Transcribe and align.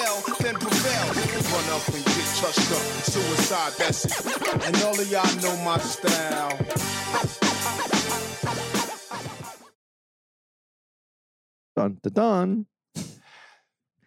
I 0.00 0.18
excel, 0.18 0.36
then 0.40 0.54
prevail. 0.54 1.06
Run 1.52 1.70
up 1.70 1.86
and 1.88 2.04
get 2.04 2.26
touched 2.36 2.72
up. 2.72 2.82
Suicide, 3.04 3.72
that's 3.78 4.04
it. 4.04 4.66
And 4.66 4.76
all 4.82 4.98
of 4.98 5.10
y'all 5.10 5.36
know 5.42 5.56
my 5.64 5.78
style. 5.78 6.58
Dun 11.76 11.98
dun 12.02 12.12
dun. 12.12 12.66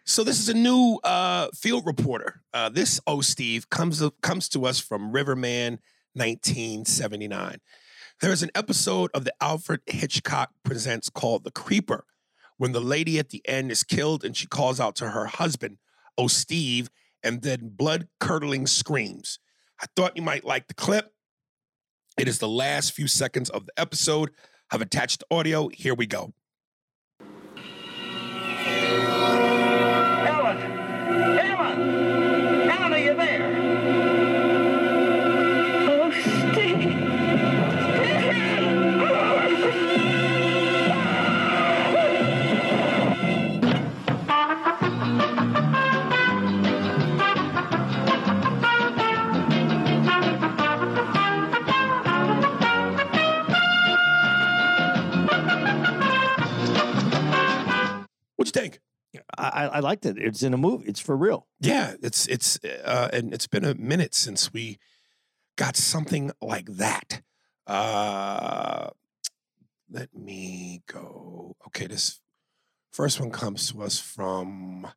So 0.06 0.22
this 0.22 0.38
is 0.38 0.48
a 0.48 0.54
new 0.54 0.98
uh, 1.02 1.48
field 1.54 1.86
reporter. 1.86 2.42
Uh, 2.52 2.68
this 2.68 3.00
oh 3.06 3.20
Steve 3.20 3.70
comes 3.70 4.02
comes 4.22 4.48
to 4.50 4.66
us 4.66 4.80
from 4.80 5.12
Riverman, 5.12 5.80
1979. 6.14 7.58
There 8.20 8.32
is 8.32 8.42
an 8.42 8.50
episode 8.54 9.10
of 9.14 9.24
the 9.24 9.34
Alfred 9.40 9.80
Hitchcock 9.86 10.50
presents 10.64 11.08
called 11.08 11.44
"The 11.44 11.50
Creeper," 11.50 12.04
when 12.58 12.72
the 12.72 12.80
lady 12.80 13.18
at 13.18 13.30
the 13.30 13.42
end 13.46 13.70
is 13.70 13.82
killed 13.82 14.24
and 14.24 14.36
she 14.36 14.46
calls 14.46 14.78
out 14.78 14.94
to 14.96 15.10
her 15.10 15.26
husband, 15.26 15.78
"Oh 16.16 16.28
Steve," 16.28 16.90
and 17.22 17.42
then 17.42 17.70
blood 17.74 18.08
curdling 18.20 18.66
screams. 18.66 19.38
I 19.80 19.86
thought 19.96 20.16
you 20.16 20.22
might 20.22 20.44
like 20.44 20.68
the 20.68 20.74
clip. 20.74 21.12
It 22.16 22.28
is 22.28 22.38
the 22.38 22.48
last 22.48 22.92
few 22.92 23.08
seconds 23.08 23.50
of 23.50 23.66
the 23.66 23.72
episode. 23.76 24.30
I've 24.70 24.82
attached 24.82 25.20
the 25.20 25.34
audio. 25.34 25.68
Here 25.68 25.94
we 25.94 26.06
go. 26.06 26.32
What'd 58.44 58.56
you 58.56 58.60
think? 58.60 58.80
I, 59.38 59.48
I 59.48 59.64
I 59.76 59.80
liked 59.80 60.04
it. 60.04 60.18
It's 60.18 60.42
in 60.42 60.52
a 60.52 60.58
movie. 60.58 60.86
It's 60.86 61.00
for 61.00 61.16
real. 61.16 61.46
Yeah, 61.60 61.94
it's 62.02 62.26
it's 62.26 62.58
uh, 62.84 63.08
and 63.10 63.32
it's 63.32 63.46
been 63.46 63.64
a 63.64 63.74
minute 63.74 64.14
since 64.14 64.52
we 64.52 64.78
got 65.56 65.76
something 65.76 66.30
like 66.42 66.66
that. 66.76 67.22
Uh, 67.66 68.90
let 69.90 70.14
me 70.14 70.82
go. 70.86 71.56
Okay, 71.68 71.86
this 71.86 72.20
first 72.92 73.18
one 73.18 73.30
comes 73.30 73.72
to 73.72 73.82
us 73.82 73.98
from. 73.98 74.88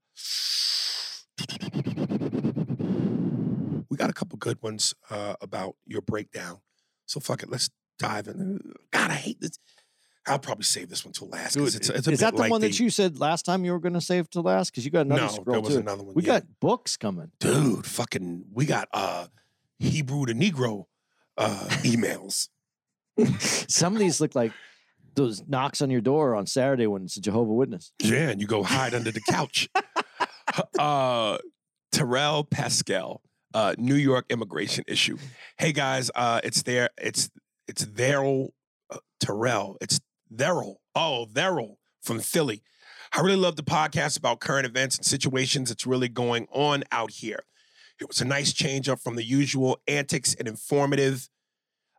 We 3.89 3.95
got 3.95 4.09
a 4.09 4.13
couple 4.13 4.37
good 4.39 4.61
ones 4.61 4.93
uh, 5.09 5.35
about 5.39 5.75
your 5.85 6.01
breakdown. 6.01 6.59
So 7.05 7.21
fuck 7.21 7.43
it, 7.43 7.49
let's 7.49 7.69
dive 7.97 8.27
in. 8.27 8.73
God, 8.91 9.11
I 9.11 9.15
hate 9.15 9.39
this. 9.39 9.57
I'll 10.27 10.39
probably 10.39 10.63
save 10.65 10.89
this 10.89 11.05
one 11.05 11.13
till 11.13 11.29
last. 11.29 11.55
'cause 11.55 11.73
Dude, 11.73 11.81
it's, 11.81 11.89
a- 11.89 11.95
it's 11.95 12.07
a 12.07 12.11
is 12.11 12.19
bit 12.19 12.25
that 12.35 12.35
the 12.43 12.49
one 12.49 12.61
that 12.61 12.79
you 12.79 12.89
said 12.89 13.19
last 13.19 13.43
time 13.43 13.63
you 13.65 13.71
were 13.71 13.79
going 13.79 13.93
to 13.93 14.01
save 14.01 14.29
to 14.31 14.41
last? 14.41 14.71
Because 14.71 14.83
you 14.85 14.91
got 14.91 15.05
another 15.05 15.21
No, 15.21 15.27
scroll 15.29 15.43
there 15.53 15.61
was 15.61 15.73
too. 15.75 15.79
another 15.79 16.03
one, 16.03 16.13
We 16.15 16.23
yeah. 16.23 16.39
got 16.39 16.43
books 16.59 16.97
coming. 16.97 17.31
dude, 17.39 17.85
fucking, 17.85 18.45
we 18.53 18.65
got 18.65 18.87
uh 18.93 19.27
Hebrew 19.79 20.25
to 20.25 20.33
Negro 20.33 20.85
uh 21.37 21.67
emails. 21.83 22.49
Some 23.39 23.93
of 23.93 23.99
these 23.99 24.19
look 24.21 24.35
like 24.35 24.51
those 25.15 25.43
knocks 25.47 25.81
on 25.81 25.89
your 25.89 26.01
door 26.01 26.35
on 26.35 26.45
Saturday 26.45 26.85
when 26.87 27.03
it's 27.03 27.17
a 27.17 27.21
Jehovah 27.21 27.53
Witness. 27.53 27.91
Yeah, 28.03 28.29
and 28.29 28.39
you 28.41 28.47
go 28.47 28.63
hide 28.63 28.93
under 28.93 29.11
the 29.11 29.21
couch. 29.21 29.67
uh 30.79 31.37
Terrell 31.91 32.43
Pascal, 32.43 33.21
uh, 33.53 33.73
New 33.77 33.95
York 33.95 34.25
immigration 34.29 34.83
issue. 34.87 35.17
Hey 35.57 35.71
guys, 35.71 36.11
uh, 36.13 36.41
it's 36.43 36.63
there. 36.63 36.89
It's 36.97 37.29
it's 37.67 37.85
Daryl 37.85 38.49
uh, 38.91 38.97
Terrell. 39.19 39.77
It's 39.81 39.99
Daryl. 40.33 40.75
Oh, 40.95 41.27
Daryl 41.31 41.75
from 42.01 42.19
Philly. 42.19 42.63
I 43.13 43.21
really 43.21 43.37
love 43.37 43.55
the 43.55 43.63
podcast 43.63 44.17
about 44.17 44.39
current 44.39 44.65
events 44.65 44.97
and 44.97 45.05
situations 45.05 45.69
that's 45.69 45.85
really 45.85 46.09
going 46.09 46.47
on 46.51 46.83
out 46.91 47.11
here. 47.11 47.43
It 47.99 48.07
was 48.07 48.21
a 48.21 48.25
nice 48.25 48.53
change 48.53 48.89
up 48.89 48.99
from 48.99 49.15
the 49.15 49.23
usual 49.23 49.79
antics 49.87 50.35
and 50.35 50.47
informative. 50.47 51.29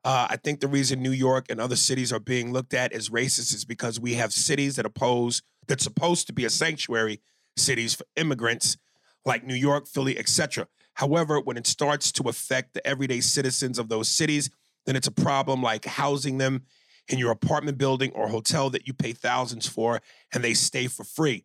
Uh, 0.05 0.28
I 0.31 0.37
think 0.37 0.61
the 0.61 0.69
reason 0.69 1.03
New 1.03 1.12
York 1.12 1.47
and 1.50 1.61
other 1.61 1.77
cities 1.77 2.12
are 2.12 2.21
being 2.21 2.53
looked 2.53 2.72
at 2.72 2.93
as 2.93 3.09
racist 3.09 3.53
is 3.55 3.65
because 3.65 3.99
we 3.99 4.15
have 4.15 4.33
cities 4.33 4.77
that 4.77 4.87
oppose 4.87 5.43
that's 5.66 5.84
supposed 5.84 6.27
to 6.28 6.33
be 6.33 6.45
a 6.45 6.50
sanctuary 6.50 7.21
cities 7.56 7.95
for 7.95 8.05
immigrants, 8.16 8.77
like 9.25 9.45
New 9.45 9.55
York, 9.55 9.87
Philly, 9.89 10.19
etc. 10.19 10.69
However, 10.95 11.41
when 11.41 11.56
it 11.56 11.66
starts 11.66 12.12
to 12.12 12.28
affect 12.28 12.75
the 12.75 12.87
everyday 12.87 13.21
citizens 13.21 13.78
of 13.78 13.89
those 13.89 14.09
cities, 14.09 14.50
then 14.87 14.97
it's 14.97 15.06
a 15.06 15.12
problem 15.12 15.62
like 15.62 15.84
housing 15.84 16.39
them 16.39 16.62
in 17.09 17.19
your 17.19 17.31
apartment 17.31 17.79
building 17.79 18.13
or 18.15 18.29
hotel 18.29 18.71
that 18.71 18.87
you 18.87 18.93
pay 18.93 19.13
thousands 19.13 19.67
for 19.67 20.01
and 20.33 20.45
they 20.45 20.55
stay 20.55 20.87
for 20.87 21.05
free, 21.05 21.45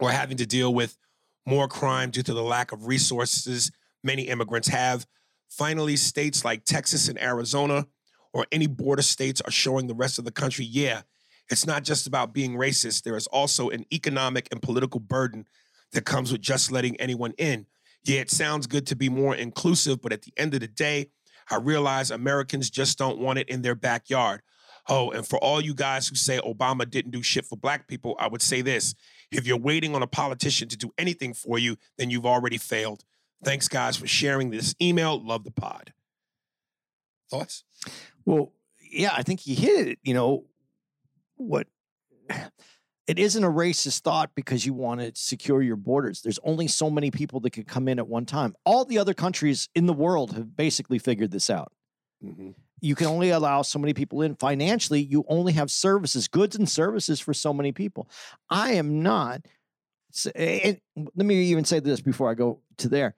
or 0.00 0.10
having 0.10 0.36
to 0.38 0.46
deal 0.46 0.72
with 0.72 0.96
more 1.46 1.68
crime 1.68 2.10
due 2.10 2.22
to 2.22 2.32
the 2.32 2.42
lack 2.42 2.72
of 2.72 2.86
resources 2.86 3.70
many 4.02 4.22
immigrants 4.22 4.68
have. 4.68 5.06
Finally, 5.48 5.96
states 5.96 6.44
like 6.44 6.64
Texas 6.64 7.08
and 7.08 7.20
Arizona 7.20 7.86
or 8.32 8.46
any 8.50 8.66
border 8.66 9.02
states 9.02 9.40
are 9.42 9.50
showing 9.50 9.86
the 9.86 9.94
rest 9.94 10.18
of 10.18 10.24
the 10.24 10.32
country, 10.32 10.64
yeah, 10.64 11.02
it's 11.50 11.66
not 11.66 11.84
just 11.84 12.06
about 12.06 12.32
being 12.32 12.54
racist. 12.54 13.02
There 13.02 13.16
is 13.16 13.26
also 13.28 13.68
an 13.70 13.84
economic 13.92 14.48
and 14.50 14.60
political 14.60 15.00
burden 15.00 15.46
that 15.92 16.04
comes 16.04 16.32
with 16.32 16.40
just 16.40 16.72
letting 16.72 16.98
anyone 17.00 17.32
in. 17.38 17.66
Yeah, 18.04 18.20
it 18.20 18.30
sounds 18.30 18.66
good 18.66 18.86
to 18.88 18.96
be 18.96 19.08
more 19.08 19.34
inclusive, 19.34 20.02
but 20.02 20.12
at 20.12 20.22
the 20.22 20.32
end 20.36 20.54
of 20.54 20.60
the 20.60 20.68
day, 20.68 21.10
I 21.50 21.56
realize 21.56 22.10
Americans 22.10 22.70
just 22.70 22.98
don't 22.98 23.18
want 23.18 23.38
it 23.38 23.48
in 23.48 23.62
their 23.62 23.74
backyard. 23.74 24.42
Oh, 24.88 25.10
and 25.10 25.26
for 25.26 25.38
all 25.38 25.60
you 25.60 25.74
guys 25.74 26.08
who 26.08 26.14
say 26.14 26.38
Obama 26.38 26.88
didn't 26.88 27.12
do 27.12 27.22
shit 27.22 27.46
for 27.46 27.56
black 27.56 27.88
people, 27.88 28.16
I 28.18 28.28
would 28.28 28.42
say 28.42 28.60
this. 28.60 28.94
If 29.30 29.46
you're 29.46 29.58
waiting 29.58 29.94
on 29.94 30.02
a 30.02 30.06
politician 30.06 30.68
to 30.68 30.76
do 30.76 30.92
anything 30.98 31.32
for 31.32 31.58
you, 31.58 31.76
then 31.96 32.10
you've 32.10 32.26
already 32.26 32.58
failed. 32.58 33.04
Thanks, 33.42 33.68
guys, 33.68 33.96
for 33.96 34.06
sharing 34.06 34.50
this 34.50 34.74
email. 34.80 35.22
Love 35.22 35.44
the 35.44 35.50
pod. 35.50 35.92
Thoughts? 37.30 37.64
Well, 38.24 38.52
yeah, 38.90 39.12
I 39.16 39.22
think 39.22 39.46
you 39.46 39.56
hit 39.56 39.88
it. 39.88 39.98
You 40.02 40.14
know, 40.14 40.44
what 41.36 41.66
it 43.06 43.18
isn't 43.18 43.44
a 43.44 43.50
racist 43.50 44.00
thought 44.00 44.30
because 44.34 44.64
you 44.64 44.72
want 44.72 45.00
to 45.00 45.12
secure 45.14 45.62
your 45.62 45.76
borders. 45.76 46.22
There's 46.22 46.38
only 46.44 46.68
so 46.68 46.90
many 46.90 47.10
people 47.10 47.40
that 47.40 47.50
can 47.50 47.64
come 47.64 47.88
in 47.88 47.98
at 47.98 48.08
one 48.08 48.24
time. 48.24 48.54
All 48.64 48.84
the 48.84 48.98
other 48.98 49.14
countries 49.14 49.68
in 49.74 49.86
the 49.86 49.92
world 49.92 50.34
have 50.34 50.56
basically 50.56 50.98
figured 50.98 51.30
this 51.30 51.50
out. 51.50 51.72
Mm-hmm. 52.24 52.50
You 52.84 52.94
can 52.94 53.06
only 53.06 53.30
allow 53.30 53.62
so 53.62 53.78
many 53.78 53.94
people 53.94 54.22
in. 54.22 54.34
Financially, 54.34 55.00
you 55.00 55.24
only 55.28 55.54
have 55.54 55.70
services, 55.70 56.28
goods 56.28 56.54
and 56.56 56.68
services 56.68 57.18
for 57.20 57.32
so 57.32 57.52
many 57.52 57.72
people. 57.72 58.08
I 58.50 58.72
am 58.72 59.02
not. 59.02 59.46
And 60.34 60.80
let 60.96 61.26
me 61.26 61.36
even 61.44 61.64
say 61.64 61.80
this 61.80 62.00
before 62.00 62.30
I 62.30 62.34
go 62.34 62.60
to 62.78 62.88
there 62.88 63.14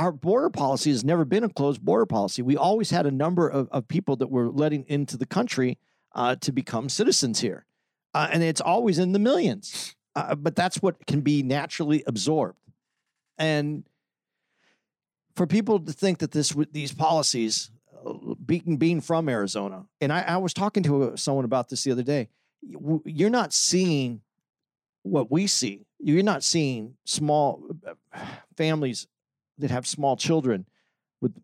our 0.00 0.12
border 0.12 0.48
policy 0.48 0.90
has 0.90 1.04
never 1.04 1.26
been 1.26 1.44
a 1.44 1.48
closed 1.50 1.84
border 1.84 2.06
policy. 2.06 2.40
We 2.40 2.56
always 2.56 2.90
had 2.90 3.04
a 3.04 3.10
number 3.10 3.46
of, 3.46 3.68
of 3.70 3.86
people 3.86 4.16
that 4.16 4.30
were 4.30 4.48
letting 4.48 4.84
into 4.88 5.18
the 5.18 5.26
country 5.26 5.78
uh, 6.14 6.36
to 6.36 6.52
become 6.52 6.88
citizens 6.88 7.40
here. 7.40 7.66
Uh, 8.14 8.28
and 8.32 8.42
it's 8.42 8.62
always 8.62 8.98
in 8.98 9.12
the 9.12 9.18
millions. 9.18 9.94
Uh, 10.16 10.34
but 10.34 10.56
that's 10.56 10.80
what 10.80 11.06
can 11.06 11.20
be 11.20 11.42
naturally 11.42 12.02
absorbed. 12.06 12.58
And 13.36 13.84
for 15.36 15.46
people 15.46 15.78
to 15.80 15.92
think 15.92 16.18
that 16.18 16.32
this 16.32 16.56
these 16.72 16.92
policies 16.92 17.70
being 18.46 18.76
being 18.76 19.00
from 19.00 19.28
Arizona, 19.28 19.86
and 20.00 20.12
I, 20.12 20.22
I 20.22 20.36
was 20.38 20.52
talking 20.54 20.82
to 20.84 21.16
someone 21.16 21.44
about 21.44 21.68
this 21.68 21.84
the 21.84 21.92
other 21.92 22.02
day. 22.02 22.28
You- 22.62 23.02
You're 23.04 23.30
not 23.30 23.52
seeing 23.52 24.20
what 25.02 25.30
we 25.30 25.46
see. 25.46 25.86
You're 25.98 26.22
not 26.22 26.42
seeing 26.44 26.94
small 27.04 27.62
uh, 27.86 27.94
families 28.56 29.06
that 29.58 29.70
have 29.70 29.86
small 29.86 30.16
children 30.16 30.66
with, 31.20 31.34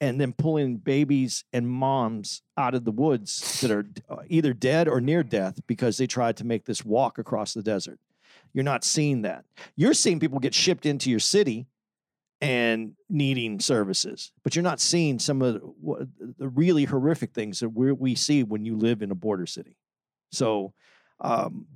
and 0.00 0.20
then 0.20 0.32
pulling 0.32 0.76
babies 0.78 1.44
and 1.52 1.68
moms 1.68 2.42
out 2.56 2.74
of 2.74 2.84
the 2.84 2.90
woods 2.92 3.60
that 3.60 3.70
are 3.70 3.86
uh, 4.08 4.16
either 4.28 4.52
dead 4.52 4.88
or 4.88 5.00
near 5.00 5.22
death 5.22 5.60
because 5.66 5.96
they 5.96 6.06
tried 6.06 6.36
to 6.38 6.44
make 6.44 6.64
this 6.64 6.84
walk 6.84 7.18
across 7.18 7.54
the 7.54 7.62
desert. 7.62 7.98
You're 8.52 8.64
not 8.64 8.84
seeing 8.84 9.22
that. 9.22 9.44
You're 9.76 9.94
seeing 9.94 10.20
people 10.20 10.38
get 10.38 10.54
shipped 10.54 10.84
into 10.86 11.08
your 11.10 11.20
city 11.20 11.66
and 12.42 12.94
needing 13.08 13.60
services, 13.60 14.32
but 14.42 14.56
you're 14.56 14.64
not 14.64 14.80
seeing 14.80 15.20
some 15.20 15.40
of 15.42 15.54
the, 15.54 16.48
really 16.48 16.84
horrific 16.84 17.32
things 17.32 17.60
that 17.60 17.68
we 17.68 18.16
see 18.16 18.42
when 18.42 18.64
you 18.64 18.76
live 18.76 19.00
in 19.00 19.12
a 19.12 19.14
border 19.14 19.46
city. 19.46 19.76
So, 20.32 20.74
um, 21.20 21.66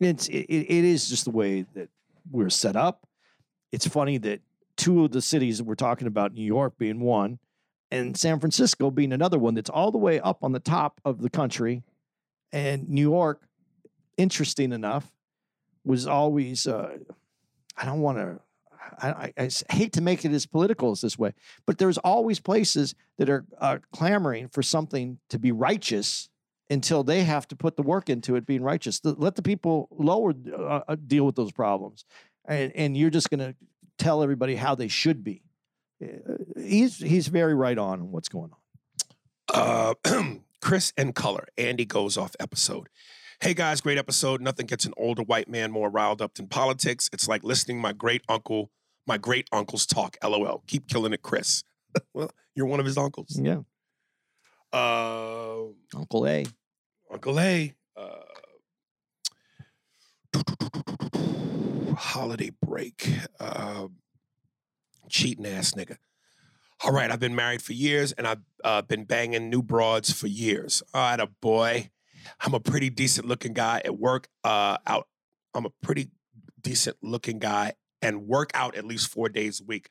it's 0.00 0.26
it, 0.26 0.46
it 0.48 0.66
it 0.68 0.84
is 0.84 1.08
just 1.08 1.24
the 1.24 1.30
way 1.30 1.64
that 1.74 1.88
we're 2.30 2.50
set 2.50 2.74
up. 2.74 3.06
It's 3.70 3.86
funny 3.86 4.18
that 4.18 4.40
two 4.76 5.04
of 5.04 5.12
the 5.12 5.22
cities 5.22 5.58
that 5.58 5.64
we're 5.64 5.76
talking 5.76 6.08
about, 6.08 6.34
New 6.34 6.44
York 6.44 6.76
being 6.78 7.00
one, 7.00 7.38
and 7.92 8.16
San 8.16 8.40
Francisco 8.40 8.90
being 8.90 9.12
another 9.12 9.38
one 9.38 9.54
that's 9.54 9.70
all 9.70 9.92
the 9.92 9.98
way 9.98 10.18
up 10.18 10.42
on 10.42 10.50
the 10.50 10.58
top 10.58 11.00
of 11.04 11.22
the 11.22 11.30
country, 11.30 11.84
and 12.52 12.88
New 12.88 13.02
York, 13.02 13.46
interesting 14.16 14.72
enough, 14.72 15.10
was 15.84 16.08
always 16.08 16.66
uh, 16.66 16.98
I 17.76 17.84
don't 17.84 18.00
want 18.00 18.18
to. 18.18 18.40
I, 19.02 19.32
I- 19.38 19.50
hate 19.70 19.92
to 19.94 20.00
make 20.00 20.24
it 20.24 20.32
as 20.32 20.46
political 20.46 20.90
as 20.90 21.00
this 21.00 21.18
way, 21.18 21.32
but 21.66 21.78
there's 21.78 21.98
always 21.98 22.40
places 22.40 22.94
that 23.18 23.28
are 23.28 23.44
uh, 23.60 23.78
clamoring 23.92 24.48
for 24.48 24.62
something 24.62 25.18
to 25.30 25.38
be 25.38 25.52
righteous 25.52 26.28
until 26.68 27.04
they 27.04 27.22
have 27.24 27.46
to 27.48 27.56
put 27.56 27.76
the 27.76 27.82
work 27.82 28.08
into 28.10 28.34
it 28.36 28.44
being 28.46 28.62
righteous. 28.62 29.00
Let 29.04 29.36
the 29.36 29.42
people 29.42 29.88
lower 29.90 30.32
uh, 30.52 30.80
uh, 30.88 30.96
deal 31.06 31.24
with 31.24 31.36
those 31.36 31.52
problems, 31.52 32.04
and 32.46 32.72
and 32.74 32.96
you're 32.96 33.10
just 33.10 33.30
going 33.30 33.40
to 33.40 33.54
tell 33.98 34.22
everybody 34.22 34.56
how 34.56 34.74
they 34.74 34.88
should 34.88 35.22
be. 35.24 35.42
Uh, 36.02 36.06
He's 36.60 36.98
he's 36.98 37.28
very 37.28 37.54
right 37.54 37.78
on 37.78 38.10
what's 38.10 38.28
going 38.28 38.50
on. 38.52 39.94
Uh, 40.04 40.34
Chris 40.60 40.92
and 40.96 41.14
Color, 41.14 41.46
Andy 41.56 41.84
goes 41.84 42.16
off 42.16 42.34
episode. 42.40 42.88
Hey 43.40 43.52
guys, 43.54 43.80
great 43.82 43.98
episode. 43.98 44.40
Nothing 44.40 44.66
gets 44.66 44.86
an 44.86 44.94
older 44.96 45.22
white 45.22 45.48
man 45.48 45.70
more 45.70 45.90
riled 45.90 46.22
up 46.22 46.34
than 46.34 46.48
politics. 46.48 47.08
It's 47.12 47.28
like 47.28 47.44
listening 47.44 47.78
my 47.80 47.92
great 47.92 48.22
uncle, 48.28 48.70
my 49.06 49.18
great 49.18 49.48
uncles 49.52 49.86
talk. 49.86 50.16
LOL. 50.22 50.62
Keep 50.66 50.88
killing 50.88 51.12
it, 51.12 51.22
Chris. 51.22 51.62
well, 52.14 52.30
you're 52.54 52.66
one 52.66 52.80
of 52.80 52.86
his 52.86 52.96
uncles. 52.98 53.38
Yeah, 53.40 53.60
Uh, 54.72 55.66
Uncle 55.94 56.26
A. 56.26 56.44
Uncle 57.10 57.38
A. 57.40 57.74
Uh, 57.96 58.10
holiday 61.96 62.50
break. 62.62 63.08
Uh, 63.40 63.88
cheating 65.08 65.46
ass 65.46 65.72
nigga. 65.72 65.96
All 66.84 66.92
right, 66.92 67.10
I've 67.10 67.20
been 67.20 67.34
married 67.34 67.62
for 67.62 67.72
years 67.72 68.12
and 68.12 68.26
I've 68.26 68.42
uh, 68.62 68.82
been 68.82 69.04
banging 69.04 69.48
new 69.48 69.62
broads 69.62 70.12
for 70.12 70.26
years. 70.26 70.82
All 70.92 71.00
right, 71.00 71.18
a 71.20 71.26
boy. 71.40 71.90
I'm 72.40 72.54
a 72.54 72.60
pretty 72.60 72.90
decent 72.90 73.26
looking 73.26 73.54
guy 73.54 73.80
at 73.84 73.98
work. 73.98 74.28
Uh, 74.44 74.76
out. 74.86 75.06
I'm 75.54 75.64
a 75.64 75.70
pretty 75.82 76.10
decent 76.60 76.96
looking 77.02 77.38
guy 77.38 77.72
and 78.02 78.26
work 78.26 78.50
out 78.54 78.74
at 78.76 78.84
least 78.84 79.08
four 79.08 79.28
days 79.28 79.60
a 79.60 79.64
week. 79.64 79.90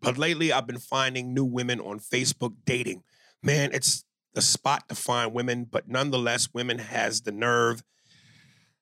But 0.00 0.18
lately, 0.18 0.52
I've 0.52 0.66
been 0.66 0.78
finding 0.78 1.32
new 1.32 1.44
women 1.44 1.80
on 1.80 1.98
Facebook 2.00 2.54
dating. 2.64 3.02
Man, 3.42 3.70
it's 3.72 4.04
the 4.34 4.42
spot 4.42 4.88
to 4.88 4.94
find 4.94 5.32
women, 5.32 5.64
but 5.70 5.88
nonetheless, 5.88 6.48
women 6.52 6.78
has 6.78 7.22
the 7.22 7.32
nerve. 7.32 7.82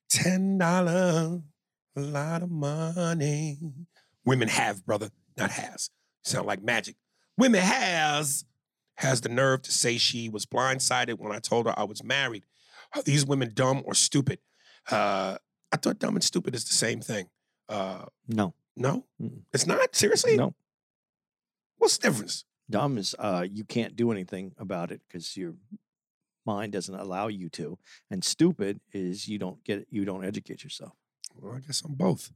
Ten 0.09 0.57
dollar, 0.57 1.41
a 1.95 1.99
lot 2.01 2.43
of 2.43 2.51
money. 2.51 3.57
Women 4.25 4.47
have, 4.49 4.85
brother, 4.85 5.09
not 5.37 5.51
has. 5.51 5.89
Sound 6.23 6.45
like 6.47 6.61
magic. 6.61 6.95
Women 7.37 7.61
has 7.61 8.45
has 8.97 9.21
the 9.21 9.29
nerve 9.29 9.61
to 9.61 9.71
say 9.71 9.97
she 9.97 10.29
was 10.29 10.45
blindsided 10.45 11.19
when 11.19 11.31
I 11.31 11.39
told 11.39 11.65
her 11.65 11.77
I 11.77 11.83
was 11.83 12.03
married. 12.03 12.45
Are 12.95 13.01
these 13.01 13.25
women 13.25 13.51
dumb 13.53 13.81
or 13.85 13.93
stupid? 13.93 14.39
Uh, 14.89 15.37
I 15.71 15.77
thought 15.77 15.99
dumb 15.99 16.15
and 16.15 16.23
stupid 16.23 16.55
is 16.55 16.63
the 16.63 16.73
same 16.73 17.01
thing. 17.01 17.27
Uh, 17.67 18.05
No, 18.27 18.53
no, 18.75 19.05
it's 19.53 19.65
not. 19.67 19.95
Seriously, 19.95 20.35
no. 20.37 20.53
What's 21.77 21.97
the 21.97 22.09
difference? 22.09 22.45
Dumb 22.69 22.97
is 22.97 23.15
uh, 23.19 23.45
you 23.49 23.63
can't 23.63 23.95
do 23.95 24.11
anything 24.11 24.53
about 24.57 24.91
it 24.91 25.01
because 25.07 25.37
your 25.37 25.53
mind 26.45 26.73
doesn't 26.73 26.95
allow 26.95 27.27
you 27.27 27.49
to, 27.49 27.77
and 28.09 28.23
stupid 28.23 28.79
is 28.91 29.27
you 29.27 29.37
don't 29.37 29.63
get 29.63 29.87
you 29.89 30.05
don't 30.05 30.25
educate 30.25 30.63
yourself. 30.63 30.93
Well, 31.35 31.55
I 31.55 31.59
guess 31.59 31.81
I'm 31.81 31.93
both. 31.93 32.31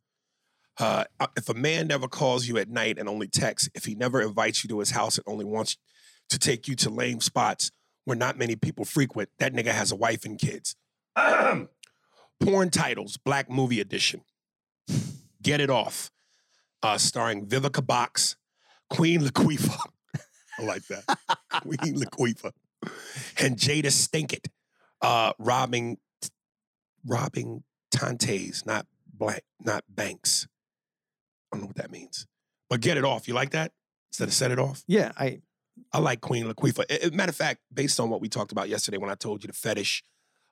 Uh, 0.79 1.03
uh, 1.19 1.27
if 1.35 1.49
a 1.49 1.53
man 1.53 1.87
never 1.87 2.07
calls 2.07 2.47
you 2.47 2.57
at 2.57 2.69
night 2.69 2.97
and 2.97 3.09
only 3.09 3.27
texts, 3.27 3.69
if 3.75 3.85
he 3.85 3.95
never 3.95 4.21
invites 4.21 4.63
you 4.63 4.69
to 4.69 4.79
his 4.79 4.91
house 4.91 5.17
and 5.17 5.25
only 5.27 5.43
wants 5.45 5.77
to 6.29 6.39
take 6.39 6.67
you 6.67 6.75
to 6.75 6.89
lame 6.89 7.19
spots 7.19 7.71
where 8.05 8.15
not 8.15 8.37
many 8.37 8.55
people 8.55 8.85
frequent, 8.85 9.29
that 9.39 9.53
nigga 9.53 9.71
has 9.71 9.91
a 9.91 9.95
wife 9.95 10.23
and 10.23 10.39
kids. 10.39 10.75
Porn 12.39 12.69
titles, 12.69 13.17
Black 13.17 13.49
Movie 13.49 13.81
Edition. 13.81 14.21
Get 15.41 15.59
It 15.59 15.69
Off, 15.69 16.11
uh, 16.83 16.97
starring 16.97 17.45
Vivica 17.45 17.85
Box, 17.85 18.35
Queen 18.89 19.21
Laquifa. 19.21 19.77
I 20.59 20.63
like 20.63 20.85
that. 20.87 21.03
Queen 21.61 21.95
Laquifa. 21.95 22.51
And 23.37 23.57
Jada 23.57 23.85
Stinkett, 23.85 24.47
uh, 25.01 25.33
robbing, 25.37 25.97
robbing 27.05 27.63
Tantes, 27.91 28.65
not 28.65 28.85
blank, 29.13 29.41
not 29.59 29.83
banks. 29.89 30.47
I 31.51 31.55
don't 31.55 31.63
know 31.63 31.67
what 31.67 31.77
that 31.77 31.91
means. 31.91 32.25
But 32.69 32.81
get 32.81 32.97
it 32.97 33.03
off. 33.03 33.27
You 33.27 33.33
like 33.33 33.51
that? 33.51 33.71
Instead 34.11 34.27
of 34.27 34.33
set 34.33 34.51
it 34.51 34.59
off? 34.59 34.83
Yeah, 34.87 35.11
I 35.17 35.41
I 35.93 35.99
like 35.99 36.21
Queen 36.21 36.45
Laquifa. 36.45 37.13
Matter 37.13 37.29
of 37.29 37.35
fact, 37.35 37.61
based 37.73 37.99
on 37.99 38.09
what 38.09 38.21
we 38.21 38.29
talked 38.29 38.51
about 38.51 38.69
yesterday 38.69 38.97
when 38.97 39.09
I 39.09 39.15
told 39.15 39.43
you 39.43 39.47
the 39.47 39.53
fetish 39.53 40.03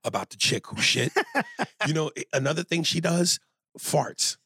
about 0.04 0.30
the 0.30 0.38
chick 0.38 0.68
who 0.68 0.82
shit, 0.82 1.12
you 1.88 1.94
know, 1.94 2.12
another 2.34 2.64
thing 2.64 2.84
she 2.84 3.02
does, 3.02 3.40
farts 3.80 4.38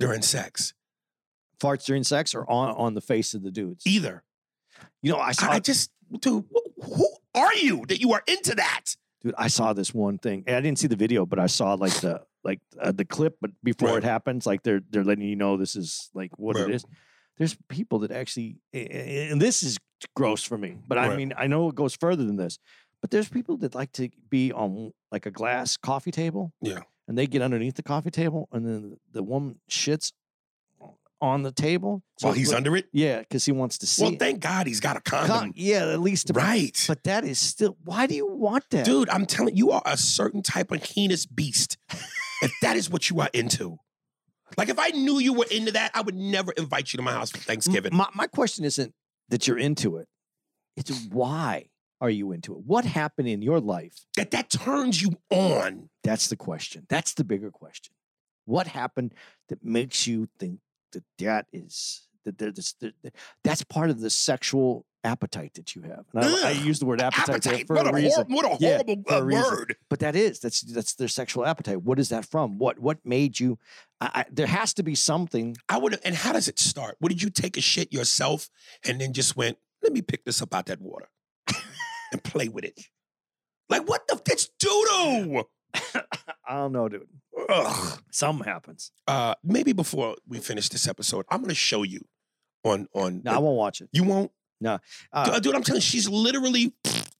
during 0.00 0.22
sex. 0.22 0.74
Farts 1.60 1.84
during 1.84 2.04
sex 2.04 2.34
or 2.34 2.48
on 2.50 2.70
on 2.76 2.94
the 2.94 3.00
face 3.00 3.34
of 3.34 3.42
the 3.42 3.50
dudes. 3.50 3.86
Either. 3.86 4.22
You 5.02 5.12
know, 5.12 5.18
I 5.18 5.32
saw 5.32 5.50
I, 5.50 5.58
just, 5.60 5.90
dude, 6.20 6.44
who 6.82 7.08
are 7.34 7.54
you 7.54 7.84
that 7.88 8.00
you 8.00 8.12
are 8.12 8.22
into 8.28 8.54
that? 8.54 8.84
dude, 9.22 9.34
I 9.36 9.48
saw 9.48 9.72
this 9.72 9.92
one 9.92 10.18
thing. 10.18 10.44
And 10.46 10.54
I 10.56 10.60
didn't 10.60 10.78
see 10.78 10.86
the 10.86 10.96
video, 10.96 11.26
but 11.26 11.38
I 11.38 11.46
saw 11.46 11.74
like 11.74 11.94
the 12.00 12.22
like 12.44 12.60
uh, 12.80 12.92
the 12.92 13.04
clip. 13.04 13.36
But 13.40 13.50
before 13.62 13.88
Right. 13.90 13.98
it 13.98 14.04
happens, 14.04 14.46
like 14.46 14.62
they're 14.62 14.80
they're 14.90 15.04
letting 15.04 15.26
you 15.28 15.36
know 15.36 15.56
this 15.56 15.74
is 15.76 16.10
like 16.14 16.30
what 16.38 16.56
Right. 16.56 16.68
it 16.68 16.74
is. 16.76 16.84
There's 17.36 17.56
people 17.68 18.00
that 18.00 18.10
actually, 18.10 18.58
and 18.72 19.40
this 19.40 19.62
is 19.62 19.78
gross 20.16 20.42
for 20.42 20.58
me. 20.58 20.76
But 20.86 20.98
I 20.98 21.16
mean, 21.16 21.32
I 21.36 21.46
know 21.46 21.68
it 21.68 21.74
goes 21.74 21.94
further 21.96 22.24
than 22.24 22.36
this. 22.36 22.58
But 23.00 23.12
there's 23.12 23.28
people 23.28 23.56
that 23.58 23.74
like 23.76 23.92
to 23.92 24.08
be 24.28 24.52
on 24.52 24.92
like 25.12 25.26
a 25.26 25.30
glass 25.30 25.76
coffee 25.76 26.10
table. 26.10 26.52
Yeah. 26.60 26.80
And 27.06 27.16
they 27.16 27.26
get 27.26 27.40
underneath 27.42 27.74
the 27.74 27.82
coffee 27.82 28.10
table, 28.10 28.48
and 28.52 28.66
then 28.66 28.96
the 29.12 29.22
woman 29.22 29.60
shits 29.70 30.12
on 31.20 31.42
the 31.42 31.52
table. 31.52 32.02
While 32.20 32.32
he's 32.32 32.52
under 32.52 32.76
it? 32.76 32.86
Yeah, 32.92 33.20
because 33.20 33.44
he 33.44 33.52
wants 33.52 33.78
to 33.78 33.86
see. 33.86 34.02
Well, 34.02 34.12
it. 34.12 34.18
thank 34.18 34.40
God 34.40 34.66
he's 34.66 34.80
got 34.80 34.96
a 34.96 35.00
Con- 35.00 35.26
condom. 35.26 35.52
yeah, 35.56 35.92
at 35.92 36.00
least. 36.00 36.30
Right. 36.34 36.82
But 36.86 37.04
that 37.04 37.24
is 37.24 37.38
still. 37.38 37.76
Why 37.84 38.06
do 38.06 38.14
you 38.14 38.26
want 38.26 38.64
that, 38.70 38.84
Dude, 38.84 39.08
I'm 39.10 39.26
telling 39.26 39.56
you, 39.56 39.66
you 39.66 39.70
are 39.72 39.82
a 39.84 39.96
certain 39.96 40.42
type 40.42 40.70
of 40.70 40.82
heinous 40.82 41.26
beast. 41.26 41.76
if 42.42 42.52
that 42.62 42.76
is 42.76 42.90
what 42.90 43.10
you 43.10 43.20
are 43.20 43.30
into. 43.32 43.78
Like 44.56 44.68
if 44.68 44.78
I 44.78 44.88
knew 44.88 45.18
you 45.18 45.34
were 45.34 45.46
into 45.50 45.72
that, 45.72 45.90
I 45.94 46.00
would 46.00 46.14
never 46.14 46.52
invite 46.52 46.92
you 46.92 46.96
to 46.96 47.02
my 47.02 47.12
house 47.12 47.30
for 47.30 47.38
Thanksgiving. 47.38 47.94
My, 47.94 48.08
my 48.14 48.26
question 48.26 48.64
isn't 48.64 48.94
that 49.28 49.46
you're 49.46 49.58
into 49.58 49.96
it. 49.98 50.08
It's 50.76 51.06
why 51.10 51.66
are 52.00 52.08
you 52.08 52.32
into 52.32 52.54
it? 52.54 52.60
What 52.64 52.84
happened 52.84 53.28
in 53.28 53.42
your 53.42 53.60
life? 53.60 53.94
that 54.16 54.30
that 54.30 54.50
turns 54.50 55.02
you 55.02 55.10
on. 55.30 55.90
That's 56.04 56.28
the 56.28 56.36
question. 56.36 56.86
That's 56.88 57.14
the 57.14 57.24
bigger 57.24 57.50
question. 57.50 57.92
What 58.46 58.68
happened 58.68 59.14
that 59.48 59.62
makes 59.62 60.06
you 60.06 60.28
think 60.38 60.60
that 60.92 61.04
that 61.18 61.46
is 61.52 62.06
that 62.24 62.38
there's 62.38 62.74
that, 62.80 62.94
that- 63.02 63.14
that's 63.44 63.62
part 63.64 63.90
of 63.90 64.00
the 64.00 64.10
sexual 64.10 64.84
appetite 65.04 65.54
that 65.54 65.74
you 65.76 65.82
have? 65.82 66.04
And 66.12 66.24
I, 66.24 66.48
I 66.48 66.50
use 66.50 66.78
the 66.80 66.86
word 66.86 67.00
appetite, 67.00 67.28
Appetite. 67.46 67.66
for 67.66 67.76
a 67.76 67.84
a 67.88 67.92
reason. 67.92 68.26
hor- 68.28 68.36
what 68.36 68.44
a 68.44 68.56
Yeah, 68.62 68.80
horrible 68.86 69.04
a 69.08 69.24
word. 69.24 69.76
But 69.88 70.00
that 70.00 70.16
is 70.16 70.40
that's 70.40 70.60
that's 70.62 70.94
their 70.94 71.08
sexual 71.08 71.46
appetite. 71.46 71.82
What 71.82 71.98
is 71.98 72.08
that 72.10 72.24
from? 72.26 72.58
What 72.58 72.78
what 72.80 72.98
made 73.04 73.38
you? 73.40 73.58
I, 74.00 74.10
I, 74.14 74.24
there 74.30 74.46
has 74.48 74.74
to 74.74 74.82
be 74.82 74.94
something. 74.94 75.56
I 75.68 75.78
would 75.78 75.98
and 76.04 76.14
how 76.14 76.32
does 76.32 76.48
it 76.48 76.58
start? 76.58 76.96
What 76.98 77.10
did 77.10 77.22
you 77.22 77.30
take 77.30 77.56
a 77.56 77.60
shit 77.60 77.92
yourself 77.92 78.50
and 78.86 79.00
then 79.00 79.12
just 79.12 79.36
went, 79.36 79.58
let 79.82 79.92
me 79.92 80.02
pick 80.02 80.24
this 80.24 80.42
up 80.42 80.54
out 80.54 80.66
that 80.66 80.80
water 80.80 81.08
and 82.12 82.22
play 82.22 82.48
with 82.48 82.64
it? 82.64 82.78
Like 83.70 83.88
what 83.88 84.06
the 84.08 84.20
it's 84.26 84.48
doo-doo. 84.58 85.44
I 86.46 86.54
don't 86.56 86.72
know, 86.72 86.88
dude. 86.88 87.06
Ugh. 87.48 88.00
Something 88.10 88.44
happens. 88.44 88.90
Uh 89.06 89.34
maybe 89.44 89.72
before 89.72 90.16
we 90.26 90.38
finish 90.38 90.68
this 90.68 90.88
episode, 90.88 91.24
I'm 91.30 91.40
gonna 91.42 91.54
show 91.54 91.82
you 91.82 92.00
on 92.64 92.88
on 92.94 93.22
No, 93.24 93.32
I 93.32 93.38
won't 93.38 93.56
watch 93.56 93.80
it. 93.80 93.88
you 93.92 94.04
won't 94.04 94.30
Uh, 94.64 94.78
Dude, 95.40 95.54
I'm 95.54 95.62
telling 95.62 95.76
you, 95.78 95.80
she's 95.82 96.08
literally 96.08 96.74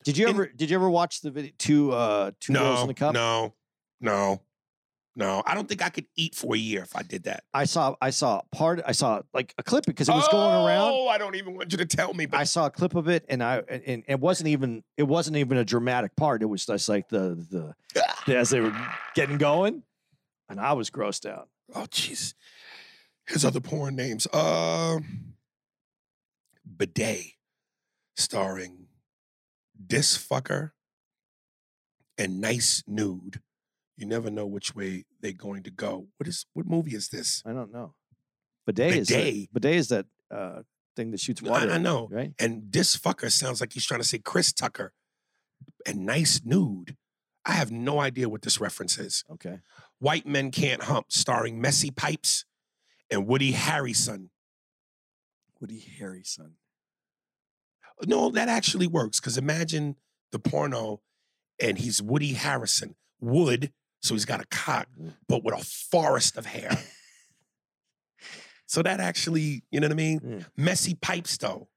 did 0.05 0.17
you 0.19 0.27
in- 0.27 0.35
ever 0.35 0.47
did 0.47 0.71
you 0.71 0.77
ever 0.77 0.91
watch 0.91 1.21
the 1.21 1.31
video 1.31 1.53
two 1.59 1.93
uh 1.93 2.33
two 2.41 2.53
girls 2.53 2.83
in 2.83 2.89
the 2.89 2.95
cup? 2.95 3.15
no, 3.15 3.55
no, 4.01 4.41
no. 5.19 5.43
I 5.45 5.55
don't 5.55 5.69
think 5.69 5.83
I 5.83 5.89
could 5.89 6.07
eat 6.17 6.35
for 6.37 6.55
a 6.55 6.59
year 6.59 6.83
if 6.83 6.95
I 6.95 7.03
did 7.03 7.25
that. 7.25 7.43
I 7.53 7.65
saw 7.65 7.97
I 8.01 8.11
saw 8.11 8.41
part 8.53 8.81
I 8.87 8.93
saw 8.93 9.21
like 9.35 9.53
a 9.59 9.63
clip 9.63 9.85
because 9.85 10.09
it 10.09 10.15
was 10.15 10.29
going 10.29 10.55
around. 10.55 10.93
Oh, 10.95 11.09
I 11.09 11.19
don't 11.19 11.35
even 11.35 11.57
want 11.57 11.73
you 11.73 11.79
to 11.79 11.87
tell 11.87 12.15
me. 12.15 12.27
But 12.27 12.39
I 12.39 12.45
saw 12.45 12.67
a 12.67 12.71
clip 12.71 12.95
of 12.95 13.09
it 13.09 13.27
and 13.29 13.43
I 13.43 13.59
and 13.59 14.05
it 14.07 14.21
wasn't 14.21 14.49
even 14.49 14.85
it 14.97 15.03
wasn't 15.03 15.37
even 15.37 15.59
a 15.59 15.65
dramatic 15.65 16.15
part. 16.17 16.41
It 16.43 16.47
was 16.47 16.65
just 16.65 16.89
like 16.89 17.09
the 17.09 17.45
the, 17.51 17.75
the 18.27 18.37
as 18.37 18.51
they 18.51 18.61
were 18.61 18.75
getting 19.15 19.39
going, 19.39 19.83
and 20.49 20.61
I 20.61 20.73
was 20.75 20.89
grossed 20.89 21.29
out. 21.29 21.49
oh, 21.75 21.87
jeez. 21.91 22.35
His 23.27 23.45
other 23.45 23.61
porn 23.61 23.97
names. 23.97 24.27
Uh, 24.33 25.01
Bidet, 26.65 27.33
starring 28.17 28.87
Dis 29.85 30.17
Fucker 30.17 30.71
and 32.17 32.41
Nice 32.41 32.83
Nude. 32.87 33.41
You 33.97 34.07
never 34.07 34.31
know 34.31 34.47
which 34.47 34.75
way 34.75 35.05
they're 35.21 35.33
going 35.33 35.63
to 35.65 35.71
go. 35.71 36.09
What 36.17 36.29
is 36.29 36.47
what 36.55 36.67
movie 36.67 36.95
is 36.95 37.09
this? 37.09 37.43
I 37.47 37.53
don't 37.53 37.73
know. 37.73 37.95
Bidet, 38.67 38.95
is 38.97 39.09
that, 39.09 39.25
Bidet. 39.25 39.53
bidet 39.53 39.75
is 39.77 39.89
that 39.89 40.07
uh, 40.31 40.63
thing 40.95 41.11
that 41.13 41.21
shoots 41.21 41.43
I- 41.45 41.49
water. 41.49 41.71
I 41.71 41.79
know. 41.79 42.09
right? 42.11 42.33
And 42.39 42.71
this 42.71 42.97
Fucker 42.97 43.31
sounds 43.31 43.61
like 43.61 43.73
he's 43.73 43.87
trying 43.87 44.01
to 44.01 44.07
say 44.07 44.19
Chris 44.19 44.53
Tucker. 44.53 44.93
And 45.87 46.05
Nice 46.05 46.41
Nude. 46.45 46.97
I 47.47 47.53
have 47.53 47.71
no 47.71 48.01
idea 48.01 48.29
what 48.29 48.43
this 48.43 48.61
reference 48.61 48.99
is. 48.99 49.25
Okay. 49.31 49.61
White 50.01 50.27
Men 50.27 50.51
Can't 50.51 50.83
Hump, 50.83 51.07
starring 51.09 51.61
Messy 51.61 51.91
Pipes 51.91 52.45
and 53.11 53.27
Woody 53.27 53.53
Harrison. 53.53 54.31
Woody 55.61 55.79
Harrison. 55.99 56.57
No, 58.07 58.31
that 58.31 58.49
actually 58.49 58.87
works 58.87 59.19
because 59.19 59.39
imagine 59.39 59.97
the 60.31 60.39
porno 60.39 61.01
and 61.61 61.79
he's 61.79 62.01
Woody 62.03 62.35
Harrison. 62.35 62.95
Wood, 63.21 63.73
so 64.01 64.15
he's 64.15 64.25
got 64.25 64.41
a 64.41 64.47
cock, 64.51 64.89
Mm. 65.01 65.15
but 65.29 65.45
with 65.45 65.55
a 65.55 65.65
forest 65.65 66.37
of 66.37 66.47
hair. 66.47 66.71
so 68.67 68.83
that 68.83 69.01
actually, 69.01 69.63
you 69.71 69.81
know 69.81 69.87
what 69.87 69.93
I 69.93 69.97
mean? 69.97 70.21
Yeah. 70.25 70.45
Messy 70.57 70.95
pipes, 70.95 71.37
though. 71.39 71.69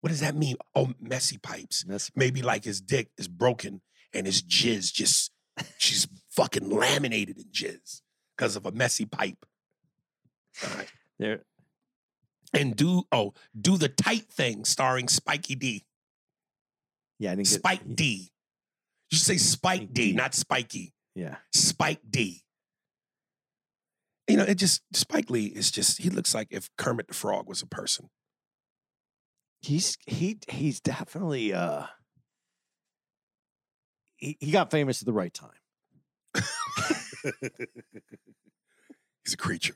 What 0.00 0.10
does 0.10 0.20
that 0.20 0.36
mean? 0.36 0.56
Oh, 0.74 0.92
messy 1.00 1.38
pipes. 1.38 1.84
Messy 1.86 2.12
Maybe 2.14 2.42
like 2.42 2.64
his 2.64 2.80
dick 2.80 3.10
is 3.18 3.26
broken 3.26 3.80
and 4.14 4.26
his 4.26 4.42
jizz 4.42 4.92
just, 4.92 5.32
she's 5.78 6.06
fucking 6.30 6.70
laminated 6.70 7.38
in 7.38 7.44
jizz 7.46 8.02
because 8.36 8.54
of 8.54 8.64
a 8.66 8.70
messy 8.72 9.06
pipe. 9.06 9.44
All 10.64 10.76
right. 10.76 10.92
There. 11.18 11.40
And 12.54 12.76
do, 12.76 13.02
oh, 13.10 13.34
do 13.60 13.76
the 13.76 13.88
tight 13.88 14.26
thing 14.30 14.64
starring 14.64 15.08
Spiky 15.08 15.54
D. 15.56 15.84
Yeah, 17.18 17.32
I 17.32 17.34
get 17.34 17.46
Spike 17.48 17.94
D. 17.96 18.30
You 19.10 19.18
should 19.18 19.26
say 19.26 19.36
Spike 19.36 19.80
Spike 19.80 19.92
D, 19.92 20.10
D. 20.10 20.16
not 20.16 20.34
Spiky. 20.34 20.94
Yeah. 21.18 21.38
Spike 21.52 21.98
D. 22.08 22.44
You 24.28 24.36
know, 24.36 24.44
it 24.44 24.54
just 24.54 24.82
Spike 24.94 25.30
Lee 25.30 25.46
is 25.46 25.68
just 25.72 26.00
he 26.00 26.10
looks 26.10 26.32
like 26.32 26.46
if 26.52 26.70
Kermit 26.78 27.08
the 27.08 27.14
Frog 27.14 27.48
was 27.48 27.60
a 27.60 27.66
person. 27.66 28.08
He's 29.60 29.98
he 30.06 30.38
he's 30.48 30.80
definitely 30.80 31.52
uh 31.52 31.86
he, 34.14 34.36
he 34.38 34.52
got 34.52 34.70
famous 34.70 35.02
at 35.02 35.06
the 35.06 35.12
right 35.12 35.34
time. 35.34 35.50
He's 39.24 39.34
a 39.34 39.36
creature. 39.36 39.74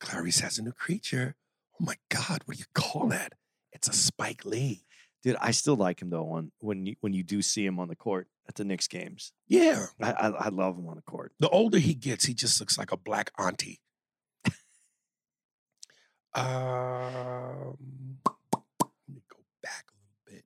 Clarice 0.00 0.40
has 0.40 0.58
a 0.58 0.62
new 0.62 0.72
creature. 0.72 1.36
Oh 1.80 1.84
my 1.84 1.94
God, 2.08 2.42
what 2.44 2.56
do 2.56 2.60
you 2.60 2.66
call 2.74 3.06
that? 3.08 3.34
It's 3.72 3.86
a 3.86 3.92
Spike 3.92 4.44
Lee. 4.44 4.82
Dude, 5.22 5.36
I 5.40 5.52
still 5.52 5.76
like 5.76 6.02
him 6.02 6.10
though 6.10 6.30
on 6.30 6.50
when 6.58 6.86
you 6.86 6.96
when 7.00 7.12
you 7.12 7.22
do 7.22 7.40
see 7.40 7.64
him 7.64 7.78
on 7.78 7.86
the 7.86 7.94
court 7.94 8.26
at 8.48 8.54
the 8.54 8.64
Knicks 8.64 8.88
games. 8.88 9.32
Yeah. 9.46 9.86
I 10.00 10.12
I, 10.12 10.28
I 10.28 10.48
love 10.48 10.76
him 10.76 10.88
on 10.88 10.96
the 10.96 11.02
court. 11.02 11.32
The 11.38 11.48
older 11.50 11.78
he 11.78 11.94
gets, 11.94 12.24
he 12.24 12.34
just 12.34 12.58
looks 12.60 12.78
like 12.78 12.92
a 12.92 12.96
black 12.96 13.30
auntie. 13.38 13.80
um, 16.34 17.76
let 18.80 19.08
me 19.08 19.22
go 19.30 19.38
back 19.62 19.84
a 19.90 19.96
little 20.00 20.22
bit. 20.26 20.44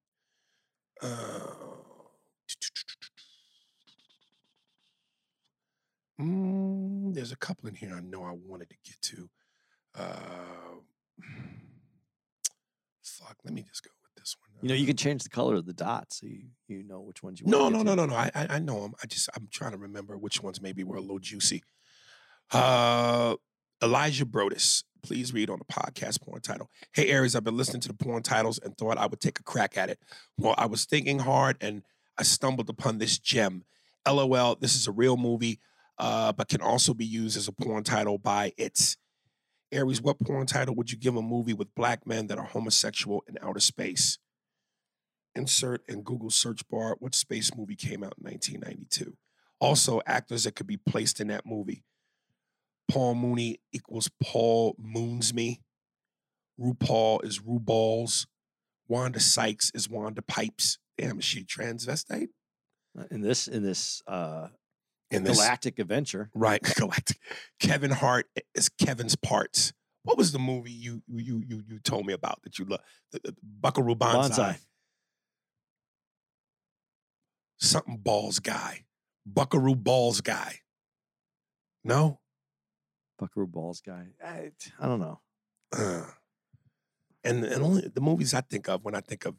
Uh, 1.01 1.47
mm, 6.21 7.15
there's 7.15 7.33
a 7.33 7.37
couple 7.37 7.69
in 7.69 7.75
here 7.75 7.95
I 7.97 8.01
know 8.01 8.25
I 8.25 8.33
wanted 8.33 8.71
to 8.71 8.77
get 8.85 9.01
to. 9.03 9.31
Uh, 9.95 10.81
fuck, 13.03 13.37
let 13.45 13.55
me 13.55 13.63
just 13.63 13.85
go 13.85 13.91
with 13.91 13.95
this 13.95 14.02
one. 14.02 14.02
You 14.63 14.69
know, 14.69 14.75
you 14.75 14.87
can 14.87 14.97
change 14.97 15.25
the 15.25 15.29
color 15.29 15.57
of 15.57 15.67
the 15.67 15.73
dots 15.73 16.21
so 16.21 16.27
you, 16.27 16.45
you 16.69 16.85
know 16.85 17.01
which 17.01 17.23
ones 17.23 17.41
you 17.41 17.47
no, 17.49 17.65
want. 17.65 17.75
no, 17.75 17.83
no, 17.83 17.95
no, 17.95 18.07
no. 18.07 18.15
I, 18.15 18.31
I, 18.35 18.47
I 18.51 18.59
know 18.61 18.81
them. 18.83 18.95
I 19.03 19.07
just, 19.07 19.29
I'm 19.37 19.49
trying 19.51 19.73
to 19.73 19.79
remember 19.79 20.17
which 20.17 20.41
ones 20.41 20.63
maybe 20.63 20.85
were 20.85 20.97
a 20.97 21.01
little 21.01 21.19
juicy. 21.19 21.65
Uh, 22.53 23.35
Elijah 23.83 24.25
Brodus, 24.25 24.85
please 25.03 25.35
read 25.35 25.51
on 25.51 25.59
the 25.59 25.65
podcast 25.65 26.23
porn 26.23 26.41
title. 26.41 26.71
Hey, 26.93 27.09
Aries, 27.09 27.35
I've 27.35 27.43
been 27.43 27.57
listening 27.57 27.81
to 27.81 27.89
the 27.89 27.95
porn 27.95 28.23
titles 28.23 28.61
and 28.61 28.79
thought 28.79 28.99
I 28.99 29.07
would 29.07 29.21
take 29.21 29.41
a 29.41 29.43
crack 29.43 29.77
at 29.77 29.91
it. 29.91 29.99
Well, 30.39 30.55
I 30.57 30.67
was 30.67 30.85
thinking 30.85 31.19
hard 31.19 31.57
and 31.61 31.83
I 32.17 32.23
stumbled 32.23 32.69
upon 32.69 32.99
this 32.99 33.19
gem. 33.19 33.65
LOL, 34.07 34.57
this 34.57 34.77
is 34.77 34.87
a 34.87 34.93
real 34.93 35.17
movie, 35.17 35.59
uh, 35.99 36.33
but 36.33 36.49
can 36.49 36.61
also 36.61 36.95
be 36.95 37.05
used 37.05 37.37
as 37.37 37.49
a 37.49 37.53
porn 37.53 37.83
title 37.83 38.19
by 38.19 38.53
its. 38.57 38.97
Aries, 39.73 40.03
what 40.03 40.21
porn 40.21 40.47
title 40.47 40.75
would 40.75 40.93
you 40.93 40.99
give 40.99 41.17
a 41.17 41.23
movie 41.23 41.55
with 41.55 41.75
black 41.75 42.07
men 42.07 42.27
that 42.27 42.39
are 42.39 42.45
homosexual 42.45 43.25
in 43.27 43.39
outer 43.41 43.59
space? 43.59 44.19
Insert 45.35 45.83
in 45.89 46.03
Google 46.03 46.31
search 46.31 46.61
bar 46.69 46.97
what 46.99 47.15
space 47.15 47.51
movie 47.57 47.77
came 47.77 48.03
out 48.05 48.15
in 48.19 48.25
1992. 48.31 49.17
Also, 49.61 50.01
actors 50.07 50.45
that 50.45 50.55
could 50.57 50.67
be 50.67 50.77
placed 50.77 51.21
in 51.21 51.29
that 51.29 51.47
movie. 51.47 51.85
Paul 52.91 53.15
Mooney 53.15 53.61
equals 53.73 54.11
Paul 54.23 54.75
Moons 54.79 55.33
Me. 55.33 55.61
RuPaul 56.61 57.25
is 57.25 57.39
RuBalls. 57.41 58.27
Wanda 58.89 59.21
Sykes 59.21 59.71
is 59.75 59.89
Wanda 59.89 60.21
Pipes. 60.23 60.79
Damn, 60.99 61.19
is 61.21 61.25
she 61.25 61.45
transvestite? 61.45 62.29
Uh, 62.99 63.05
In 63.11 63.23
this 63.23 63.49
in 63.49 63.63
this 63.63 64.03
uh 64.07 64.49
In 65.11 65.25
this, 65.25 65.39
galactic 65.39 65.79
adventure. 65.79 66.29
right? 66.35 66.61
Galactic. 66.77 67.19
Kevin 67.59 67.91
Hart 67.93 68.27
is 68.55 68.69
Kevin's 68.69 69.17
parts. 69.17 69.73
What 70.03 70.19
was 70.19 70.33
the 70.33 70.39
movie 70.39 70.73
you 70.73 71.03
you 71.09 71.43
you 71.47 71.63
you 71.67 71.79
told 71.79 72.05
me 72.05 72.13
about 72.13 72.43
that 72.43 72.59
you 72.59 72.67
love? 72.67 72.81
The, 73.13 73.21
the 73.25 73.37
Buckaroo 73.43 73.95
Banzai. 73.95 74.55
Bonsai. 74.55 74.59
Something 77.63 77.97
balls 77.97 78.41
guy. 78.41 78.85
Buckaroo 79.25 79.77
balls 79.77 80.21
guy. 80.21 80.59
No. 81.85 82.19
Buckaroo 83.21 83.47
Balls 83.47 83.81
guy. 83.81 84.09
I, 84.25 84.51
I 84.81 84.87
don't 84.87 84.99
know. 84.99 85.21
Uh, 85.73 86.07
and 87.23 87.45
and 87.45 87.63
only 87.63 87.89
the 87.89 88.01
movies 88.01 88.35
I 88.35 88.41
think 88.41 88.69
of 88.69 88.85
when 88.85 88.97
I 88.97 89.01
think 89.01 89.25
of 89.25 89.37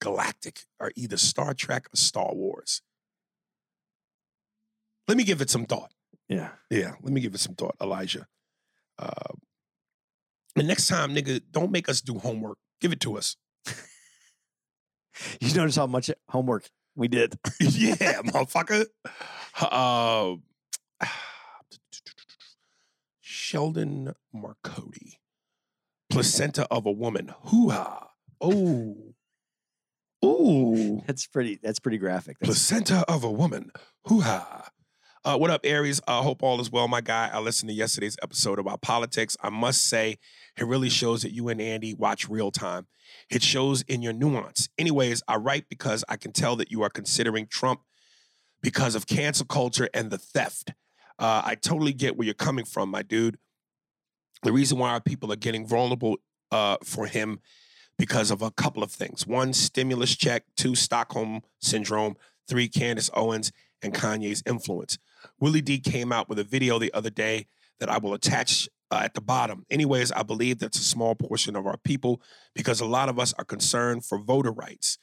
galactic 0.00 0.60
are 0.80 0.92
either 0.96 1.18
Star 1.18 1.52
Trek 1.52 1.88
or 1.92 1.96
Star 1.96 2.34
Wars. 2.34 2.80
Let 5.06 5.18
me 5.18 5.24
give 5.24 5.42
it 5.42 5.50
some 5.50 5.66
thought. 5.66 5.92
Yeah. 6.26 6.52
Yeah, 6.70 6.94
let 7.02 7.12
me 7.12 7.20
give 7.20 7.34
it 7.34 7.40
some 7.40 7.54
thought, 7.54 7.76
Elijah. 7.82 8.26
Uh, 8.98 9.34
the 10.56 10.62
next 10.62 10.86
time, 10.86 11.14
nigga, 11.14 11.42
don't 11.50 11.70
make 11.70 11.88
us 11.88 12.00
do 12.00 12.18
homework. 12.18 12.56
Give 12.80 12.92
it 12.92 13.00
to 13.00 13.18
us. 13.18 13.36
You 15.40 15.52
notice 15.52 15.74
how 15.74 15.88
much 15.88 16.12
homework 16.28 16.70
we 16.98 17.08
did. 17.08 17.38
yeah, 17.60 18.20
motherfucker. 18.22 18.86
Uh, 19.60 20.34
Sheldon 23.20 24.14
Marcotti, 24.34 25.14
placenta 26.10 26.66
of 26.70 26.84
a 26.84 26.92
woman. 26.92 27.32
Hoo 27.44 27.70
ha. 27.70 28.08
Oh. 28.40 28.96
Ooh. 30.24 31.02
That's 31.06 31.26
pretty 31.28 31.60
that's 31.62 31.78
pretty 31.78 31.98
graphic. 31.98 32.38
That's, 32.40 32.48
Placenta 32.48 33.04
of 33.08 33.22
a 33.22 33.30
woman. 33.30 33.70
Hoo 34.06 34.20
ha. 34.20 34.68
Uh, 35.28 35.36
what 35.36 35.50
up, 35.50 35.60
Aries? 35.62 36.00
I 36.08 36.22
hope 36.22 36.42
all 36.42 36.58
is 36.58 36.72
well, 36.72 36.88
my 36.88 37.02
guy. 37.02 37.28
I 37.30 37.38
listened 37.38 37.68
to 37.68 37.74
yesterday's 37.74 38.16
episode 38.22 38.58
about 38.58 38.80
politics. 38.80 39.36
I 39.42 39.50
must 39.50 39.86
say, 39.86 40.16
it 40.56 40.66
really 40.66 40.88
shows 40.88 41.20
that 41.20 41.34
you 41.34 41.50
and 41.50 41.60
Andy 41.60 41.92
watch 41.92 42.30
real 42.30 42.50
time. 42.50 42.86
It 43.28 43.42
shows 43.42 43.82
in 43.82 44.00
your 44.00 44.14
nuance. 44.14 44.70
Anyways, 44.78 45.22
I 45.28 45.36
write 45.36 45.68
because 45.68 46.02
I 46.08 46.16
can 46.16 46.32
tell 46.32 46.56
that 46.56 46.70
you 46.70 46.80
are 46.80 46.88
considering 46.88 47.46
Trump 47.46 47.82
because 48.62 48.94
of 48.94 49.06
cancel 49.06 49.44
culture 49.44 49.90
and 49.92 50.10
the 50.10 50.16
theft. 50.16 50.72
Uh, 51.18 51.42
I 51.44 51.56
totally 51.56 51.92
get 51.92 52.16
where 52.16 52.24
you're 52.24 52.32
coming 52.32 52.64
from, 52.64 52.88
my 52.88 53.02
dude. 53.02 53.36
The 54.44 54.52
reason 54.52 54.78
why 54.78 54.92
our 54.92 55.00
people 55.02 55.30
are 55.30 55.36
getting 55.36 55.66
vulnerable 55.66 56.16
uh, 56.50 56.78
for 56.82 57.04
him 57.04 57.40
because 57.98 58.30
of 58.30 58.40
a 58.40 58.50
couple 58.50 58.82
of 58.82 58.90
things. 58.90 59.26
One, 59.26 59.52
stimulus 59.52 60.16
check. 60.16 60.44
Two, 60.56 60.74
Stockholm 60.74 61.42
syndrome. 61.60 62.16
Three, 62.48 62.66
Candace 62.66 63.10
Owens 63.12 63.52
and 63.82 63.92
Kanye's 63.92 64.42
influence. 64.46 64.96
Willie 65.40 65.60
D 65.60 65.78
came 65.78 66.12
out 66.12 66.28
with 66.28 66.38
a 66.38 66.44
video 66.44 66.78
the 66.78 66.92
other 66.94 67.10
day 67.10 67.46
that 67.80 67.88
I 67.88 67.98
will 67.98 68.14
attach 68.14 68.68
uh, 68.90 69.00
at 69.02 69.14
the 69.14 69.20
bottom. 69.20 69.64
Anyways, 69.70 70.12
I 70.12 70.22
believe 70.22 70.58
that's 70.58 70.78
a 70.78 70.84
small 70.84 71.14
portion 71.14 71.56
of 71.56 71.66
our 71.66 71.76
people 71.76 72.22
because 72.54 72.80
a 72.80 72.86
lot 72.86 73.08
of 73.08 73.18
us 73.18 73.34
are 73.38 73.44
concerned 73.44 74.04
for 74.04 74.18
voter 74.18 74.52
rights. 74.52 74.98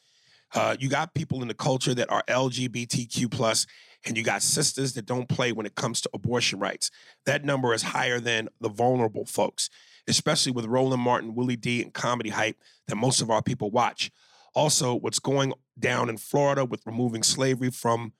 Uh, 0.54 0.76
you 0.80 0.90
got 0.90 1.14
people 1.14 1.42
in 1.42 1.48
the 1.48 1.54
culture 1.54 1.94
that 1.94 2.10
are 2.10 2.24
LGBTQ 2.28 3.30
plus, 3.30 3.66
and 4.06 4.18
you 4.18 4.24
got 4.24 4.42
sisters 4.42 4.94
that 4.94 5.06
don't 5.06 5.28
play 5.28 5.52
when 5.52 5.66
it 5.66 5.76
comes 5.76 6.02
to 6.02 6.10
abortion 6.14 6.60
rights. 6.60 6.92
That 7.26 7.44
number 7.44 7.74
is 7.74 7.82
higher 7.82 8.20
than 8.20 8.50
the 8.62 8.70
vulnerable 8.70 9.26
folks, 9.26 9.70
especially 10.08 10.52
with 10.52 10.66
Roland 10.66 11.02
Martin, 11.02 11.36
Willie 11.36 11.56
D, 11.56 11.82
and 11.82 11.94
comedy 11.94 12.30
hype 12.30 12.58
that 12.88 12.96
most 12.96 13.22
of 13.22 13.30
our 13.30 13.42
people 13.42 13.72
watch. 13.72 14.12
Also, 14.54 14.96
what's 14.96 15.20
going 15.20 15.54
down 15.78 16.10
in 16.10 16.18
Florida 16.18 16.64
with 16.64 16.86
removing 16.86 17.24
slavery 17.24 17.72
from 17.72 18.14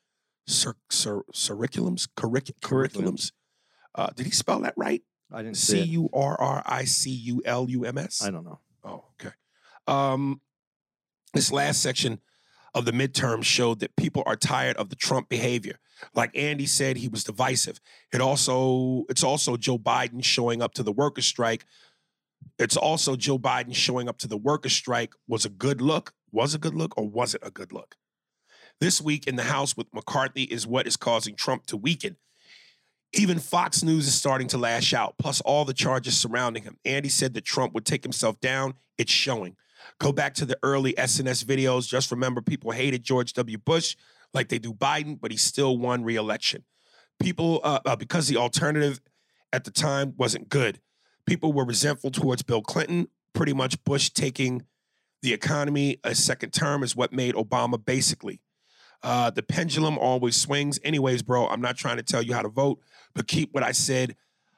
cir- 0.48 0.76
cir- 0.90 1.24
curriculums, 1.34 2.08
curric- 2.16 2.60
curriculums. 2.62 3.32
Uh, 3.94 4.08
did 4.16 4.26
he 4.26 4.32
spell 4.32 4.60
that 4.62 4.74
right? 4.76 5.02
I 5.32 5.42
didn't 5.42 5.58
C. 5.58 5.82
U 5.84 6.10
R 6.14 6.40
R 6.40 6.64
I 6.66 6.86
C 6.86 7.10
U 7.10 7.42
L 7.46 7.70
U 7.70 7.86
M 7.86 7.98
S. 7.98 8.22
I 8.24 8.32
don't 8.32 8.46
know. 8.46 8.60
Oh, 8.84 9.06
okay. 9.20 9.34
Um, 9.88 10.42
this 11.34 11.52
last 11.52 11.82
section 11.82 12.20
of 12.74 12.86
the 12.86 12.92
midterm 12.92 13.44
showed 13.44 13.80
that 13.80 13.96
people 13.96 14.22
are 14.26 14.36
tired 14.36 14.76
of 14.78 14.90
the 14.90 14.96
Trump 14.96 15.30
behavior. 15.30 15.80
Like 16.14 16.38
Andy 16.38 16.66
said, 16.66 16.98
he 16.98 17.08
was 17.08 17.24
divisive. 17.24 17.80
It 18.14 18.22
also 18.22 19.06
it's 19.10 19.24
also 19.24 19.58
Joe 19.58 19.78
Biden 19.80 20.24
showing 20.24 20.62
up 20.62 20.74
to 20.76 20.84
the 20.84 20.92
workers' 20.92 21.26
strike. 21.26 21.66
It's 22.60 22.78
also 22.78 23.16
Joe 23.16 23.40
Biden 23.40 23.74
showing 23.74 24.08
up 24.08 24.18
to 24.20 24.28
the 24.28 24.38
workers' 24.38 24.74
strike 24.74 25.14
was 25.28 25.46
a 25.46 25.50
good 25.50 25.82
look, 25.82 26.14
was 26.32 26.54
a 26.54 26.58
good 26.58 26.76
look, 26.76 26.98
or 26.98 27.08
was 27.08 27.34
it 27.34 27.42
a 27.44 27.50
good 27.52 27.72
look? 27.74 27.96
This 28.82 29.02
week 29.02 29.28
in 29.28 29.36
the 29.36 29.44
House 29.44 29.78
with 29.78 29.94
McCarthy 29.94 30.44
is 30.44 30.68
what 30.68 30.88
is 30.88 30.98
causing 30.98 31.36
Trump 31.36 31.66
to 31.68 31.78
weaken. 31.78 32.18
Even 33.14 33.40
Fox 33.40 33.84
News 33.84 34.08
is 34.08 34.14
starting 34.14 34.48
to 34.50 34.58
lash 34.58 34.94
out, 34.94 35.16
plus 35.18 35.40
all 35.42 35.64
the 35.64 35.74
charges 35.74 36.18
surrounding 36.18 36.64
him. 36.64 36.78
Andy 36.84 37.08
said 37.08 37.34
that 37.34 37.46
Trump 37.46 37.74
would 37.74 37.86
take 37.86 38.04
himself 38.04 38.40
down. 38.42 38.74
It's 38.98 39.12
showing. 39.12 39.56
Go 40.00 40.12
back 40.12 40.34
to 40.36 40.46
the 40.46 40.58
early 40.62 40.94
SNS 40.94 41.46
videos. 41.46 41.88
Just 41.88 42.12
remember, 42.12 42.42
people 42.42 42.72
hated 42.72 43.04
George 43.04 43.32
W. 43.34 43.58
Bush 43.58 43.96
like 44.34 44.50
they 44.50 44.60
do 44.60 44.74
Biden, 44.74 45.18
but 45.20 45.32
he 45.32 45.38
still 45.38 45.78
won 45.78 46.04
re-election. 46.04 46.66
People, 47.20 47.62
uh, 47.64 47.80
uh, 47.86 47.96
because 47.96 48.28
the 48.28 48.36
alternative 48.36 49.00
at 49.54 49.64
the 49.64 49.72
time 49.72 50.14
wasn't 50.18 50.50
good. 50.50 50.82
People 51.26 51.54
were 51.54 51.66
resentful 51.66 52.12
towards 52.12 52.44
Bill 52.44 52.62
Clinton. 52.62 53.08
Pretty 53.34 53.54
much 53.54 53.82
Bush 53.86 54.10
taking 54.10 54.64
the 55.22 55.34
economy 55.34 55.98
a 56.04 56.14
second 56.14 56.52
term 56.52 56.84
is 56.84 56.96
what 56.96 57.14
made 57.14 57.36
Obama 57.36 57.84
basically. 57.84 58.42
Uh, 59.06 59.30
the 59.30 59.44
pendulum 59.44 60.00
always 60.00 60.36
swings. 60.36 60.80
Anyways, 60.84 61.22
bro, 61.22 61.48
I'm 61.48 61.62
not 61.62 61.78
trying 61.78 61.98
to 61.98 62.04
tell 62.04 62.24
you 62.24 62.34
how 62.34 62.42
to 62.42 62.50
vote, 62.50 62.80
but 63.14 63.28
keep 63.28 63.54
what 63.54 63.62
I 63.62 63.72
said 63.72 64.16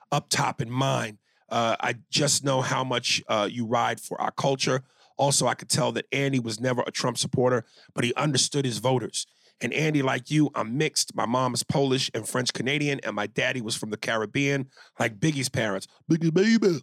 up 0.10 0.30
top 0.30 0.62
in 0.62 0.72
mind. 0.72 1.18
Uh, 1.50 1.76
I 1.82 1.96
just 2.10 2.46
know 2.46 2.62
how 2.62 2.86
much 2.86 3.22
uh, 3.28 3.50
you 3.52 3.66
ride 3.66 4.00
for 4.00 4.20
our 4.22 4.32
culture. 4.32 4.84
Also, 5.18 5.48
I 5.48 5.54
could 5.54 5.68
tell 5.68 5.92
that 5.92 6.06
Andy 6.14 6.40
was 6.40 6.62
never 6.62 6.82
a 6.88 6.92
Trump 6.92 7.18
supporter, 7.18 7.66
but 7.94 8.06
he 8.06 8.14
understood 8.14 8.64
his 8.64 8.78
voters. 8.78 9.28
And 9.60 9.74
Andy, 9.74 10.02
like 10.02 10.32
you, 10.32 10.50
I'm 10.56 10.78
mixed. 10.78 11.14
My 11.14 11.26
mom 11.26 11.54
is 11.54 11.64
Polish 11.64 12.10
and 12.14 12.26
French 12.26 12.54
Canadian, 12.54 13.02
and 13.04 13.18
my 13.18 13.28
daddy 13.28 13.60
was 13.60 13.76
from 13.76 13.90
the 13.90 13.98
Caribbean, 13.98 14.70
like 14.98 15.20
Biggie's 15.20 15.50
parents. 15.50 15.88
Biggie 16.10 16.34
baby. 16.34 16.82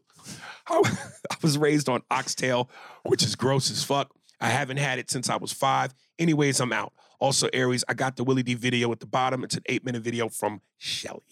I, 0.68 0.82
I 1.30 1.36
was 1.40 1.56
raised 1.56 1.88
on 1.88 2.02
oxtail, 2.10 2.68
which 3.04 3.22
is 3.22 3.36
gross 3.36 3.70
as 3.70 3.82
fuck. 3.82 4.10
I 4.38 4.48
haven't 4.48 4.76
had 4.76 4.98
it 4.98 5.10
since 5.10 5.30
I 5.30 5.36
was 5.36 5.50
five. 5.50 5.94
Anyways, 6.18 6.60
I'm 6.60 6.72
out. 6.72 6.92
Also, 7.24 7.48
Aries, 7.54 7.82
I 7.88 7.94
got 7.94 8.16
the 8.16 8.22
Willie 8.24 8.42
D 8.42 8.52
video 8.52 8.92
at 8.92 9.00
the 9.00 9.06
bottom. 9.06 9.44
It's 9.44 9.54
an 9.56 9.62
eight 9.64 9.82
minute 9.82 10.02
video 10.02 10.28
from 10.28 10.60
Shelly. 10.76 11.22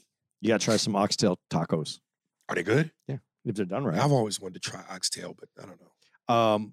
You 0.40 0.48
got 0.48 0.60
to 0.60 0.64
try 0.64 0.76
some 0.78 0.96
oxtail 0.96 1.38
tacos 1.50 2.00
Are 2.48 2.54
they 2.54 2.62
good? 2.62 2.90
Yeah. 3.06 3.18
If 3.44 3.56
they're 3.56 3.66
done 3.66 3.84
right. 3.84 3.98
I've 4.00 4.10
always 4.10 4.40
wanted 4.40 4.62
to 4.62 4.70
try 4.70 4.82
oxtail, 4.90 5.36
but 5.38 5.50
I 5.62 5.66
don't 5.66 5.78
know. 5.78 6.34
Um, 6.34 6.72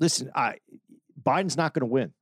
listen, 0.00 0.30
I 0.34 0.56
Biden's 1.22 1.56
not 1.56 1.72
going 1.72 1.80
to 1.88 1.92
win. 1.92 2.12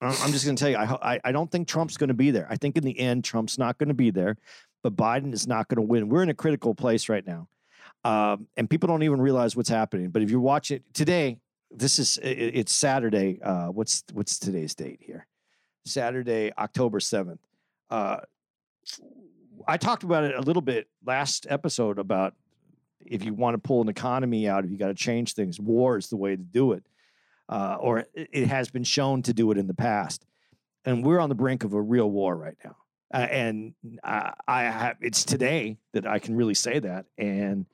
I'm 0.00 0.08
I'm 0.20 0.32
just 0.32 0.44
going 0.44 0.56
to 0.56 0.60
tell 0.60 0.70
you, 0.70 0.78
I, 0.78 0.84
ho- 0.84 0.98
I 1.00 1.20
I 1.22 1.30
don't 1.30 1.48
think 1.48 1.68
Trump's 1.68 1.96
going 1.96 2.08
to 2.08 2.14
be 2.14 2.32
there. 2.32 2.48
I 2.50 2.56
think 2.56 2.76
in 2.76 2.82
the 2.82 2.98
end, 2.98 3.22
Trump's 3.22 3.56
not 3.56 3.78
going 3.78 3.88
to 3.88 3.94
be 3.94 4.10
there, 4.10 4.36
but 4.82 4.96
Biden 4.96 5.32
is 5.32 5.46
not 5.46 5.68
going 5.68 5.76
to 5.76 5.82
win. 5.82 6.08
We're 6.08 6.24
in 6.24 6.28
a 6.28 6.34
critical 6.34 6.74
place 6.74 7.08
right 7.08 7.24
now, 7.24 7.46
um, 8.02 8.48
and 8.56 8.68
people 8.68 8.88
don't 8.88 9.04
even 9.04 9.20
realize 9.20 9.54
what's 9.54 9.68
happening. 9.68 10.10
But 10.10 10.22
if 10.22 10.30
you 10.32 10.40
watch 10.40 10.72
it 10.72 10.82
today, 10.92 11.38
this 11.70 12.00
is 12.00 12.18
i- 12.20 12.26
i- 12.26 12.52
it's 12.60 12.72
Saturday. 12.72 13.38
Uh, 13.40 13.68
what's 13.68 14.02
what's 14.12 14.40
today's 14.40 14.74
date 14.74 14.98
here? 15.00 15.26
Saturday, 15.86 16.52
October 16.58 17.00
seventh. 17.00 17.40
Uh, 17.90 18.18
I 19.66 19.76
talked 19.76 20.02
about 20.02 20.24
it 20.24 20.34
a 20.34 20.40
little 20.40 20.62
bit 20.62 20.88
last 21.04 21.46
episode 21.48 21.98
about 21.98 22.34
if 23.04 23.24
you 23.24 23.34
want 23.34 23.54
to 23.54 23.58
pull 23.58 23.82
an 23.82 23.88
economy 23.88 24.48
out, 24.48 24.64
if 24.64 24.70
you 24.70 24.76
got 24.76 24.88
to 24.88 24.94
change 24.94 25.34
things, 25.34 25.60
war 25.60 25.96
is 25.96 26.08
the 26.08 26.16
way 26.16 26.36
to 26.36 26.42
do 26.42 26.72
it. 26.72 26.84
Uh, 27.48 27.76
or 27.80 27.98
it, 27.98 28.28
it 28.32 28.48
has 28.48 28.68
been 28.68 28.84
shown 28.84 29.22
to 29.22 29.32
do 29.32 29.50
it 29.52 29.58
in 29.58 29.68
the 29.68 29.74
past. 29.74 30.24
And 30.84 31.04
we're 31.04 31.20
on 31.20 31.28
the 31.28 31.34
brink 31.34 31.64
of 31.64 31.72
a 31.72 31.80
real 31.80 32.10
war 32.10 32.36
right 32.36 32.56
now. 32.64 32.76
Uh, 33.14 33.18
and 33.18 33.74
I, 34.02 34.32
I 34.48 34.62
have, 34.64 34.96
it's 35.00 35.24
today 35.24 35.78
that 35.92 36.06
I 36.06 36.18
can 36.18 36.34
really 36.34 36.54
say 36.54 36.80
that. 36.80 37.06
And 37.16 37.66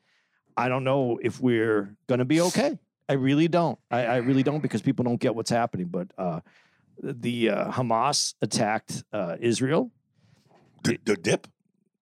I 0.56 0.68
don't 0.68 0.84
know 0.84 1.18
if 1.22 1.40
we're 1.40 1.96
going 2.06 2.18
to 2.18 2.26
be 2.26 2.42
okay. 2.42 2.78
I 3.08 3.14
really 3.14 3.48
don't. 3.48 3.78
I, 3.90 4.04
I 4.04 4.16
really 4.18 4.42
don't 4.42 4.60
because 4.60 4.82
people 4.82 5.04
don't 5.04 5.20
get 5.20 5.34
what's 5.34 5.50
happening. 5.50 5.86
But 5.86 6.08
uh, 6.18 6.40
the 7.02 7.50
uh, 7.50 7.70
Hamas 7.72 8.34
attacked 8.40 9.04
uh, 9.12 9.36
Israel. 9.40 9.90
The, 10.84 10.98
the 11.04 11.16
dip? 11.16 11.46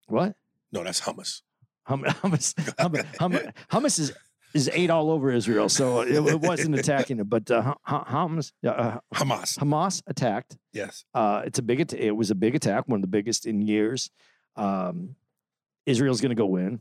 What? 0.06 0.34
No, 0.72 0.84
that's 0.84 1.00
hummus. 1.00 1.42
Hum- 1.84 2.04
Hummus, 2.04 2.54
hum- 2.78 2.94
hum- 3.18 3.52
hummus 3.70 3.98
is 3.98 4.12
is 4.54 4.68
ate 4.72 4.90
all 4.90 5.10
over 5.10 5.30
Israel, 5.30 5.68
so 5.68 6.00
it, 6.00 6.10
it 6.12 6.40
wasn't 6.40 6.74
attacking 6.76 7.18
it. 7.20 7.28
But 7.28 7.50
uh, 7.50 7.74
Hamas, 7.88 8.52
uh, 8.66 8.98
Hamas. 9.14 9.58
Hamas 9.58 10.02
attacked. 10.06 10.56
Yes. 10.72 11.04
Uh, 11.14 11.42
it's 11.44 11.58
a 11.58 11.62
big. 11.62 11.80
At- 11.80 11.94
it 11.94 12.12
was 12.12 12.30
a 12.30 12.34
big 12.34 12.54
attack, 12.54 12.86
one 12.86 12.98
of 12.98 13.02
the 13.02 13.08
biggest 13.08 13.46
in 13.46 13.62
years. 13.62 14.10
Um, 14.56 15.16
Israel's 15.86 16.20
going 16.20 16.30
to 16.30 16.36
go 16.36 16.56
in. 16.56 16.80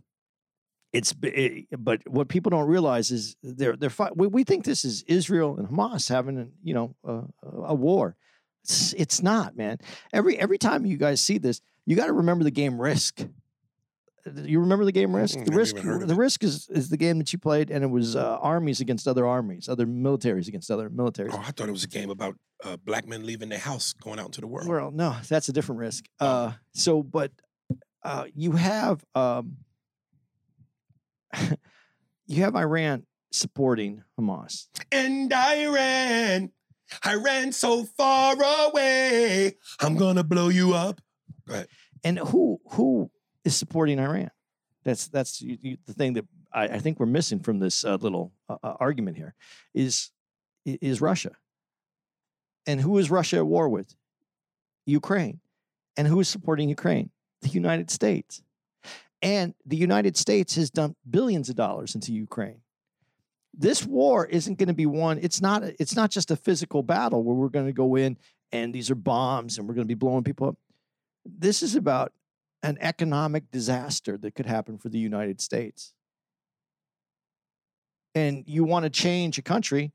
It's 0.91 1.13
it, 1.21 1.67
but 1.77 2.01
what 2.07 2.29
people 2.29 2.49
don't 2.49 2.67
realize 2.67 3.11
is 3.11 3.35
they're 3.43 3.75
they're. 3.75 3.91
We, 4.15 4.27
we 4.27 4.43
think 4.43 4.65
this 4.65 4.83
is 4.83 5.03
Israel 5.03 5.55
and 5.57 5.67
Hamas 5.67 6.09
having 6.09 6.37
a, 6.39 6.47
you 6.63 6.73
know 6.73 6.95
a, 7.03 7.21
a 7.43 7.75
war. 7.75 8.15
It's, 8.63 8.93
it's 8.93 9.21
not, 9.21 9.55
man. 9.55 9.77
Every 10.11 10.37
every 10.37 10.57
time 10.57 10.85
you 10.85 10.97
guys 10.97 11.21
see 11.21 11.37
this, 11.37 11.61
you 11.85 11.95
got 11.95 12.07
to 12.07 12.13
remember 12.13 12.43
the 12.43 12.51
game 12.51 12.81
Risk. 12.81 13.23
You 14.43 14.59
remember 14.59 14.83
the 14.85 14.91
game 14.91 15.15
Risk? 15.15 15.39
Mm, 15.39 15.45
The 15.45 15.51
Risk, 15.55 15.75
even 15.75 15.87
heard 15.87 16.01
of 16.03 16.07
the. 16.07 16.15
Risk 16.15 16.43
is 16.43 16.67
is 16.69 16.89
the 16.89 16.97
game 16.97 17.19
that 17.19 17.31
you 17.33 17.39
played, 17.39 17.69
and 17.71 17.83
it 17.83 17.87
was 17.87 18.15
uh, 18.15 18.37
armies 18.41 18.81
against 18.81 19.07
other 19.07 19.25
armies, 19.25 19.69
other 19.69 19.85
militaries 19.87 20.47
against 20.47 20.69
other 20.69 20.89
militaries. 20.89 21.29
Oh, 21.31 21.43
I 21.45 21.51
thought 21.51 21.69
it 21.69 21.71
was 21.71 21.83
a 21.83 21.87
game 21.87 22.09
about 22.09 22.35
uh, 22.63 22.77
black 22.77 23.07
men 23.07 23.25
leaving 23.25 23.49
their 23.49 23.59
house, 23.59 23.93
going 23.93 24.19
out 24.19 24.25
into 24.27 24.41
the 24.41 24.47
world. 24.47 24.67
Well, 24.67 24.91
no, 24.91 25.15
that's 25.27 25.49
a 25.49 25.53
different 25.53 25.79
risk. 25.79 26.05
Oh. 26.19 26.27
Uh, 26.27 26.53
so, 26.73 27.01
but 27.01 27.31
uh, 28.03 28.25
you 28.35 28.51
have 28.53 29.03
um, 29.15 29.57
you 32.27 32.43
have 32.43 32.55
Iran 32.55 33.05
supporting 33.31 34.03
Hamas. 34.19 34.67
And 34.91 35.31
I 35.33 35.65
ran, 35.67 36.51
I 37.03 37.15
ran 37.15 37.51
so 37.51 37.83
far 37.83 38.35
away. 38.69 39.57
I'm 39.79 39.95
gonna 39.95 40.23
blow 40.23 40.49
you 40.49 40.73
up. 40.73 41.01
Right. 41.47 41.67
And 42.03 42.19
who 42.19 42.59
who 42.71 43.11
is 43.43 43.55
supporting 43.55 43.99
Iran? 43.99 44.31
That's 44.83 45.07
that's 45.07 45.41
y- 45.41 45.57
y- 45.63 45.77
the 45.85 45.93
thing 45.93 46.13
that 46.13 46.25
I, 46.53 46.63
I 46.63 46.79
think 46.79 46.99
we're 46.99 47.05
missing 47.05 47.39
from 47.39 47.59
this 47.59 47.83
uh, 47.85 47.95
little 47.95 48.33
uh, 48.47 48.57
uh, 48.63 48.73
argument 48.79 49.17
here 49.17 49.35
is 49.73 50.11
is 50.65 51.01
Russia. 51.01 51.31
And 52.65 52.79
who 52.81 52.97
is 52.97 53.09
Russia 53.09 53.37
at 53.37 53.47
war 53.47 53.67
with? 53.69 53.95
Ukraine. 54.85 55.39
And 55.97 56.07
who 56.07 56.19
is 56.19 56.29
supporting 56.29 56.69
Ukraine? 56.69 57.09
The 57.41 57.49
United 57.49 57.89
States. 57.91 58.41
And 59.21 59.53
the 59.65 59.75
United 59.75 60.15
States 60.15 60.55
has 60.55 60.69
dumped 60.69 60.97
billions 61.09 61.49
of 61.49 61.55
dollars 61.55 61.95
into 61.95 62.13
Ukraine. 62.13 62.61
This 63.53 63.85
war 63.85 64.25
isn't 64.25 64.57
going 64.57 64.67
to 64.67 64.73
be 64.73 64.85
won. 64.85 65.19
It's 65.21 65.41
not. 65.41 65.63
It's 65.79 65.95
not 65.95 66.11
just 66.11 66.31
a 66.31 66.35
physical 66.35 66.83
battle 66.83 67.23
where 67.23 67.35
we're 67.35 67.49
going 67.49 67.65
to 67.65 67.73
go 67.73 67.95
in 67.95 68.17
and 68.51 68.73
these 68.73 68.89
are 68.89 68.95
bombs 68.95 69.57
and 69.57 69.67
we're 69.67 69.73
going 69.73 69.87
to 69.87 69.93
be 69.93 69.97
blowing 69.97 70.23
people 70.23 70.47
up. 70.47 70.55
This 71.25 71.61
is 71.61 71.75
about 71.75 72.13
an 72.63 72.77
economic 72.81 73.51
disaster 73.51 74.17
that 74.17 74.35
could 74.35 74.45
happen 74.45 74.77
for 74.77 74.89
the 74.89 74.99
United 74.99 75.39
States. 75.41 75.93
And 78.15 78.43
you 78.47 78.63
want 78.63 78.83
to 78.83 78.89
change 78.89 79.37
a 79.37 79.41
country, 79.41 79.91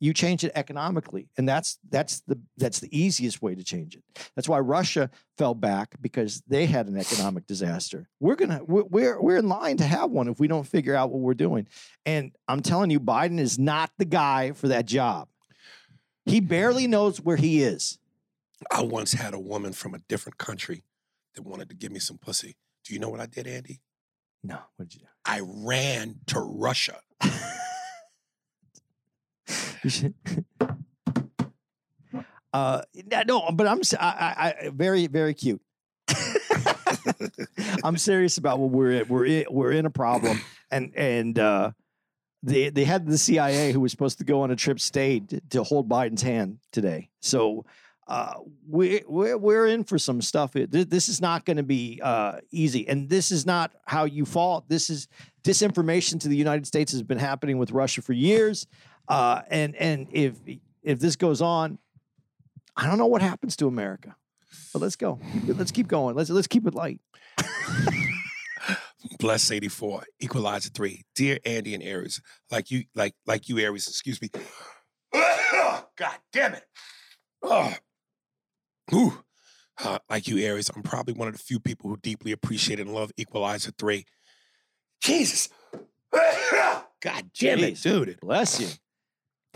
you 0.00 0.12
change 0.12 0.44
it 0.44 0.52
economically, 0.54 1.28
and 1.36 1.48
that's 1.48 1.78
that's 1.90 2.20
the 2.20 2.38
that's 2.56 2.80
the 2.80 2.88
easiest 2.96 3.42
way 3.42 3.54
to 3.54 3.64
change 3.64 3.96
it. 3.96 4.02
That's 4.34 4.48
why 4.48 4.60
Russia 4.60 5.10
fell 5.36 5.54
back 5.54 5.94
because 6.00 6.42
they 6.46 6.66
had 6.66 6.86
an 6.86 6.96
economic 6.96 7.46
disaster. 7.46 8.08
We're 8.20 8.36
gonna 8.36 8.62
we're 8.64 8.84
we're, 8.84 9.20
we're 9.20 9.36
in 9.38 9.48
line 9.48 9.76
to 9.78 9.84
have 9.84 10.10
one 10.10 10.28
if 10.28 10.38
we 10.38 10.48
don't 10.48 10.66
figure 10.66 10.94
out 10.94 11.10
what 11.10 11.20
we're 11.20 11.34
doing. 11.34 11.66
And 12.06 12.32
I'm 12.46 12.60
telling 12.60 12.90
you, 12.90 13.00
Biden 13.00 13.38
is 13.40 13.58
not 13.58 13.90
the 13.98 14.04
guy 14.04 14.52
for 14.52 14.68
that 14.68 14.86
job. 14.86 15.28
He 16.26 16.40
barely 16.40 16.86
knows 16.86 17.20
where 17.20 17.36
he 17.36 17.62
is. 17.62 17.98
I 18.70 18.82
once 18.82 19.12
had 19.12 19.34
a 19.34 19.38
woman 19.38 19.72
from 19.72 19.94
a 19.94 19.98
different 19.98 20.38
country 20.38 20.84
that 21.34 21.42
wanted 21.42 21.68
to 21.70 21.74
give 21.74 21.92
me 21.92 22.00
some 22.00 22.18
pussy. 22.18 22.56
Do 22.84 22.92
you 22.92 23.00
know 23.00 23.08
what 23.08 23.20
I 23.20 23.26
did, 23.26 23.46
Andy? 23.46 23.80
No, 24.42 24.58
what 24.76 24.88
did 24.88 24.94
you 24.94 25.00
do? 25.00 25.06
i 25.24 25.40
ran 25.42 26.16
to 26.26 26.40
Russia. 26.40 27.00
Uh, 32.52 32.82
no, 33.26 33.50
but 33.52 33.66
I'm 33.66 33.80
I, 34.00 34.54
I, 34.64 34.70
very 34.70 35.06
very 35.06 35.34
cute. 35.34 35.60
I'm 37.84 37.98
serious 37.98 38.38
about 38.38 38.58
what 38.58 38.70
we're 38.70 38.92
in. 38.92 39.08
We're 39.08 39.26
in, 39.26 39.44
we're 39.50 39.72
in 39.72 39.86
a 39.86 39.90
problem, 39.90 40.40
and 40.70 40.92
and 40.96 41.38
uh, 41.38 41.72
they 42.42 42.70
they 42.70 42.84
had 42.84 43.06
the 43.06 43.18
CIA 43.18 43.72
who 43.72 43.80
was 43.80 43.90
supposed 43.90 44.18
to 44.18 44.24
go 44.24 44.42
on 44.42 44.50
a 44.50 44.56
trip 44.56 44.80
stayed 44.80 45.28
to, 45.30 45.40
to 45.50 45.62
hold 45.62 45.88
Biden's 45.88 46.22
hand 46.22 46.58
today. 46.72 47.10
So 47.20 47.66
uh, 48.06 48.34
we 48.66 49.02
we're, 49.06 49.36
we're 49.36 49.66
in 49.66 49.84
for 49.84 49.98
some 49.98 50.22
stuff. 50.22 50.52
This, 50.54 50.86
this 50.86 51.08
is 51.08 51.20
not 51.20 51.44
going 51.44 51.58
to 51.58 51.62
be 51.62 52.00
uh, 52.02 52.38
easy, 52.50 52.88
and 52.88 53.08
this 53.08 53.30
is 53.30 53.44
not 53.44 53.72
how 53.86 54.04
you 54.04 54.24
fall. 54.24 54.64
This 54.68 54.88
is 54.88 55.08
disinformation 55.44 56.18
to 56.20 56.28
the 56.28 56.36
United 56.36 56.66
States 56.66 56.92
has 56.92 57.02
been 57.02 57.18
happening 57.18 57.58
with 57.58 57.70
Russia 57.70 58.00
for 58.00 58.14
years, 58.14 58.66
uh, 59.08 59.42
and 59.48 59.74
and 59.76 60.06
if 60.12 60.36
if 60.82 61.00
this 61.00 61.16
goes 61.16 61.40
on, 61.42 61.78
I 62.76 62.86
don't 62.86 62.98
know 62.98 63.06
what 63.06 63.22
happens 63.22 63.56
to 63.56 63.66
America. 63.66 64.14
But 64.72 64.82
let's 64.82 64.96
go. 64.96 65.18
Let's 65.46 65.72
keep 65.72 65.88
going. 65.88 66.14
Let's 66.14 66.30
let's 66.30 66.46
keep 66.46 66.66
it 66.66 66.74
light. 66.74 67.00
Bless 69.18 69.50
84, 69.50 70.04
Equalizer 70.20 70.70
3. 70.70 71.02
Dear 71.14 71.38
Andy 71.44 71.74
and 71.74 71.82
Aries, 71.82 72.20
like 72.50 72.70
you, 72.70 72.84
like, 72.94 73.14
like 73.26 73.48
you, 73.48 73.58
Aries, 73.58 73.88
excuse 73.88 74.20
me. 74.20 74.28
God 75.12 76.14
damn 76.32 76.54
it. 76.54 76.64
Oh. 77.42 77.74
Ooh. 78.94 79.24
Uh, 79.82 79.98
like 80.10 80.26
you, 80.26 80.38
Aries, 80.38 80.70
I'm 80.74 80.82
probably 80.82 81.14
one 81.14 81.28
of 81.28 81.34
the 81.34 81.40
few 81.40 81.60
people 81.60 81.90
who 81.90 81.96
deeply 81.96 82.32
appreciate 82.32 82.80
and 82.80 82.92
love 82.92 83.12
Equalizer 83.16 83.72
3. 83.78 84.04
Jesus. 85.00 85.48
God 87.00 87.30
damn 87.38 87.60
it, 87.60 87.80
dude. 87.80 88.18
Bless 88.20 88.60
you. 88.60 88.68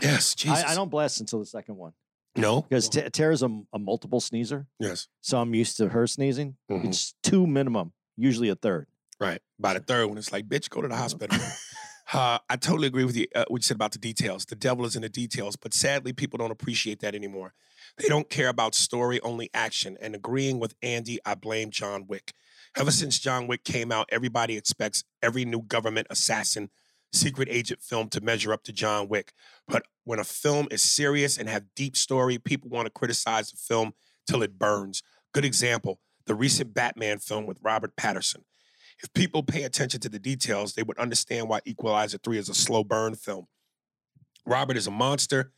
Yes, 0.02 0.34
Jesus. 0.34 0.62
I, 0.64 0.72
I 0.72 0.74
don't 0.74 0.90
bless 0.90 1.20
until 1.20 1.38
the 1.38 1.46
second 1.46 1.76
one 1.76 1.92
No? 2.36 2.62
because 2.62 2.88
T- 2.88 3.08
Tara's 3.10 3.42
a, 3.42 3.62
a 3.72 3.78
multiple 3.78 4.20
sneezer, 4.20 4.66
Yes. 4.80 5.08
so 5.20 5.38
I'm 5.40 5.54
used 5.54 5.76
to 5.78 5.88
her 5.88 6.06
sneezing. 6.06 6.56
Mhm. 6.70 6.86
It's 6.86 7.14
two 7.22 7.46
minimum, 7.46 7.92
usually 8.16 8.48
a 8.48 8.54
third. 8.56 8.86
Right. 9.20 9.40
By 9.58 9.74
the 9.74 9.80
third 9.80 10.08
one, 10.08 10.18
it's 10.18 10.32
like, 10.32 10.48
bitch, 10.48 10.68
go 10.68 10.82
to 10.82 10.88
the 10.88 10.96
hospital. 10.96 11.38
Uh, 12.14 12.38
I 12.50 12.56
totally 12.56 12.88
agree 12.88 13.04
with 13.06 13.16
you. 13.16 13.26
Uh, 13.34 13.46
what 13.48 13.60
you 13.60 13.62
said 13.62 13.76
about 13.76 13.92
the 13.92 13.98
details. 13.98 14.44
The 14.44 14.54
devil 14.56 14.84
is 14.84 14.96
in 14.96 15.00
the 15.02 15.08
details, 15.08 15.56
but 15.56 15.72
sadly, 15.72 16.12
people 16.12 16.36
don't 16.36 16.50
appreciate 16.50 17.00
that 17.00 17.14
anymore. 17.14 17.54
They 17.96 18.06
don't 18.08 18.28
care 18.28 18.48
about 18.50 18.74
story, 18.74 19.18
only 19.22 19.48
action. 19.54 19.96
And 19.98 20.14
agreeing 20.14 20.58
with 20.58 20.74
Andy, 20.82 21.20
I 21.24 21.36
blame 21.36 21.70
John 21.70 22.06
Wick. 22.06 22.34
Ever 22.76 22.90
since 22.90 23.18
John 23.18 23.46
Wick 23.46 23.64
came 23.64 23.90
out, 23.90 24.10
everybody 24.12 24.58
expects 24.58 25.04
every 25.22 25.46
new 25.46 25.62
government 25.62 26.06
assassin, 26.10 26.68
secret 27.12 27.48
agent 27.50 27.82
film 27.82 28.08
to 28.08 28.20
measure 28.20 28.52
up 28.52 28.62
to 28.64 28.72
John 28.72 29.08
Wick. 29.08 29.32
But 29.68 29.84
when 30.04 30.18
a 30.18 30.24
film 30.24 30.68
is 30.70 30.82
serious 30.82 31.38
and 31.38 31.48
have 31.48 31.64
deep 31.76 31.96
story, 31.96 32.38
people 32.38 32.70
want 32.70 32.86
to 32.86 32.90
criticize 32.90 33.50
the 33.50 33.56
film 33.56 33.92
till 34.26 34.42
it 34.42 34.58
burns. 34.58 35.02
Good 35.32 35.44
example: 35.44 36.00
the 36.26 36.34
recent 36.34 36.74
Batman 36.74 37.18
film 37.18 37.46
with 37.46 37.58
Robert 37.62 37.96
Patterson. 37.96 38.44
If 39.02 39.12
people 39.14 39.42
pay 39.42 39.64
attention 39.64 40.00
to 40.00 40.08
the 40.08 40.18
details, 40.18 40.74
they 40.74 40.82
would 40.82 40.98
understand 40.98 41.48
why 41.48 41.60
Equalizer 41.64 42.18
3 42.18 42.38
is 42.38 42.48
a 42.48 42.54
slow 42.54 42.84
burn 42.84 43.14
film. 43.14 43.46
Robert 44.46 44.76
is 44.76 44.86
a 44.86 44.92
monster 44.92 45.52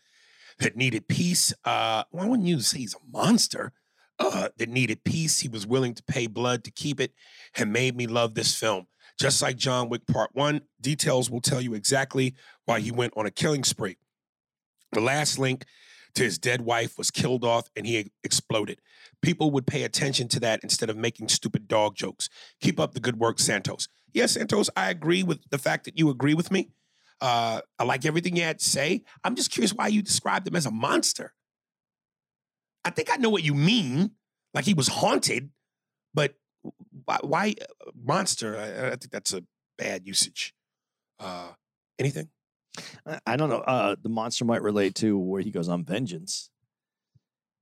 that 0.59 0.77
needed 0.77 1.09
peace. 1.09 1.53
Uh, 1.65 2.05
why 2.11 2.27
wouldn't 2.27 2.49
you 2.49 2.61
say 2.61 2.79
he's 2.79 2.95
a 2.95 3.17
monster 3.17 3.73
uh, 4.19 4.49
that 4.57 4.69
needed 4.69 5.05
peace? 5.05 5.41
He 5.41 5.49
was 5.49 5.67
willing 5.67 5.95
to 5.95 6.03
pay 6.05 6.27
blood 6.27 6.65
to 6.65 6.71
keep 6.71 7.01
it 7.01 7.13
and 7.57 7.73
made 7.73 7.97
me 7.97 8.07
love 8.07 8.35
this 8.35 8.55
film. 8.55 8.87
Just 9.19 9.41
like 9.43 9.57
John 9.57 9.89
Wick 9.89 10.07
Part 10.07 10.31
1, 10.35 10.61
details 10.81 11.31
will 11.31 11.41
tell 11.41 11.61
you 11.61 11.75
exactly 11.75 12.35
why 12.65 12.81
he 12.81 12.91
went 12.91 13.13
on 13.17 13.27
a 13.27 13.31
killing 13.31 13.65
spree. 13.65 13.97
The 14.93 15.01
last 15.01 15.39
link 15.39 15.65
to 16.15 16.23
his 16.23 16.39
dead 16.39 16.63
wife 16.63 16.97
was 16.97 17.11
killed 17.11 17.45
off 17.45 17.69
and 17.77 17.87
he 17.87 18.11
exploded. 18.23 18.81
People 19.23 19.51
would 19.51 19.67
pay 19.67 19.83
attention 19.83 20.29
to 20.29 20.41
that 20.41 20.61
instead 20.63 20.91
of 20.91 20.97
making 20.97 21.29
stupid 21.29 21.69
dog 21.69 21.97
jokes. 21.97 22.29
Keep 22.61 22.79
up 22.81 22.95
the 22.95 23.01
good 23.01 23.19
work, 23.19 23.39
Santos. 23.39 23.89
Yes, 24.13 24.33
Santos, 24.33 24.71
I 24.77 24.91
agree 24.91 25.23
with 25.23 25.41
the 25.51 25.59
fact 25.59 25.85
that 25.85 25.99
you 25.99 26.11
agree 26.11 26.35
with 26.35 26.51
me. 26.51 26.71
Uh, 27.21 27.61
I 27.79 27.85
like 27.85 28.05
everything 28.05 28.37
you 28.37 28.43
had 28.43 28.59
to 28.59 28.65
say. 28.65 29.03
I'm 29.23 29.35
just 29.35 29.51
curious 29.51 29.73
why 29.73 29.89
you 29.89 30.03
described 30.03 30.47
him 30.47 30.57
as 30.57 30.67
a 30.67 30.71
monster. 30.71 31.33
I 32.85 32.91
think 32.91 33.11
I 33.11 33.17
know 33.17 33.31
what 33.31 33.43
you 33.43 33.55
mean. 33.55 34.13
Like 34.53 34.65
he 34.65 34.75
was 34.75 34.89
haunted, 34.89 35.51
but 36.13 36.35
why, 37.05 37.19
why 37.23 37.55
uh, 37.61 37.91
monster? 38.05 38.57
I, 38.59 38.87
I 38.89 38.91
think 38.91 39.11
that's 39.11 39.33
a 39.33 39.43
bad 39.79 40.07
usage. 40.07 40.55
Uh, 41.19 41.49
anything? 41.99 42.29
I- 43.07 43.21
I 43.27 43.37
don't 43.37 43.49
know. 43.51 43.59
Uh, 43.61 43.97
the 44.03 44.09
monster 44.09 44.45
might 44.45 44.63
relate 44.63 44.95
to 44.97 45.19
where 45.19 45.41
he 45.43 45.51
goes 45.51 45.69
on 45.69 45.85
vengeance 45.85 46.51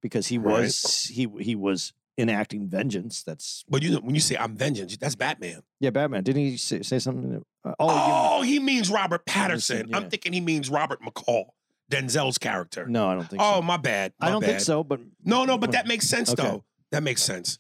because 0.03 0.27
he 0.29 0.39
Right. 0.39 0.61
was 0.63 1.05
he 1.13 1.29
he 1.41 1.55
was 1.55 1.93
enacting 2.19 2.69
vengeance. 2.69 3.23
That's 3.23 3.65
But 3.69 3.83
you 3.83 3.91
know, 3.93 4.01
when 4.01 4.15
you 4.15 4.21
say 4.21 4.37
I'm 4.37 4.57
vengeance, 4.57 4.97
that's 4.97 5.15
Batman. 5.15 5.63
yeah, 5.81 5.91
Batman. 5.91 6.23
Didn't 6.25 6.43
he 6.43 6.57
say, 6.57 6.83
say 6.83 6.99
something? 6.99 7.45
Uh, 7.65 7.75
oh, 7.79 8.39
Oh, 8.39 8.43
he 8.43 8.59
means 8.59 8.91
Robert 8.91 9.25
Patterson. 9.27 9.77
Patterson, 9.87 9.95
I'm 9.95 10.11
thinking 10.11 10.33
he 10.33 10.41
means 10.41 10.69
Robert 10.71 11.01
McCall, 11.03 11.47
Denzel's 11.91 12.39
character. 12.39 12.87
no, 12.87 13.09
I 13.09 13.15
don't 13.15 13.29
think. 13.29 13.41
oh, 13.43 13.57
so. 13.57 13.63
my 13.63 13.77
bad. 13.77 14.13
I 14.21 14.31
don't 14.31 14.43
think 14.45 14.61
so. 14.61 14.83
But 14.85 15.01
No, 15.25 15.45
no, 15.45 15.57
but 15.59 15.73
that 15.73 15.87
makes 15.87 16.09
sense 16.09 16.31
Okay. 16.33 16.43
though. 16.43 16.65
That 16.91 17.03
makes 17.03 17.23
sense. 17.23 17.57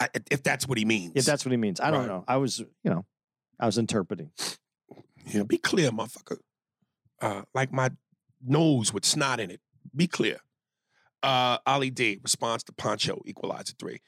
I, 0.00 0.08
if 0.30 0.42
that's 0.42 0.68
what 0.68 0.78
he 0.78 0.84
means. 0.84 1.12
if 1.14 1.24
that's 1.24 1.44
what 1.44 1.50
he 1.52 1.56
means, 1.56 1.80
I 1.80 1.90
don't 1.90 2.00
Right. 2.00 2.08
know. 2.08 2.24
I 2.28 2.36
was, 2.36 2.58
you 2.58 2.90
know, 2.90 3.06
I 3.58 3.66
was 3.66 3.78
interpreting. 3.78 4.30
you 5.26 5.38
know, 5.40 5.44
be 5.44 5.58
clear, 5.58 5.90
motherfucker. 5.90 6.38
Uh, 7.20 7.42
like 7.54 7.72
my 7.72 7.90
nose 8.44 8.92
with 8.92 9.04
snot 9.04 9.40
in 9.40 9.50
it. 9.50 9.60
Be 9.94 10.06
clear. 10.06 10.38
Uh, 11.22 11.58
Ali 11.66 11.90
D 11.90 12.20
response 12.22 12.62
to 12.64 12.72
Poncho 12.74 13.20
Equalizer 13.24 13.72
three. 13.78 14.00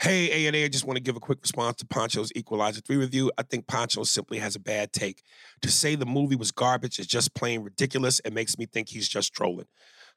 Hey 0.00 0.30
A 0.44 0.46
and 0.46 0.54
A, 0.56 0.64
I 0.64 0.68
just 0.68 0.86
want 0.86 0.96
to 0.96 1.02
give 1.02 1.16
a 1.16 1.20
quick 1.20 1.40
response 1.42 1.76
to 1.78 1.86
Poncho's 1.86 2.30
Equalizer 2.36 2.80
three 2.80 2.96
review. 2.96 3.30
I 3.36 3.42
think 3.42 3.66
Poncho 3.66 4.04
simply 4.04 4.38
has 4.38 4.54
a 4.54 4.60
bad 4.60 4.92
take. 4.92 5.22
To 5.62 5.70
say 5.70 5.96
the 5.96 6.06
movie 6.06 6.36
was 6.36 6.52
garbage 6.52 6.98
is 7.00 7.06
just 7.08 7.34
plain 7.34 7.62
ridiculous 7.62 8.20
and 8.20 8.34
makes 8.34 8.56
me 8.56 8.66
think 8.66 8.88
he's 8.88 9.08
just 9.08 9.34
trolling. 9.34 9.66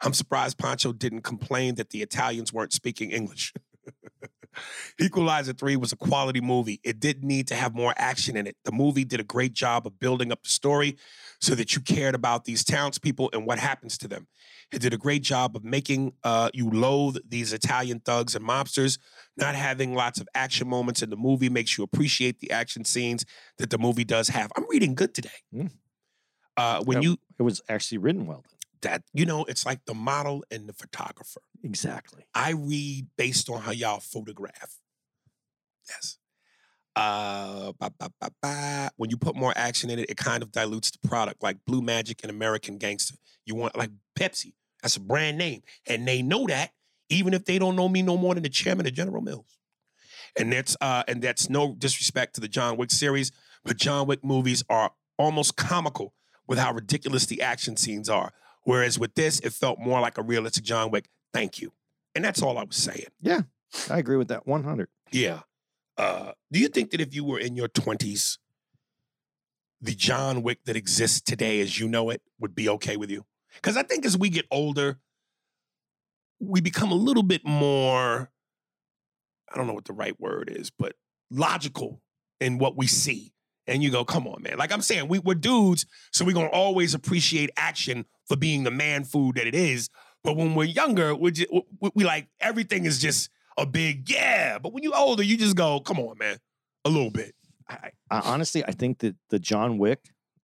I'm 0.01 0.13
surprised 0.13 0.59
Poncho 0.59 0.93
didn't 0.93 1.23
complain 1.23 1.75
that 1.75 1.89
the 1.89 2.03
Italians 2.03 2.53
weren't 2.53 2.71
speaking 2.71 3.11
English. 3.11 3.51
Equalizer 4.99 5.53
3 5.53 5.75
was 5.75 5.91
a 5.91 5.95
quality 5.95 6.41
movie. 6.41 6.79
It 6.83 6.99
did 6.99 7.23
need 7.23 7.47
to 7.47 7.55
have 7.55 7.75
more 7.75 7.93
action 7.97 8.35
in 8.35 8.47
it. 8.47 8.55
The 8.65 8.71
movie 8.71 9.05
did 9.05 9.19
a 9.19 9.23
great 9.23 9.53
job 9.53 9.85
of 9.85 9.99
building 9.99 10.31
up 10.31 10.43
the 10.43 10.49
story 10.49 10.97
so 11.39 11.55
that 11.55 11.75
you 11.75 11.81
cared 11.81 12.15
about 12.15 12.45
these 12.45 12.63
townspeople 12.63 13.29
and 13.33 13.45
what 13.45 13.59
happens 13.59 13.97
to 13.99 14.07
them. 14.07 14.27
It 14.71 14.81
did 14.81 14.93
a 14.93 14.97
great 14.97 15.23
job 15.23 15.55
of 15.55 15.63
making 15.63 16.13
uh, 16.23 16.49
you 16.53 16.69
loathe 16.69 17.17
these 17.27 17.53
Italian 17.53 17.99
thugs 17.99 18.35
and 18.35 18.45
mobsters. 18.45 18.97
Not 19.37 19.55
having 19.55 19.93
lots 19.93 20.19
of 20.19 20.27
action 20.35 20.67
moments 20.67 21.01
in 21.01 21.09
the 21.09 21.15
movie 21.15 21.49
makes 21.49 21.77
you 21.77 21.83
appreciate 21.83 22.39
the 22.39 22.51
action 22.51 22.83
scenes 22.83 23.25
that 23.59 23.69
the 23.69 23.77
movie 23.77 24.03
does 24.03 24.29
have. 24.29 24.51
I'm 24.57 24.65
reading 24.69 24.95
good 24.95 25.13
today. 25.13 25.29
Mm. 25.53 25.71
Uh, 26.57 26.83
when 26.83 27.01
you 27.03 27.17
It 27.39 27.43
was 27.43 27.61
actually 27.69 27.99
written 27.99 28.25
well. 28.25 28.43
Then. 28.49 28.56
That 28.81 29.03
you 29.13 29.25
know, 29.25 29.43
it's 29.45 29.65
like 29.65 29.85
the 29.85 29.93
model 29.93 30.43
and 30.51 30.67
the 30.67 30.73
photographer. 30.73 31.41
Exactly. 31.63 32.25
I 32.33 32.51
read 32.51 33.07
based 33.17 33.49
on 33.49 33.61
how 33.61 33.71
y'all 33.71 33.99
photograph. 33.99 34.77
Yes. 35.89 36.17
Uh, 36.95 37.73
ba, 37.79 37.91
ba, 37.99 38.09
ba, 38.19 38.31
ba. 38.41 38.89
When 38.97 39.09
you 39.09 39.17
put 39.17 39.35
more 39.35 39.53
action 39.55 39.89
in 39.89 39.99
it, 39.99 40.09
it 40.09 40.17
kind 40.17 40.41
of 40.41 40.51
dilutes 40.51 40.91
the 40.91 41.07
product. 41.07 41.43
Like 41.43 41.57
Blue 41.65 41.81
Magic 41.81 42.19
and 42.23 42.31
American 42.31 42.77
Gangster. 42.77 43.15
You 43.45 43.55
want 43.55 43.77
like 43.77 43.91
Pepsi. 44.19 44.53
That's 44.81 44.97
a 44.97 44.99
brand 44.99 45.37
name, 45.37 45.61
and 45.87 46.07
they 46.07 46.21
know 46.21 46.45
that 46.47 46.71
even 47.09 47.33
if 47.33 47.45
they 47.45 47.59
don't 47.59 47.75
know 47.75 47.89
me 47.89 48.01
no 48.01 48.17
more 48.17 48.33
than 48.33 48.43
the 48.43 48.49
chairman 48.49 48.85
of 48.85 48.93
General 48.93 49.21
Mills. 49.21 49.57
And 50.37 50.51
that's 50.51 50.77
uh, 50.81 51.03
and 51.07 51.21
that's 51.21 51.49
no 51.49 51.73
disrespect 51.73 52.35
to 52.35 52.41
the 52.41 52.47
John 52.47 52.77
Wick 52.77 52.91
series, 52.91 53.31
but 53.63 53.77
John 53.77 54.07
Wick 54.07 54.23
movies 54.23 54.63
are 54.69 54.91
almost 55.17 55.55
comical 55.55 56.13
with 56.47 56.59
how 56.59 56.73
ridiculous 56.73 57.25
the 57.25 57.41
action 57.41 57.75
scenes 57.75 58.09
are. 58.09 58.31
Whereas 58.67 58.99
with 58.99 59.15
this, 59.15 59.39
it 59.39 59.53
felt 59.53 59.79
more 59.79 60.01
like 60.01 60.17
a 60.17 60.21
realistic 60.21 60.65
John 60.65 60.91
Wick. 60.91 61.07
Thank 61.33 61.61
you. 61.61 61.71
And 62.13 62.25
that's 62.25 62.41
all 62.41 62.57
I 62.57 62.65
was 62.65 62.75
saying. 62.75 63.05
Yeah. 63.21 63.43
I 63.89 63.97
agree 63.97 64.17
with 64.17 64.27
that 64.27 64.45
100. 64.45 64.89
Yeah. 65.09 65.39
Uh, 65.97 66.33
do 66.51 66.59
you 66.59 66.67
think 66.67 66.91
that 66.91 66.99
if 66.99 67.15
you 67.15 67.23
were 67.23 67.39
in 67.39 67.55
your 67.55 67.69
20s, 67.69 68.39
the 69.79 69.95
John 69.95 70.43
Wick 70.43 70.65
that 70.65 70.75
exists 70.75 71.21
today 71.21 71.61
as 71.61 71.79
you 71.79 71.87
know 71.87 72.09
it 72.09 72.21
would 72.41 72.55
be 72.55 72.67
okay 72.67 72.97
with 72.97 73.09
you? 73.09 73.25
Because 73.55 73.77
I 73.77 73.83
think 73.83 74.05
as 74.05 74.17
we 74.17 74.29
get 74.29 74.45
older, 74.51 74.97
we 76.41 76.59
become 76.59 76.91
a 76.91 76.95
little 76.95 77.23
bit 77.23 77.45
more, 77.45 78.29
I 79.49 79.55
don't 79.55 79.67
know 79.67 79.73
what 79.73 79.85
the 79.85 79.93
right 79.93 80.19
word 80.19 80.51
is, 80.53 80.71
but 80.77 80.97
logical 81.31 82.01
in 82.41 82.57
what 82.57 82.75
we 82.75 82.85
see. 82.85 83.31
And 83.67 83.83
you 83.83 83.89
go, 83.89 84.05
come 84.05 84.27
on, 84.27 84.41
man. 84.41 84.57
Like 84.57 84.71
I'm 84.71 84.81
saying, 84.81 85.09
we, 85.09 85.19
we're 85.19 85.35
dudes, 85.35 85.85
so 86.11 86.23
we're 86.23 86.33
to 86.33 86.47
always 86.47 86.93
appreciate 86.93 87.49
action 87.57 88.05
for 88.27 88.37
being 88.37 88.63
the 88.63 88.71
man 88.71 89.03
food 89.03 89.35
that 89.35 89.45
it 89.45 89.55
is. 89.55 89.89
But 90.23 90.37
when 90.37 90.55
we're 90.55 90.65
younger, 90.65 91.13
we're 91.13 91.31
just, 91.31 91.51
we, 91.51 91.91
we 91.93 92.03
like 92.05 92.27
everything 92.39 92.85
is 92.85 92.99
just 92.99 93.29
a 93.57 93.65
big 93.65 94.09
yeah. 94.09 94.57
But 94.57 94.71
when 94.71 94.83
you're 94.83 94.95
older, 94.95 95.23
you 95.23 95.37
just 95.37 95.55
go, 95.55 95.79
come 95.81 95.99
on, 95.99 96.17
man, 96.17 96.37
a 96.85 96.89
little 96.89 97.11
bit. 97.11 97.35
I, 97.69 97.91
I 98.09 98.19
honestly, 98.19 98.63
I 98.63 98.71
think 98.71 98.99
that 98.99 99.15
the 99.29 99.39
John 99.39 99.77
Wick 99.77 99.99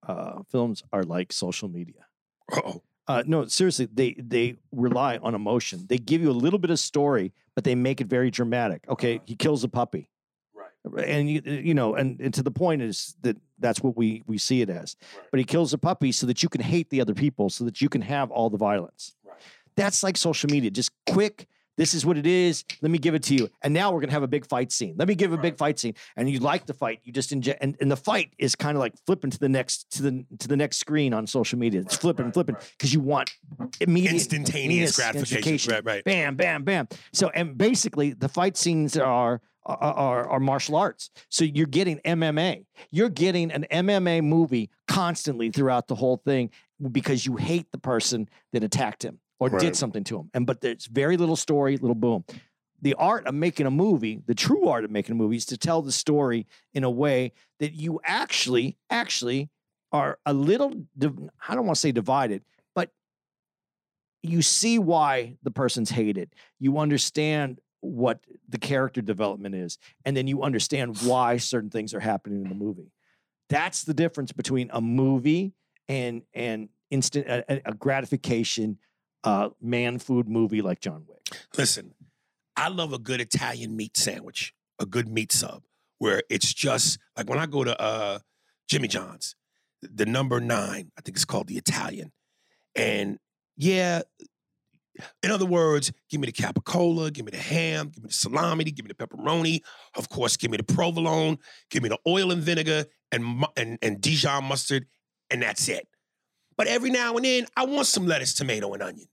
uh, 0.06 0.44
films 0.52 0.84
are 0.92 1.04
like 1.04 1.32
social 1.32 1.70
media. 1.70 2.06
Uh-oh. 2.52 2.84
Uh, 3.08 3.24
no, 3.26 3.46
seriously, 3.48 3.88
they 3.94 4.16
they 4.18 4.56
rely 4.72 5.18
on 5.18 5.36
emotion. 5.36 5.86
They 5.90 5.98
give 5.98 6.22
you 6.22 6.30
a 6.30 6.32
little 6.32 6.60
bit 6.60 6.72
of 6.72 6.80
story, 6.80 7.34
but 7.54 7.66
they 7.66 7.76
make 7.76 8.00
it 8.00 8.08
very 8.08 8.32
dramatic. 8.32 8.86
Okay, 8.88 9.20
he 9.26 9.36
kills 9.36 9.64
a 9.66 9.68
puppy. 9.68 10.10
And 11.06 11.30
you 11.30 11.41
you 11.46 11.74
know, 11.74 11.96
and, 11.96 12.19
and 12.19 12.34
to 12.34 12.43
the 12.43 12.52
point 12.52 12.82
is 12.82 13.15
that 13.22 13.38
that's 13.60 13.82
what 13.82 13.96
we 13.96 14.24
we 14.28 14.38
see 14.38 14.62
it 14.62 14.69
as. 14.69 14.96
Right. 15.15 15.28
But 15.32 15.39
he 15.39 15.43
kills 15.46 15.74
a 15.74 15.78
puppy 15.78 16.12
so 16.12 16.26
that 16.28 16.43
you 16.43 16.50
can 16.50 16.62
hate 16.62 16.89
the 16.89 17.02
other 17.02 17.13
people, 17.13 17.50
so 17.50 17.63
that 17.65 17.82
you 17.82 17.89
can 17.89 18.02
have 18.02 18.32
all 18.32 18.50
the 18.50 18.58
violence. 18.58 19.15
Right. 19.26 19.36
That's 19.76 20.04
like 20.04 20.17
social 20.17 20.50
media, 20.50 20.69
just 20.72 20.91
quick. 21.10 21.48
This 21.76 21.96
is 21.96 22.06
what 22.06 22.19
it 22.19 22.28
is. 22.28 22.63
Let 22.84 22.91
me 22.91 23.00
give 23.00 23.15
it 23.15 23.24
to 23.24 23.34
you. 23.34 23.50
And 23.63 23.74
now 23.74 23.91
we're 23.91 24.00
gonna 24.02 24.12
have 24.12 24.22
a 24.22 24.28
big 24.28 24.46
fight 24.46 24.72
scene. 24.72 24.93
Let 24.96 25.08
me 25.08 25.15
give 25.15 25.34
a 25.34 25.38
big 25.38 25.58
fight 25.58 25.80
scene. 25.80 25.96
And 26.15 26.30
you 26.30 26.38
like 26.39 26.67
the 26.67 26.74
fight. 26.76 27.00
You 27.04 27.12
just 27.12 27.32
inject 27.32 27.63
and, 27.63 27.76
and 27.82 27.89
the 27.91 27.98
fight 27.98 28.32
is 28.38 28.56
kind 28.56 28.78
of 28.78 28.80
like 28.80 28.93
flipping 29.08 29.32
to 29.32 29.39
the 29.39 29.50
next 29.50 29.89
to 29.93 30.04
the 30.04 30.26
to 30.38 30.48
the 30.48 30.56
next 30.56 30.78
screen 30.78 31.15
on 31.15 31.26
social 31.26 31.58
media. 31.58 31.82
It's 31.82 31.96
Right, 31.96 32.02
flipping, 32.02 32.26
right, 32.26 32.34
flipping 32.34 32.56
right. 32.56 32.74
because 32.78 32.93
you 32.93 33.00
want 33.00 33.32
immediate 33.80 34.13
Instantaneous 34.13 35.00
immediate 35.00 35.13
gratification. 35.13 35.74
Right, 35.74 35.86
right. 35.86 36.04
Bam, 36.04 36.36
bam, 36.36 36.63
bam. 36.63 36.88
So 37.12 37.30
and 37.30 37.58
basically 37.58 38.13
the 38.13 38.30
fight 38.30 38.56
scenes 38.56 38.96
are 38.96 39.41
are, 39.65 39.78
are 39.78 40.30
are 40.30 40.39
martial 40.39 40.76
arts. 40.76 41.10
So 41.30 41.45
you're 41.45 41.67
getting 41.67 41.99
MMA. 41.99 42.65
You're 42.91 43.10
getting 43.10 43.52
an 43.52 43.65
MMA 43.71 44.23
movie 44.23 44.69
constantly 44.88 45.49
throughout 45.52 45.88
the 45.88 45.95
whole 45.95 46.17
thing 46.17 46.49
because 46.91 47.26
you 47.26 47.38
hate 47.38 47.71
the 47.71 47.78
person 47.78 48.28
that 48.52 48.63
attacked 48.63 49.04
him 49.04 49.19
or 49.39 49.49
Right. 49.49 49.62
did 49.62 49.76
something 49.76 50.04
to 50.06 50.19
him. 50.19 50.30
And 50.34 50.45
but 50.45 50.62
there's 50.62 50.86
very 50.88 51.17
little 51.17 51.36
story, 51.36 51.78
little 51.78 51.95
boom. 51.95 52.26
The 52.82 52.93
art 52.95 53.26
of 53.28 53.34
making 53.34 53.65
a 53.65 53.71
movie, 53.71 54.21
the 54.26 54.36
true 54.36 54.67
art 54.67 54.84
of 54.84 54.91
making 54.91 55.13
a 55.13 55.15
movie 55.15 55.38
is 55.38 55.45
to 55.47 55.58
tell 55.58 55.82
the 55.82 55.91
story 55.91 56.45
in 56.73 56.84
a 56.84 56.89
way 56.89 57.32
that 57.60 57.73
you 57.73 58.02
actually 58.04 58.78
actually 58.89 59.49
are 59.93 60.19
a 60.26 60.34
little 60.34 60.73
I 61.47 61.56
don't 61.56 61.65
want 61.65 61.76
to 61.76 61.80
say 61.80 61.91
divided, 61.93 62.43
but 62.76 62.89
you 64.21 64.41
see 64.41 64.80
why 64.80 65.36
the 65.43 65.52
person's 65.52 65.89
hated. 65.89 66.34
You 66.60 66.78
understand 66.78 67.60
what 67.84 68.19
the 68.48 68.58
character 68.58 69.02
development 69.02 69.56
is, 69.56 69.78
and 70.06 70.15
then 70.15 70.28
you 70.28 70.41
understand 70.41 70.98
why 71.02 71.38
certain 71.38 71.69
things 71.69 71.93
are 71.93 72.00
happening 72.00 72.43
in 72.43 72.50
the 72.50 72.56
movie. 72.56 72.91
That's 73.50 73.84
the 73.84 73.93
difference 73.93 74.32
between 74.32 74.69
a 74.74 74.82
movie 74.82 75.54
and 75.88 76.24
and 76.34 76.69
instant 76.89 77.28
a, 77.28 77.69
a- 77.69 77.74
gratification 77.74 78.78
uh, 79.24 79.50
man 79.62 80.00
food 80.00 80.28
movie 80.28 80.62
like 80.62 80.80
John 80.80 81.06
Wick. 81.08 81.39
Listen, 81.58 81.93
I 82.56 82.69
love 82.69 82.93
a 82.93 83.00
good 83.00 83.22
Italian 83.22 83.76
meat 83.76 83.98
sandwich, 83.98 84.54
a 84.80 84.86
good 84.86 85.08
meat 85.08 85.32
sub, 85.32 85.63
where 85.98 86.24
it's 86.30 86.54
just 86.54 87.00
like 87.17 87.30
when 87.30 87.39
I 87.39 87.46
go 87.46 87.63
to 87.63 87.80
uh, 87.80 88.19
Jimmy 88.69 88.88
John's, 88.88 89.36
the 89.82 90.06
number 90.06 90.39
nine, 90.39 90.91
I 90.98 91.02
think 91.02 91.17
it's 91.17 91.26
called 91.26 91.48
the 91.48 91.58
Italian. 91.58 92.12
And 92.76 93.19
yeah, 93.58 94.02
in 95.24 95.32
other 95.32 95.46
words, 95.46 95.92
give 96.10 96.22
me 96.22 96.28
the 96.28 96.32
capicola, 96.32 97.12
give 97.12 97.26
me 97.26 97.32
the 97.32 97.38
ham, 97.38 97.90
give 97.90 98.04
me 98.04 98.08
the 98.08 98.14
salami, 98.14 98.66
give 98.66 98.86
me 98.86 98.94
the 98.96 99.08
pepperoni. 99.08 99.62
Of 99.96 100.10
course, 100.10 100.38
give 100.38 100.52
me 100.52 100.58
the 100.58 100.64
provolone, 100.64 101.40
give 101.70 101.84
me 101.84 101.90
the 101.90 102.00
oil 102.08 102.32
and 102.32 102.42
vinegar 102.42 102.86
and, 103.12 103.46
and, 103.58 103.80
and 103.82 104.02
Dijon 104.02 104.46
mustard, 104.46 104.86
and 105.30 105.42
that's 105.42 105.68
it. 105.68 105.88
But 106.58 106.68
every 106.68 106.92
now 106.92 107.16
and 107.16 107.26
then, 107.26 107.48
I 107.56 107.66
want 107.66 107.88
some 107.88 108.06
lettuce, 108.06 108.34
tomato, 108.34 108.74
and 108.74 108.84
onion. 108.84 109.08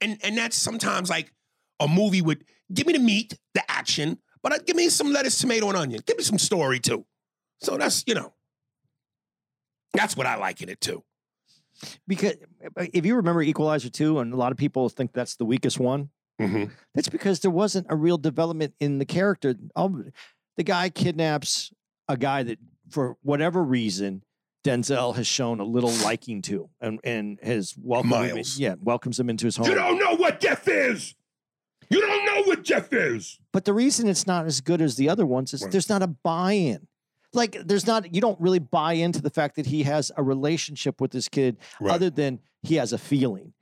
And, 0.00 0.18
and 0.22 0.38
that's 0.38 0.56
sometimes 0.56 1.10
like 1.10 1.32
a 1.80 1.88
movie 1.88 2.22
with 2.22 2.42
give 2.72 2.86
me 2.86 2.92
the 2.92 2.98
meat, 2.98 3.36
the 3.54 3.68
action, 3.70 4.18
but 4.42 4.52
uh, 4.52 4.58
give 4.64 4.76
me 4.76 4.88
some 4.88 5.12
lettuce, 5.12 5.38
tomato, 5.38 5.68
and 5.68 5.76
onion. 5.76 6.00
Give 6.06 6.16
me 6.16 6.22
some 6.22 6.38
story 6.38 6.78
too. 6.78 7.04
So 7.60 7.76
that's, 7.76 8.04
you 8.06 8.14
know, 8.14 8.34
that's 9.92 10.16
what 10.16 10.26
I 10.26 10.36
like 10.36 10.60
in 10.60 10.68
it 10.68 10.80
too. 10.80 11.02
Because 12.06 12.34
uh, 12.76 12.86
if 12.92 13.04
you 13.06 13.16
remember 13.16 13.42
Equalizer 13.42 13.90
2, 13.90 14.18
and 14.20 14.32
a 14.32 14.36
lot 14.36 14.52
of 14.52 14.58
people 14.58 14.88
think 14.88 15.12
that's 15.12 15.36
the 15.36 15.44
weakest 15.44 15.78
one, 15.78 16.10
Mm-hmm. 16.40 16.64
That's 16.94 17.08
because 17.08 17.40
there 17.40 17.50
wasn't 17.50 17.86
a 17.90 17.96
real 17.96 18.18
development 18.18 18.74
in 18.80 18.98
the 18.98 19.04
character. 19.04 19.54
The 19.76 20.62
guy 20.64 20.88
kidnaps 20.88 21.72
a 22.08 22.16
guy 22.16 22.42
that, 22.42 22.58
for 22.90 23.16
whatever 23.22 23.62
reason, 23.62 24.24
Denzel 24.64 25.14
has 25.14 25.26
shown 25.26 25.60
a 25.60 25.64
little 25.64 25.92
liking 26.02 26.42
to, 26.42 26.70
and 26.80 26.98
and 27.04 27.38
has 27.42 27.74
welcomed 27.80 28.36
him, 28.36 28.44
yeah, 28.56 28.74
welcomes 28.80 29.20
him 29.20 29.30
into 29.30 29.46
his 29.46 29.56
home. 29.56 29.68
You 29.68 29.74
don't 29.74 29.98
know 29.98 30.16
what 30.16 30.40
Jeff 30.40 30.66
is. 30.66 31.14
You 31.90 32.00
don't 32.00 32.24
know 32.24 32.42
what 32.44 32.64
Jeff 32.64 32.92
is. 32.92 33.38
But 33.52 33.64
the 33.64 33.72
reason 33.74 34.08
it's 34.08 34.26
not 34.26 34.46
as 34.46 34.60
good 34.60 34.80
as 34.80 34.96
the 34.96 35.08
other 35.08 35.26
ones 35.26 35.52
is 35.54 35.62
Right. 35.62 35.70
there's 35.70 35.88
not 35.88 36.02
a 36.02 36.06
buy-in. 36.08 36.88
Like 37.34 37.56
there's 37.64 37.86
not 37.86 38.14
you 38.14 38.20
don't 38.20 38.40
really 38.40 38.58
buy 38.58 38.94
into 38.94 39.20
the 39.20 39.30
fact 39.30 39.56
that 39.56 39.66
he 39.66 39.82
has 39.84 40.10
a 40.16 40.22
relationship 40.22 41.00
with 41.00 41.10
this 41.10 41.28
kid 41.28 41.56
Right. 41.80 41.94
other 41.94 42.10
than 42.10 42.40
he 42.62 42.76
has 42.76 42.92
a 42.92 42.98
feeling. 42.98 43.52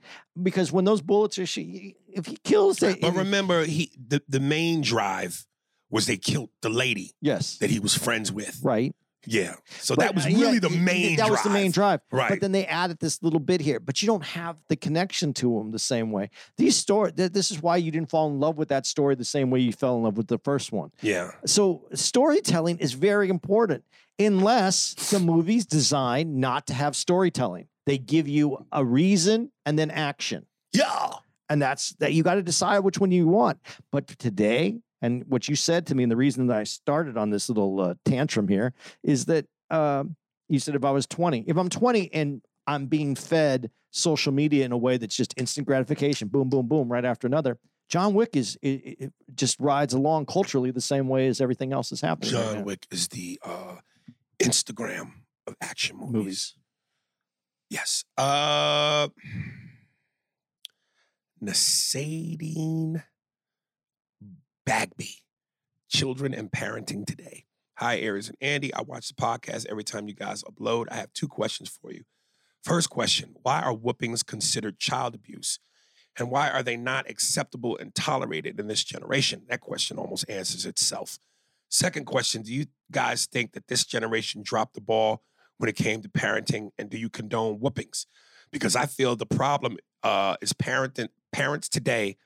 Because 0.41 0.71
when 0.73 0.85
those 0.85 1.01
bullets 1.03 1.39
are 1.39 1.47
she 1.47 1.97
if 2.09 2.27
he 2.27 2.37
kills 2.45 2.79
the 2.79 2.97
But 3.01 3.15
remember, 3.15 3.65
he 3.65 3.91
the, 4.09 4.23
the 4.29 4.41
main 4.41 4.81
drive 4.83 5.47
was 5.91 6.07
they 6.07 6.17
killed 6.17 6.49
the 6.63 6.71
lady 6.71 7.13
yes, 7.21 7.59
that 7.59 7.71
he 7.71 7.79
was 7.81 7.95
friends 7.95 8.31
with. 8.33 8.61
right. 8.63 8.95
Yeah. 9.27 9.55
So 9.81 9.95
But, 9.95 10.03
that 10.03 10.15
was 10.15 10.27
uh, 10.27 10.31
yeah, 10.31 10.39
really 10.41 10.59
the 10.59 10.69
y- 10.69 10.75
y- 10.75 10.81
main 10.81 11.17
That 11.17 11.31
was 11.31 11.43
the 11.43 11.51
main 11.51 11.71
drive. 11.71 12.01
Right. 12.11 12.29
But 12.29 12.41
then 12.41 12.53
they 12.53 12.67
added 12.67 12.99
this 13.01 13.23
little 13.23 13.41
bit 13.41 13.61
here, 13.61 13.79
but 13.81 14.03
you 14.03 14.07
don't 14.07 14.25
have 14.25 14.57
the 14.69 14.77
connection 14.77 15.33
to 15.35 15.59
them 15.59 15.71
the 15.71 15.79
same 15.79 16.11
way. 16.11 16.31
These 16.57 16.77
story 16.77 17.13
th- 17.13 17.33
this 17.33 17.51
is 17.51 17.63
why 17.63 17.77
you 17.77 17.91
didn't 17.91 18.11
fall 18.11 18.29
in 18.29 18.41
love 18.41 18.57
with 18.57 18.69
that 18.69 18.87
story 18.87 19.15
the 19.15 19.25
same 19.25 19.51
way 19.51 19.61
you 19.61 19.73
fell 19.73 19.97
in 19.97 20.03
love 20.03 20.17
with 20.17 20.29
the 20.29 20.39
first 20.39 20.73
one. 20.73 20.91
yeah. 21.01 21.31
So 21.47 21.89
storytelling 21.95 22.79
is 22.79 22.93
very 22.95 23.29
important 23.29 23.85
unless 24.19 24.95
the 25.11 25.19
movie's 25.19 25.67
designed 25.67 26.37
not 26.37 26.67
to 26.69 26.75
have 26.75 26.95
storytelling. 26.97 27.69
They 27.87 27.99
give 27.99 28.29
you 28.29 28.67
a 28.71 28.85
reason 28.85 29.51
and 29.67 29.79
then 29.79 29.91
action. 29.91 30.47
Yeah. 30.73 31.11
And 31.49 31.61
that's 31.61 31.91
that 31.99 32.13
you 32.13 32.23
got 32.23 32.35
to 32.37 32.43
decide 32.43 32.81
which 32.81 32.99
one 32.99 33.11
you 33.11 33.27
want. 33.27 33.59
But 33.91 34.07
today, 34.07 34.79
and 35.03 35.25
what 35.27 35.49
you 35.49 35.57
said 35.57 35.87
to 35.89 35.95
me, 35.95 36.05
and 36.05 36.13
the 36.13 36.17
reason 36.17 36.47
that 36.47 36.57
I 36.57 36.65
started 36.65 37.19
on 37.19 37.31
this 37.31 37.49
little 37.49 37.81
uh, 37.81 37.95
tantrum 38.05 38.47
here 38.49 38.73
is 39.03 39.27
that 39.27 39.47
um, 39.69 40.17
you 40.49 40.61
said 40.61 40.77
if 40.77 40.85
I 40.85 40.93
was 40.93 41.07
20, 41.07 41.45
if 41.49 41.57
I'm 41.57 41.69
20 41.69 42.15
and 42.15 42.41
I'm 42.67 42.87
being 42.87 43.17
fed 43.17 43.71
social 43.91 44.33
media 44.33 44.65
in 44.65 44.73
a 44.73 44.77
way 44.77 44.97
that's 44.97 45.17
just 45.17 45.35
instant 45.37 45.67
gratification, 45.67 46.29
boom, 46.29 46.49
boom, 46.49 46.69
boom, 46.69 46.91
right 46.91 47.05
after 47.05 47.27
another. 47.27 47.59
John 47.89 48.15
Wick 48.15 48.37
is 48.37 48.57
it, 48.63 48.97
it 49.01 49.13
just 49.35 49.59
rides 49.61 49.93
along 49.93 50.27
culturally 50.27 50.71
the 50.71 50.81
same 50.81 51.09
way 51.09 51.27
as 51.27 51.41
everything 51.41 51.73
else 51.73 51.93
is 51.93 52.01
happening. 52.01 52.31
John 52.31 52.59
now. 52.59 52.63
Wick 52.63 52.87
is 52.91 53.09
the 53.09 53.39
uh, 53.45 53.77
Instagram 54.39 55.11
of 55.47 55.57
action 55.61 55.97
movies. 55.99 56.13
movies. 56.15 56.55
Yes. 57.69 58.05
Uh 58.17 59.09
Nasadine 61.43 63.03
Bagby. 64.65 65.23
Children 65.89 66.35
and 66.35 66.51
Parenting 66.51 67.05
Today. 67.05 67.45
Hi, 67.77 67.99
Aries 67.99 68.29
and 68.29 68.39
Andy. 68.41 68.73
I 68.73 68.83
watch 68.83 69.09
the 69.09 69.15
podcast 69.15 69.67
every 69.69 69.85
time 69.85 70.09
you 70.09 70.15
guys 70.15 70.43
upload. 70.45 70.87
I 70.91 70.97
have 70.97 71.13
two 71.13 71.29
questions 71.29 71.69
for 71.69 71.93
you. 71.93 72.05
First 72.63 72.91
question 72.91 73.35
Why 73.43 73.61
are 73.61 73.75
whoopings 73.75 74.23
considered 74.23 74.79
child 74.79 75.15
abuse? 75.15 75.59
And 76.19 76.31
why 76.31 76.51
are 76.51 76.63
they 76.63 76.77
not 76.77 77.09
acceptable 77.09 77.77
and 77.77 77.95
tolerated 77.95 78.61
in 78.61 78.69
this 78.69 78.85
generation? 78.85 79.43
That 79.49 79.61
question 79.61 79.99
almost 79.99 80.29
answers 80.29 80.67
itself. 80.67 81.19
Second 81.69 82.07
question 82.07 82.43
Do 82.43 82.55
you 82.55 82.67
guys 82.91 83.27
think 83.27 83.53
that 83.53 83.69
this 83.69 83.85
generation 83.85 84.43
dropped 84.45 84.75
the 84.75 84.81
ball 84.81 85.23
when 85.59 85.69
it 85.69 85.77
came 85.77 86.03
to 86.03 86.09
parenting? 86.09 86.71
And 86.79 86.89
do 86.89 86.99
you 86.99 87.09
condone 87.09 87.59
whoopings? 87.59 88.07
Because 88.53 88.77
I 88.77 88.87
feel 88.87 89.17
the 89.17 89.27
problem 89.27 89.77
uh, 90.03 90.37
is 90.41 90.53
parenting, 90.53 91.09
parents 91.33 91.69
today 91.69 92.17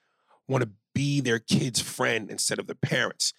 want 0.49 0.63
to 0.63 0.71
be 0.97 1.21
their 1.21 1.39
kids' 1.39 1.79
friend 1.79 2.31
instead 2.31 2.59
of 2.59 2.67
their 2.67 2.75
parents. 2.75 3.35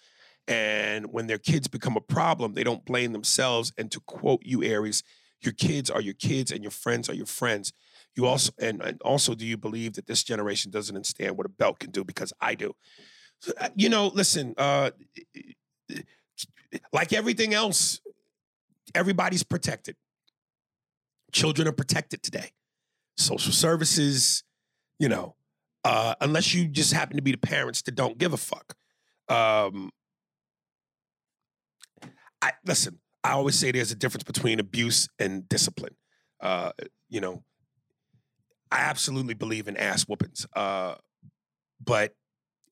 And 0.46 1.12
when 1.12 1.26
their 1.26 1.38
kids 1.38 1.66
become 1.66 1.96
a 1.96 2.00
problem, 2.00 2.54
they 2.54 2.62
don't 2.62 2.84
blame 2.84 3.10
themselves. 3.12 3.72
And 3.76 3.90
to 3.90 3.98
quote 4.06 4.42
you, 4.44 4.62
Aries, 4.62 5.02
your 5.40 5.52
kids 5.52 5.90
are 5.90 6.00
your 6.00 6.14
kids 6.14 6.52
and 6.52 6.62
your 6.62 6.70
friends 6.70 7.10
are 7.10 7.14
your 7.14 7.26
friends. 7.26 7.72
You 8.14 8.26
also 8.26 8.52
and, 8.60 8.80
and 8.80 9.02
also 9.02 9.34
do 9.34 9.44
you 9.44 9.56
believe 9.56 9.94
that 9.94 10.06
this 10.06 10.22
generation 10.22 10.70
doesn't 10.70 10.94
understand 10.94 11.36
what 11.36 11.46
a 11.46 11.48
belt 11.48 11.80
can 11.80 11.90
do? 11.90 12.04
Because 12.04 12.32
I 12.40 12.54
do. 12.54 12.76
So, 13.40 13.52
uh, 13.60 13.70
You 13.74 13.88
know, 13.88 14.06
listen, 14.06 14.54
uh, 14.56 14.90
like 16.92 17.12
everything 17.12 17.54
else, 17.54 18.00
everybody's 18.94 19.42
protected. 19.42 19.96
Children 21.32 21.66
are 21.66 21.72
protected 21.72 22.22
today. 22.22 22.52
Social 23.16 23.52
services, 23.52 24.44
you 25.00 25.08
know, 25.08 25.34
uh, 25.84 26.14
unless 26.20 26.54
you 26.54 26.66
just 26.66 26.92
happen 26.92 27.16
to 27.16 27.22
be 27.22 27.32
the 27.32 27.38
parents 27.38 27.82
that 27.82 27.94
don't 27.94 28.18
give 28.18 28.32
a 28.32 28.36
fuck. 28.36 28.74
Um, 29.28 29.90
I 32.42 32.52
listen. 32.64 32.98
I 33.24 33.32
always 33.32 33.56
say 33.56 33.72
there's 33.72 33.90
a 33.92 33.96
difference 33.96 34.24
between 34.24 34.60
abuse 34.60 35.08
and 35.18 35.48
discipline. 35.48 35.96
Uh, 36.40 36.72
you 37.08 37.20
know, 37.20 37.42
I 38.70 38.78
absolutely 38.78 39.34
believe 39.34 39.68
in 39.68 39.76
ass 39.76 40.04
whoopings, 40.04 40.46
uh, 40.54 40.94
but 41.84 42.14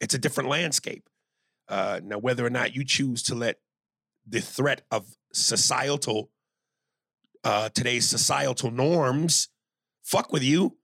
it's 0.01 0.15
a 0.15 0.19
different 0.19 0.49
landscape. 0.49 1.09
Uh, 1.69 2.01
now, 2.03 2.19
whether 2.19 2.47
or 2.47 2.51
not 2.51 2.77
you 2.77 2.85
choose 2.85 3.25
to 3.25 3.35
let 3.35 3.57
the 4.27 4.41
threat 4.41 4.83
of 4.91 5.07
societal 5.33 6.31
uh 7.45 7.69
today's 7.69 8.09
societal 8.09 8.71
norms 8.71 9.49
fuck 10.03 10.33
with 10.33 10.43
you 10.43 10.77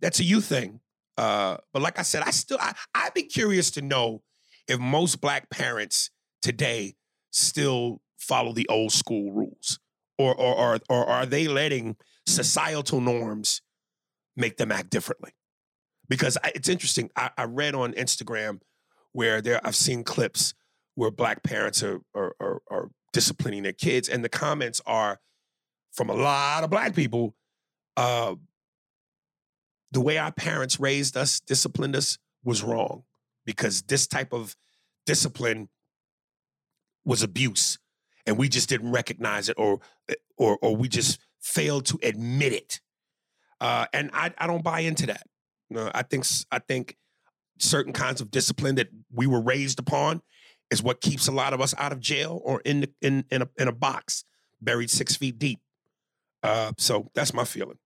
that's 0.00 0.18
a 0.18 0.24
you 0.24 0.40
thing 0.40 0.80
uh 1.18 1.58
but 1.72 1.82
like 1.82 1.98
i 1.98 2.02
said 2.02 2.22
i 2.22 2.30
still 2.30 2.58
I, 2.60 2.74
i'd 2.94 3.12
be 3.12 3.24
curious 3.24 3.70
to 3.72 3.82
know 3.82 4.22
if 4.66 4.78
most 4.78 5.20
black 5.20 5.50
parents 5.50 6.10
today 6.40 6.94
still 7.30 8.00
follow 8.18 8.52
the 8.52 8.68
old 8.68 8.92
school 8.92 9.32
rules 9.32 9.78
or 10.16 10.34
or 10.34 10.54
or, 10.54 10.80
or 10.88 11.06
are 11.06 11.26
they 11.26 11.48
letting 11.48 11.96
societal 12.26 13.00
norms 13.00 13.62
make 14.36 14.56
them 14.56 14.70
act 14.70 14.90
differently? 14.90 15.32
Because 16.08 16.38
I, 16.42 16.52
it's 16.54 16.68
interesting 16.68 17.10
I, 17.16 17.30
I 17.36 17.44
read 17.44 17.74
on 17.74 17.92
instagram 17.92 18.60
where 19.12 19.40
there 19.40 19.60
i've 19.66 19.76
seen 19.76 20.04
clips 20.04 20.54
where 20.94 21.10
black 21.10 21.42
parents 21.42 21.82
are, 21.82 22.00
are, 22.14 22.34
are, 22.40 22.62
are 22.70 22.90
disciplining 23.12 23.62
their 23.62 23.72
kids 23.72 24.08
and 24.08 24.24
the 24.24 24.28
comments 24.28 24.80
are 24.86 25.20
from 25.92 26.10
a 26.10 26.14
lot 26.14 26.64
of 26.64 26.70
black 26.70 26.94
people 26.94 27.34
uh, 27.96 28.34
the 29.90 30.00
way 30.00 30.18
our 30.18 30.32
parents 30.32 30.78
raised 30.78 31.16
us 31.16 31.40
disciplined 31.40 31.96
us 31.96 32.18
was 32.44 32.62
wrong 32.62 33.04
because 33.44 33.82
this 33.82 34.06
type 34.06 34.32
of 34.32 34.56
discipline 35.06 35.68
was 37.04 37.22
abuse 37.22 37.78
and 38.26 38.36
we 38.36 38.48
just 38.48 38.68
didn't 38.68 38.92
recognize 38.92 39.48
it 39.48 39.56
or 39.58 39.80
or 40.36 40.58
or 40.60 40.76
we 40.76 40.88
just 40.88 41.18
failed 41.40 41.86
to 41.86 41.98
admit 42.02 42.52
it. 42.52 42.80
Uh, 43.60 43.86
and 43.92 44.10
I, 44.12 44.32
I 44.36 44.46
don't 44.46 44.62
buy 44.62 44.80
into 44.80 45.06
that. 45.06 45.22
No, 45.70 45.90
i 45.94 46.02
think 46.02 46.24
i 46.50 46.58
think 46.58 46.96
certain 47.58 47.92
kinds 47.92 48.20
of 48.20 48.30
discipline 48.30 48.76
that 48.76 48.88
we 49.12 49.26
were 49.26 49.40
raised 49.40 49.78
upon 49.78 50.22
is 50.70 50.82
what 50.82 51.00
keeps 51.00 51.28
a 51.28 51.32
lot 51.32 51.52
of 51.52 51.60
us 51.60 51.74
out 51.76 51.92
of 51.92 52.00
jail 52.00 52.40
or 52.44 52.60
in 52.60 52.80
the, 52.82 52.90
in 53.02 53.24
in 53.30 53.42
a, 53.42 53.48
in 53.58 53.68
a 53.68 53.72
box 53.72 54.24
buried 54.60 54.90
six 54.90 55.16
feet 55.16 55.38
deep. 55.38 55.60
Uh, 56.42 56.72
so 56.78 57.10
that's 57.14 57.34
my 57.34 57.44
feeling 57.44 57.78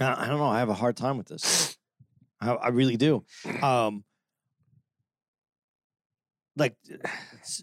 I 0.00 0.26
don't 0.28 0.38
know. 0.38 0.46
I 0.46 0.58
have 0.60 0.68
a 0.68 0.74
hard 0.74 0.96
time 0.96 1.18
with 1.18 1.28
this. 1.28 1.76
I, 2.40 2.52
I 2.52 2.68
really 2.68 2.96
do. 2.96 3.24
Um, 3.62 4.04
like, 6.56 6.74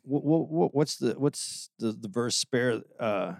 what, 0.04 0.50
what, 0.50 0.74
what's 0.76 0.98
the 0.98 1.14
what's 1.18 1.70
the 1.80 1.92
the 1.92 2.08
verse? 2.08 2.36
Spare, 2.36 2.82
uh, 3.00 3.34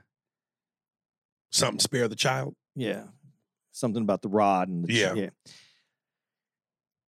something 1.52 1.80
spare 1.80 2.08
the 2.08 2.16
child 2.16 2.56
yeah, 2.76 3.04
something 3.72 4.02
about 4.02 4.22
the 4.22 4.30
rod 4.30 4.68
and 4.68 4.86
the, 4.86 4.94
Yeah. 4.94 5.14
yeah. 5.16 5.30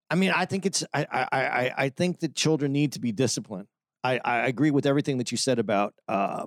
I 0.09 0.15
mean, 0.15 0.31
I 0.33 0.45
think 0.45 0.65
it's 0.65 0.85
I 0.93 1.05
I 1.11 1.27
I 1.31 1.73
I 1.85 1.89
think 1.89 2.19
that 2.19 2.35
children 2.35 2.71
need 2.71 2.93
to 2.93 2.99
be 2.99 3.11
disciplined. 3.11 3.67
I 4.03 4.19
I 4.23 4.47
agree 4.47 4.71
with 4.71 4.85
everything 4.85 5.17
that 5.17 5.31
you 5.31 5.37
said 5.37 5.59
about 5.59 5.93
uh, 6.07 6.45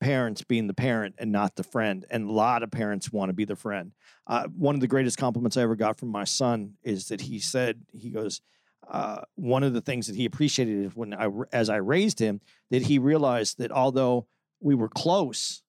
parents 0.00 0.42
being 0.42 0.66
the 0.66 0.74
parent 0.74 1.14
and 1.18 1.32
not 1.32 1.56
the 1.56 1.62
friend, 1.64 2.04
and 2.10 2.28
a 2.28 2.32
lot 2.32 2.62
of 2.62 2.70
parents 2.70 3.12
want 3.12 3.28
to 3.30 3.32
be 3.32 3.44
the 3.44 3.56
friend. 3.56 3.92
Uh, 4.26 4.46
one 4.48 4.74
of 4.74 4.80
the 4.80 4.86
greatest 4.86 5.18
compliments 5.18 5.56
I 5.56 5.62
ever 5.62 5.76
got 5.76 5.98
from 5.98 6.08
my 6.08 6.24
son 6.24 6.74
is 6.82 7.08
that 7.08 7.22
he 7.22 7.38
said 7.38 7.82
he 7.92 8.10
goes. 8.10 8.40
Uh, 8.88 9.22
one 9.34 9.64
of 9.64 9.72
the 9.72 9.80
things 9.80 10.06
that 10.06 10.14
he 10.14 10.26
appreciated 10.26 10.84
is 10.86 10.94
when 10.94 11.12
I, 11.12 11.28
as 11.52 11.68
I 11.68 11.76
raised 11.78 12.20
him, 12.20 12.40
that 12.70 12.82
he 12.82 13.00
realized 13.00 13.58
that 13.58 13.72
although 13.72 14.28
we 14.60 14.76
were 14.76 14.88
close, 14.88 15.62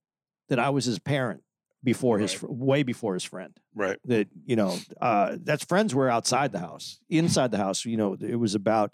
that 0.49 0.59
I 0.59 0.69
was 0.69 0.85
his 0.85 0.99
parent 0.99 1.41
before 1.83 2.19
his 2.19 2.33
Right. 2.33 2.39
fr- 2.41 2.47
way 2.47 2.83
before 2.83 3.13
his 3.13 3.23
friend 3.23 3.55
right 3.73 3.97
that 4.05 4.27
you 4.45 4.55
know 4.55 4.75
uh 4.99 5.37
that's 5.41 5.63
friends 5.63 5.93
were 5.95 6.09
outside 6.09 6.51
the 6.51 6.59
house 6.59 6.99
inside 7.07 7.51
the 7.51 7.57
house 7.57 7.85
you 7.85 7.95
know 7.95 8.17
it 8.19 8.35
was 8.35 8.55
about 8.55 8.93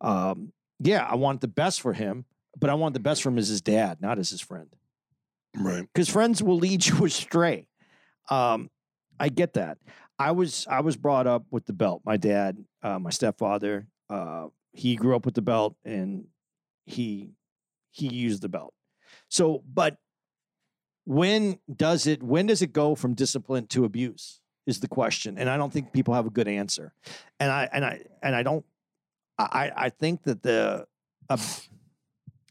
um 0.00 0.50
yeah 0.80 1.06
i 1.08 1.14
want 1.14 1.40
the 1.42 1.46
best 1.46 1.80
for 1.82 1.92
him 1.92 2.24
but 2.58 2.70
i 2.70 2.74
want 2.74 2.94
the 2.94 3.00
best 3.00 3.22
from 3.22 3.34
him 3.34 3.38
as 3.38 3.48
his 3.48 3.60
dad 3.60 4.00
not 4.00 4.18
as 4.18 4.30
his 4.30 4.40
friend. 4.40 4.74
Right. 5.54 5.82
Because 5.92 6.08
friends 6.08 6.42
will 6.42 6.56
lead 6.56 6.84
you 6.86 7.04
astray. 7.04 7.68
Um 8.30 8.70
i 9.18 9.28
get 9.28 9.54
that. 9.54 9.78
I 10.18 10.32
was 10.32 10.66
i 10.70 10.80
was 10.80 10.96
brought 10.96 11.26
up 11.26 11.44
with 11.50 11.66
the 11.66 11.72
belt. 11.72 12.02
My 12.04 12.16
dad 12.16 12.58
uh 12.82 12.98
my 12.98 13.10
stepfather 13.10 13.86
uh 14.10 14.48
he 14.72 14.96
grew 14.96 15.14
up 15.14 15.26
with 15.26 15.34
the 15.34 15.42
belt 15.42 15.76
and 15.84 16.26
he 16.86 17.30
he 17.90 18.08
used 18.08 18.42
the 18.42 18.48
belt. 18.48 18.74
So 19.28 19.62
but 19.72 19.96
when 21.04 21.58
does 21.74 22.06
it 22.06 22.22
when 22.22 22.46
does 22.46 22.62
it 22.62 22.72
go 22.72 22.94
from 22.94 23.14
discipline 23.14 23.66
to 23.66 23.84
abuse 23.84 24.40
is 24.66 24.78
the 24.78 24.86
question 24.86 25.36
and 25.38 25.50
i 25.50 25.56
don't 25.56 25.72
think 25.72 25.92
people 25.92 26.14
have 26.14 26.26
a 26.26 26.30
good 26.30 26.48
answer. 26.48 26.94
And 27.40 27.50
i 27.50 27.68
and 27.72 27.84
i 27.84 28.00
and 28.22 28.34
i 28.36 28.42
don't 28.42 28.64
i 29.38 29.70
i 29.76 29.88
think 29.88 30.22
that 30.24 30.42
the 30.42 30.86
uh, 31.28 31.36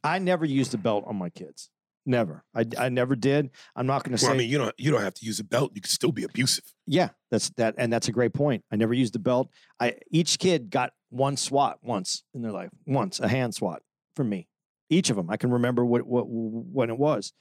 i 0.04 0.20
never 0.20 0.46
used 0.46 0.74
a 0.74 0.78
belt 0.78 1.04
on 1.08 1.16
my 1.16 1.30
kids 1.30 1.70
never 2.06 2.44
i 2.56 2.66
i 2.78 2.90
never 2.90 3.16
did 3.16 3.50
i'm 3.76 3.86
not 3.86 4.04
going 4.04 4.12
to 4.12 4.18
say 4.18 4.32
i 4.32 4.36
mean 4.36 4.50
you 4.50 4.58
don't 4.58 4.74
you 4.78 4.90
don't 4.92 5.02
have 5.02 5.14
to 5.14 5.26
use 5.26 5.40
a 5.40 5.44
belt 5.44 5.72
you 5.76 5.82
can 5.82 5.90
still 5.90 6.12
be 6.12 6.24
abusive 6.24 6.64
yeah, 6.92 7.12
that's 7.30 7.50
that, 7.52 7.76
and 7.78 7.92
that's 7.92 8.10
a 8.10 8.12
great 8.12 8.34
point. 8.34 8.66
I 8.70 8.76
never 8.76 8.94
used 8.94 9.14
the 9.14 9.20
belt. 9.20 9.50
I 9.80 9.96
each 10.12 10.40
kid 10.40 10.70
got 10.70 10.92
one 11.10 11.38
swat 11.38 11.78
once 11.82 12.24
in 12.34 12.42
their 12.42 12.52
life, 12.52 12.70
once 12.86 13.22
a 13.22 13.30
hand 13.30 13.56
swat 13.56 13.82
from 14.14 14.28
me. 14.28 14.50
Each 14.90 15.10
of 15.10 15.16
them, 15.16 15.30
I 15.30 15.38
can 15.38 15.52
remember 15.52 15.86
what 15.86 16.06
what 16.06 16.26
when 16.28 16.90
it 16.90 16.98
was. 16.98 17.32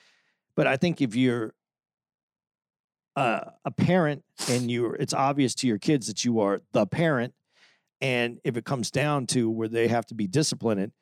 But 0.54 0.68
I 0.68 0.76
think 0.76 1.02
if 1.02 1.16
you're 1.16 1.52
uh, 3.16 3.46
a 3.64 3.72
parent 3.72 4.22
and 4.48 4.70
you're, 4.70 4.94
it's 4.94 5.14
obvious 5.14 5.56
to 5.56 5.66
your 5.66 5.78
kids 5.78 6.06
that 6.06 6.24
you 6.24 6.38
are 6.38 6.62
the 6.70 6.86
parent, 6.86 7.34
and 8.00 8.38
if 8.44 8.56
it 8.56 8.64
comes 8.64 8.92
down 8.92 9.26
to 9.28 9.50
where 9.50 9.66
they 9.66 9.88
have 9.88 10.06
to 10.06 10.14
be 10.14 10.28
disciplined, 10.28 10.92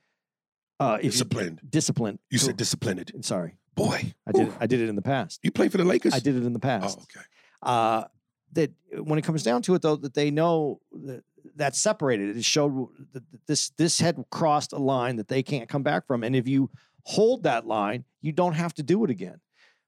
uh, 0.81 0.97
if 0.99 1.05
you- 1.05 1.11
disciplined. 1.11 1.61
disciplined. 1.69 2.19
you 2.31 2.39
said 2.39 2.57
disciplined. 2.57 3.13
Sorry, 3.23 3.57
boy. 3.75 4.15
I 4.27 4.33
did. 4.33 4.53
I 4.61 4.67
did 4.67 4.81
it 4.81 4.89
in 4.89 4.97
the 4.97 5.03
past. 5.03 5.41
you 5.43 5.51
play 5.51 5.69
for 5.69 5.79
the 5.79 5.85
lakers? 5.85 6.15
I 6.15 6.19
did 6.21 6.37
it 6.37 6.45
in 6.45 6.53
the 6.53 6.59
oh 6.59 6.61
past 6.61 6.99
okay. 6.99 7.25
Uh, 7.63 8.05
that 8.53 8.71
when 9.03 9.19
it 9.19 9.23
comes 9.23 9.43
down 9.43 9.63
to 9.63 9.75
it, 9.75 9.83
though, 9.83 9.97
that 9.97 10.15
they 10.15 10.31
know 10.31 10.81
that 10.93 11.23
that's 11.57 11.81
separated. 11.81 12.37
It 12.37 12.45
showed 12.45 12.89
that 13.13 13.23
this 13.47 13.71
this 13.71 14.01
had 14.01 14.25
crossed 14.31 14.73
a 14.73 14.79
line 14.79 15.17
that 15.17 15.29
they 15.29 15.43
can't 15.43 15.69
come 15.69 15.83
back 15.83 16.07
from, 16.07 16.23
and 16.25 16.35
if 16.37 16.47
you 16.49 16.71
hold 17.05 17.43
that 17.45 17.67
line, 17.67 18.05
you 18.23 18.33
don't 18.33 18.55
have 18.55 18.75
to 18.75 18.83
do 18.83 19.05
it 19.05 19.11
again. 19.11 19.41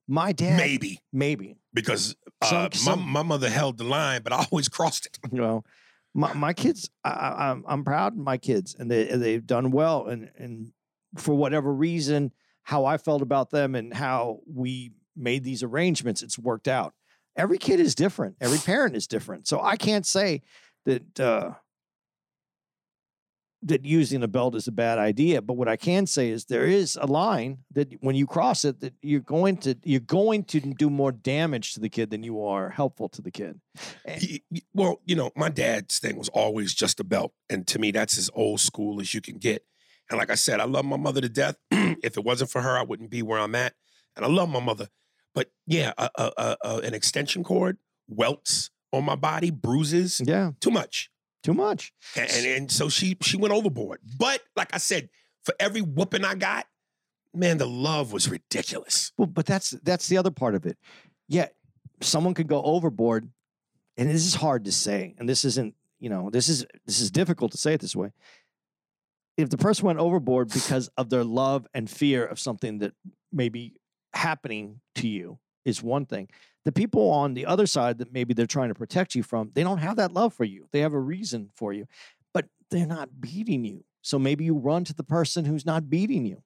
My 0.09 0.33
dad, 0.33 0.57
maybe. 0.57 1.01
Maybe, 1.13 1.57
because 1.73 2.17
uh, 2.43 2.69
some- 2.73 3.01
my, 3.01 3.23
my 3.23 3.23
mother 3.23 3.49
held 3.49 3.79
the 3.79 3.85
line 3.85 4.23
but 4.23 4.33
i 4.33 4.45
always 4.51 4.69
crossed 4.69 5.07
it. 5.07 5.19
You 5.33 5.41
know, 5.41 5.65
my 6.15 6.33
my 6.33 6.53
kids, 6.53 6.91
I, 7.05 7.11
I, 7.11 7.51
I'm 7.51 7.65
I'm 7.69 7.85
proud 7.85 8.15
of 8.15 8.19
my 8.19 8.37
kids, 8.37 8.75
and 8.79 8.91
they 8.91 9.05
they've 9.05 9.47
done 9.47 9.71
well, 9.71 10.07
and 10.07 10.31
and 10.37 10.73
for 11.17 11.35
whatever 11.35 11.73
reason, 11.73 12.33
how 12.63 12.85
I 12.85 12.97
felt 12.99 13.23
about 13.23 13.51
them 13.51 13.75
and 13.75 13.93
how 13.95 14.41
we 14.47 14.93
made 15.17 15.45
these 15.45 15.63
arrangements, 15.63 16.23
it's 16.23 16.39
worked 16.39 16.69
out. 16.69 16.95
Every 17.37 17.59
kid 17.59 17.81
is 17.81 17.95
different. 17.95 18.37
Every 18.41 18.59
parent 18.65 18.97
is 18.97 19.07
different. 19.07 19.47
So 19.49 19.61
I 19.61 19.77
can't 19.77 20.07
say 20.07 20.43
that 20.87 21.21
uh, 21.21 21.53
that 23.63 23.85
using 23.85 24.23
a 24.23 24.29
belt 24.29 24.55
is 24.55 24.67
a 24.67 24.73
bad 24.73 24.99
idea. 24.99 25.43
But 25.43 25.55
what 25.55 25.69
I 25.69 25.77
can 25.77 26.07
say 26.07 26.31
is 26.31 26.47
there 26.47 26.65
is 26.65 26.99
a 27.01 27.07
line 27.07 27.59
that 27.73 27.93
when 28.01 28.17
you 28.17 28.27
cross 28.27 28.65
it, 28.65 28.81
that 28.81 28.95
you're 29.03 29.21
going 29.21 29.59
to 29.59 29.77
you're 29.85 30.01
going 30.01 30.45
to 30.45 30.61
do 30.61 30.89
more 30.89 31.13
damage 31.13 31.75
to 31.75 31.81
the 31.81 31.91
kid 31.91 32.11
than 32.11 32.23
you 32.23 32.43
are 32.43 32.71
helpful 32.71 33.09
to 33.11 33.23
the 33.23 33.31
kid. 33.31 33.61
And- 34.05 34.41
y- 34.51 34.61
well, 34.73 35.01
you 35.05 35.15
know, 35.15 35.31
my 35.37 35.51
dad's 35.51 35.99
thing 35.99 36.17
was 36.17 36.31
always 36.31 36.73
just 36.73 37.01
a 37.01 37.05
belt. 37.05 37.33
And 37.51 37.67
to 37.69 37.79
me, 37.79 37.91
that's 37.91 38.17
as 38.17 38.31
old 38.35 38.61
school 38.61 39.01
as 39.01 39.13
you 39.13 39.21
can 39.21 39.37
get. 39.37 39.65
And 40.11 40.19
like 40.19 40.31
I 40.31 40.35
said, 40.35 40.61
I 40.61 40.65
love 40.65 40.85
my 40.85 40.97
mother 40.97 41.21
to 41.21 41.29
death. 41.29 41.57
if 41.71 42.17
it 42.17 42.25
wasn't 42.25 42.51
for 42.51 42.61
her, 42.61 42.77
I 42.77 42.83
wouldn't 42.83 43.11
be 43.11 43.23
where 43.23 43.39
I'm 43.39 43.55
at. 43.55 43.75
And 44.17 44.25
I 44.25 44.29
love 44.29 44.49
my 44.49 44.61
mother. 44.61 44.89
But 45.35 45.51
yeah, 45.67 45.93
a, 45.97 46.11
a, 46.17 46.33
a, 46.37 46.57
a- 46.65 46.79
an 46.79 46.95
extension 46.95 47.45
cord, 47.45 47.79
welts 48.09 48.71
on 48.93 49.05
my 49.05 49.15
body, 49.15 49.51
bruises, 49.53 50.21
yeah, 50.25 50.51
too 50.61 50.73
much. 50.73 51.11
too 51.45 51.55
much. 51.55 51.93
And, 52.17 52.29
and, 52.33 52.47
and 52.47 52.71
so 52.73 52.89
she 52.89 53.17
she 53.23 53.37
went 53.37 53.55
overboard. 53.55 54.01
But 54.19 54.41
like 54.57 54.75
I 54.75 54.79
said, 54.79 55.09
for 55.45 55.55
every 55.61 55.81
whooping 55.81 56.25
I 56.25 56.35
got, 56.35 56.67
man, 57.33 57.59
the 57.59 57.69
love 57.69 58.13
was 58.13 58.29
ridiculous. 58.29 59.13
Well, 59.17 59.27
but 59.29 59.47
that's 59.47 59.71
that's 59.85 60.09
the 60.09 60.17
other 60.19 60.33
part 60.33 60.57
of 60.57 60.67
it. 60.67 60.77
Yeah, 61.29 61.47
someone 62.01 62.35
could 62.35 62.49
go 62.49 62.61
overboard, 62.65 63.31
and 63.97 64.11
this 64.11 64.27
is 64.27 64.35
hard 64.35 64.65
to 64.65 64.73
say, 64.73 65.15
and 65.19 65.29
this 65.29 65.45
isn't, 65.45 65.75
you 66.01 66.11
know, 66.11 66.31
this 66.31 66.49
is 66.49 66.67
this 66.87 67.01
is 67.01 67.13
difficult 67.13 67.53
to 67.53 67.59
say 67.59 67.75
it 67.75 67.81
this 67.81 67.95
way. 67.95 68.11
If 69.41 69.51
the 69.51 69.59
person 69.59 69.87
went 69.87 69.99
overboard 69.99 70.53
because 70.53 70.89
of 70.97 71.11
their 71.11 71.25
love 71.25 71.67
and 71.75 71.89
fear 71.89 72.25
of 72.25 72.39
something 72.39 72.79
that 72.79 72.93
may 73.33 73.49
be 73.49 73.75
happening 74.13 74.81
to 74.97 75.09
you 75.09 75.39
is 75.65 75.83
one 75.83 76.07
thing. 76.07 76.29
The 76.65 76.73
people 76.73 77.11
on 77.11 77.35
the 77.35 77.47
other 77.47 77.67
side 77.67 77.99
that 77.99 78.13
maybe 78.13 78.35
they're 78.35 78.47
trying 78.47 78.69
to 78.69 78.75
protect 78.75 79.15
you 79.15 79.23
from, 79.23 79.51
they 79.55 79.63
don't 79.63 79.79
have 79.79 79.97
that 79.97 80.13
love 80.13 80.35
for 80.35 80.45
you. 80.45 80.69
They 80.73 80.81
have 80.81 80.93
a 80.93 80.99
reason 80.99 81.51
for 81.55 81.73
you, 81.73 81.87
but 82.35 82.47
they're 82.71 82.87
not 82.87 83.21
beating 83.21 83.65
you. 83.65 83.85
So 84.03 84.19
maybe 84.19 84.45
you 84.45 84.55
run 84.57 84.85
to 84.85 84.95
the 84.95 85.05
person 85.05 85.45
who's 85.45 85.67
not 85.67 85.89
beating 85.89 86.25
you. 86.27 86.43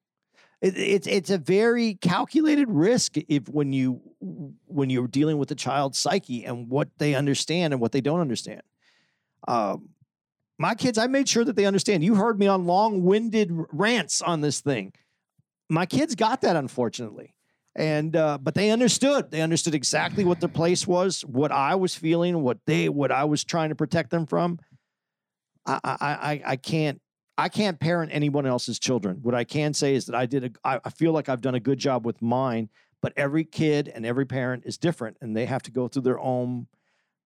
It, 0.61 0.77
it's 0.77 1.07
it's 1.07 1.31
a 1.31 1.39
very 1.39 1.95
calculated 1.95 2.71
risk 2.71 3.17
if 3.17 3.49
when 3.49 3.73
you 3.73 4.01
when 4.67 4.91
you're 4.91 5.09
dealing 5.09 5.39
with 5.39 5.51
a 5.51 5.55
child's 5.55 5.99
psyche 5.99 6.45
and 6.45 6.69
what 6.69 6.89
they 6.99 7.15
understand 7.15 7.73
and 7.73 7.81
what 7.81 7.93
they 7.93 8.01
don't 8.01 8.21
understand. 8.21 8.63
Um, 9.47 9.91
my 10.59 10.75
kids, 10.75 10.99
I 10.99 11.07
made 11.07 11.29
sure 11.29 11.45
that 11.45 11.57
they 11.57 11.67
understand. 11.67 12.05
You 12.05 12.15
heard 12.15 12.39
me 12.39 12.47
on 12.47 12.67
long-winded 12.67 13.51
rants 13.73 14.23
on 14.23 14.41
this 14.41 14.61
thing. 14.61 14.93
My 15.69 15.87
kids 15.87 16.15
got 16.15 16.43
that, 16.43 16.57
unfortunately, 16.57 17.35
and 17.75 18.15
uh, 18.15 18.39
but 18.39 18.55
they 18.55 18.71
understood. 18.71 19.31
They 19.31 19.41
understood 19.41 19.75
exactly 19.75 20.25
what 20.25 20.41
their 20.41 20.49
place 20.49 20.87
was, 20.87 21.23
what 21.23 21.51
I 21.51 21.75
was 21.75 21.95
feeling, 21.95 22.43
what 22.43 22.59
they, 22.67 22.89
what 22.89 23.11
I 23.11 23.25
was 23.25 23.45
trying 23.45 23.71
to 23.71 23.75
protect 23.75 24.11
them 24.11 24.27
from. 24.27 24.59
I, 25.67 25.81
I, 25.83 26.43
I, 26.45 26.57
can't. 26.57 27.01
I 27.39 27.49
can't 27.49 27.81
parent 27.81 28.13
anyone 28.13 28.47
else's 28.47 28.79
children. 28.79 29.19
What 29.23 29.35
I 29.35 29.45
can 29.45 29.73
say 29.73 29.95
is 29.95 30.05
that 30.07 30.15
I 30.15 30.27
did. 30.27 30.57
A, 30.65 30.81
I 30.85 30.91
feel 30.91 31.13
like 31.13 31.29
I've 31.29 31.41
done 31.41 31.55
a 31.55 31.61
good 31.61 31.79
job 31.79 32.05
with 32.05 32.21
mine. 32.21 32.69
But 33.01 33.13
every 33.19 33.45
kid 33.45 33.89
and 33.89 34.07
every 34.07 34.25
parent 34.25 34.63
is 34.65 34.79
different, 34.79 35.19
and 35.21 35.37
they 35.37 35.45
have 35.45 35.63
to 35.65 35.71
go 35.71 35.89
through 35.89 36.03
their 36.03 36.21
own 36.21 36.69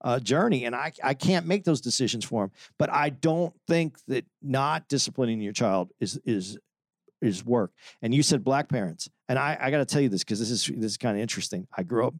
uh, 0.03 0.21
journey, 0.21 0.65
and 0.65 0.75
I 0.75 0.93
I 1.03 1.15
can't 1.15 1.47
make 1.47 1.65
those 1.65 1.81
decisions 1.81 2.25
for 2.25 2.45
them. 2.45 2.53
But 2.79 2.91
I 2.91 3.11
don't 3.11 3.55
think 3.67 3.99
that 4.07 4.25
not 4.43 4.89
disciplining 4.89 5.41
your 5.41 5.53
child 5.53 5.91
is 6.01 6.21
is 6.25 6.59
is 7.21 7.45
work. 7.45 7.73
And 8.03 8.15
you 8.15 8.23
said 8.23 8.45
black 8.45 8.69
parents, 8.69 9.09
and 9.29 9.39
I 9.39 9.57
I 9.61 9.71
got 9.71 9.79
to 9.79 9.87
tell 9.87 10.01
you 10.01 10.09
this 10.09 10.25
because 10.25 10.39
this 10.39 10.51
is 10.51 10.67
this 10.67 10.93
is 10.93 10.97
kind 10.97 11.17
of 11.17 11.23
interesting. 11.23 11.67
I 11.77 11.83
grew 11.83 12.07
up 12.07 12.15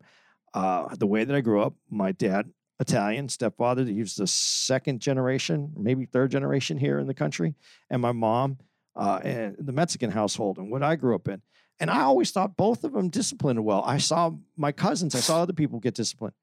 uh, 0.55 0.95
the 0.97 1.07
way 1.07 1.25
that 1.25 1.35
I 1.35 1.41
grew 1.41 1.63
up. 1.63 1.75
My 1.91 2.13
dad 2.13 2.51
Italian 2.81 3.29
stepfather. 3.29 3.85
He 3.85 4.01
was 4.01 4.15
the 4.15 4.27
second 4.27 5.01
generation, 5.01 5.73
maybe 5.77 6.07
third 6.07 6.31
generation 6.31 6.79
here 6.79 6.99
in 6.99 7.07
the 7.07 7.15
country, 7.15 7.55
and 7.91 8.01
my 8.01 8.13
mom 8.13 8.59
uh, 8.97 9.21
and 9.23 9.57
the 9.59 9.73
Mexican 9.73 10.11
household 10.11 10.59
and 10.59 10.71
what 10.71 10.83
I 10.83 10.97
grew 10.97 11.15
up 11.15 11.29
in. 11.29 11.43
And 11.81 11.91
I 11.91 12.03
always 12.03 12.31
thought 12.33 12.57
both 12.57 12.83
of 12.83 12.93
them 12.93 13.09
disciplined 13.09 13.65
well. 13.65 13.85
I 13.87 13.99
saw 13.99 14.33
my 14.57 14.73
cousins, 14.73 15.15
I 15.15 15.21
saw 15.21 15.43
other 15.43 15.53
people 15.53 15.79
get 15.81 15.95
disciplined. 15.95 16.35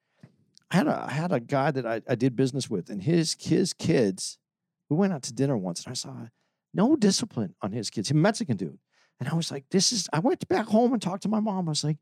I 0.71 0.77
had 0.77 0.87
a 0.87 1.05
I 1.07 1.11
had 1.11 1.31
a 1.31 1.39
guy 1.39 1.71
that 1.71 1.85
I, 1.85 2.01
I 2.07 2.15
did 2.15 2.35
business 2.35 2.69
with, 2.69 2.89
and 2.89 3.01
his 3.01 3.35
his 3.39 3.73
kids. 3.73 4.37
We 4.89 4.97
went 4.97 5.13
out 5.13 5.23
to 5.23 5.33
dinner 5.33 5.57
once, 5.57 5.83
and 5.83 5.91
I 5.91 5.95
saw 5.95 6.27
no 6.73 6.95
discipline 6.95 7.55
on 7.61 7.71
his 7.71 7.89
kids. 7.89 8.11
A 8.11 8.13
Mexican 8.13 8.57
dude, 8.57 8.79
and 9.19 9.29
I 9.29 9.35
was 9.35 9.51
like, 9.51 9.65
"This 9.69 9.91
is." 9.91 10.09
I 10.11 10.19
went 10.19 10.47
back 10.47 10.67
home 10.67 10.93
and 10.93 11.01
talked 11.01 11.23
to 11.23 11.29
my 11.29 11.39
mom. 11.39 11.67
I 11.67 11.71
was 11.71 11.83
like, 11.83 11.97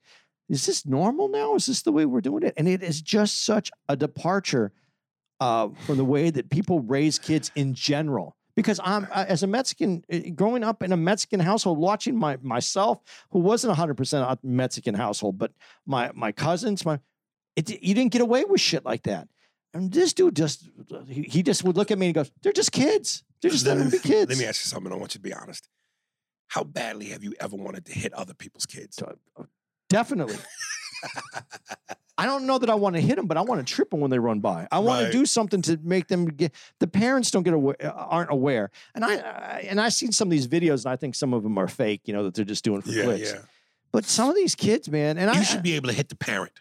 "Is 0.50 0.66
this 0.66 0.86
normal 0.86 1.28
now? 1.28 1.56
Is 1.56 1.66
this 1.66 1.82
the 1.82 1.92
way 1.92 2.06
we're 2.06 2.22
doing 2.22 2.44
it?" 2.44 2.54
And 2.58 2.68
it 2.68 2.82
is 2.84 3.02
just 3.02 3.46
such 3.46 3.72
a 3.90 3.96
departure 3.96 4.72
uh, 5.40 5.70
from 5.86 5.98
the 5.98 6.06
way 6.06 6.30
that 6.30 6.50
people 6.50 6.80
raise 6.80 7.20
kids 7.20 7.52
in 7.56 7.74
general 7.74 8.36
because 8.56 8.80
I'm 8.84 9.08
uh, 9.12 9.26
as 9.28 9.44
a 9.44 9.48
Mexican 9.48 10.04
uh, 10.12 10.20
growing 10.36 10.64
up 10.64 10.84
in 10.84 10.92
a 10.92 10.98
Mexican 10.98 11.40
household, 11.40 11.78
watching 11.78 12.18
my 12.18 12.38
myself 12.42 13.00
who 13.32 13.40
wasn't 13.40 13.72
100 13.72 13.96
percent 13.96 14.44
Mexican 14.44 14.96
household, 14.96 15.38
but 15.38 15.52
my 15.86 16.12
my 16.14 16.32
cousins, 16.32 16.86
my 16.86 17.00
it, 17.56 17.70
you 17.82 17.94
didn't 17.94 18.12
get 18.12 18.22
away 18.22 18.44
with 18.46 18.62
shit 18.62 18.84
like 18.86 19.04
that. 19.04 19.28
And 19.74 19.92
this 19.92 20.14
dude 20.14 20.36
just 20.36 20.70
he, 21.08 21.24
he 21.24 21.44
just 21.44 21.64
would 21.64 21.76
look 21.78 21.90
at 21.92 21.98
me 21.98 22.08
and 22.08 22.16
goes, 22.16 22.32
"They're 22.42 22.52
just 22.54 22.72
kids. 22.72 23.24
They're 23.42 23.52
just 23.52 23.66
let, 23.66 23.92
be 23.92 23.98
kids." 24.00 24.30
let 24.30 24.38
me 24.38 24.46
ask 24.46 24.64
you 24.64 24.70
something. 24.70 24.92
I 24.92 24.96
want 24.96 25.16
you 25.16 25.20
to 25.20 25.24
be 25.24 25.34
honest. 25.34 25.68
How 26.48 26.64
badly 26.64 27.08
have 27.08 27.24
you 27.24 27.34
ever 27.40 27.56
wanted 27.56 27.86
to 27.88 27.92
hit 27.94 28.14
other 28.14 28.34
people's 28.36 28.66
kids? 28.68 29.02
Uh, 29.02 29.14
Definitely. 29.90 30.36
I 32.16 32.26
don't 32.28 32.46
know 32.46 32.60
that 32.60 32.70
I 32.70 32.76
want 32.76 32.96
to 32.96 33.02
hit 33.02 33.16
them, 33.16 33.26
but 33.26 33.38
I 33.38 33.42
want 33.42 33.66
to 33.66 33.74
trip 33.74 33.90
them 33.90 34.00
when 34.00 34.12
they 34.12 34.20
run 34.20 34.40
by. 34.40 34.68
I 34.72 34.80
want 34.80 35.02
Right. 35.02 35.12
to 35.12 35.18
do 35.18 35.26
something 35.26 35.62
to 35.64 35.80
make 35.82 36.08
them 36.08 36.26
get. 36.28 36.54
The 36.80 36.88
parents 36.88 37.32
don't 37.32 37.42
get 37.44 37.56
aware, 37.56 37.76
aren't 37.92 38.30
aware, 38.32 38.70
and 38.94 39.04
I, 39.04 39.16
I 39.16 39.66
and 39.68 39.82
I've 39.82 39.94
seen 39.94 40.12
some 40.12 40.28
of 40.28 40.32
these 40.32 40.48
videos, 40.48 40.86
and 40.86 40.94
I 40.94 40.96
think 40.96 41.16
some 41.16 41.34
of 41.34 41.42
them 41.42 41.58
are 41.58 41.68
fake. 41.68 42.02
You 42.06 42.14
know 42.14 42.24
that 42.26 42.36
they're 42.36 42.46
just 42.46 42.64
doing 42.64 42.82
for 42.82 42.92
yeah, 42.92 43.04
clicks. 43.04 43.34
yeah. 43.34 43.40
But 43.92 44.06
some 44.06 44.30
of 44.30 44.36
these 44.36 44.54
kids, 44.56 44.90
man, 44.90 45.18
and 45.18 45.30
I 45.30 45.42
should 45.44 45.64
be 45.64 45.74
able 45.74 45.90
to 45.90 45.96
hit 45.96 46.10
the 46.10 46.16
parent. 46.16 46.54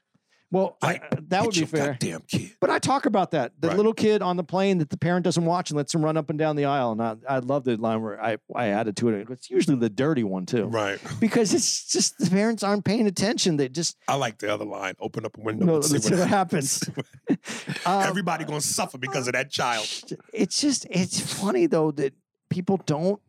Well, 0.53 0.77
I- 0.83 1.01
that 1.29 1.45
would 1.45 1.55
be 1.55 1.65
fair. 1.65 1.87
Goddamn 1.93 2.23
kid. 2.29 2.53
But 2.61 2.71
I 2.71 2.79
talk 2.79 3.07
about 3.07 3.33
that 3.33 3.53
the 3.59 3.69
Right. 3.69 3.77
little 3.77 3.93
kid 3.95 4.23
on 4.23 4.37
the 4.37 4.45
plane 4.45 4.79
that 4.79 4.91
the 4.91 4.97
parent 4.97 5.25
doesn't 5.25 5.45
watch 5.45 5.71
and 5.71 5.77
lets 5.77 5.93
him 5.95 6.05
run 6.05 6.17
up 6.17 6.31
and 6.31 6.39
down 6.39 6.55
the 6.57 6.67
aisle. 6.67 6.93
And 6.93 7.03
I, 7.03 7.17
I 7.29 7.39
love 7.41 7.65
the 7.65 7.77
line 7.77 8.01
where 8.03 8.23
I, 8.23 8.37
I 8.55 8.67
added 8.69 8.97
to 8.99 9.09
it. 9.09 9.29
It's 9.31 9.51
usually 9.51 9.77
the 9.79 9.91
dirty 9.91 10.23
one 10.23 10.47
too, 10.47 10.67
Right. 10.67 11.01
because 11.19 11.53
it's 11.55 11.91
just 11.91 12.19
the 12.19 12.31
parents 12.31 12.63
aren't 12.63 12.85
paying 12.85 13.07
attention. 13.09 13.57
They 13.57 13.69
just 13.69 13.97
I 14.07 14.15
like 14.15 14.39
the 14.39 14.53
other 14.55 14.65
line. 14.67 14.95
Open 15.01 15.25
up 15.25 15.37
a 15.37 15.41
window. 15.41 15.67
no, 15.67 15.75
and 15.77 15.85
see 15.85 15.99
see 15.99 16.15
what 16.15 16.29
happens. 16.41 16.89
Um, 17.87 18.03
Everybody 18.05 18.45
gonna 18.45 18.61
suffer 18.61 18.99
because 18.99 19.27
of 19.27 19.33
that 19.33 19.51
child. 19.51 19.87
it's 20.33 20.61
just 20.61 20.87
it's 20.91 21.19
funny 21.19 21.67
though 21.67 21.91
that 21.93 22.13
people 22.51 22.77
don't 22.87 23.21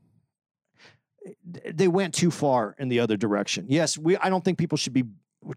they 1.46 1.88
went 1.88 2.14
too 2.14 2.30
far 2.30 2.76
in 2.78 2.90
the 2.90 3.00
other 3.00 3.16
direction 3.16 3.66
yes 3.70 3.98
we 3.98 4.18
i 4.18 4.30
don't 4.30 4.44
think 4.44 4.58
people 4.58 4.78
should 4.78 4.92
be 4.94 5.06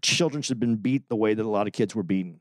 children 0.01 0.41
should 0.41 0.55
have 0.55 0.59
been 0.59 0.75
beat 0.75 1.07
the 1.09 1.15
way 1.15 1.33
that 1.33 1.45
a 1.45 1.49
lot 1.49 1.67
of 1.67 1.73
kids 1.73 1.95
were 1.95 2.03
beaten. 2.03 2.39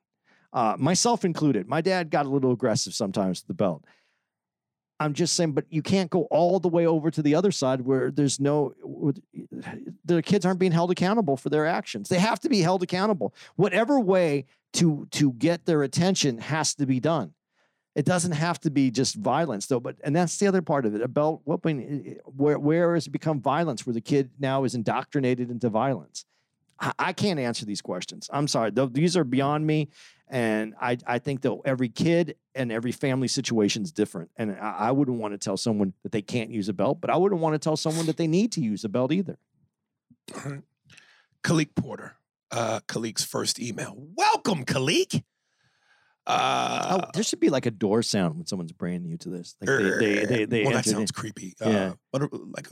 Uh, 0.53 0.77
myself 0.79 1.25
included. 1.25 1.69
My 1.69 1.81
dad 1.81 2.11
got 2.11 2.27
a 2.27 2.29
little 2.29 2.53
aggressive 2.53 2.95
sometimes 2.95 3.41
with 3.41 3.49
the 3.49 3.55
belt. 3.55 3.85
I'm 4.99 5.13
just 5.13 5.35
saying 5.35 5.53
but 5.53 5.67
you 5.69 5.83
can't 5.83 6.11
go 6.11 6.23
all 6.31 6.59
the 6.59 6.69
way 6.69 6.87
over 6.87 7.11
to 7.11 7.21
the 7.21 7.35
other 7.35 7.53
side 7.53 7.83
where 7.83 8.11
there's 8.11 8.41
no 8.41 8.73
the 10.05 10.23
kids 10.23 10.47
aren't 10.47 10.59
being 10.59 10.73
held 10.73 10.91
accountable 10.91 11.37
for 11.37 11.51
their 11.51 11.67
actions. 11.67 12.09
They 12.09 12.19
have 12.19 12.41
to 12.41 12.49
be 12.49 12.63
held 12.63 12.83
accountable. 12.83 13.35
Whatever 13.57 14.01
way 14.01 14.47
to 14.75 15.07
to 15.13 15.33
get 15.35 15.67
their 15.67 15.83
attention 15.83 16.39
has 16.39 16.75
to 16.77 16.87
be 16.87 17.01
done. 17.01 17.35
It 17.95 18.05
doesn't 18.05 18.33
have 18.33 18.61
to 18.61 18.71
be 18.71 18.91
just 18.91 19.17
violence 19.17 19.67
though 19.67 19.81
but 19.81 19.97
and 20.03 20.17
that's 20.17 20.39
the 20.39 20.47
other 20.47 20.63
part 20.63 20.87
of 20.87 20.95
it 20.95 21.03
a 21.03 21.09
belt 21.09 21.43
whooping 21.45 22.19
where 22.25 22.59
where 22.59 22.95
has 22.95 23.07
it 23.07 23.11
become 23.11 23.41
violence 23.41 23.87
where 23.87 23.95
the 23.95 24.01
kid 24.01 24.31
now 24.39 24.65
is 24.65 24.75
indoctrinated 24.75 25.51
into 25.51 25.69
violence 25.69 26.25
i, 26.81 26.93
I 26.99 27.13
can't 27.13 27.39
answer 27.41 27.65
these 27.65 27.83
questions 27.83 28.29
i'm 28.33 28.49
sorry 28.49 28.71
these 28.91 29.17
are 29.17 29.25
beyond 29.25 29.67
me 29.67 29.89
and 30.29 30.75
i 30.81 30.97
i 31.07 31.19
think 31.19 31.43
that 31.43 31.57
every 31.65 31.89
kid 31.89 32.37
and 32.55 32.73
every 32.73 32.93
family 32.93 33.29
situation 33.29 33.83
is 33.83 33.93
different 33.93 34.31
and 34.37 34.53
I, 34.53 34.77
I 34.89 34.91
wouldn't 34.93 35.19
want 35.19 35.35
to 35.35 35.39
tell 35.39 35.57
someone 35.57 35.93
that 36.03 36.13
they 36.13 36.23
can't 36.23 36.51
use 36.51 36.69
a 36.69 36.73
belt 36.73 37.01
but 37.01 37.11
i 37.11 37.17
wouldn't 37.17 37.41
want 37.41 37.55
to 37.55 37.59
tell 37.59 37.77
someone 37.77 38.07
that 38.07 38.17
they 38.17 38.27
need 38.27 38.53
to 38.53 38.61
use 38.61 38.85
a 38.85 38.89
belt 38.89 39.13
either. 39.13 39.39
Khalik 41.45 41.75
Porter. 41.77 42.17
Uh 42.51 42.81
Khalik's 42.89 43.25
first 43.25 43.61
email. 43.61 43.95
Welcome, 43.97 44.65
Khalik. 44.65 45.23
Uh 46.27 46.99
oh 47.05 47.11
there 47.15 47.23
should 47.23 47.39
be 47.39 47.51
like 47.51 47.67
a 47.67 47.71
door 47.71 48.03
sound 48.03 48.37
when 48.37 48.47
someone's 48.47 48.73
brand 48.73 49.05
new 49.05 49.17
to 49.19 49.29
this 49.29 49.55
like 49.61 49.69
they 49.69 49.85
they 49.91 50.25
they, 50.25 50.45
they 50.45 50.63
well, 50.65 50.73
that 50.73 50.79
entered 50.79 50.91
in. 50.91 50.97
sounds 50.97 51.13
creepy. 51.13 51.55
Yeah. 51.61 51.67
Uh, 51.69 51.93
but 52.13 52.33
like 52.33 52.67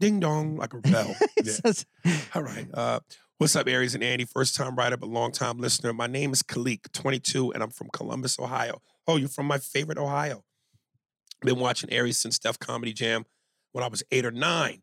ding 0.00 0.18
dong, 0.20 0.56
like 0.56 0.72
a 0.72 0.78
bell. 0.78 1.14
Yeah. 1.44 1.72
All 2.34 2.42
right. 2.42 2.66
Uh, 2.72 3.00
what's 3.38 3.54
up, 3.54 3.68
Aries 3.68 3.94
and 3.94 4.02
Andy? 4.02 4.24
First 4.24 4.56
time 4.56 4.76
writer, 4.76 4.96
but 4.96 5.10
long 5.10 5.30
time 5.30 5.58
listener. 5.58 5.92
My 5.92 6.06
name 6.06 6.32
is 6.32 6.42
Khalik, 6.42 6.90
22, 6.92 7.52
and 7.52 7.62
I'm 7.62 7.70
from 7.70 7.88
Columbus, 7.92 8.38
Ohio. 8.38 8.80
Oh, 9.06 9.16
you're 9.16 9.28
from 9.28 9.46
my 9.46 9.58
favorite 9.58 9.98
Ohio. 9.98 10.42
Been 11.42 11.58
watching 11.58 11.92
Aries 11.92 12.18
since 12.18 12.38
Def 12.38 12.58
Comedy 12.58 12.94
Jam 12.94 13.26
when 13.72 13.84
I 13.84 13.88
was 13.88 14.02
eight 14.10 14.24
or 14.24 14.30
nine. 14.30 14.82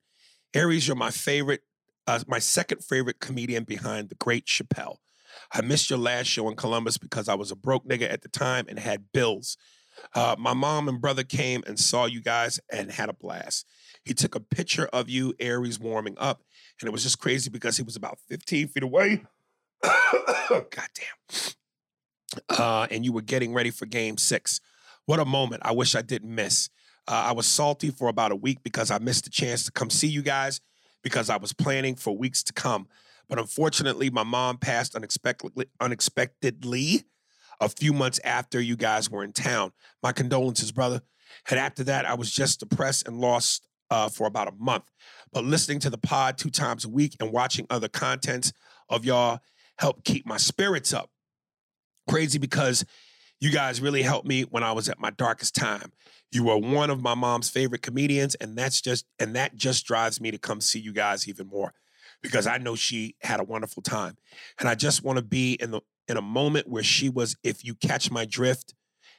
Aries, 0.54 0.88
you're 0.88 0.96
my 0.96 1.10
favorite, 1.10 1.62
uh, 2.06 2.20
my 2.28 2.38
second 2.38 2.84
favorite 2.84 3.20
comedian 3.20 3.64
behind 3.64 4.10
the 4.10 4.16
great 4.16 4.46
Chappelle. 4.46 4.98
I 5.52 5.62
missed 5.62 5.90
your 5.90 5.98
last 5.98 6.28
show 6.28 6.48
in 6.48 6.56
Columbus 6.56 7.00
because 7.00 7.28
I 7.28 7.34
was 7.34 7.50
a 7.50 7.56
broke 7.56 7.88
nigga 7.88 8.12
at 8.12 8.22
the 8.22 8.30
time 8.30 8.66
and 8.70 8.78
had 8.78 9.12
bills. 9.14 9.58
Uh, 10.14 10.36
my 10.38 10.54
mom 10.54 10.88
and 10.88 11.02
brother 11.02 11.24
came 11.24 11.64
and 11.66 11.80
saw 11.80 12.06
you 12.06 12.22
guys 12.22 12.60
and 12.72 12.92
had 12.92 13.10
a 13.10 13.14
blast. 13.14 13.66
He 14.04 14.14
took 14.14 14.36
a 14.36 14.40
picture 14.40 14.88
of 14.88 15.10
you, 15.10 15.34
Aries, 15.40 15.80
warming 15.80 16.16
up, 16.18 16.44
and 16.84 16.90
it 16.90 16.92
was 16.92 17.04
just 17.04 17.18
crazy 17.18 17.50
because 17.50 17.78
he 17.78 17.84
was 17.84 17.96
about 17.96 18.20
15 18.28 18.68
feet 18.68 18.84
away. 18.84 19.24
God 20.50 20.68
damn. 20.70 21.54
Uh, 22.50 22.88
and 22.92 23.06
you 23.06 23.14
were 23.14 23.22
getting 23.22 23.54
ready 23.54 23.72
for 23.72 23.86
game 23.86 24.18
six. 24.18 24.60
What 25.06 25.22
a 25.22 25.26
moment. 25.26 25.62
I 25.66 25.72
wish 25.72 25.96
I 25.96 26.02
didn't 26.02 26.36
miss. 26.36 26.70
Uh, 27.08 27.24
I 27.28 27.32
was 27.32 27.48
salty 27.48 27.90
for 27.90 28.10
about 28.10 28.34
a 28.34 28.36
week 28.36 28.64
because 28.64 28.92
I 28.92 28.98
missed 28.98 29.24
the 29.24 29.30
chance 29.30 29.64
to 29.64 29.72
come 29.72 29.90
see 29.90 30.10
you 30.10 30.22
guys 30.22 30.60
because 31.04 31.30
I 31.30 31.38
was 31.38 31.54
planning 31.54 31.96
for 31.96 32.18
weeks 32.18 32.44
to 32.44 32.54
come. 32.54 32.90
But 33.30 33.40
unfortunately, 33.40 34.10
my 34.10 34.24
mom 34.24 34.58
passed 34.58 34.94
unexpectedly, 34.94 35.68
unexpectedly 35.80 37.06
a 37.62 37.70
few 37.70 37.94
months 37.94 38.20
after 38.26 38.60
you 38.60 38.76
guys 38.76 39.10
were 39.10 39.24
in 39.24 39.32
town. 39.32 39.72
My 40.02 40.12
condolences, 40.12 40.74
brother. 40.74 41.02
And 41.50 41.58
after 41.58 41.86
that, 41.86 42.06
I 42.06 42.16
was 42.16 42.30
just 42.30 42.60
depressed 42.60 43.08
and 43.08 43.22
lost 43.22 43.66
uh, 43.94 44.10
for 44.10 44.26
about 44.26 44.48
a 44.48 44.54
month. 44.58 44.90
But 45.32 45.46
listening 45.46 45.78
to 45.82 45.90
the 45.92 46.00
pod 46.00 46.40
two 46.40 46.50
times 46.50 46.84
a 46.84 46.90
week 46.90 47.16
and 47.20 47.32
watching 47.32 47.68
other 47.70 47.88
contents 47.88 48.52
of 48.90 49.06
y'all 49.06 49.40
help 49.78 50.04
keep 50.04 50.26
my 50.26 50.38
spirits 50.38 50.94
up. 50.94 51.12
Crazy 52.10 52.40
because 52.40 52.84
you 53.40 53.52
guys 53.52 53.82
really 53.82 54.02
helped 54.02 54.28
me 54.28 54.42
when 54.42 54.64
I 54.64 54.72
was 54.72 54.90
at 54.90 55.00
my 55.00 55.12
darkest 55.12 55.54
time. 55.54 55.92
You 56.32 56.46
were 56.46 56.58
one 56.58 56.90
of 56.90 57.04
my 57.04 57.14
mom's 57.14 57.52
favorite 57.52 57.84
comedians, 57.84 58.34
and 58.36 58.58
that's 58.58 58.82
just 58.82 59.06
and 59.20 59.36
that 59.36 59.56
just 59.56 59.86
drives 59.86 60.20
me 60.20 60.32
to 60.32 60.40
come 60.40 60.60
see 60.60 60.80
you 60.80 60.92
guys 60.92 61.28
even 61.28 61.46
more 61.48 61.74
because 62.24 62.48
I 62.48 62.58
know 62.58 62.76
she 62.76 63.16
had 63.22 63.40
a 63.40 63.44
wonderful 63.44 63.84
time. 63.84 64.18
And 64.58 64.68
I 64.68 64.74
just 64.74 65.04
want 65.04 65.18
to 65.18 65.24
be 65.24 65.54
in 65.54 65.70
the 65.70 65.82
in 66.08 66.18
a 66.18 66.22
moment 66.22 66.68
where 66.68 66.84
she 66.84 67.10
was, 67.10 67.36
if 67.44 67.64
you 67.64 67.76
catch 67.76 68.10
my 68.10 68.26
drift. 68.26 68.74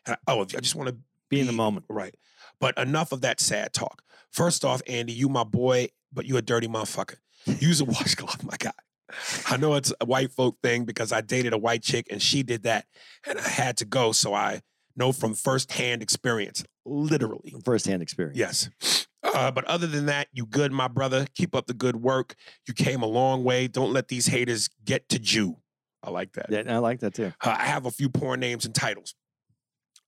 I, 0.06 0.16
oh, 0.26 0.42
if 0.42 0.54
I 0.56 0.60
just 0.60 0.74
want 0.74 0.88
to 0.88 0.96
be 1.30 1.38
in 1.38 1.46
the 1.46 1.52
moment 1.52 1.86
Right. 1.88 2.14
But 2.60 2.76
enough 2.78 3.12
of 3.12 3.20
that 3.22 3.40
sad 3.40 3.72
talk. 3.72 4.02
First 4.34 4.64
off, 4.64 4.82
Andy, 4.88 5.12
you 5.12 5.28
my 5.28 5.44
boy, 5.44 5.90
but 6.12 6.26
you 6.26 6.36
a 6.36 6.42
dirty 6.42 6.66
motherfucker. 6.66 7.18
Use 7.46 7.80
a 7.80 7.84
washcloth, 7.84 8.42
my 8.42 8.56
guy. 8.58 8.72
I 9.48 9.56
know 9.58 9.74
it's 9.74 9.92
a 10.00 10.04
white 10.04 10.32
folk 10.32 10.56
thing 10.60 10.84
because 10.84 11.12
I 11.12 11.20
dated 11.20 11.52
a 11.52 11.58
white 11.58 11.84
chick 11.84 12.08
and 12.10 12.20
she 12.20 12.42
did 12.42 12.64
that 12.64 12.86
and 13.24 13.38
I 13.38 13.48
had 13.48 13.76
to 13.76 13.84
go. 13.84 14.10
So 14.10 14.34
I 14.34 14.62
know 14.96 15.12
from 15.12 15.34
firsthand 15.34 16.02
experience, 16.02 16.64
literally. 16.84 17.54
Firsthand 17.64 18.02
experience. 18.02 18.36
Yes. 18.36 19.06
Uh, 19.22 19.52
but 19.52 19.64
other 19.66 19.86
than 19.86 20.06
that, 20.06 20.26
you 20.32 20.46
good, 20.46 20.72
my 20.72 20.88
brother. 20.88 21.26
Keep 21.36 21.54
up 21.54 21.68
the 21.68 21.74
good 21.74 21.94
work. 21.94 22.34
You 22.66 22.74
came 22.74 23.02
a 23.02 23.06
long 23.06 23.44
way. 23.44 23.68
Don't 23.68 23.92
let 23.92 24.08
these 24.08 24.26
haters 24.26 24.68
get 24.84 25.08
to 25.10 25.20
you. 25.22 25.58
I 26.02 26.10
like 26.10 26.32
that. 26.32 26.46
Yeah, 26.50 26.64
I 26.66 26.78
like 26.78 26.98
that 27.00 27.14
too. 27.14 27.32
Uh, 27.40 27.56
I 27.56 27.66
have 27.66 27.86
a 27.86 27.90
few 27.92 28.08
porn 28.08 28.40
names 28.40 28.64
and 28.64 28.74
titles. 28.74 29.14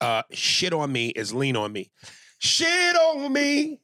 Uh, 0.00 0.22
shit 0.32 0.72
on 0.72 0.90
me 0.90 1.10
is 1.10 1.32
lean 1.32 1.54
on 1.54 1.72
me. 1.72 1.92
Shit 2.38 2.96
on 2.96 3.32
me 3.32 3.80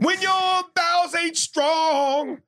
when 0.00 0.20
your 0.20 0.62
bowels 0.74 1.14
ain't 1.14 1.36
strong, 1.36 2.38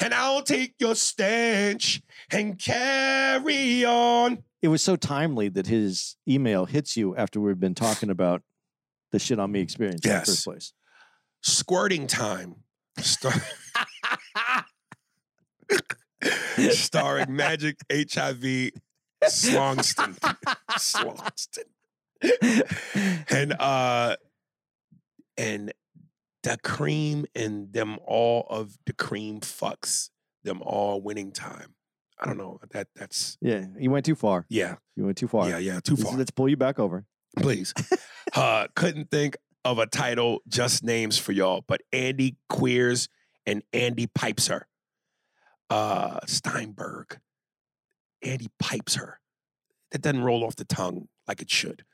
and 0.00 0.14
I'll 0.14 0.42
take 0.42 0.74
your 0.78 0.94
stench 0.94 2.02
and 2.30 2.58
carry 2.58 3.84
on. 3.84 4.42
It 4.62 4.68
was 4.68 4.82
so 4.82 4.96
timely 4.96 5.48
that 5.50 5.66
his 5.66 6.16
email 6.28 6.64
hits 6.64 6.96
you 6.96 7.14
after 7.16 7.40
we've 7.40 7.60
been 7.60 7.74
talking 7.74 8.10
about 8.10 8.42
the 9.10 9.18
shit 9.18 9.38
on 9.38 9.52
me 9.52 9.60
experience 9.60 10.04
in 10.04 10.10
the 10.12 10.18
first 10.20 10.44
place. 10.44 10.72
Squirting 11.42 12.06
time. 12.06 12.56
Star- 12.98 13.32
starring 16.70 17.34
Magic 17.34 17.76
HIV 17.90 18.70
Slongston. 19.24 20.18
Slongston. 20.78 21.64
and 23.30 23.52
uh 23.54 24.16
and 25.36 25.72
the 26.42 26.58
cream 26.62 27.26
and 27.34 27.72
them 27.72 27.98
all 28.04 28.46
of 28.50 28.76
the 28.86 28.92
cream 28.92 29.40
fucks 29.40 30.10
them 30.44 30.60
all 30.62 31.00
winning 31.00 31.32
time. 31.32 31.74
I 32.20 32.26
don't 32.26 32.38
know. 32.38 32.58
That 32.70 32.88
that's 32.94 33.36
Yeah, 33.40 33.64
you 33.78 33.90
went 33.90 34.04
too 34.06 34.14
far. 34.14 34.46
yeah. 34.48 34.76
You 34.96 35.04
went 35.06 35.16
too 35.18 35.28
far. 35.28 35.48
Yeah, 35.48 35.58
yeah, 35.58 35.80
too 35.80 35.96
far. 35.96 36.16
Let's 36.16 36.30
pull 36.30 36.48
you 36.48 36.56
back 36.56 36.78
over. 36.78 37.04
Please. 37.38 37.72
uh 38.34 38.66
couldn't 38.76 39.10
think 39.10 39.36
of 39.64 39.78
a 39.78 39.86
title, 39.86 40.40
just 40.48 40.82
names 40.84 41.18
for 41.18 41.32
y'all, 41.32 41.64
but 41.66 41.80
Andy 41.92 42.36
Queers 42.48 43.08
and 43.46 43.62
Andy 43.72 44.06
Pipes 44.06 44.48
her. 44.48 44.66
Uh 45.70 46.20
Steinberg. 46.26 47.18
Andy 48.22 48.48
pipes 48.58 48.94
her. 48.96 49.18
That 49.90 50.02
doesn't 50.02 50.22
roll 50.22 50.44
off 50.44 50.56
the 50.56 50.64
tongue 50.64 51.08
like 51.26 51.42
it 51.42 51.50
should. 51.50 51.84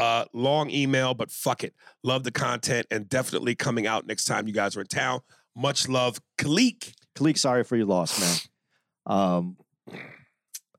Uh, 0.00 0.24
long 0.32 0.70
email, 0.70 1.14
but 1.14 1.30
fuck 1.30 1.62
it. 1.64 1.74
Love 2.02 2.24
the 2.24 2.30
content 2.30 2.86
and 2.90 3.08
definitely 3.08 3.54
coming 3.54 3.86
out 3.86 4.06
next 4.06 4.24
time 4.24 4.46
you 4.46 4.52
guys 4.54 4.76
are 4.76 4.80
in 4.80 4.86
town. 4.86 5.20
Much 5.56 5.88
love, 5.88 6.20
Khalik. 6.38 6.92
Khalik, 7.16 7.36
sorry 7.38 7.64
for 7.64 7.76
your 7.76 7.86
loss, 7.86 8.18
man. 8.20 8.36
Um, 9.06 9.56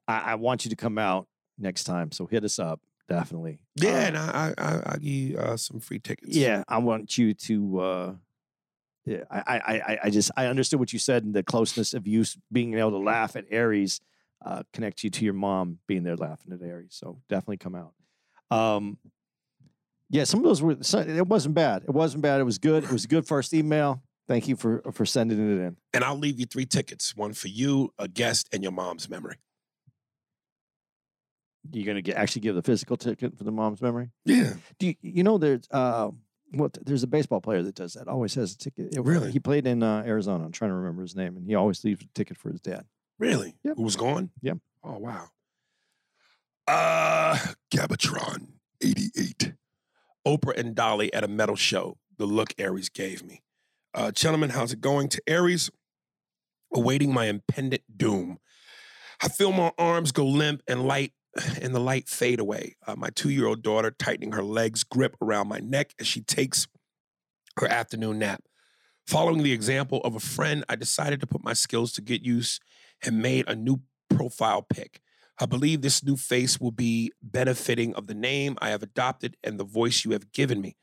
I, 0.08 0.20
I 0.32 0.36
want 0.36 0.66
you 0.66 0.70
to 0.70 0.76
come 0.76 0.98
out 0.98 1.28
next 1.58 1.84
time, 1.84 2.12
so 2.12 2.26
hit 2.26 2.44
us 2.44 2.58
up 2.60 2.80
definitely. 3.10 3.60
Yeah, 3.76 3.92
Uh, 3.92 3.94
and 4.08 4.18
I 4.18 4.54
I 4.58 4.64
I 4.66 4.82
I'll 4.86 5.00
give 5.00 5.04
you 5.12 5.38
uh, 5.38 5.58
some 5.58 5.80
free 5.82 6.00
tickets. 6.00 6.36
yeah, 6.36 6.64
I 6.68 6.78
want 6.78 7.18
you 7.18 7.34
to. 7.34 7.80
Uh, 7.80 8.14
yeah, 9.06 9.24
I, 9.30 9.40
I, 9.40 9.56
I, 9.94 10.00
I 10.06 10.10
just 10.10 10.32
I 10.38 10.46
understood 10.46 10.80
what 10.80 10.94
you 10.94 11.00
said 11.00 11.24
and 11.26 11.34
the 11.34 11.44
closeness 11.44 11.94
of 11.94 12.08
you 12.08 12.24
being 12.52 12.76
able 12.78 12.92
to 12.92 13.00
laugh 13.00 13.36
at 13.36 13.46
Aries 13.52 14.00
uh, 14.46 14.64
connects 14.74 15.04
you 15.04 15.10
to 15.10 15.26
your 15.26 15.34
mom 15.34 15.80
being 15.88 16.04
there 16.04 16.16
laughing 16.16 16.54
at 16.54 16.62
Aries. 16.62 16.92
So 16.92 17.20
definitely 17.28 17.58
come 17.58 17.76
out. 17.76 17.94
Um, 18.52 18.98
yeah, 20.10 20.26
some 20.26 20.42
of 20.42 20.44
those 20.44 20.62
were. 20.62 20.72
It 20.74 21.28
wasn't 21.28 21.56
bad. 21.56 21.84
It 21.84 21.92
wasn't 21.92 22.22
bad. 22.22 22.42
It 22.42 22.44
was 22.44 22.58
good. 22.58 22.84
It 22.84 22.92
was 22.92 23.06
a 23.06 23.08
good 23.08 23.26
first 23.26 23.54
email. 23.54 24.04
Thank 24.28 24.48
you 24.48 24.56
for 24.56 24.82
for 24.94 25.06
sending 25.06 25.40
it 25.40 25.62
in. 25.66 25.78
And 25.94 26.04
I'll 26.04 26.18
leave 26.18 26.40
you 26.40 26.46
three 26.46 26.66
tickets: 26.66 27.16
one 27.16 27.34
for 27.34 27.48
you, 27.48 27.94
a 27.98 28.08
guest, 28.08 28.50
and 28.54 28.62
your 28.62 28.72
mom's 28.74 29.10
memory. 29.10 29.38
You're 31.72 31.86
gonna 31.86 32.02
get 32.02 32.18
actually 32.18 32.42
give 32.42 32.56
the 32.56 32.62
physical 32.64 32.98
ticket 32.98 33.38
for 33.38 33.44
the 33.44 33.52
mom's 33.52 33.82
memory. 33.82 34.10
Yeah. 34.26 34.54
Do 34.80 34.88
you, 34.88 34.96
you 35.02 35.24
know 35.24 35.38
there's 35.38 35.62
uh 35.72 36.10
what 36.54 36.78
there's 36.86 37.04
a 37.04 37.08
baseball 37.08 37.40
player 37.40 37.62
that 37.64 37.76
does 37.76 37.94
that. 37.94 38.08
Always 38.08 38.34
has 38.36 38.54
a 38.54 38.58
ticket. 38.58 38.96
It- 38.96 39.02
Really? 39.02 39.32
He 39.32 39.40
played 39.40 39.68
in 39.68 39.84
uh, 39.84 40.04
Arizona. 40.06 40.44
I'm 40.44 40.52
trying 40.52 40.72
to 40.72 40.76
remember 40.76 41.02
his 41.04 41.16
name, 41.16 41.38
and 41.38 41.46
he 41.46 41.56
always 41.56 41.84
leaves 41.86 42.04
a 42.04 42.08
ticket 42.14 42.36
for 42.38 42.50
his 42.50 42.60
dad. 42.60 42.86
Really? 43.20 43.56
Yep. 43.64 43.78
Who 43.78 43.84
was 43.84 43.96
gone? 43.96 44.32
Yep. 44.42 44.58
Oh 44.84 44.98
wow. 44.98 45.28
Uh 46.72 47.38
Gabatron 47.76 48.48
88. 48.82 49.56
Oprah 50.26 50.58
and 50.58 50.74
Dolly 50.74 51.14
at 51.14 51.22
a 51.22 51.28
metal 51.28 51.58
show. 51.58 51.98
The 52.18 52.26
look 52.26 52.54
Aries 52.58 52.88
gave 52.88 53.26
me. 53.26 53.42
Uh 53.94 54.12
gentlemen, 54.12 54.52
how's 54.52 54.72
it 54.72 54.80
going? 54.80 55.10
To 55.10 55.22
Aries, 55.28 55.70
awaiting 56.74 57.14
my 57.14 57.26
impending 57.26 57.82
doom. 57.94 58.38
I 59.22 59.28
feel 59.28 59.52
my 59.52 59.74
arms 59.78 60.14
go 60.14 60.26
limp 60.26 60.62
and 60.66 60.88
light 60.88 61.12
and 61.62 61.76
the 61.76 61.80
light 61.82 62.08
fade 62.08 62.40
away. 62.40 62.78
Uh, 62.88 62.96
my 62.96 63.10
two-year-old 63.10 63.64
daughter 63.64 63.92
tightening 63.92 64.32
her 64.32 64.44
legs 64.44 64.86
grip 64.86 65.18
around 65.22 65.50
my 65.50 65.60
neck 65.60 65.94
as 66.00 66.08
she 66.08 66.22
takes 66.22 66.70
her 67.58 67.68
afternoon 67.68 68.20
nap. 68.20 68.44
Following 69.08 69.44
the 69.44 69.52
example 69.52 70.00
of 70.06 70.16
a 70.16 70.22
friend, 70.22 70.64
I 70.70 70.78
decided 70.78 71.20
to 71.20 71.28
put 71.28 71.44
my 71.44 71.54
skills 71.54 71.92
to 71.94 72.02
good 72.02 72.26
use 72.26 72.62
and 73.06 73.22
made 73.22 73.50
a 73.50 73.58
new 73.58 73.82
profile 74.10 74.62
pic. 74.62 75.02
I 75.42 75.48
believe 75.48 75.82
this 75.82 76.04
new 76.04 76.18
face 76.18 76.60
will 76.60 76.72
be 76.72 77.12
benefiting 77.24 77.96
of 77.96 78.06
the 78.06 78.14
name 78.14 78.60
I 78.62 78.70
have 78.70 78.84
adopted 78.84 79.38
and 79.44 79.60
the 79.60 79.64
voice 79.64 80.06
you 80.06 80.12
have 80.12 80.32
given 80.32 80.62
me. 80.62 80.78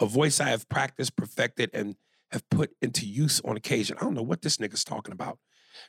A 0.00 0.06
voice 0.06 0.40
I 0.40 0.48
have 0.48 0.68
practiced, 0.68 1.14
perfected, 1.14 1.70
and 1.72 1.94
have 2.32 2.48
put 2.50 2.72
into 2.82 3.06
use 3.06 3.40
on 3.44 3.56
occasion. 3.56 3.96
I 3.98 4.04
don't 4.04 4.14
know 4.14 4.22
what 4.22 4.42
this 4.42 4.56
nigga's 4.56 4.82
talking 4.82 5.12
about. 5.12 5.38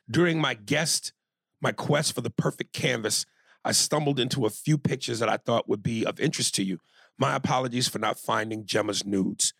During 0.10 0.40
my 0.40 0.54
guest, 0.54 1.14
my 1.62 1.72
quest 1.72 2.14
for 2.14 2.22
the 2.22 2.30
perfect 2.30 2.74
canvas, 2.74 3.26
I 3.66 3.72
stumbled 3.72 4.20
into 4.20 4.46
a 4.46 4.52
few 4.52 4.78
pictures 4.78 5.18
that 5.18 5.30
I 5.30 5.38
thought 5.38 5.68
would 5.68 5.82
be 5.82 6.06
of 6.06 6.20
interest 6.20 6.54
to 6.56 6.64
you. 6.64 6.78
My 7.18 7.36
apologies 7.36 7.88
for 7.88 7.98
not 7.98 8.20
finding 8.20 8.68
Gemma's 8.68 9.04
nudes. 9.04 9.54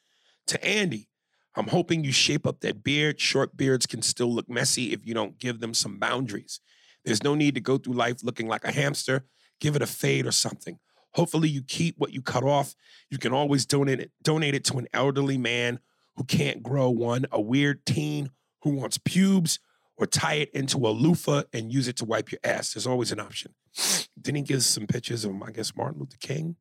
To 0.48 0.64
Andy, 0.64 1.10
I'm 1.56 1.68
hoping 1.68 2.04
you 2.04 2.12
shape 2.12 2.46
up 2.46 2.60
that 2.62 2.84
beard. 2.84 3.20
Short 3.20 3.58
beards 3.58 3.88
can 3.88 4.04
still 4.04 4.32
look 4.32 4.48
messy 4.48 4.94
if 4.94 5.06
you 5.06 5.16
don't 5.16 5.40
give 5.40 5.62
them 5.62 5.74
some 5.74 5.98
boundaries. 5.98 6.62
There's 7.06 7.24
no 7.24 7.36
need 7.36 7.56
to 7.56 7.62
go 7.62 7.78
through 7.78 7.94
life 7.94 8.24
looking 8.24 8.48
like 8.48 8.64
a 8.64 8.72
hamster. 8.72 9.26
Give 9.60 9.76
it 9.76 9.82
a 9.82 9.88
fade 9.88 10.26
or 10.26 10.32
something. 10.32 10.80
Hopefully, 11.14 11.50
you 11.50 11.62
keep 11.62 11.96
what 11.98 12.14
you 12.14 12.22
cut 12.22 12.44
off. 12.44 12.74
You 13.10 13.18
can 13.18 13.34
always 13.34 13.66
donate 13.66 14.00
it, 14.00 14.12
donate 14.24 14.56
it 14.56 14.64
to 14.66 14.78
an 14.78 14.88
elderly 14.94 15.38
man 15.38 15.80
who 16.16 16.24
can't 16.24 16.64
grow 16.64 16.90
one, 16.90 17.26
a 17.32 17.42
weird 17.42 17.86
teen 17.86 18.30
who 18.64 18.72
wants 18.72 18.98
pubes, 18.98 19.60
or 19.98 20.06
tie 20.06 20.36
it 20.36 20.52
into 20.54 20.78
a 20.78 20.90
loofah 20.90 21.44
and 21.54 21.72
use 21.72 21.88
it 21.88 21.98
to 21.98 22.06
wipe 22.06 22.32
your 22.32 22.40
ass. 22.44 22.74
There's 22.74 22.88
always 22.88 23.12
an 23.12 23.20
option. 23.20 23.54
Then 24.24 24.36
he 24.36 24.44
gives 24.44 24.68
some 24.68 24.86
pictures 24.86 25.26
of, 25.26 25.42
I 25.42 25.50
guess, 25.50 25.76
Martin 25.76 26.00
Luther 26.00 26.18
King 26.20 26.56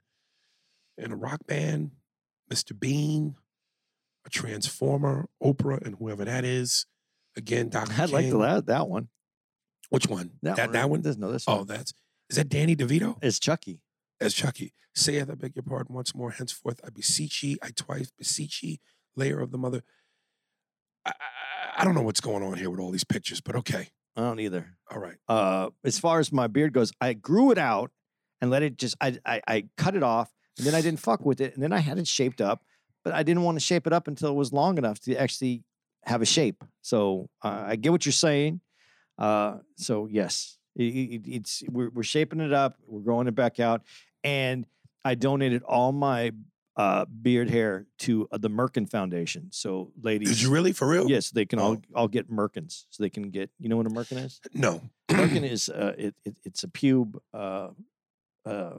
and 0.96 1.12
a 1.12 1.16
rock 1.16 1.40
band, 1.46 1.90
Mr. 2.50 2.78
Bean, 2.78 3.34
a 4.24 4.30
transformer, 4.30 5.28
Oprah, 5.42 5.84
and 5.84 5.96
whoever 5.98 6.24
that 6.24 6.44
is. 6.44 6.86
Again, 7.36 7.68
Dr. 7.68 7.92
I 8.00 8.04
like 8.06 8.30
that 8.30 8.66
that 8.66 8.88
one. 8.88 9.08
Which 9.90 10.06
one? 10.06 10.30
That, 10.42 10.56
that, 10.56 10.66
one. 10.68 10.72
that 10.72 10.90
one? 10.90 11.02
There's 11.02 11.18
no 11.18 11.30
this 11.32 11.44
Oh, 11.46 11.58
one. 11.58 11.66
that's 11.66 11.92
is 12.28 12.36
that 12.36 12.48
Danny 12.48 12.74
DeVito 12.76 13.18
It's 13.22 13.38
Chucky. 13.38 13.80
as 14.20 14.34
Chucky. 14.34 14.72
Saith, 14.94 15.30
I 15.30 15.34
beg 15.34 15.54
your 15.54 15.62
pardon 15.62 15.94
once 15.94 16.14
more. 16.14 16.30
Henceforth, 16.32 16.80
I 16.84 16.90
beseech 16.90 17.42
ye, 17.42 17.56
I 17.62 17.70
twice 17.70 18.10
beseech 18.16 18.62
ye, 18.62 18.80
layer 19.16 19.40
of 19.40 19.50
the 19.52 19.58
mother. 19.58 19.82
I, 21.06 21.10
I, 21.10 21.82
I 21.82 21.84
don't 21.84 21.94
know 21.94 22.02
what's 22.02 22.20
going 22.20 22.42
on 22.42 22.56
here 22.58 22.70
with 22.70 22.80
all 22.80 22.90
these 22.90 23.04
pictures, 23.04 23.40
but 23.40 23.54
okay. 23.56 23.88
I 24.16 24.22
don't 24.22 24.40
either. 24.40 24.74
All 24.90 24.98
right. 24.98 25.16
Uh, 25.28 25.70
as 25.84 25.98
far 25.98 26.18
as 26.18 26.32
my 26.32 26.46
beard 26.48 26.72
goes, 26.72 26.92
I 27.00 27.12
grew 27.14 27.50
it 27.52 27.58
out 27.58 27.90
and 28.40 28.50
let 28.50 28.62
it 28.62 28.76
just. 28.76 28.96
I, 29.00 29.16
I 29.24 29.40
I 29.46 29.64
cut 29.76 29.94
it 29.94 30.02
off, 30.02 30.30
and 30.58 30.66
then 30.66 30.74
I 30.74 30.80
didn't 30.82 31.00
fuck 31.00 31.24
with 31.24 31.40
it, 31.40 31.54
and 31.54 31.62
then 31.62 31.72
I 31.72 31.78
had 31.78 31.96
it 31.98 32.08
shaped 32.08 32.40
up, 32.40 32.64
but 33.04 33.14
I 33.14 33.22
didn't 33.22 33.44
want 33.44 33.56
to 33.56 33.60
shape 33.64 33.86
it 33.86 33.92
up 33.92 34.08
until 34.08 34.30
it 34.30 34.34
was 34.34 34.52
long 34.52 34.76
enough 34.78 34.98
to 35.02 35.14
actually 35.16 35.62
have 36.04 36.20
a 36.22 36.26
shape. 36.26 36.64
So 36.82 37.28
uh, 37.42 37.64
I 37.68 37.76
get 37.76 37.92
what 37.92 38.04
you're 38.04 38.12
saying. 38.12 38.60
Uh, 39.20 39.58
so 39.76 40.06
yes, 40.10 40.58
it, 40.74 40.82
it, 40.84 41.22
it's 41.26 41.62
we're 41.70 41.90
we're 41.90 42.02
shaping 42.02 42.40
it 42.40 42.52
up. 42.52 42.76
We're 42.86 43.02
growing 43.02 43.28
it 43.28 43.34
back 43.34 43.60
out, 43.60 43.82
and 44.24 44.64
I 45.04 45.14
donated 45.14 45.62
all 45.62 45.92
my 45.92 46.32
uh, 46.76 47.04
beard 47.04 47.50
hair 47.50 47.86
to 47.98 48.26
uh, 48.32 48.38
the 48.38 48.48
Merkin 48.48 48.88
Foundation. 48.88 49.48
So 49.52 49.92
ladies, 50.02 50.30
Did 50.30 50.40
you 50.40 50.50
really 50.50 50.72
for 50.72 50.88
real? 50.88 51.10
Yes, 51.10 51.30
they 51.30 51.44
can 51.44 51.58
all 51.58 51.72
Oh. 51.72 51.80
all 51.94 52.08
get 52.08 52.30
Merkins. 52.30 52.86
So 52.90 53.02
they 53.02 53.10
can 53.10 53.30
get. 53.30 53.50
You 53.58 53.68
know 53.68 53.76
what 53.76 53.86
a 53.86 53.90
Merkin 53.90 54.24
is? 54.24 54.40
No. 54.54 54.80
Merkin 55.10 55.42
is 55.50 55.68
uh, 55.68 55.94
it, 55.98 56.14
it 56.24 56.36
it's 56.44 56.64
a 56.64 56.68
pube 56.68 57.16
uh, 57.34 57.68
uh, 58.46 58.70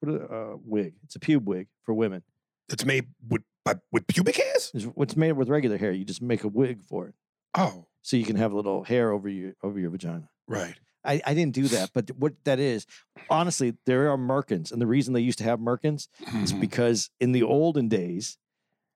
what 0.00 0.12
a, 0.14 0.24
uh, 0.24 0.56
wig. 0.64 0.94
It's 1.04 1.16
a 1.16 1.20
pube 1.20 1.44
wig 1.44 1.66
for 1.82 1.94
women. 1.94 2.22
It's 2.68 2.84
made 2.84 3.06
with 3.28 3.42
by, 3.64 3.74
with 3.90 4.06
pubic 4.06 4.36
hairs. 4.36 4.70
It's 4.74 4.84
what's 4.84 5.16
made 5.16 5.32
with 5.32 5.48
regular 5.48 5.78
hair. 5.78 5.90
You 5.92 6.04
just 6.04 6.22
make 6.22 6.44
a 6.44 6.48
wig 6.48 6.82
for 6.84 7.08
it, 7.08 7.14
Oh, 7.56 7.86
so 8.02 8.16
you 8.16 8.24
can 8.24 8.36
have 8.36 8.52
a 8.52 8.56
little 8.56 8.84
hair 8.84 9.12
over 9.12 9.28
your 9.28 9.54
over 9.62 9.78
your 9.78 9.90
vagina. 9.90 10.28
right. 10.46 10.74
I, 11.04 11.20
I 11.26 11.34
didn't 11.34 11.54
do 11.54 11.66
that, 11.66 11.90
but 11.92 12.12
what 12.16 12.34
that 12.44 12.60
is, 12.60 12.86
honestly, 13.28 13.74
there 13.86 14.08
are 14.12 14.16
Merkins, 14.16 14.70
and 14.70 14.80
the 14.80 14.86
reason 14.86 15.14
they 15.14 15.20
used 15.20 15.38
to 15.38 15.44
have 15.44 15.58
Merkins 15.58 16.06
is 16.44 16.52
Mhm. 16.52 16.60
because 16.60 17.10
in 17.18 17.32
the 17.32 17.42
olden 17.42 17.88
days, 17.88 18.38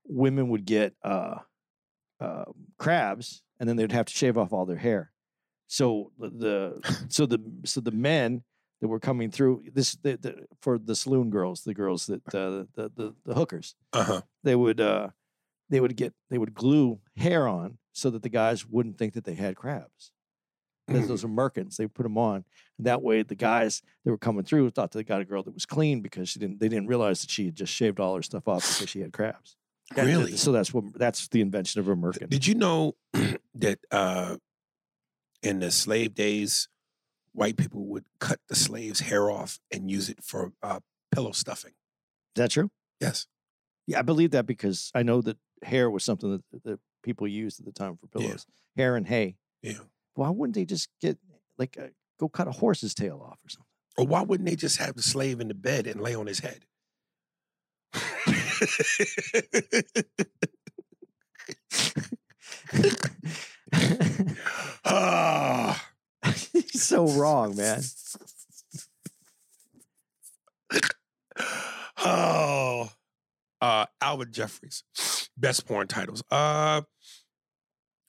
women 0.07 0.49
would 0.51 0.65
get 0.67 0.95
uh, 1.03 1.39
uh, 2.21 2.45
crabs, 2.79 3.43
and 3.59 3.69
then 3.69 3.75
they'd 3.77 3.91
have 3.91 4.07
to 4.07 4.15
shave 4.15 4.39
off 4.39 4.53
all 4.53 4.67
their 4.67 4.77
hair. 4.77 5.11
So 5.67 6.13
the- 6.19 6.81
so 7.09 7.27
the 7.27 7.41
so 7.65 7.81
the 7.81 7.91
men 7.91 8.45
that 8.81 8.87
were 8.89 9.01
coming 9.01 9.31
through. 9.33 9.65
This 9.73 9.97
the, 9.97 10.17
the, 10.17 10.47
for 10.61 10.79
the 10.79 10.95
saloon 10.95 11.31
girls, 11.31 11.65
the 11.65 11.75
girls 11.75 12.07
that 12.07 12.23
uh, 12.33 12.67
the, 12.77 12.91
the 12.95 13.15
the 13.25 13.35
hookers. 13.35 13.75
Uh 13.93 14.05
huh. 14.05 14.21
They 14.45 14.55
would 14.55 14.81
uh, 14.81 15.09
they 15.71 15.81
would 15.81 15.97
get 15.97 16.15
they 16.31 16.39
would 16.39 16.55
glue 16.55 17.01
hair 17.17 17.49
on 17.49 17.79
so 17.97 18.11
that 18.11 18.23
the 18.23 18.29
guys 18.29 18.67
wouldn't 18.67 18.99
think 18.99 19.15
that 19.15 19.25
they 19.25 19.35
had 19.35 19.57
crabs. 19.57 20.13
Those- 20.87 21.09
Those 21.09 21.25
are 21.25 21.29
merkins. 21.29 21.77
They 21.77 21.87
put 21.89 22.03
them 22.05 22.19
on. 22.19 22.45
And 22.79 22.87
that 22.87 23.03
way, 23.03 23.23
the 23.23 23.35
guys 23.35 23.83
that 24.05 24.11
were 24.11 24.19
coming 24.19 24.45
through 24.45 24.71
thought 24.71 24.93
they 24.93 25.03
got 25.03 25.21
a 25.21 25.25
girl 25.25 25.43
that 25.43 25.55
was 25.55 25.67
clean 25.67 26.01
because 26.03 26.29
she 26.29 26.39
didn't. 26.39 26.61
They 26.61 26.69
didn't 26.69 26.87
realize 26.89 27.23
that 27.23 27.31
she 27.31 27.47
had 27.47 27.57
just 27.57 27.73
shaved 27.73 27.99
all 27.99 28.15
her 28.15 28.23
stuff 28.23 28.47
off 28.47 28.63
because 28.63 28.91
she 28.91 29.01
had 29.01 29.13
crabs. 29.13 29.57
That- 29.91 30.05
that- 30.05 30.07
Really? 30.07 30.37
So 30.37 30.53
that's 30.53 30.73
what 30.75 30.85
that's 30.95 31.27
the 31.29 31.41
invention 31.41 31.81
of 31.81 31.89
a 31.89 31.97
merkin. 31.97 32.29
Did 32.29 32.47
you 32.47 32.55
know 32.55 32.95
that 33.55 33.79
uh, 33.91 34.37
in 35.43 35.59
the 35.61 35.71
slave 35.71 36.15
days, 36.15 36.69
white 37.33 37.57
people 37.57 37.87
would 37.87 38.05
cut 38.21 38.39
the 38.49 38.55
slave's 38.55 39.01
hair 39.01 39.31
off 39.31 39.59
and 39.73 39.91
use 39.91 40.09
it 40.09 40.23
for 40.23 40.53
uh, 40.63 40.81
pillow 41.13 41.33
stuffing? 41.33 41.73
Is 42.37 42.43
that 42.43 42.51
true? 42.51 42.71
Yes. 43.01 43.27
Yeah, 43.87 43.99
I 43.99 44.03
believe 44.03 44.33
that 44.33 44.47
because 44.47 44.91
I 44.95 45.03
know 45.03 45.21
that 45.23 45.39
hair 45.63 45.89
was 45.91 46.05
something 46.05 46.31
that, 46.53 46.63
that 46.65 46.79
people 47.07 47.29
used 47.29 47.61
at 47.61 47.65
the 47.65 47.73
time 47.73 47.97
for 47.97 48.09
Yeah. 48.15 48.21
pillows. 48.27 48.47
Hair 48.77 48.97
and 48.97 49.07
hay. 49.07 49.37
Yeah. 49.63 49.79
Why 50.15 50.29
wouldn't 50.31 50.57
they 50.57 50.65
just 50.65 50.89
get 51.01 51.17
like 51.57 51.77
a, 51.77 51.91
go 52.19 52.29
cut 52.29 52.49
a 52.49 52.53
horse's 52.53 52.95
tail 52.95 53.23
off 53.25 53.39
or 53.45 53.49
something? 53.49 53.67
Or 53.97 54.07
why 54.07 54.23
wouldn't 54.23 54.49
they 54.49 54.57
just 54.57 54.79
have 54.79 54.97
the 54.97 55.03
slave 55.03 55.41
in 55.41 55.47
the 55.49 55.55
bed 55.55 55.87
and 55.87 56.01
lay 56.01 56.15
on 56.17 56.27
his 56.27 56.41
head? 56.41 56.65
Ah. 64.85 65.91
He's 66.53 66.83
so 66.83 67.07
wrong, 67.09 67.57
man. 67.57 67.83
oh, 71.99 72.91
uh, 73.61 73.87
Albert 74.01 74.33
Jeffries, 74.33 74.83
best 75.37 75.67
porn 75.67 75.87
titles. 75.87 76.23
Uh, 76.31 76.83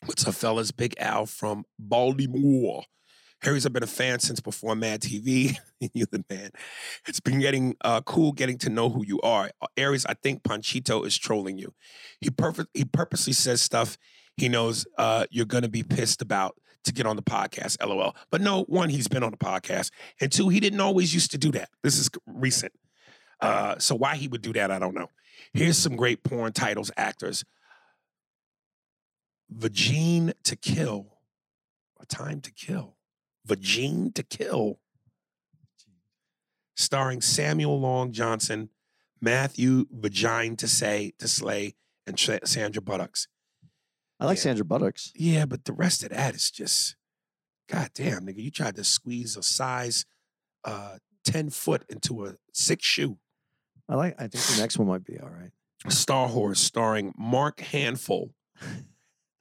what's 0.06 0.28
up, 0.28 0.36
fellas? 0.36 0.72
Big 0.72 0.96
Al 1.00 1.26
from 1.26 1.66
Baltimore. 1.80 2.84
Aries 3.46 3.66
I've 3.66 3.74
been 3.74 3.84
a 3.84 3.88
fan 3.88 4.20
since 4.20 4.40
before 4.40 4.76
Mad 4.76 5.02
TV. 5.02 5.56
You're 5.94 6.08
the 6.12 6.24
man. 6.30 6.50
It's 7.08 7.20
been 7.20 7.40
getting 7.40 7.76
uh, 7.82 8.02
cool 8.02 8.32
getting 8.32 8.58
to 8.60 8.70
know 8.70 8.90
who 8.90 9.06
you 9.06 9.20
are. 9.22 9.52
Aries, 9.76 10.06
I 10.08 10.16
think 10.16 10.42
Panchito 10.42 11.06
is 11.06 11.18
trolling 11.18 11.58
you. 11.58 11.74
He 12.20 12.32
perfect. 12.32 12.70
He 12.74 12.86
purposely 12.86 13.34
says 13.34 13.62
stuff 13.62 13.98
he 14.38 14.50
knows 14.50 14.86
uh, 14.98 15.26
you're 15.30 15.46
gonna 15.46 15.68
be 15.68 15.84
pissed 15.84 16.22
about 16.22 16.56
to 16.86 16.94
get 16.94 17.06
on 17.06 17.16
the 17.16 17.22
podcast. 17.22 17.84
LOL. 17.86 18.16
But 18.32 18.42
no, 18.42 18.64
one, 18.64 18.90
he's 18.90 19.08
been 19.08 19.24
on 19.24 19.32
the 19.32 19.38
podcast, 19.38 19.92
and 20.22 20.32
two, 20.32 20.50
he 20.50 20.60
didn't 20.60 20.80
always 20.80 21.14
used 21.14 21.32
to 21.32 21.38
do 21.38 21.52
that. 21.52 21.70
This 21.84 22.00
is 22.00 22.10
recent. 22.26 22.72
Uh, 23.42 23.76
so 23.78 23.94
why 23.94 24.16
he 24.16 24.28
would 24.28 24.42
do 24.42 24.54
that, 24.54 24.72
I 24.72 24.80
don't 24.80 24.96
know. 24.96 25.10
Here's 25.54 25.78
some 25.78 25.96
great 25.96 26.24
porn 26.24 26.54
titles, 26.54 26.92
actors. 26.98 27.44
Vagine 29.56 30.34
to 30.44 30.56
Kill. 30.56 31.18
A 32.00 32.06
Time 32.06 32.42
to 32.42 32.52
Kill. 32.52 32.96
Vagine 33.48 34.14
to 34.14 34.24
Kill. 34.24 34.80
Starring 36.76 37.22
Samuel 37.22 37.80
Long 37.80 38.12
Johnson, 38.12 38.70
Matthew 39.20 39.86
Vagine 39.88 40.56
to 40.58 40.68
say 40.68 41.14
to 41.18 41.28
slay, 41.28 41.76
and 42.06 42.20
Sa- 42.20 42.38
Sandra 42.46 42.82
Buttocks. 42.82 43.28
I 44.20 44.26
like 44.26 44.38
Yeah. 44.38 44.44
Sandra 44.44 44.66
Buttocks. 44.66 45.12
Yeah, 45.16 45.46
but 45.46 45.66
the 45.66 45.74
rest 45.74 46.04
of 46.04 46.10
that 46.10 46.36
is 46.36 46.52
just, 46.52 46.96
god 47.68 47.92
damn, 47.94 48.26
nigga. 48.28 48.44
You 48.44 48.52
tried 48.52 48.76
to 48.76 48.84
squeeze 48.84 49.36
a 49.38 49.44
size 49.44 50.06
uh 50.64 50.98
10 51.24 51.50
foot 51.50 51.84
into 51.90 52.26
a 52.26 52.36
six 52.54 52.86
shoe. 52.86 53.18
I 53.90 53.96
like. 53.96 54.16
I 54.18 54.28
think 54.28 54.44
the 54.44 54.62
next 54.62 54.78
one 54.78 54.88
might 54.88 55.04
be 55.06 55.20
all 55.20 55.30
right. 55.30 55.52
Star 55.90 56.28
Horse 56.28 56.60
starring 56.60 57.14
Mark 57.18 57.60
Handful 57.60 58.34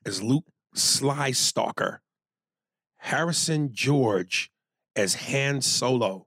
as 0.07 0.23
Luke 0.23 0.45
Sly 0.75 1.33
Stalker, 1.33 2.01
Harrison 2.99 3.71
George 3.73 4.51
as 4.95 5.15
Han 5.15 5.61
Solo, 5.61 6.27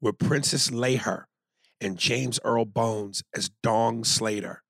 with 0.00 0.18
Princess 0.18 0.70
Leia 0.70 1.24
and 1.80 1.98
James 1.98 2.38
Earl 2.44 2.66
Bones 2.66 3.24
as 3.34 3.50
Dong 3.62 4.04
Slater. 4.04 4.62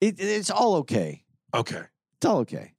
It, 0.00 0.16
it's 0.18 0.50
all 0.50 0.74
okay. 0.76 1.24
Okay. 1.54 1.84
It's 2.16 2.26
all 2.26 2.38
okay. 2.40 2.72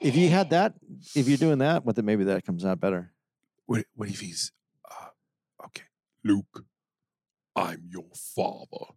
If 0.00 0.16
you 0.16 0.28
had 0.30 0.50
that, 0.50 0.74
if 1.14 1.28
you're 1.28 1.36
doing 1.36 1.58
that, 1.58 1.84
well, 1.84 1.92
then 1.92 2.04
maybe 2.04 2.24
that 2.24 2.44
comes 2.44 2.64
out 2.64 2.80
better. 2.80 3.12
What, 3.66 3.84
what 3.94 4.08
if 4.08 4.20
he's, 4.20 4.52
uh, 4.90 5.08
okay, 5.66 5.84
Luke, 6.24 6.64
I'm 7.54 7.82
your 7.90 8.06
father. 8.14 8.94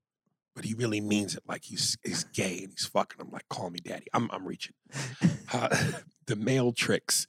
But 0.56 0.66
he 0.66 0.74
really 0.74 1.00
means 1.00 1.36
it 1.36 1.44
like 1.48 1.64
he's 1.64 1.98
he's 2.04 2.24
gay 2.26 2.60
and 2.64 2.72
he's 2.72 2.86
fucking 2.86 3.20
him 3.20 3.32
like, 3.32 3.48
call 3.50 3.70
me 3.70 3.80
daddy. 3.80 4.06
I'm, 4.14 4.30
I'm 4.32 4.46
reaching. 4.46 4.74
Uh, 5.54 5.68
the 6.28 6.38
Male 6.38 6.72
Tricks, 6.72 7.28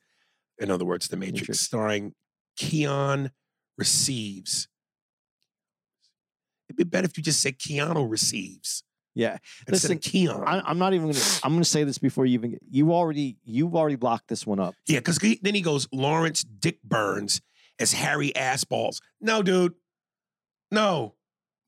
in 0.57 0.71
other 0.71 0.85
words, 0.85 1.09
The 1.09 1.17
Matrix, 1.17 1.41
Matrix. 1.41 1.61
starring 1.61 2.15
Keon 2.57 3.33
Receives. 3.77 4.69
It'd 6.69 6.77
be 6.77 6.85
better 6.85 7.07
if 7.07 7.17
you 7.17 7.23
just 7.25 7.41
said 7.41 7.59
Keanu 7.59 8.09
Receives 8.09 8.85
Yeah, 9.15 9.39
Listen, 9.69 9.99
Keon. 9.99 10.45
I, 10.47 10.61
I'm 10.65 10.79
not 10.79 10.95
even 10.95 11.09
gonna. 11.11 11.25
I'm 11.43 11.53
gonna 11.53 11.65
say 11.65 11.83
this 11.85 11.99
before 11.99 12.25
you 12.27 12.35
even. 12.35 12.53
Get, 12.53 12.63
you 12.71 12.93
already. 12.93 13.39
You've 13.45 13.75
already 13.75 13.97
blocked 13.97 14.29
this 14.29 14.47
one 14.47 14.61
up. 14.61 14.75
Yeah, 14.87 15.01
because 15.01 15.19
then 15.19 15.55
he 15.55 15.61
goes 15.61 15.89
Lawrence 15.93 16.45
Dick 16.45 16.81
Burns 16.85 17.41
as 17.81 17.93
Harry 17.93 18.31
Assballs. 18.37 19.01
No, 19.21 19.43
dude. 19.43 19.75
No. 20.71 21.15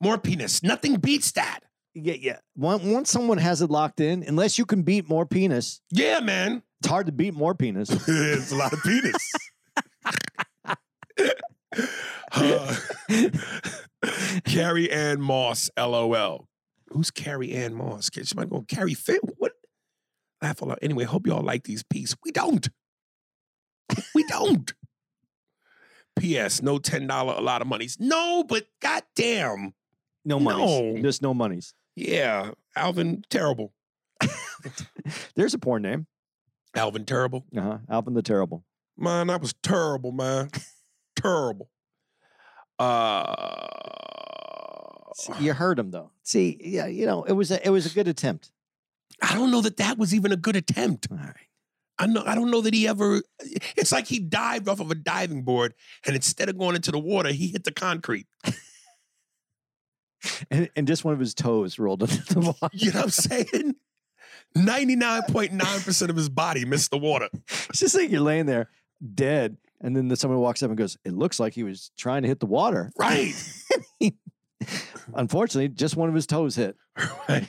More 0.05 0.19
penis. 0.19 0.63
Nothing 0.63 0.97
beats 0.97 1.33
that. 1.33 1.61
Yeah, 1.95 2.15
yeah. 2.21 2.37
Once, 2.57 2.83
once 2.85 3.11
someone 3.11 3.39
has 3.39 3.63
it 3.63 3.71
locked 3.71 4.01
in, 4.01 4.23
unless 4.23 4.59
you 4.59 4.67
can 4.67 4.83
beat 4.83 5.09
more 5.09 5.25
penis, 5.25 5.81
Yeah, 5.91 6.21
man. 6.21 6.63
it's 6.81 6.89
hard 6.89 7.07
to 7.07 7.13
beat 7.13 7.33
more 7.33 7.55
penis. 7.55 7.89
it's 8.09 8.53
a 8.53 8.57
lot 8.57 8.73
of 8.75 8.83
penis. 8.83 9.17
Uh, 12.33 12.77
Carrie 14.45 14.91
Ann 14.91 15.21
Moss, 15.21 15.71
LOL. 15.79 16.49
Who's 16.91 17.11
Carrie 17.11 17.53
Ann 17.53 17.75
Moss? 17.75 18.11
Can 18.11 18.25
somebody 18.27 18.51
go 18.51 18.63
Carrie 18.69 18.95
Fit? 18.95 19.21
What? 19.39 19.53
Laugh 20.43 20.61
a 20.61 20.65
lot. 20.67 20.79
Anyway, 20.83 21.05
hope 21.05 21.27
y'all 21.27 21.43
like 21.43 21.65
these 21.65 21.83
pieces. 21.83 22.17
We 22.25 22.31
don't. 22.31 22.69
We 24.15 24.25
don't. 24.25 24.73
P.S. 26.19 26.61
No 26.63 26.79
ten 26.79 27.07
dollar 27.07 27.35
a 27.35 27.41
lot 27.41 27.63
of 27.63 27.67
monies. 27.67 27.97
No, 27.99 28.45
but 28.45 28.67
goddamn, 28.83 29.73
No 30.25 30.41
monies. 30.41 30.95
No. 30.97 31.03
There's 31.03 31.23
no 31.23 31.35
monies. 31.35 31.75
yeah, 31.97 32.51
Alvin 32.77 33.25
terrible. 33.31 33.73
There's 35.37 35.55
a 35.55 35.59
porn 35.59 35.83
name. 35.83 36.07
Alvin 36.75 37.05
terrible. 37.05 37.45
Uh 37.57 37.61
huh. 37.61 37.79
Alvin 37.89 38.15
the 38.15 38.23
Terrible. 38.23 38.65
Man, 38.97 39.27
that 39.29 39.41
was 39.41 39.55
terrible, 39.63 40.13
man. 40.13 40.51
terrible. 41.17 41.69
Uh, 42.79 43.35
See, 45.17 45.33
You 45.41 45.53
heard 45.53 45.79
him 45.79 45.91
though. 45.91 46.11
See, 46.23 46.59
yeah, 46.61 46.87
you 46.87 47.07
know, 47.07 47.23
it 47.25 47.33
was 47.33 47.51
a 47.51 47.65
it 47.65 47.71
was 47.71 47.87
a 47.87 47.95
good 47.95 48.09
attempt. 48.09 48.51
I 49.23 49.35
don't 49.35 49.51
know 49.53 49.61
that 49.61 49.77
that 49.77 49.97
was 49.99 50.15
even 50.15 50.33
a 50.33 50.37
good 50.37 50.57
attempt. 50.57 51.07
All 51.11 51.19
right. 51.19 51.35
I 51.99 52.07
know. 52.07 52.25
I 52.27 52.35
don't 52.35 52.51
know 52.51 52.61
that 52.63 52.75
he 52.75 52.89
ever. 52.89 53.23
It's 53.77 53.93
like 53.93 54.09
he 54.09 54.19
dived 54.19 54.69
off 54.69 54.81
of 54.81 54.91
a 54.91 54.97
diving 54.97 55.43
board, 55.43 55.75
and 56.05 56.17
instead 56.17 56.49
of 56.49 56.59
going 56.59 56.75
into 56.75 56.91
the 56.91 56.99
water, 56.99 57.31
he 57.31 57.49
hit 57.49 57.63
the 57.63 57.71
concrete. 57.73 58.27
And, 60.51 60.69
and 60.77 60.87
just 60.87 61.05
one 61.05 61.15
of 61.15 61.21
his 61.21 61.35
toes 61.35 61.79
rolled 61.79 62.03
into 62.11 62.35
the 62.35 62.41
water. 62.41 62.69
You 62.73 62.93
know 62.93 63.01
what 63.01 63.05
I'm 63.05 63.11
saying? 63.11 63.75
Ninety 64.55 64.97
nine 64.97 65.23
point 65.29 65.53
nine 65.53 65.81
percent 65.81 66.11
of 66.11 66.17
his 66.17 66.29
body 66.29 66.65
missed 66.65 66.91
the 66.91 66.99
water. 66.99 67.29
It's 67.69 67.81
just 67.81 67.95
like 67.95 68.11
you're 68.11 68.21
laying 68.21 68.47
there 68.47 68.71
dead, 69.15 69.57
and 69.81 69.97
then 69.97 70.09
the, 70.09 70.17
someone 70.17 70.39
walks 70.39 70.63
up 70.63 70.71
and 70.71 70.79
goes, 70.79 70.97
"It 71.05 71.13
looks 71.13 71.41
like 71.41 71.55
he 71.55 71.65
was 71.65 71.91
trying 71.97 72.23
to 72.23 72.29
hit 72.29 72.41
the 72.41 72.47
water." 72.47 72.93
Right. 72.97 73.33
Unfortunately, 75.15 75.69
just 75.69 75.97
one 75.97 76.09
of 76.09 76.15
his 76.15 76.27
toes 76.27 76.57
hit. 76.57 76.77
right. 77.29 77.47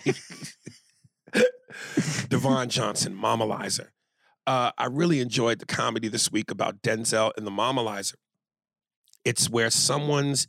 Devon 2.30 2.70
Johnson, 2.70 3.16
Momalizer. 3.16 3.88
Uh, 4.48 4.72
I 4.78 4.86
really 4.86 5.22
enjoyed 5.22 5.60
the 5.60 5.66
comedy 5.66 6.08
this 6.08 6.32
week 6.32 6.52
about 6.52 6.82
Denzel 6.82 7.32
and 7.38 7.46
the 7.48 7.52
Momalizer. 7.52 8.16
It's 9.24 9.50
where 9.50 9.70
someone's 9.70 10.48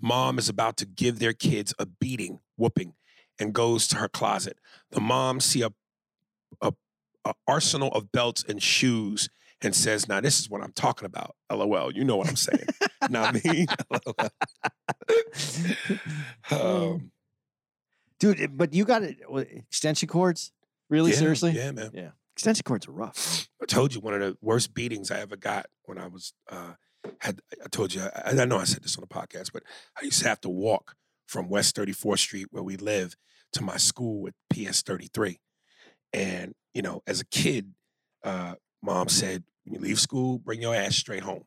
mom 0.00 0.38
is 0.38 0.48
about 0.48 0.76
to 0.78 0.86
give 0.86 1.18
their 1.18 1.32
kids 1.32 1.74
a 1.78 1.86
beating, 1.86 2.40
whooping, 2.56 2.94
and 3.38 3.52
goes 3.52 3.86
to 3.88 3.96
her 3.96 4.08
closet. 4.08 4.58
The 4.90 5.00
mom 5.00 5.40
see 5.40 5.62
a, 5.62 5.70
a, 6.60 6.72
a 7.24 7.34
arsenal 7.46 7.88
of 7.92 8.12
belts 8.12 8.44
and 8.48 8.62
shoes 8.62 9.28
and 9.62 9.74
says, 9.74 10.08
"Now 10.08 10.20
this 10.20 10.38
is 10.38 10.50
what 10.50 10.62
I'm 10.62 10.72
talking 10.72 11.06
about." 11.06 11.34
LOL. 11.50 11.92
You 11.92 12.04
know 12.04 12.16
what 12.16 12.28
I'm 12.28 12.36
saying? 12.36 12.66
Not 13.10 13.34
me. 13.44 13.66
Um, 16.50 17.10
Dude, 18.18 18.56
but 18.56 18.72
you 18.72 18.84
got 18.84 19.02
it. 19.02 19.18
Extension 19.68 20.08
cords? 20.08 20.52
Really? 20.88 21.10
yeah, 21.10 21.18
Seriously? 21.18 21.52
Yeah, 21.52 21.72
man. 21.72 21.90
Yeah. 21.92 22.10
Extension 22.34 22.62
cords 22.64 22.88
are 22.88 22.92
rough. 22.92 23.48
I 23.62 23.66
told 23.66 23.94
you 23.94 24.00
one 24.00 24.14
of 24.14 24.20
the 24.20 24.36
worst 24.40 24.74
beatings 24.74 25.10
I 25.10 25.20
ever 25.20 25.36
got 25.36 25.66
when 25.84 25.98
I 25.98 26.06
was 26.06 26.32
uh 26.50 26.74
had 27.20 27.40
I 27.64 27.68
told 27.68 27.94
you 27.94 28.02
I, 28.02 28.30
I 28.30 28.44
know 28.44 28.58
I 28.58 28.64
said 28.64 28.82
this 28.82 28.96
on 28.96 29.02
the 29.02 29.14
podcast, 29.14 29.52
but 29.52 29.62
I 30.00 30.04
used 30.04 30.22
to 30.22 30.28
have 30.28 30.40
to 30.42 30.48
walk 30.48 30.94
from 31.26 31.48
West 31.48 31.76
34th 31.76 32.18
Street 32.18 32.46
where 32.50 32.62
we 32.62 32.76
live 32.76 33.16
to 33.52 33.62
my 33.62 33.76
school 33.76 34.28
at 34.28 34.34
PS 34.50 34.82
33. 34.82 35.38
And, 36.12 36.54
you 36.72 36.82
know, 36.82 37.02
as 37.06 37.20
a 37.20 37.26
kid, 37.26 37.72
uh, 38.24 38.54
mom 38.82 39.08
said, 39.08 39.44
when 39.64 39.74
you 39.74 39.80
leave 39.80 39.98
school, 39.98 40.38
bring 40.38 40.62
your 40.62 40.74
ass 40.74 40.96
straight 40.96 41.22
home. 41.22 41.44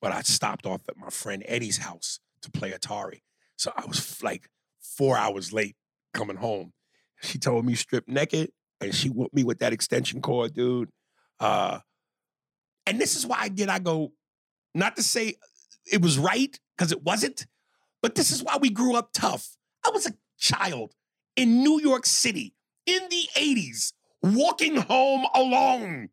But 0.00 0.12
I 0.12 0.22
stopped 0.22 0.66
off 0.66 0.82
at 0.88 0.96
my 0.96 1.10
friend 1.10 1.42
Eddie's 1.46 1.78
house 1.78 2.20
to 2.42 2.50
play 2.50 2.70
Atari. 2.70 3.22
So 3.56 3.72
I 3.76 3.84
was 3.86 4.22
like 4.22 4.48
four 4.80 5.16
hours 5.16 5.52
late 5.52 5.76
coming 6.14 6.36
home. 6.36 6.72
She 7.20 7.38
told 7.38 7.66
me 7.66 7.74
strip 7.74 8.06
naked 8.06 8.52
and 8.80 8.94
she 8.94 9.08
whooped 9.08 9.34
me 9.34 9.42
with 9.42 9.58
that 9.58 9.72
extension 9.72 10.22
cord, 10.22 10.54
dude. 10.54 10.88
Uh, 11.40 11.80
and 12.86 13.00
this 13.00 13.16
is 13.16 13.26
why 13.26 13.38
I 13.40 13.48
did 13.48 13.68
I 13.68 13.80
go, 13.80 14.12
not 14.74 14.96
to 14.96 15.02
say 15.02 15.34
it 15.90 16.02
was 16.02 16.18
right, 16.18 16.58
because 16.76 16.92
it 16.92 17.02
wasn't, 17.02 17.46
but 18.02 18.14
this 18.14 18.30
is 18.30 18.42
why 18.42 18.58
we 18.60 18.70
grew 18.70 18.94
up 18.94 19.10
tough. 19.12 19.56
I 19.84 19.90
was 19.90 20.06
a 20.06 20.12
child 20.38 20.94
in 21.36 21.62
New 21.62 21.80
York 21.80 22.06
City 22.06 22.54
in 22.86 23.02
the 23.10 23.28
80s, 23.36 23.92
walking 24.22 24.76
home 24.76 25.26
alone 25.34 26.10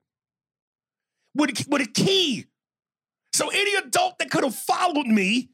with, 1.35 1.67
with 1.67 1.81
a 1.81 1.91
key. 1.91 2.45
So 3.33 3.49
any 3.49 3.75
adult 3.75 4.19
that 4.19 4.31
could 4.31 4.43
have 4.43 4.55
followed 4.55 5.07
me, 5.07 5.49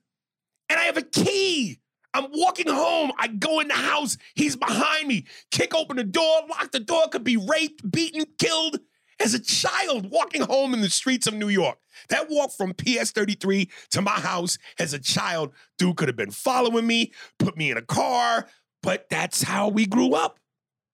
and 0.69 0.79
I 0.79 0.83
have 0.83 0.97
a 0.97 1.01
key. 1.01 1.79
I'm 2.13 2.27
walking 2.31 2.67
home. 2.67 3.11
I 3.17 3.27
go 3.27 3.59
in 3.61 3.69
the 3.69 3.73
house. 3.73 4.17
He's 4.35 4.55
behind 4.55 5.07
me. 5.07 5.25
Kick 5.49 5.73
open 5.73 5.97
the 5.97 6.03
door, 6.03 6.41
lock 6.49 6.71
the 6.71 6.79
door, 6.79 7.07
could 7.09 7.23
be 7.23 7.37
raped, 7.37 7.89
beaten, 7.89 8.25
killed 8.37 8.79
as 9.21 9.33
a 9.33 9.39
child 9.39 10.09
walking 10.09 10.41
home 10.41 10.73
in 10.73 10.81
the 10.81 10.89
streets 10.89 11.27
of 11.27 11.33
New 11.33 11.49
York. 11.49 11.77
That 12.09 12.29
walk 12.29 12.51
from 12.51 12.73
PS 12.73 13.11
33 13.11 13.69
to 13.91 14.01
my 14.01 14.11
house 14.11 14.57
as 14.79 14.93
a 14.93 14.99
child, 14.99 15.53
dude 15.77 15.97
could 15.97 16.07
have 16.07 16.15
been 16.15 16.31
following 16.31 16.87
me, 16.87 17.11
put 17.37 17.57
me 17.57 17.71
in 17.71 17.77
a 17.77 17.81
car, 17.81 18.47
but 18.81 19.07
that's 19.09 19.43
how 19.43 19.69
we 19.69 19.85
grew 19.85 20.13
up. 20.13 20.39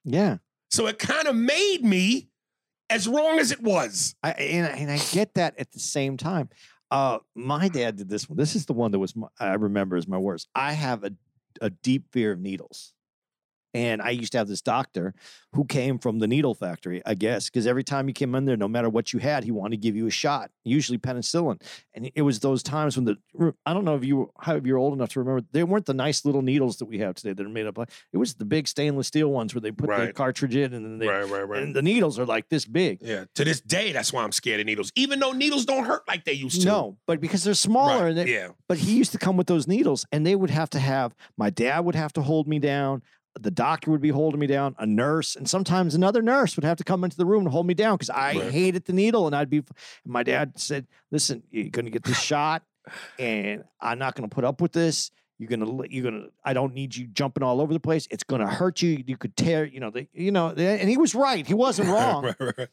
Yeah. 0.03 0.38
So 0.69 0.88
it 0.88 0.99
kind 0.99 1.28
of 1.28 1.36
made 1.36 1.84
me 1.84 2.30
as 2.89 3.07
wrong 3.07 3.39
as 3.39 3.51
it 3.51 3.61
was. 3.61 4.15
I 4.23 4.32
and, 4.32 4.67
and 4.80 4.91
I 4.91 4.97
get 5.11 5.34
that 5.36 5.57
at 5.59 5.71
the 5.71 5.80
same 5.80 6.17
time. 6.17 6.49
Uh, 6.89 7.19
my 7.36 7.67
dad 7.67 7.97
did 7.97 8.09
this 8.09 8.30
one. 8.30 8.38
This 8.38 8.55
is 8.55 8.65
the 8.65 8.73
one 8.73 8.91
that 8.91 8.99
was 8.99 9.15
my, 9.15 9.28
I 9.39 9.55
remember 9.55 9.97
as 9.97 10.07
my 10.07 10.17
worst. 10.17 10.47
I 10.55 10.73
have 10.73 11.03
a 11.03 11.11
a 11.61 11.69
deep 11.69 12.11
fear 12.11 12.32
of 12.32 12.39
needles. 12.39 12.93
And 13.78 14.01
I 14.01 14.09
used 14.09 14.32
to 14.32 14.39
have 14.39 14.47
this 14.47 14.61
doctor 14.61 15.13
who 15.53 15.63
came 15.63 15.99
from 15.99 16.17
the 16.17 16.28
needle 16.28 16.55
factory, 16.55 17.01
I 17.05 17.13
guess, 17.13 17.47
because 17.47 17.67
every 17.67 17.84
time 17.84 18.07
you 18.07 18.13
came 18.13 18.34
in 18.34 18.45
there, 18.45 18.57
no 18.57 18.67
matter 18.67 18.89
what 18.89 19.13
you 19.13 19.19
had, 19.19 19.43
he 19.43 19.51
wanted 19.51 19.71
to 19.71 19.78
give 19.78 19.95
you 19.95 20.07
a 20.07 20.11
shot, 20.11 20.49
usually 20.63 20.97
penicillin. 20.97 21.61
And 21.93 22.09
it 22.15 22.23
was 22.23 22.39
those 22.39 22.63
times 22.63 22.97
when 22.97 23.05
the 23.05 23.53
I 23.67 23.73
don't 23.73 23.86
know 23.86 23.95
if 23.95 24.03
you 24.03 24.32
how 24.39 24.55
if 24.55 24.65
you're 24.65 24.80
old 24.80 24.93
enough 24.93 25.09
to 25.09 25.19
remember, 25.19 25.45
they 25.51 25.63
weren't 25.63 25.86
the 25.86 25.93
nice 25.93 26.25
little 26.25 26.41
needles 26.41 26.78
that 26.78 26.86
we 26.86 26.97
have 26.99 27.13
today 27.15 27.34
that 27.34 27.45
are 27.45 27.49
made 27.49 27.67
up. 27.67 27.78
Like, 27.78 27.91
it 28.11 28.17
was 28.17 28.34
the 28.34 28.45
big 28.45 28.67
stainless 28.67 29.07
steel 29.07 29.30
ones 29.30 29.53
where 29.53 29.61
they 29.61 29.71
put 29.71 29.89
the 29.89 30.11
cartridge 30.11 30.55
in 30.55 30.73
and 30.73 30.84
then 30.84 30.97
they 30.97 31.07
right, 31.07 31.47
right, 31.47 31.61
and 31.61 31.75
the 31.75 31.84
needles 31.84 32.17
are 32.17 32.25
like 32.25 32.49
this 32.49 32.65
big. 32.65 32.97
Yeah. 33.01 33.25
To 33.36 33.43
this 33.43 33.61
day, 33.61 33.91
that's 33.91 34.11
why 34.11 34.23
I'm 34.23 34.32
scared 34.32 34.59
of 34.59 34.65
needles, 34.65 34.91
even 34.95 35.19
though 35.19 35.34
needles 35.34 35.65
don't 35.65 35.86
hurt 35.86 36.07
like 36.07 36.25
they 36.25 36.34
used 36.34 36.61
to. 36.61 36.67
No, 36.67 36.97
but 37.05 37.21
because 37.21 37.43
they're 37.43 37.53
smaller, 37.53 38.05
Right. 38.05 38.09
and 38.09 38.17
they, 38.17 38.34
yeah. 38.34 38.49
but 38.67 38.80
he 38.80 38.97
used 38.97 39.11
to 39.11 39.17
come 39.19 39.38
with 39.38 39.47
those 39.47 39.67
needles, 39.67 40.03
and 40.11 40.25
they 40.25 40.36
would 40.36 40.49
have 40.49 40.69
to 40.71 40.80
have 40.80 41.15
my 41.38 41.49
dad 41.51 41.82
would 41.86 41.95
have 41.95 42.13
to 42.13 42.21
hold 42.23 42.47
me 42.47 42.57
down. 42.59 43.03
The 43.42 43.52
doctor 43.52 43.92
would 43.92 44.02
be 44.02 44.10
holding 44.10 44.40
me 44.40 44.48
down, 44.48 44.76
a 44.80 44.86
nurse, 44.86 45.36
and 45.36 45.50
sometimes 45.50 45.96
another 45.96 46.22
nurse 46.22 46.56
would 46.56 46.64
have 46.64 46.78
to 46.78 46.84
come 46.84 47.04
into 47.04 47.18
the 47.18 47.26
room 47.26 47.44
and 47.44 47.52
hold 47.52 47.66
me 47.68 47.74
down 47.74 47.96
because 47.96 48.10
I 48.10 48.34
Right. 48.36 48.52
hated 48.52 48.86
the 48.86 48.94
needle. 48.94 49.28
And 49.28 49.36
I'd 49.36 49.50
be, 49.50 49.64
my 50.06 50.24
dad 50.24 50.54
said, 50.60 50.88
"Listen, 51.12 51.44
you're 51.52 51.70
going 51.70 51.86
to 51.86 51.92
get 51.92 52.04
this 52.04 52.20
shot, 52.20 52.64
and 53.20 53.64
I'm 53.82 54.00
not 54.00 54.16
going 54.16 54.30
to 54.30 54.34
put 54.34 54.44
up 54.44 54.62
with 54.62 54.72
this. 54.74 55.12
You're 55.40 55.50
gonna, 55.50 55.84
you're 55.90 56.04
gonna. 56.04 56.28
I 56.44 56.54
don't 56.54 56.74
need 56.74 56.96
you 56.96 57.06
jumping 57.08 57.44
all 57.44 57.62
over 57.62 57.72
the 57.72 57.80
place. 57.80 58.08
It's 58.10 58.24
going 58.24 58.42
to 58.42 58.48
hurt 58.48 58.82
you. 58.82 59.04
You 59.06 59.18
could 59.18 59.38
tear, 59.38 59.66
you 59.66 59.80
know, 59.80 59.92
the, 59.92 60.08
you 60.14 60.32
know." 60.32 60.50
And 60.50 60.90
he 60.90 60.98
was 60.98 61.14
right. 61.14 61.46
He 61.46 61.54
wasn't 61.54 61.90
wrong. 61.94 62.24
right, 62.24 62.36
right. 62.58 62.70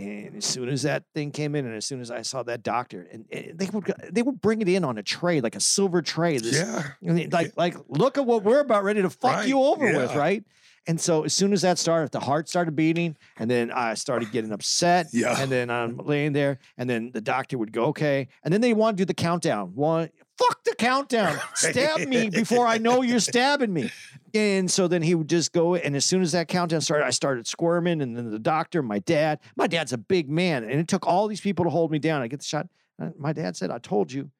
And 0.00 0.36
as 0.36 0.46
soon 0.46 0.68
as 0.68 0.82
that 0.82 1.04
thing 1.14 1.30
came 1.30 1.54
in, 1.54 1.66
and 1.66 1.74
as 1.74 1.84
soon 1.84 2.00
as 2.00 2.10
I 2.10 2.22
saw 2.22 2.42
that 2.44 2.62
doctor, 2.62 3.06
and, 3.12 3.26
and 3.30 3.58
they 3.58 3.66
would 3.66 3.92
they 4.10 4.22
would 4.22 4.40
bring 4.40 4.62
it 4.62 4.68
in 4.68 4.82
on 4.84 4.96
a 4.96 5.02
tray, 5.02 5.40
like 5.40 5.54
a 5.54 5.60
silver 5.60 6.00
tray. 6.00 6.38
This, 6.38 6.58
Yeah. 6.58 6.84
Mean, 7.02 7.28
like 7.30 7.52
like 7.56 7.76
look 7.88 8.16
at 8.16 8.24
what 8.24 8.42
we're 8.42 8.60
about 8.60 8.84
ready 8.84 9.02
to 9.02 9.10
fuck 9.10 9.32
Right, 9.32 9.48
you 9.48 9.60
over 9.60 9.86
with, 9.86 10.14
right? 10.14 10.42
And 10.86 11.00
so 11.00 11.24
as 11.24 11.34
soon 11.34 11.52
as 11.52 11.62
that 11.62 11.78
started, 11.78 12.10
the 12.10 12.20
heart 12.20 12.48
started 12.48 12.74
beating, 12.74 13.16
and 13.36 13.50
then 13.50 13.70
I 13.70 13.94
started 13.94 14.32
getting 14.32 14.52
upset. 14.52 15.08
Yeah. 15.20 15.38
And 15.38 15.52
then 15.52 15.70
I'm 15.70 15.98
laying 15.98 16.32
there, 16.32 16.58
and 16.78 16.88
then 16.88 17.10
the 17.12 17.20
doctor 17.20 17.58
would 17.58 17.72
go, 17.72 17.86
okay. 17.86 18.28
And 18.42 18.54
then 18.54 18.60
they 18.62 18.72
want 18.72 18.96
to 18.96 19.02
do 19.02 19.04
the 19.04 19.14
countdown. 19.14 19.74
One, 19.74 20.08
fuck 20.38 20.64
the 20.64 20.74
countdown. 20.74 21.38
Stab 21.54 22.08
me 22.08 22.30
before 22.30 22.66
I 22.66 22.78
know 22.78 23.02
you're 23.02 23.20
stabbing 23.20 23.72
me. 23.72 23.90
And 24.32 24.70
so 24.70 24.88
then 24.88 25.02
he 25.02 25.14
would 25.14 25.28
just 25.28 25.52
go, 25.52 25.74
and 25.74 25.94
as 25.94 26.06
soon 26.06 26.22
as 26.22 26.32
that 26.32 26.48
countdown 26.48 26.80
started, 26.80 27.04
I 27.04 27.10
started 27.10 27.46
squirming. 27.46 28.00
And 28.00 28.16
then 28.16 28.30
the 28.30 28.38
doctor, 28.38 28.82
my 28.82 29.00
dad, 29.00 29.40
my 29.56 29.66
dad's 29.66 29.92
a 29.92 29.98
big 29.98 30.30
man, 30.30 30.64
and 30.64 30.80
it 30.80 30.88
took 30.88 31.06
all 31.06 31.28
these 31.28 31.40
people 31.40 31.64
to 31.64 31.70
hold 31.70 31.90
me 31.90 31.98
down. 31.98 32.22
I 32.22 32.28
get 32.28 32.40
the 32.40 32.46
shot. 32.46 32.68
Uh, 33.00 33.10
my 33.18 33.32
dad 33.32 33.56
said, 33.56 33.70
I 33.70 33.78
told 33.78 34.10
you, 34.10 34.30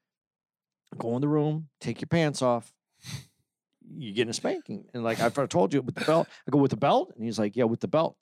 go 0.96 1.14
in 1.16 1.20
the 1.20 1.28
room, 1.28 1.68
take 1.80 2.00
your 2.00 2.08
pants 2.08 2.40
off. 2.40 2.72
You're 3.96 4.14
getting 4.14 4.30
a 4.30 4.34
spanking. 4.34 4.84
And 4.94 5.02
like 5.04 5.20
I've 5.20 5.34
told 5.48 5.74
you 5.74 5.82
with 5.82 5.94
the 5.94 6.04
belt, 6.04 6.28
I 6.46 6.50
go 6.50 6.58
with 6.58 6.70
the 6.70 6.76
belt. 6.76 7.12
And 7.16 7.24
he's 7.24 7.38
like, 7.38 7.56
Yeah, 7.56 7.64
with 7.64 7.80
the 7.80 7.88
belt. 7.88 8.16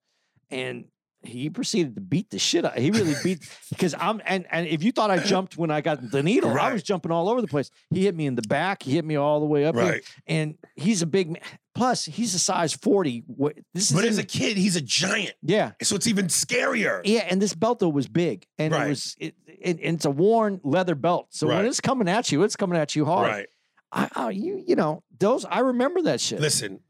And 0.50 0.86
he 1.22 1.50
proceeded 1.50 1.96
to 1.96 2.00
beat 2.00 2.30
the 2.30 2.38
shit 2.38 2.64
out. 2.64 2.78
He 2.78 2.92
really 2.92 3.14
beat 3.24 3.40
because 3.70 3.92
I'm 3.98 4.22
and 4.24 4.46
and 4.52 4.68
if 4.68 4.84
you 4.84 4.92
thought 4.92 5.10
I 5.10 5.18
jumped 5.18 5.58
when 5.58 5.70
I 5.70 5.80
got 5.80 6.10
the 6.12 6.22
needle, 6.22 6.56
I 6.56 6.72
was 6.72 6.82
jumping 6.84 7.10
all 7.10 7.28
over 7.28 7.40
the 7.42 7.48
place. 7.48 7.70
He 7.90 8.04
hit 8.04 8.14
me 8.14 8.26
in 8.26 8.36
the 8.36 8.42
back. 8.42 8.82
He 8.84 8.92
hit 8.92 9.04
me 9.04 9.16
all 9.16 9.40
the 9.40 9.46
way 9.46 9.64
up. 9.64 9.74
here. 9.74 10.00
And 10.28 10.56
he's 10.76 11.02
a 11.02 11.06
big 11.06 11.28
man. 11.30 11.42
Plus, 11.74 12.04
he's 12.04 12.34
a 12.34 12.38
size 12.40 12.72
40. 12.72 13.24
What 13.26 13.56
this 13.74 13.90
is 13.90 13.96
But 13.96 14.04
as 14.04 14.18
a 14.18 14.24
kid, 14.24 14.56
he's 14.56 14.74
a 14.76 14.80
giant. 14.80 15.34
yeah. 15.42 15.72
So 15.82 15.94
it's 15.96 16.06
even 16.08 16.26
scarier. 16.26 17.00
Yeah, 17.04 17.26
and 17.28 17.42
this 17.42 17.54
belt 17.54 17.80
though 17.80 17.88
was 17.88 18.08
big, 18.08 18.46
and 18.58 18.72
Right. 18.72 18.86
it 18.86 18.88
was 18.90 19.16
it, 19.18 19.34
it, 19.46 19.80
and 19.82 19.96
it's 19.96 20.04
a 20.04 20.10
worn 20.10 20.60
leather 20.64 20.94
belt. 20.94 21.26
So 21.30 21.48
when 21.48 21.66
it's 21.66 21.80
coming 21.80 22.08
at 22.08 22.30
you, 22.32 22.42
it's 22.44 22.56
coming 22.56 22.78
at 22.78 22.94
you 22.96 23.04
hard. 23.04 23.28
Right. 23.30 23.46
I, 23.93 24.09
I 24.14 24.30
you 24.30 24.62
you 24.66 24.76
know 24.76 25.03
those 25.18 25.45
I 25.45 25.61
remember 25.61 26.03
that 26.03 26.20
shit. 26.20 26.41
Listen, 26.41 26.80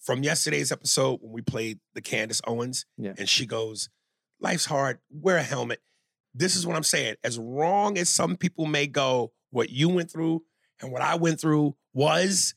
from 0.00 0.22
yesterday's 0.22 0.72
episode 0.72 1.20
when 1.22 1.32
we 1.32 1.42
played 1.42 1.80
the 1.94 2.00
Candace 2.00 2.40
Owens, 2.46 2.86
Yeah. 2.96 3.12
and 3.18 3.28
she 3.28 3.44
goes, 3.46 3.90
Life's 4.40 4.64
hard, 4.66 4.98
wear 5.10 5.36
a 5.36 5.42
helmet. 5.42 5.80
This 6.34 6.56
is 6.56 6.66
what 6.66 6.76
I'm 6.76 6.82
saying. 6.84 7.16
As 7.24 7.38
wrong 7.38 7.98
as 7.98 8.08
some 8.08 8.36
people 8.36 8.64
may 8.66 8.86
go, 8.86 9.32
what 9.50 9.70
you 9.70 9.88
went 9.88 10.10
through 10.10 10.42
and 10.80 10.92
what 10.92 11.02
I 11.02 11.16
went 11.16 11.40
through 11.40 11.74
was 11.92 12.54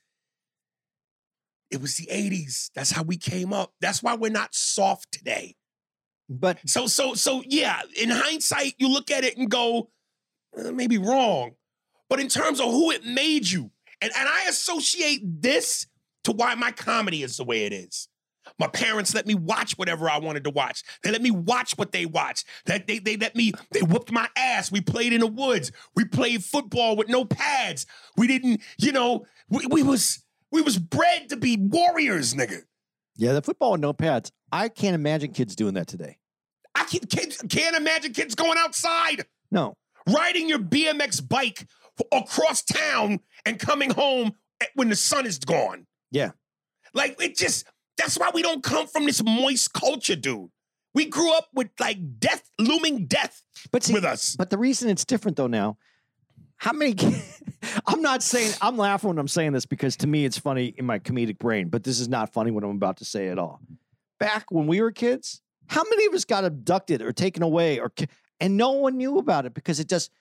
it 1.70 1.82
was 1.82 1.96
the 1.96 2.08
80s. 2.08 2.70
That's 2.76 2.92
how 2.92 3.04
we 3.04 3.18
came 3.18 3.54
up. 3.54 3.74
That's 3.82 4.04
why 4.04 4.16
we're 4.16 4.32
not 4.32 4.54
soft 4.54 5.12
today. 5.12 5.56
But 6.30 6.60
So, 6.70 6.88
so, 6.88 7.14
so, 7.16 7.42
yeah. 7.46 7.82
In 8.00 8.10
hindsight, 8.10 8.76
you 8.78 8.90
look 8.90 9.10
at 9.12 9.24
it 9.24 9.38
and 9.38 9.50
go, 9.50 9.90
"Uh, 10.58 10.72
maybe 10.72 10.98
wrong, 10.98 11.52
but 12.10 12.20
in 12.20 12.28
terms 12.28 12.60
of 12.60 12.68
who 12.68 12.92
it 12.92 13.04
made 13.06 13.50
you, 13.50 13.72
and 14.02 14.12
and 14.16 14.28
I 14.30 14.46
associate 14.50 15.22
this 15.24 15.88
to 16.24 16.32
why 16.32 16.56
my 16.56 16.72
comedy 16.72 17.24
is 17.24 17.38
the 17.38 17.44
way 17.44 17.66
it 17.66 17.74
is. 17.74 18.08
My 18.60 18.68
parents 18.68 19.14
let 19.14 19.28
me 19.28 19.36
watch 19.36 19.78
whatever 19.78 20.10
I 20.10 20.18
wanted 20.18 20.44
to 20.46 20.50
watch. 20.50 20.84
They 21.04 21.12
let 21.12 21.22
me 21.22 21.32
watch 21.32 21.78
what 21.78 21.92
they 21.92 22.06
watched. 22.06 22.48
That 22.66 22.88
they 22.88 23.00
they 23.00 23.18
let 23.18 23.36
me. 23.36 23.54
They 23.72 23.82
whooped 23.82 24.12
my 24.12 24.28
ass. 24.36 24.72
We 24.72 24.82
played 24.82 25.14
in 25.14 25.22
the 25.22 25.28
woods. 25.28 25.72
We 25.96 26.06
played 26.06 26.44
football 26.44 26.96
with 26.96 27.08
no 27.08 27.24
pads. 27.24 27.86
We 28.18 28.28
didn't. 28.28 28.62
You 28.78 28.92
know, 28.92 29.26
we, 29.50 29.66
we 29.70 29.84
was 29.84 30.24
we 30.52 30.62
was 30.62 30.78
bred 30.78 31.30
to 31.30 31.38
be 31.38 31.58
warriors, 31.58 32.34
nigga. 32.34 32.64
yeah, 33.16 33.34
the 33.34 33.42
football 33.42 33.74
with 33.74 33.82
no 33.82 33.94
pads. 33.94 34.32
I 34.52 34.70
can't 34.70 34.96
imagine 34.96 35.32
kids 35.32 35.56
doing 35.56 35.76
that 35.76 35.88
today. 35.88 36.18
I 36.76 36.84
can't, 36.86 37.10
kids, 37.10 37.42
can't 37.50 37.76
imagine 37.76 38.12
kids 38.14 38.36
going 38.36 38.58
outside. 38.58 39.26
No. 39.52 39.76
riding 40.08 40.50
your 40.50 40.60
BMX 40.60 41.28
bike 41.28 41.68
across 42.12 42.64
town 42.64 43.20
and 43.46 43.60
coming 43.60 43.90
home 43.92 44.34
eh, 44.62 44.66
when 44.76 44.90
the 44.90 44.96
sun 44.96 45.26
is 45.26 45.40
gone. 45.40 45.86
Yeah. 46.12 46.32
Like 46.94 47.22
it 47.22 47.38
just 47.38 47.66
that's 47.98 48.18
why 48.18 48.32
we 48.34 48.42
don't 48.42 48.64
come 48.64 48.88
from 48.88 49.06
this 49.06 49.24
moist 49.24 49.74
culture, 49.74 50.16
dude. 50.16 50.50
We 50.94 51.06
grew 51.06 51.34
up 51.34 51.48
with 51.54 51.70
like 51.80 52.20
death, 52.20 52.50
looming 52.60 53.06
death 53.06 53.42
But 53.72 53.84
see, 53.84 53.94
with 53.94 54.04
us. 54.04 54.36
but 54.36 54.50
the 54.50 54.58
reason 54.58 54.90
it's 54.90 55.06
different 55.06 55.38
though 55.38 55.48
now, 55.48 55.78
how 56.58 56.74
many? 56.74 56.96
I'm 57.88 58.02
not 58.02 58.24
saying 58.24 58.54
I'm 58.62 58.78
laughing 58.78 59.10
when 59.10 59.20
I'm 59.20 59.28
saying 59.28 59.54
this 59.54 59.66
because 59.66 59.96
to 59.98 60.08
me 60.08 60.26
it's 60.26 60.38
funny 60.38 60.74
in 60.78 60.86
my 60.86 61.00
comedic 61.00 61.38
brain, 61.38 61.70
but 61.70 61.84
this 61.84 62.00
is 62.00 62.10
not 62.10 62.34
funny 62.34 62.52
what 62.52 62.64
I'm 62.64 62.72
about 62.72 62.98
to 62.98 63.06
say 63.06 63.30
at 63.30 63.40
all. 63.40 63.62
Back 64.20 64.52
when 64.52 64.68
we 64.68 64.82
were 64.82 64.92
kids, 64.92 65.42
how 65.68 65.84
many 65.84 66.06
of 66.08 66.14
us 66.14 66.26
got 66.26 66.44
abducted 66.44 67.02
or 67.02 67.12
taken 67.12 67.44
away 67.44 67.80
or 67.80 67.92
and 68.40 68.58
no 68.58 68.72
one 68.72 68.98
knew 68.98 69.18
about 69.18 69.46
it 69.46 69.54
because 69.54 69.80
it 69.80 69.88
just 69.88 70.12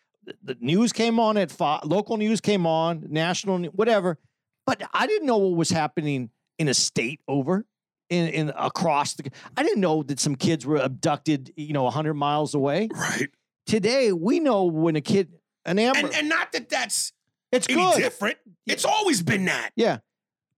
the- 0.43 0.57
news 0.61 0.93
came 0.93 1.19
on 1.19 1.37
at 1.37 1.51
Fo- 1.51 1.81
local 1.85 2.17
news 2.17 2.41
came 2.41 2.67
on, 2.67 3.07
national 3.09 3.65
whatever, 3.67 4.19
but 4.67 4.83
I 4.93 5.07
didn't 5.07 5.27
know 5.27 5.39
what 5.39 5.57
was 5.57 5.71
happening 5.71 6.31
in 6.59 6.69
a 6.69 6.75
state 6.75 7.21
over. 7.27 7.65
in, 8.11 8.29
in 8.29 8.53
across 8.57 9.15
the. 9.15 9.31
I 9.57 9.63
didn't 9.63 9.81
know 9.81 10.03
that 10.03 10.19
some 10.19 10.35
kids 10.35 10.67
were 10.67 10.77
abducted, 10.79 11.53
you 11.57 11.73
know, 11.73 11.89
hundred 11.91 12.15
miles 12.15 12.55
away. 12.55 12.89
Right. 12.93 13.29
Today, 13.67 14.13
we 14.13 14.41
know 14.41 14.65
when 14.65 14.97
a 14.97 15.01
kid 15.01 15.29
an 15.65 15.79
Amber. 15.79 16.01
And 16.01 16.15
and 16.15 16.29
not 16.29 16.51
that 16.53 16.69
that's 16.69 17.13
it's 17.53 17.69
any 17.69 17.81
good. 17.81 17.99
different. 17.99 18.39
It's 18.67 18.85
always 18.85 19.23
been 19.23 19.45
that. 19.45 19.71
Yeah. 19.77 19.99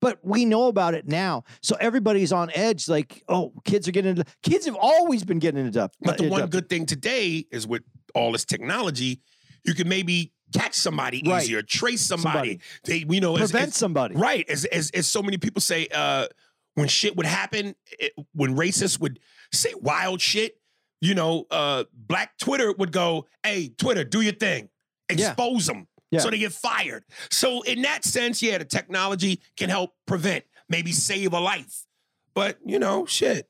But 0.01 0.19
we 0.23 0.45
know 0.45 0.67
about 0.67 0.95
it 0.95 1.07
now. 1.07 1.45
So 1.63 1.77
everybody's 1.79 2.33
on 2.33 2.51
edge, 2.55 2.89
like, 2.89 3.23
oh, 3.29 3.53
kids 3.65 3.87
are 3.87 3.93
getting 3.93 4.11
into 4.11 4.25
kids 4.43 4.67
have 4.67 4.75
always 4.75 5.23
been 5.23 5.39
getting 5.39 5.65
into 5.65 5.89
But 6.01 6.19
the 6.19 6.29
one 6.29 6.47
good 6.47 6.69
thing 6.69 6.87
today 6.87 7.47
is 7.53 7.67
with 7.67 7.83
all 8.15 8.33
this 8.33 8.45
technology, 8.45 9.21
you 9.65 9.75
can 9.75 9.89
maybe 9.89 10.33
catch 10.55 10.75
somebody 10.75 11.23
Right. 11.25 11.43
easier, 11.43 11.63
trace 11.63 12.01
somebody. 12.03 12.61
They, 12.85 13.05
you 13.09 13.21
know, 13.21 13.37
as, 13.37 13.51
prevent 13.51 13.69
as- 13.71 13.77
somebody. 13.77 14.15
right. 14.17 14.49
As, 14.49 14.65
as 14.67 14.91
as 14.91 15.07
so 15.07 15.23
many 15.23 15.39
people 15.39 15.61
say, 15.61 15.89
uh, 15.95 16.27
when 16.75 16.89
shit 16.89 17.17
would 17.17 17.27
happen, 17.27 17.75
it, 17.99 18.13
when 18.35 18.57
racists 18.57 18.99
would 19.01 19.19
say 19.53 19.73
wild 19.81 20.21
shit, 20.21 20.59
you 21.01 21.15
know, 21.15 21.47
uh, 21.51 21.85
Black 21.95 22.37
Twitter 22.39 22.73
would 22.73 22.93
go, 22.93 23.27
"Hey, 23.43 23.69
Twitter, 23.77 24.05
do 24.05 24.21
your 24.21 24.33
thing, 24.35 24.69
Yeah. 25.11 25.29
expose 25.29 25.67
them." 25.67 25.87
Yeah. 26.11 26.21
So 26.21 26.29
they 26.31 26.39
get 26.39 26.53
fired. 26.53 27.05
So 27.31 27.63
in 27.63 27.81
that 27.83 28.05
sense, 28.05 28.43
yeah, 28.43 28.59
the 28.59 28.67
technology 28.67 29.41
can 29.57 29.71
help 29.71 29.95
prevent, 30.07 30.45
maybe 30.69 30.93
save 30.93 31.33
a 31.33 31.41
life. 31.41 31.87
But 32.35 32.59
you 32.65 32.79
know, 32.79 33.07
shit. 33.07 33.49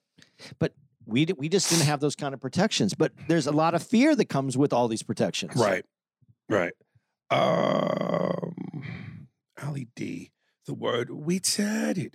But 0.61 0.73
we 1.05 1.25
d- 1.25 1.35
we 1.37 1.49
just 1.49 1.69
didn't 1.71 1.85
have 1.87 1.99
those 2.01 2.15
kind 2.17 2.35
of 2.35 2.41
protections. 2.41 2.95
But 2.95 3.13
there's 3.29 3.47
a 3.49 3.53
lot 3.53 3.75
of 3.75 3.83
fear 3.83 4.15
that 4.17 4.27
comes 4.29 4.57
with 4.57 4.73
all 4.73 4.87
these 4.89 5.03
protections. 5.03 5.57
Right. 5.57 5.85
Right. 6.53 6.73
Um 7.31 9.29
Ali 9.63 9.89
D, 9.97 10.33
the 10.67 10.75
word 10.75 11.11
we 11.11 11.41
retarded. 11.41 12.13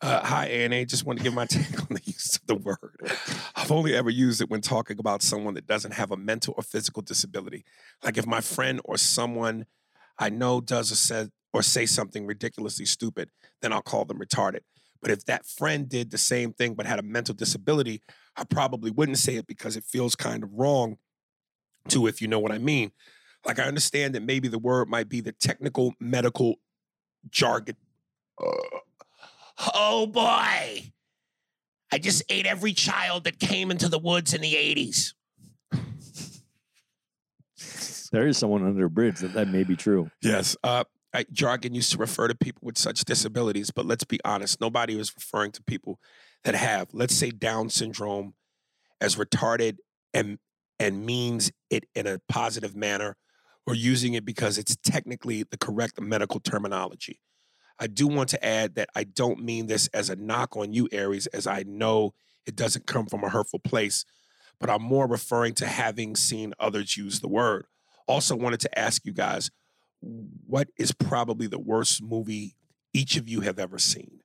Uh, 0.00 0.24
hi, 0.24 0.46
Anna. 0.46 0.84
Just 0.84 1.04
want 1.04 1.18
to 1.18 1.24
give 1.24 1.34
my 1.34 1.46
take 1.50 1.80
on 1.80 1.88
the 1.90 2.00
use 2.04 2.36
of 2.36 2.46
the 2.46 2.54
word. 2.54 3.10
I've 3.56 3.72
only 3.72 3.96
ever 3.96 4.10
used 4.10 4.40
it 4.40 4.48
when 4.48 4.60
talking 4.60 5.00
about 5.00 5.22
someone 5.22 5.54
that 5.54 5.66
doesn't 5.66 5.94
have 5.94 6.12
a 6.12 6.16
mental 6.16 6.54
or 6.56 6.62
physical 6.62 7.02
disability. 7.02 7.64
Like 8.04 8.16
if 8.16 8.28
my 8.28 8.40
friend 8.40 8.80
or 8.84 8.96
someone 8.96 9.66
I 10.20 10.28
know 10.28 10.60
does 10.60 10.92
or 10.92 10.96
says 10.96 11.28
or 11.52 11.62
say 11.62 11.84
something 11.84 12.24
ridiculously 12.26 12.86
stupid, 12.86 13.28
then 13.60 13.72
I'll 13.72 13.82
call 13.82 14.04
them 14.04 14.20
retarded. 14.20 14.60
But 15.00 15.10
if 15.10 15.24
that 15.24 15.46
friend 15.46 15.88
did 15.88 16.12
the 16.12 16.18
same 16.18 16.52
thing 16.52 16.74
but 16.74 16.86
had 16.86 17.00
a 17.00 17.02
mental 17.02 17.34
disability, 17.34 18.02
I 18.36 18.44
probably 18.44 18.92
wouldn't 18.92 19.18
say 19.18 19.34
it 19.34 19.48
because 19.48 19.76
it 19.76 19.82
feels 19.82 20.14
kind 20.14 20.44
of 20.44 20.50
wrong 20.52 20.98
to, 21.88 22.06
if 22.06 22.22
you 22.22 22.28
know 22.28 22.38
what 22.38 22.52
I 22.52 22.58
mean. 22.58 22.92
Like 23.44 23.58
I 23.58 23.64
understand 23.64 24.14
that 24.14 24.22
maybe 24.22 24.48
the 24.48 24.58
word 24.58 24.88
might 24.88 25.08
be 25.08 25.20
the 25.20 25.32
technical 25.32 25.94
medical 26.00 26.56
jargon. 27.30 27.76
Uh, 28.40 28.78
oh 29.74 30.06
boy. 30.06 30.92
I 31.94 31.98
just 31.98 32.22
ate 32.28 32.46
every 32.46 32.72
child 32.72 33.24
that 33.24 33.38
came 33.38 33.70
into 33.70 33.88
the 33.88 33.98
woods 33.98 34.32
in 34.32 34.40
the 34.40 34.54
80s. 34.54 35.12
There 38.12 38.26
is 38.26 38.36
someone 38.38 38.64
under 38.64 38.84
a 38.84 38.90
bridge 38.90 39.20
that 39.20 39.32
that 39.34 39.48
may 39.48 39.64
be 39.64 39.74
true. 39.74 40.10
Yes. 40.22 40.56
Uh, 40.62 40.84
I, 41.14 41.24
jargon 41.32 41.74
used 41.74 41.92
to 41.92 41.98
refer 41.98 42.28
to 42.28 42.34
people 42.34 42.60
with 42.62 42.78
such 42.78 43.04
disabilities, 43.04 43.70
but 43.70 43.86
let's 43.86 44.04
be 44.04 44.20
honest, 44.24 44.60
nobody 44.60 44.96
was 44.96 45.14
referring 45.14 45.52
to 45.52 45.62
people 45.62 45.98
that 46.44 46.54
have, 46.54 46.88
let's 46.92 47.14
say, 47.14 47.30
Down 47.30 47.70
syndrome 47.70 48.34
as 49.00 49.16
retarded 49.16 49.78
and 50.14 50.38
and 50.78 51.06
means 51.06 51.52
it 51.70 51.84
in 51.94 52.06
a 52.06 52.18
positive 52.28 52.74
manner 52.74 53.16
or 53.66 53.74
using 53.74 54.14
it 54.14 54.24
because 54.24 54.58
it's 54.58 54.76
technically 54.76 55.44
the 55.44 55.56
correct 55.56 56.00
medical 56.00 56.40
terminology. 56.40 57.20
I 57.78 57.86
do 57.86 58.06
want 58.06 58.28
to 58.30 58.44
add 58.44 58.74
that 58.76 58.90
I 58.94 59.04
don't 59.04 59.42
mean 59.42 59.66
this 59.66 59.88
as 59.88 60.10
a 60.10 60.16
knock 60.16 60.56
on 60.56 60.72
you, 60.72 60.88
Aries, 60.92 61.26
as 61.28 61.46
I 61.46 61.64
know 61.66 62.14
it 62.46 62.56
doesn't 62.56 62.86
come 62.86 63.06
from 63.06 63.24
a 63.24 63.28
hurtful 63.28 63.58
place, 63.58 64.04
but 64.60 64.70
I'm 64.70 64.82
more 64.82 65.06
referring 65.06 65.54
to 65.54 65.66
having 65.66 66.16
seen 66.16 66.54
others 66.58 66.96
use 66.96 67.20
the 67.20 67.28
word. 67.28 67.66
Also, 68.06 68.36
wanted 68.36 68.60
to 68.60 68.78
ask 68.78 69.04
you 69.04 69.12
guys 69.12 69.50
what 70.46 70.68
is 70.76 70.92
probably 70.92 71.46
the 71.46 71.58
worst 71.58 72.02
movie 72.02 72.56
each 72.92 73.16
of 73.16 73.28
you 73.28 73.40
have 73.40 73.58
ever 73.58 73.78
seen? 73.78 74.20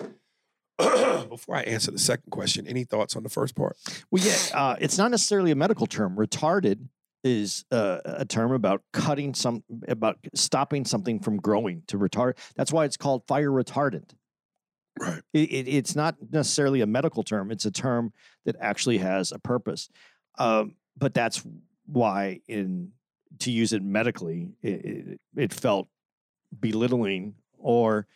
Before 0.78 1.56
I 1.56 1.62
answer 1.62 1.90
the 1.90 1.98
second 1.98 2.30
question, 2.30 2.66
any 2.66 2.84
thoughts 2.84 3.16
on 3.16 3.22
the 3.22 3.28
first 3.28 3.54
part? 3.54 3.76
Well, 4.10 4.22
yeah, 4.22 4.36
uh, 4.54 4.76
it's 4.80 4.98
not 4.98 5.10
necessarily 5.10 5.50
a 5.50 5.56
medical 5.56 5.86
term. 5.86 6.16
Retarded 6.16 6.88
is 7.28 7.64
uh, 7.70 7.98
a 8.04 8.24
term 8.24 8.52
about 8.52 8.82
cutting 8.92 9.34
some, 9.34 9.62
about 9.86 10.18
stopping 10.34 10.84
something 10.84 11.20
from 11.20 11.36
growing 11.36 11.82
to 11.88 11.98
retard. 11.98 12.36
That's 12.56 12.72
why 12.72 12.84
it's 12.84 12.96
called 12.96 13.26
fire 13.26 13.50
retardant. 13.50 14.10
Right. 14.98 15.22
It, 15.32 15.50
it, 15.50 15.68
it's 15.68 15.94
not 15.94 16.16
necessarily 16.32 16.80
a 16.80 16.86
medical 16.86 17.22
term. 17.22 17.50
It's 17.50 17.66
a 17.66 17.70
term 17.70 18.12
that 18.44 18.56
actually 18.60 18.98
has 18.98 19.30
a 19.32 19.38
purpose. 19.38 19.88
Um, 20.38 20.74
but 20.96 21.14
that's 21.14 21.44
why, 21.86 22.40
in 22.48 22.92
to 23.40 23.50
use 23.50 23.72
it 23.72 23.82
medically, 23.82 24.50
it, 24.62 24.84
it, 24.84 25.20
it 25.36 25.52
felt 25.52 25.88
belittling 26.58 27.34
or 27.58 28.06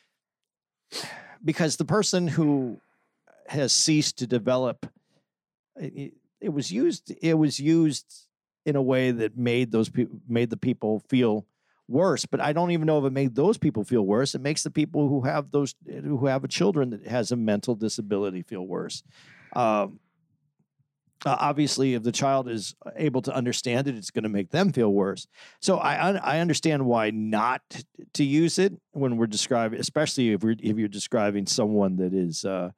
because 1.44 1.76
the 1.76 1.84
person 1.84 2.26
who 2.26 2.80
has 3.48 3.72
ceased 3.72 4.18
to 4.18 4.26
develop 4.26 4.86
it, 5.76 6.14
it 6.40 6.52
was 6.52 6.70
used 6.70 7.12
it 7.22 7.34
was 7.34 7.58
used 7.58 8.26
in 8.64 8.76
a 8.76 8.82
way 8.82 9.10
that 9.10 9.36
made 9.36 9.72
those 9.72 9.88
people 9.88 10.20
made 10.28 10.50
the 10.50 10.56
people 10.56 11.02
feel 11.08 11.46
worse 11.88 12.24
but 12.24 12.40
i 12.40 12.52
don't 12.52 12.70
even 12.70 12.86
know 12.86 12.98
if 12.98 13.04
it 13.04 13.12
made 13.12 13.34
those 13.34 13.58
people 13.58 13.84
feel 13.84 14.02
worse. 14.02 14.34
It 14.34 14.40
makes 14.40 14.62
the 14.62 14.70
people 14.70 15.08
who 15.08 15.22
have 15.22 15.50
those 15.50 15.74
who 15.86 16.26
have 16.26 16.44
a 16.44 16.48
children 16.48 16.90
that 16.90 17.06
has 17.06 17.32
a 17.32 17.36
mental 17.36 17.74
disability 17.74 18.42
feel 18.42 18.66
worse. 18.66 19.02
Um, 19.54 20.00
obviously 21.24 21.94
if 21.94 22.02
the 22.02 22.10
child 22.10 22.48
is 22.48 22.74
able 22.96 23.22
to 23.22 23.32
understand 23.32 23.86
it 23.86 23.94
it's 23.94 24.10
going 24.10 24.24
to 24.24 24.28
make 24.28 24.50
them 24.50 24.72
feel 24.72 24.92
worse. 24.92 25.28
So 25.60 25.78
I, 25.78 26.12
I 26.16 26.40
understand 26.40 26.84
why 26.84 27.10
not 27.10 27.62
to 28.14 28.24
use 28.24 28.58
it 28.58 28.72
when 28.92 29.16
we're 29.16 29.26
describing 29.26 29.78
especially 29.78 30.32
if 30.32 30.42
we're 30.42 30.56
if 30.58 30.76
you're 30.78 30.88
describing 30.88 31.46
someone 31.46 31.96
that 31.96 32.12
is 32.12 32.44
uh, 32.44 32.70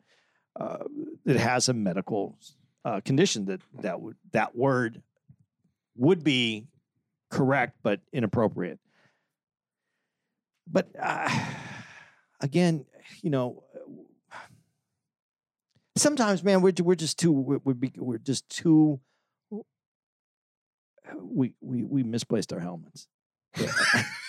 uh, 0.61 0.85
that 1.25 1.37
has 1.39 1.69
a 1.69 1.73
medical 1.75 2.39
uh, 2.85 3.01
condition 3.01 3.47
that 3.47 3.61
that 3.81 4.01
would 4.01 4.17
that 4.33 4.55
word 4.55 5.03
would 5.97 6.25
be 6.25 6.67
correct 7.31 7.77
but 7.83 8.01
inappropriate. 8.13 8.79
But 10.71 10.89
uh, 11.01 11.29
again 12.41 12.87
you 13.23 13.31
know 13.31 13.63
sometimes 15.97 16.43
man 16.43 16.61
we're, 16.63 16.73
we're 16.83 16.95
just 16.95 17.19
too 17.19 17.33
we're, 17.33 17.75
we're, 17.97 18.19
just 18.19 18.49
too 18.49 19.01
we 21.23 21.53
we 21.61 21.85
we 21.85 22.03
misplaced 22.03 22.53
our 22.53 22.61
helmets 22.61 23.07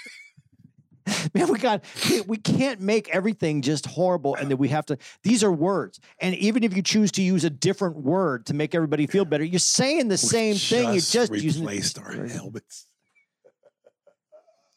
man 1.35 1.51
we 1.51 1.59
got 1.59 1.83
we- 2.09 2.21
we 2.21 2.37
can't 2.37 2.81
make 2.81 3.09
everything 3.09 3.61
just 3.61 3.85
horrible 3.85 4.35
and 4.35 4.49
that 4.49 4.57
we 4.57 4.69
have 4.69 4.85
to 4.87 4.97
these 5.23 5.43
are 5.43 5.51
words 5.51 5.99
and 6.19 6.33
even 6.35 6.63
if 6.63 6.75
you 6.75 6.81
choose 6.81 7.11
to 7.11 7.21
use 7.21 7.43
a 7.43 7.49
different 7.49 7.97
word 7.97 8.45
to 8.47 8.53
make 8.53 8.73
everybody 8.73 9.05
feel 9.05 9.25
better 9.25 9.43
you're 9.43 9.59
saying 9.59 10.07
the 10.07 10.17
same 10.17 10.55
thing 10.55 10.85
you're 10.85 10.93
just 10.95 11.31
using 11.33 11.61
replaced 11.63 11.99
our 11.99 12.25
helmets. 12.27 12.87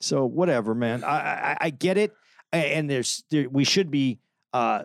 so 0.01 0.27
whatever 0.27 0.75
man 0.75 1.03
i 1.05 1.53
i, 1.53 1.57
I 1.63 1.71
get 1.71 1.97
it 1.97 2.13
and 2.53 2.89
there's 2.91 3.25
there, 3.31 3.49
we 3.49 3.65
should 3.65 3.91
be 3.91 4.19
uh 4.53 4.83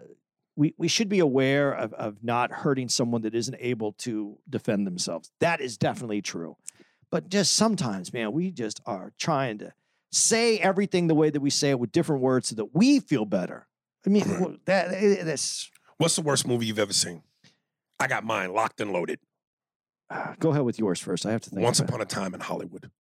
we, 0.55 0.75
we 0.77 0.87
should 0.87 1.09
be 1.09 1.17
aware 1.17 1.71
of, 1.73 1.93
of 1.93 2.23
not 2.23 2.51
hurting 2.51 2.87
someone 2.87 3.23
that 3.23 3.33
isn't 3.33 3.57
able 3.59 3.93
to 3.93 4.37
defend 4.47 4.85
themselves. 4.85 5.31
That 5.39 5.61
is 5.61 5.79
definitely 5.79 6.21
true. 6.21 6.57
But 7.09 7.27
just 7.27 7.55
sometimes, 7.55 8.13
man, 8.13 8.31
we 8.33 8.51
just 8.51 8.79
are 8.85 9.13
trying 9.17 9.57
to 9.57 9.73
say 10.13 10.59
everything 10.59 11.07
the 11.07 11.15
way 11.15 11.29
that 11.29 11.41
we 11.41 11.49
say 11.49 11.71
it 11.71 11.79
with 11.79 11.91
different 11.91 12.21
words 12.21 12.47
so 12.49 12.55
that 12.55 12.73
we 12.73 12.99
feel 12.99 13.25
better. 13.25 13.67
I 14.05 14.09
mean, 14.09 14.23
Right. 14.29 14.65
that 14.65 14.93
eh, 14.93 15.23
that's. 15.23 15.69
What's 15.97 16.15
the 16.15 16.21
worst 16.21 16.47
movie 16.47 16.65
you've 16.65 16.79
ever 16.79 16.93
seen? 16.93 17.23
I 17.99 18.07
got 18.07 18.23
mine 18.23 18.53
locked 18.53 18.79
and 18.81 18.91
loaded. 18.91 19.19
uh, 20.09 20.33
go 20.39 20.49
ahead 20.51 20.63
with 20.63 20.77
yours 20.79 20.99
first. 20.99 21.25
I 21.25 21.31
have 21.31 21.41
to 21.41 21.49
think. 21.49 21.61
Once 21.61 21.79
about 21.79 21.89
it. 21.89 21.93
Upon 21.95 22.01
a 22.01 22.05
Time 22.05 22.33
in 22.33 22.39
Hollywood. 22.41 22.91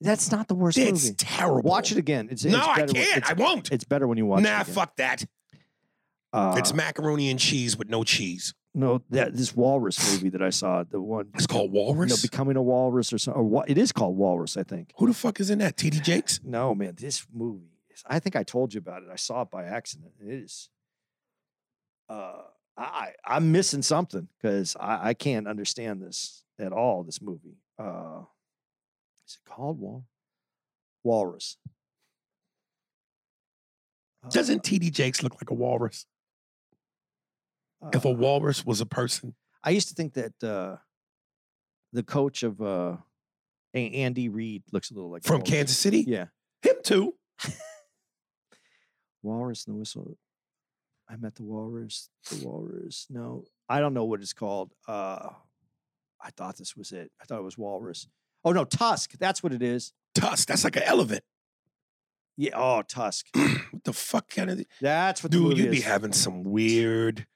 That's 0.00 0.30
not 0.32 0.48
the 0.48 0.54
worst 0.54 0.78
It's 0.78 1.04
movie. 1.04 1.14
terrible. 1.16 1.68
Watch 1.68 1.92
it 1.92 1.98
again. 1.98 2.28
It's, 2.30 2.44
No, 2.44 2.58
it's 2.58 2.66
I 2.66 2.76
can't. 2.86 3.16
It's, 3.18 3.30
I 3.30 3.32
won't. 3.34 3.70
it's 3.70 3.84
better 3.84 4.06
when 4.08 4.18
you 4.18 4.26
watch. 4.26 4.42
nah, 4.42 4.58
it 4.58 4.62
again. 4.62 4.74
fuck 4.74 4.96
that. 4.96 5.24
Uh, 6.32 6.54
it's 6.58 6.72
macaroni 6.72 7.30
and 7.30 7.38
cheese 7.38 7.76
with 7.76 7.88
no 7.88 8.02
cheese. 8.04 8.54
No 8.74 9.02
that 9.10 9.34
this 9.36 9.54
walrus 9.54 10.12
movie 10.12 10.30
that 10.30 10.42
I 10.42 10.50
saw. 10.50 10.84
The 10.84 11.00
one. 11.00 11.28
It's 11.34 11.46
called 11.46 11.72
Walrus. 11.72 12.08
No, 12.08 12.14
Walrus. 12.14 12.22
becoming 12.22 12.56
a 12.56 12.62
walrus 12.62 13.12
or 13.12 13.18
something. 13.18 13.40
Or 13.40 13.44
what? 13.44 13.68
It 13.70 13.78
is 13.78 13.92
called 13.92 14.16
Walrus, 14.16 14.56
I 14.56 14.62
think. 14.62 14.92
Who 14.96 15.06
the 15.06 15.14
fuck 15.14 15.40
is 15.40 15.50
in 15.50 15.58
that? 15.58 15.76
TD 15.76 16.02
Jakes? 16.02 16.40
No, 16.44 16.74
man, 16.74 16.94
this 16.98 17.26
movie. 17.32 17.66
Is, 17.92 18.02
I 18.06 18.18
think 18.18 18.36
I 18.36 18.42
told 18.42 18.72
you 18.74 18.78
about 18.78 19.02
it. 19.02 19.08
I 19.12 19.16
saw 19.16 19.42
it 19.42 19.50
by 19.50 19.64
accident. 19.64 20.12
It 20.20 20.32
is. 20.32 20.70
Uh, 22.08 22.42
I 22.76 23.10
I'm 23.24 23.52
missing 23.52 23.82
something 23.82 24.28
because 24.40 24.76
I, 24.80 25.10
I 25.10 25.14
can't 25.14 25.46
understand 25.46 26.02
this 26.02 26.44
at 26.58 26.72
all. 26.72 27.02
This 27.02 27.20
movie. 27.20 27.58
Uh, 27.78 28.22
is 29.26 29.38
it 29.44 29.48
called 29.50 29.78
Wal? 29.80 30.06
Walrus. 31.04 31.56
Uh, 34.24 34.28
Doesn't 34.30 34.62
TD 34.62 34.90
Jakes 34.92 35.22
look 35.22 35.34
like 35.34 35.50
a 35.50 35.54
walrus? 35.54 36.06
If 37.92 38.04
a 38.04 38.08
Uh, 38.08 38.12
walrus 38.12 38.64
was 38.64 38.80
a 38.80 38.86
person, 38.86 39.34
I 39.64 39.70
used 39.70 39.88
to 39.88 39.94
think 39.94 40.14
that 40.14 40.42
uh, 40.44 40.76
the 41.92 42.02
coach 42.02 42.42
of 42.42 42.60
uh, 42.60 42.96
A- 43.74 43.90
Andy 44.04 44.28
Reid 44.28 44.62
looks 44.72 44.90
a 44.90 44.94
little 44.94 45.10
like 45.10 45.24
from. 45.24 45.42
Kansas 45.42 45.78
City, 45.78 46.04
Yeah, 46.06 46.26
him 46.62 46.76
too. 46.82 47.14
walrus 49.22 49.66
and 49.66 49.74
the 49.74 49.78
whistle. 49.78 50.16
I 51.08 51.16
met 51.16 51.34
the 51.34 51.42
walrus. 51.42 52.08
The 52.30 52.46
walrus. 52.46 53.06
No, 53.10 53.44
I 53.68 53.80
don't 53.80 53.94
know 53.94 54.04
what 54.04 54.20
it's 54.20 54.32
called. 54.32 54.72
Uh, 54.88 55.28
I 56.20 56.30
thought 56.36 56.56
this 56.56 56.76
was 56.76 56.92
it. 56.92 57.10
I 57.20 57.24
thought 57.24 57.38
it 57.38 57.44
was 57.44 57.58
walrus. 57.58 58.06
Oh 58.44 58.52
no, 58.52 58.64
Tusk. 58.64 59.12
That's 59.18 59.42
what 59.42 59.52
it 59.52 59.62
is. 59.62 59.92
Tusk, 60.14 60.48
that's 60.48 60.64
like 60.64 60.76
an 60.76 60.82
elephant. 60.84 61.22
Yeah. 62.36 62.52
Oh, 62.54 62.82
Tusk. 62.82 63.26
what 63.34 63.84
the 63.84 63.92
fuck 63.92 64.28
kind 64.30 64.50
of 64.50 64.64
That's 64.80 65.22
what 65.22 65.30
the 65.32 65.38
dude? 65.38 65.48
movie 65.48 65.62
You 65.64 65.70
be 65.70 65.76
is. 65.78 65.84
having 65.84 66.12
some 66.12 66.44
weird. 66.44 67.26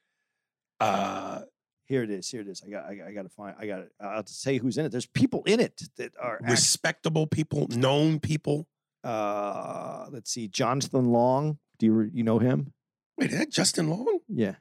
Uh 0.81 1.41
Here 1.87 2.03
it 2.03 2.11
is. 2.11 2.29
Here 2.29 2.41
it 2.41 2.49
is. 2.49 2.63
I 2.67 2.71
got. 2.71 2.85
I, 2.87 2.95
got- 2.97 3.07
I 3.09 3.13
got 3.13 3.23
to 3.23 3.29
find. 3.29 3.55
I 3.59 3.67
got. 3.67 3.77
to 3.79 3.87
I'll 4.01 4.27
say 4.27 4.59
who's 4.59 4.77
in 4.79 4.87
it. 4.87 4.91
There's 4.91 5.07
people 5.07 5.43
in 5.47 5.61
it 5.61 5.83
that 5.97 6.13
are. 6.21 6.37
act- 6.43 6.51
respectable 6.51 7.27
people, 7.27 7.67
known 7.71 8.19
people. 8.21 8.67
uh, 9.05 10.07
let's 10.11 10.31
see. 10.31 10.49
Jonathan 10.49 11.07
Long. 11.13 11.59
Do 11.79 11.87
you 11.87 12.11
you 12.13 12.23
know 12.25 12.39
him? 12.39 12.73
Wait, 13.19 13.31
is 13.33 13.39
that 13.39 13.51
Justin 13.51 13.89
Long? 13.89 14.19
Yeah. 14.29 14.55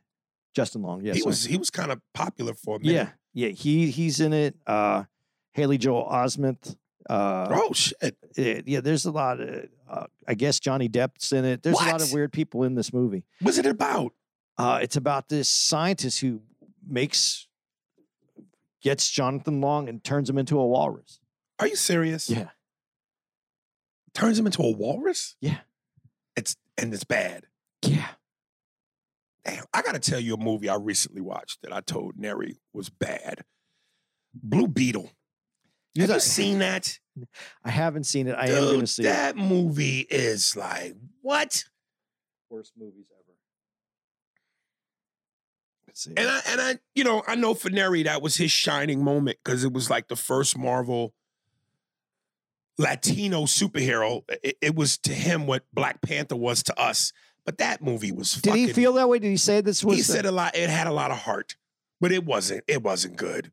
Justin 0.56 0.82
Long. 0.84 1.04
Yeah. 1.04 1.14
he 1.14 1.22
so- 1.22 1.28
was 1.28 1.46
he 1.46 1.58
was 1.58 1.70
kind 1.70 1.92
of 1.92 2.00
popular 2.14 2.54
for 2.54 2.78
a 2.78 2.80
minute. 2.80 2.94
Yeah. 2.94 3.10
Yeah. 3.34 3.50
He 3.50 3.90
he's 3.92 4.20
in 4.20 4.32
it. 4.34 4.56
Uh, 4.68 5.04
Haley 5.54 5.78
Joel 5.78 6.08
Osment. 6.10 6.76
Uh, 7.10 7.48
Oh 7.52 7.72
shit. 7.74 8.18
eh, 8.38 8.62
yeah. 8.66 8.82
There's 8.82 9.06
a 9.06 9.12
lot 9.12 9.40
of. 9.40 9.68
Uh, 9.90 10.08
I 10.28 10.34
guess 10.34 10.60
Johnny 10.60 10.90
Depp's 10.90 11.32
in 11.32 11.46
it. 11.46 11.62
There's 11.64 11.80
a 11.80 11.86
lot 11.86 12.02
of 12.02 12.12
weird 12.12 12.34
people 12.34 12.64
in 12.64 12.74
this 12.76 12.92
movie. 12.92 13.24
What's 13.42 13.58
it 13.60 13.66
about? 13.68 14.14
Uh, 14.58 14.80
it's 14.82 14.96
about 14.96 15.30
this 15.30 15.50
scientist 15.50 16.20
who 16.22 16.42
makes 16.88 17.48
gets 18.82 19.10
Jonathan 19.10 19.62
Long 19.62 19.90
and 19.90 20.04
turns 20.04 20.30
him 20.30 20.38
into 20.38 20.60
a 20.60 20.66
walrus. 20.66 21.20
Are 21.60 21.68
you 21.68 21.76
serious? 21.76 22.30
Yeah. 22.30 22.50
Turns 24.14 24.40
him 24.40 24.46
into 24.46 24.62
a 24.62 24.72
walrus? 24.72 25.36
Yeah. 25.42 25.58
It's 26.36 26.56
and 26.78 26.94
it's 26.94 27.04
bad. 27.04 27.48
Yeah. 27.82 28.08
Damn. 29.44 29.66
I 29.74 29.82
gotta 29.82 30.00
tell 30.00 30.20
you 30.20 30.36
a 30.36 30.38
movie 30.38 30.70
I 30.70 30.76
recently 30.76 31.22
watched 31.22 31.62
that 31.64 31.74
I 31.74 31.82
told 31.82 32.18
Neri 32.18 32.58
was 32.74 32.90
bad. 32.90 33.44
Blue 34.34 34.68
Beetle. 34.68 35.12
You 35.94 36.02
Have 36.04 36.12
you 36.16 36.20
seen 36.20 36.60
that? 36.60 37.00
I 37.64 37.70
haven't 37.70 38.04
seen 38.04 38.28
it. 38.28 38.36
I 38.38 38.48
Dude, 38.48 38.58
am 38.58 38.64
going 38.66 38.80
to 38.82 38.88
see 38.88 39.04
it. 39.04 39.06
that 39.06 39.38
movie 39.38 40.02
is 40.10 40.56
like 40.58 40.94
what? 41.22 41.64
Worst 42.50 42.74
movies 42.78 43.06
see. 45.96 46.12
And 46.16 46.28
I 46.30 46.42
and 46.48 46.62
I, 46.62 46.80
you 46.94 47.04
know, 47.04 47.24
I 47.28 47.36
know 47.36 47.54
for 47.54 47.70
Neri 47.70 48.04
that 48.04 48.22
was 48.22 48.36
his 48.38 48.52
shining 48.52 49.04
moment 49.04 49.38
because 49.44 49.64
it 49.64 49.74
was 49.74 49.90
like 49.90 50.08
the 50.08 50.16
first 50.16 50.58
Marvel 50.58 51.14
Latino 52.78 53.44
superhero. 53.44 54.24
It, 54.44 54.58
it 54.62 54.76
was 54.76 54.98
to 55.00 55.14
him 55.14 55.48
what 55.48 55.64
Black 55.74 56.02
Panther 56.02 56.36
was 56.36 56.64
to 56.64 56.80
us. 56.80 57.12
But 57.46 57.60
that 57.60 57.82
movie 57.84 58.12
was 58.12 58.34
Did 58.34 58.50
fucking, 58.50 58.68
he 58.68 58.74
feel 58.74 58.94
that 58.94 59.08
way? 59.08 59.20
Did 59.20 59.30
he 59.30 59.38
say 59.38 59.62
this 59.62 59.84
was? 59.84 59.96
he 59.96 60.02
the- 60.02 60.06
said 60.12 60.26
a 60.26 60.32
lot. 60.32 60.56
It 60.56 60.70
had 60.70 60.88
a 60.88 60.92
lot 60.92 61.12
of 61.12 61.18
heart, 61.18 61.56
but 62.02 62.12
it 62.12 62.26
wasn't. 62.26 62.64
It 62.68 62.82
wasn't 62.82 63.18
good. 63.18 63.52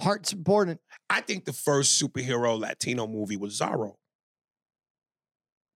heart's 0.00 0.32
important. 0.32 0.80
I 1.08 1.20
think 1.20 1.44
the 1.44 1.52
first 1.52 2.02
superhero 2.02 2.58
Latino 2.58 3.06
movie 3.06 3.36
was 3.36 3.58
Zorro 3.60 3.94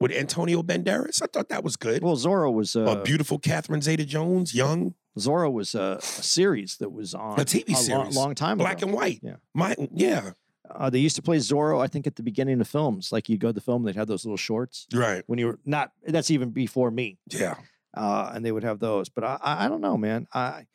with 0.00 0.10
Antonio 0.12 0.62
Banderas. 0.62 1.22
I 1.22 1.26
thought 1.26 1.48
that 1.50 1.62
was 1.62 1.76
good. 1.76 2.02
Well, 2.02 2.16
Zorro 2.16 2.52
was 2.52 2.74
uh, 2.74 2.80
a 2.80 3.02
beautiful 3.02 3.38
Catherine 3.38 3.82
Zeta-Jones, 3.82 4.54
young, 4.54 4.94
Zorro 5.18 5.52
was 5.52 5.74
a, 5.74 5.98
a 6.00 6.02
series 6.02 6.76
that 6.78 6.90
was 6.90 7.14
on 7.14 7.38
a 7.38 7.44
TV 7.44 7.70
lo- 7.74 7.80
series, 7.80 8.16
long 8.16 8.34
time 8.34 8.58
ago 8.58 8.64
black 8.64 8.78
ago. 8.78 8.86
and 8.86 8.94
white. 8.94 9.20
Yeah. 9.22 9.36
my 9.54 9.76
yeah, 9.92 10.30
Uh, 10.70 10.88
they 10.88 10.98
used 11.00 11.16
to 11.16 11.22
play 11.22 11.36
Zorro, 11.38 11.82
I 11.82 11.88
think, 11.88 12.06
at 12.06 12.16
the 12.16 12.22
beginning 12.22 12.60
of 12.60 12.68
films. 12.68 13.10
Like 13.12 13.28
you'd 13.28 13.40
go 13.40 13.48
to 13.48 13.52
the 13.52 13.60
film, 13.60 13.84
they'd 13.84 13.96
have 13.96 14.06
those 14.06 14.24
little 14.24 14.36
shorts 14.36 14.86
right, 14.92 15.22
when 15.26 15.38
you 15.38 15.46
were 15.48 15.58
not. 15.64 15.90
That's 16.06 16.30
even 16.30 16.50
before 16.50 16.90
me, 16.90 17.18
yeah. 17.28 17.56
uh, 17.94 18.30
and 18.34 18.44
they 18.44 18.52
would 18.52 18.64
have 18.64 18.78
those. 18.78 19.08
But 19.08 19.24
I, 19.24 19.38
I, 19.42 19.64
I 19.64 19.68
don't 19.68 19.80
know, 19.80 19.96
man. 19.96 20.26
I, 20.32 20.66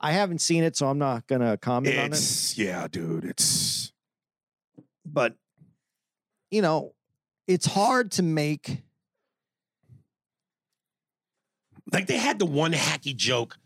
I 0.00 0.12
haven't 0.12 0.40
seen 0.40 0.64
it, 0.64 0.76
so 0.76 0.88
I'm 0.88 0.98
not 0.98 1.26
gonna 1.26 1.56
comment 1.58 1.98
on 1.98 2.12
it. 2.12 2.54
Yeah, 2.56 2.88
dude. 2.88 3.24
It's 3.24 3.92
But 5.04 5.36
you 6.50 6.62
know, 6.62 6.94
it's 7.52 7.66
hard 7.66 8.12
to 8.12 8.22
make. 8.22 8.82
like 11.92 12.06
they 12.06 12.16
had 12.16 12.38
the 12.38 12.46
one 12.46 12.72
hacky 12.72 13.14
joke 13.14 13.58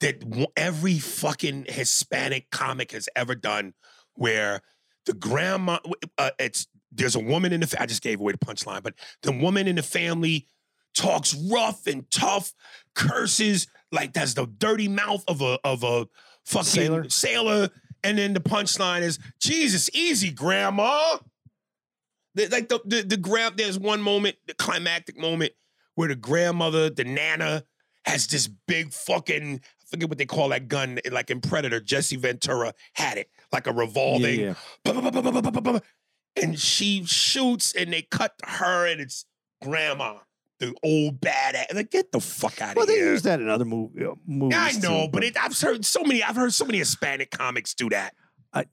that 0.00 0.22
every 0.56 0.98
fucking 0.98 1.66
Hispanic 1.68 2.50
comic 2.50 2.90
has 2.92 3.08
ever 3.14 3.34
done, 3.34 3.74
where 4.14 4.60
the 5.06 5.12
grandma, 5.12 5.78
uh, 6.18 6.30
it's 6.38 6.66
there's 6.90 7.14
a 7.14 7.20
woman 7.20 7.52
in 7.52 7.60
the. 7.60 7.76
I 7.78 7.86
just 7.86 8.02
gave 8.02 8.20
away 8.20 8.32
the 8.32 8.38
punchline, 8.38 8.82
but 8.82 8.94
the 9.22 9.32
woman 9.32 9.68
in 9.68 9.76
the 9.76 9.82
family 9.82 10.48
talks 10.94 11.34
rough 11.34 11.86
and 11.86 12.10
tough, 12.10 12.52
curses 12.94 13.66
like 13.92 14.12
that's 14.12 14.34
the 14.34 14.46
dirty 14.46 14.88
mouth 14.88 15.24
of 15.28 15.40
a 15.40 15.58
of 15.64 15.84
a 15.84 16.06
fucking 16.44 16.64
Sailor. 16.64 17.08
sailor. 17.08 17.68
And 18.04 18.18
then 18.18 18.34
the 18.34 18.40
punchline 18.40 19.02
is, 19.02 19.20
Jesus, 19.40 19.88
easy, 19.94 20.32
grandma 20.32 21.18
like 22.36 22.68
the, 22.68 22.80
the 22.84 23.02
the 23.02 23.16
grand. 23.16 23.56
There's 23.56 23.78
one 23.78 24.00
moment, 24.02 24.36
the 24.46 24.54
climactic 24.54 25.18
moment, 25.18 25.52
where 25.94 26.08
the 26.08 26.14
grandmother, 26.14 26.90
the 26.90 27.04
nana, 27.04 27.64
has 28.04 28.26
this 28.26 28.48
big 28.48 28.92
fucking 28.92 29.60
I 29.62 29.84
forget 29.90 30.08
what 30.08 30.18
they 30.18 30.26
call 30.26 30.48
that 30.50 30.68
gun. 30.68 30.98
Like 31.10 31.30
in 31.30 31.40
Predator, 31.40 31.80
Jesse 31.80 32.16
Ventura 32.16 32.74
had 32.94 33.18
it 33.18 33.30
like 33.52 33.66
a 33.66 33.72
revolving, 33.72 34.54
and 36.40 36.58
she 36.58 37.04
shoots, 37.04 37.74
and 37.74 37.92
they 37.92 38.02
cut 38.02 38.34
her, 38.44 38.86
and 38.86 39.00
it's 39.00 39.26
grandma. 39.62 40.18
The 40.58 40.74
old 40.84 41.20
bad 41.20 41.56
ass. 41.56 41.74
Like, 41.74 41.90
get 41.90 42.12
the 42.12 42.20
fuck 42.20 42.62
out 42.62 42.76
well, 42.76 42.86
here. 42.86 42.94
Well, 42.94 43.04
they 43.04 43.10
use 43.10 43.22
that 43.22 43.40
in 43.40 43.48
other 43.48 43.64
mov- 43.64 44.00
uh, 44.00 44.14
movies. 44.26 44.56
Yeah, 44.56 44.62
I 44.62 44.72
know, 44.74 45.06
too, 45.06 45.10
but, 45.10 45.12
but 45.12 45.24
it, 45.24 45.36
I've 45.36 45.58
heard 45.58 45.84
so 45.84 46.04
many. 46.04 46.22
I've 46.22 46.36
heard 46.36 46.54
so 46.54 46.64
many 46.64 46.78
Hispanic 46.78 47.32
comics 47.32 47.74
do 47.74 47.88
that. 47.88 48.14
I, 48.54 48.66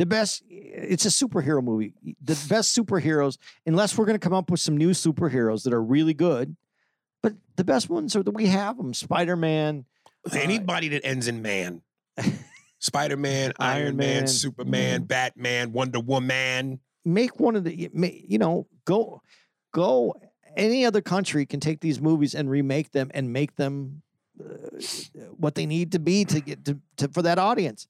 the 0.00 0.06
best 0.06 0.42
it's 0.48 1.04
a 1.04 1.10
superhero 1.10 1.62
movie 1.62 1.92
the 2.22 2.46
best 2.48 2.74
superheroes 2.74 3.36
unless 3.66 3.98
we're 3.98 4.06
going 4.06 4.18
to 4.18 4.26
come 4.26 4.32
up 4.32 4.50
with 4.50 4.58
some 4.58 4.74
new 4.74 4.92
superheroes 4.92 5.62
that 5.64 5.74
are 5.74 5.82
really 5.82 6.14
good 6.14 6.56
but 7.22 7.34
the 7.56 7.64
best 7.64 7.90
ones 7.90 8.16
are 8.16 8.22
that 8.22 8.30
we 8.30 8.46
have 8.46 8.78
them 8.78 8.94
spider-man 8.94 9.84
Uh, 10.24 10.38
Anybody 10.38 10.88
that 10.88 11.04
ends 11.04 11.28
in 11.28 11.42
man, 11.42 11.82
Spider 12.78 13.18
Man, 13.18 13.52
Iron 13.58 13.82
Iron 13.82 13.96
Man, 13.96 14.16
Man, 14.20 14.26
Superman, 14.26 15.02
mm. 15.02 15.08
Batman, 15.08 15.72
Wonder 15.72 16.00
Woman. 16.00 16.80
make 17.04 17.38
one 17.38 17.54
of 17.56 17.64
the 17.64 17.90
you 18.26 18.38
know 18.38 18.66
go 18.86 19.20
go 19.72 20.14
any 20.56 20.86
other 20.86 21.02
country 21.02 21.44
can 21.44 21.60
take 21.60 21.80
these 21.80 22.00
movies 22.00 22.34
and 22.34 22.48
remake 22.48 22.90
them 22.92 23.10
and 23.12 23.34
make 23.34 23.56
them 23.56 24.00
uh, 24.42 24.80
what 25.36 25.54
they 25.56 25.66
need 25.66 25.92
to 25.92 25.98
be 25.98 26.24
to 26.24 26.40
get 26.40 26.64
to, 26.64 26.78
to 26.96 27.08
for 27.08 27.20
that 27.20 27.38
audience 27.38 27.86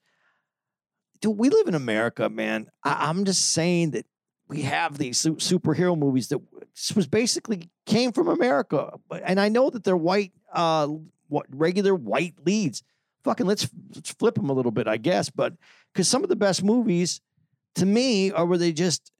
Dude, 1.20 1.36
we 1.36 1.50
live 1.50 1.68
in 1.68 1.74
america 1.74 2.28
man 2.28 2.70
I, 2.82 3.08
i'm 3.08 3.24
just 3.24 3.50
saying 3.50 3.90
that 3.92 4.06
we 4.48 4.62
have 4.62 4.98
these 4.98 5.18
su- 5.18 5.36
superhero 5.36 5.96
movies 5.96 6.28
that 6.28 6.40
was 6.96 7.06
basically 7.06 7.70
came 7.86 8.12
from 8.12 8.28
america 8.28 8.94
But- 9.08 9.22
and 9.24 9.38
i 9.40 9.48
know 9.48 9.70
that 9.70 9.84
they're 9.84 9.96
white 9.96 10.32
uh 10.52 10.88
what 11.28 11.46
regular 11.50 11.94
white 11.94 12.34
leads 12.44 12.82
fucking 13.22 13.46
let's, 13.46 13.68
let's 13.94 14.10
flip 14.12 14.34
them 14.36 14.48
a 14.50 14.52
little 14.54 14.72
bit 14.72 14.88
i 14.88 14.96
guess 14.96 15.28
but 15.30 15.54
because 15.92 16.08
some 16.08 16.22
of 16.22 16.28
the 16.30 16.36
best 16.36 16.62
movies 16.64 17.20
to 17.76 17.84
me 17.86 18.32
are 18.32 18.46
where 18.46 18.58
they 18.58 18.72
just 18.72 19.12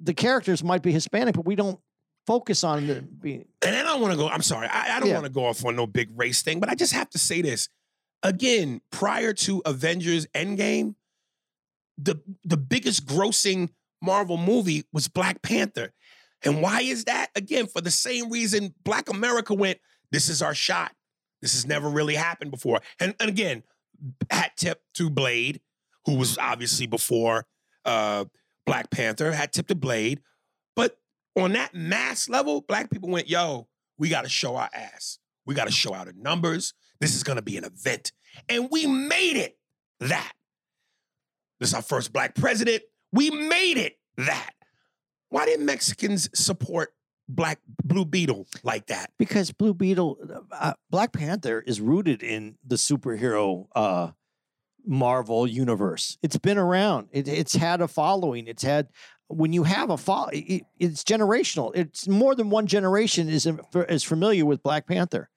the 0.00 0.12
characters 0.12 0.62
might 0.62 0.82
be 0.82 0.92
Hispanic, 0.92 1.34
but 1.34 1.46
we 1.46 1.54
don't 1.56 1.80
focus 2.26 2.62
on 2.64 2.86
the 2.86 3.00
being. 3.00 3.46
And 3.62 3.74
I 3.74 3.82
don't 3.82 4.02
want 4.02 4.12
to 4.12 4.18
go, 4.18 4.28
I'm 4.28 4.42
sorry, 4.42 4.68
I, 4.68 4.96
I 4.96 5.00
don't 5.00 5.08
Yeah. 5.08 5.14
want 5.14 5.24
to 5.24 5.32
go 5.32 5.46
off 5.46 5.64
on 5.64 5.74
no 5.74 5.86
big 5.86 6.10
race 6.14 6.42
thing, 6.42 6.60
but 6.60 6.68
I 6.68 6.74
just 6.74 6.92
have 6.92 7.08
to 7.10 7.18
say 7.18 7.40
this. 7.40 7.70
Again, 8.22 8.82
prior 8.90 9.32
to 9.32 9.62
Avengers 9.64 10.26
Endgame, 10.34 10.96
the, 11.98 12.20
the 12.44 12.56
biggest 12.56 13.06
grossing 13.06 13.70
Marvel 14.02 14.36
movie 14.36 14.84
was 14.92 15.08
Black 15.08 15.42
Panther. 15.42 15.92
And 16.44 16.62
why 16.62 16.82
is 16.82 17.04
that? 17.04 17.28
Again, 17.34 17.66
for 17.66 17.80
the 17.80 17.90
same 17.90 18.30
reason 18.30 18.74
Black 18.84 19.08
America 19.08 19.54
went, 19.54 19.78
this 20.12 20.28
is 20.28 20.42
our 20.42 20.54
shot. 20.54 20.92
This 21.42 21.54
has 21.54 21.66
never 21.66 21.88
really 21.88 22.14
happened 22.14 22.50
before. 22.50 22.80
And, 23.00 23.14
and 23.20 23.28
again, 23.28 23.62
hat 24.30 24.52
tip 24.56 24.80
to 24.94 25.10
Blade, 25.10 25.60
who 26.04 26.16
was 26.16 26.38
obviously 26.38 26.86
before 26.86 27.46
uh, 27.84 28.26
Black 28.64 28.90
Panther, 28.90 29.32
hat 29.32 29.52
tip 29.52 29.68
to 29.68 29.74
Blade. 29.74 30.20
But 30.74 30.98
on 31.36 31.52
that 31.52 31.74
mass 31.74 32.28
level, 32.28 32.60
black 32.60 32.90
people 32.90 33.08
went, 33.08 33.28
yo, 33.28 33.68
we 33.98 34.08
got 34.08 34.22
to 34.22 34.28
show 34.28 34.56
our 34.56 34.70
ass. 34.72 35.18
We 35.46 35.54
got 35.54 35.66
to 35.66 35.72
show 35.72 35.94
our 35.94 36.12
numbers. 36.16 36.74
This 37.00 37.14
is 37.14 37.22
going 37.22 37.36
to 37.36 37.42
be 37.42 37.56
an 37.56 37.64
event. 37.64 38.12
And 38.48 38.68
we 38.70 38.86
made 38.86 39.36
it 39.36 39.58
that. 40.00 40.32
This 41.60 41.70
is 41.70 41.74
our 41.74 41.82
first 41.82 42.12
black 42.12 42.34
president. 42.34 42.82
We 43.12 43.30
made 43.30 43.78
it 43.78 43.98
that. 44.16 44.50
Why 45.28 45.46
didn't 45.46 45.66
Mexicans 45.66 46.28
support 46.34 46.94
Black 47.28 47.58
Blue 47.82 48.04
Beetle 48.04 48.46
like 48.62 48.86
that? 48.86 49.10
because 49.18 49.50
Blue 49.50 49.74
Beetle, 49.74 50.44
uh, 50.52 50.74
Black 50.90 51.12
Panther 51.12 51.60
is 51.60 51.80
rooted 51.80 52.22
in 52.22 52.56
the 52.64 52.76
superhero 52.76 53.66
uh, 53.74 54.10
Marvel 54.86 55.46
universe. 55.46 56.18
It's 56.22 56.38
been 56.38 56.58
around. 56.58 57.08
It, 57.10 57.26
it's 57.26 57.54
had 57.54 57.80
a 57.80 57.88
following. 57.88 58.46
It's 58.46 58.62
had 58.62 58.88
when 59.28 59.52
you 59.52 59.64
have 59.64 59.90
a 59.90 59.96
follow, 59.96 60.28
it, 60.32 60.62
it's 60.78 61.02
generational. 61.02 61.72
It's 61.74 62.06
more 62.06 62.34
than 62.34 62.50
one 62.50 62.66
generation 62.66 63.28
is 63.28 63.48
is 63.88 64.04
familiar 64.04 64.46
with 64.46 64.62
Black 64.62 64.86
Panther. 64.86 65.28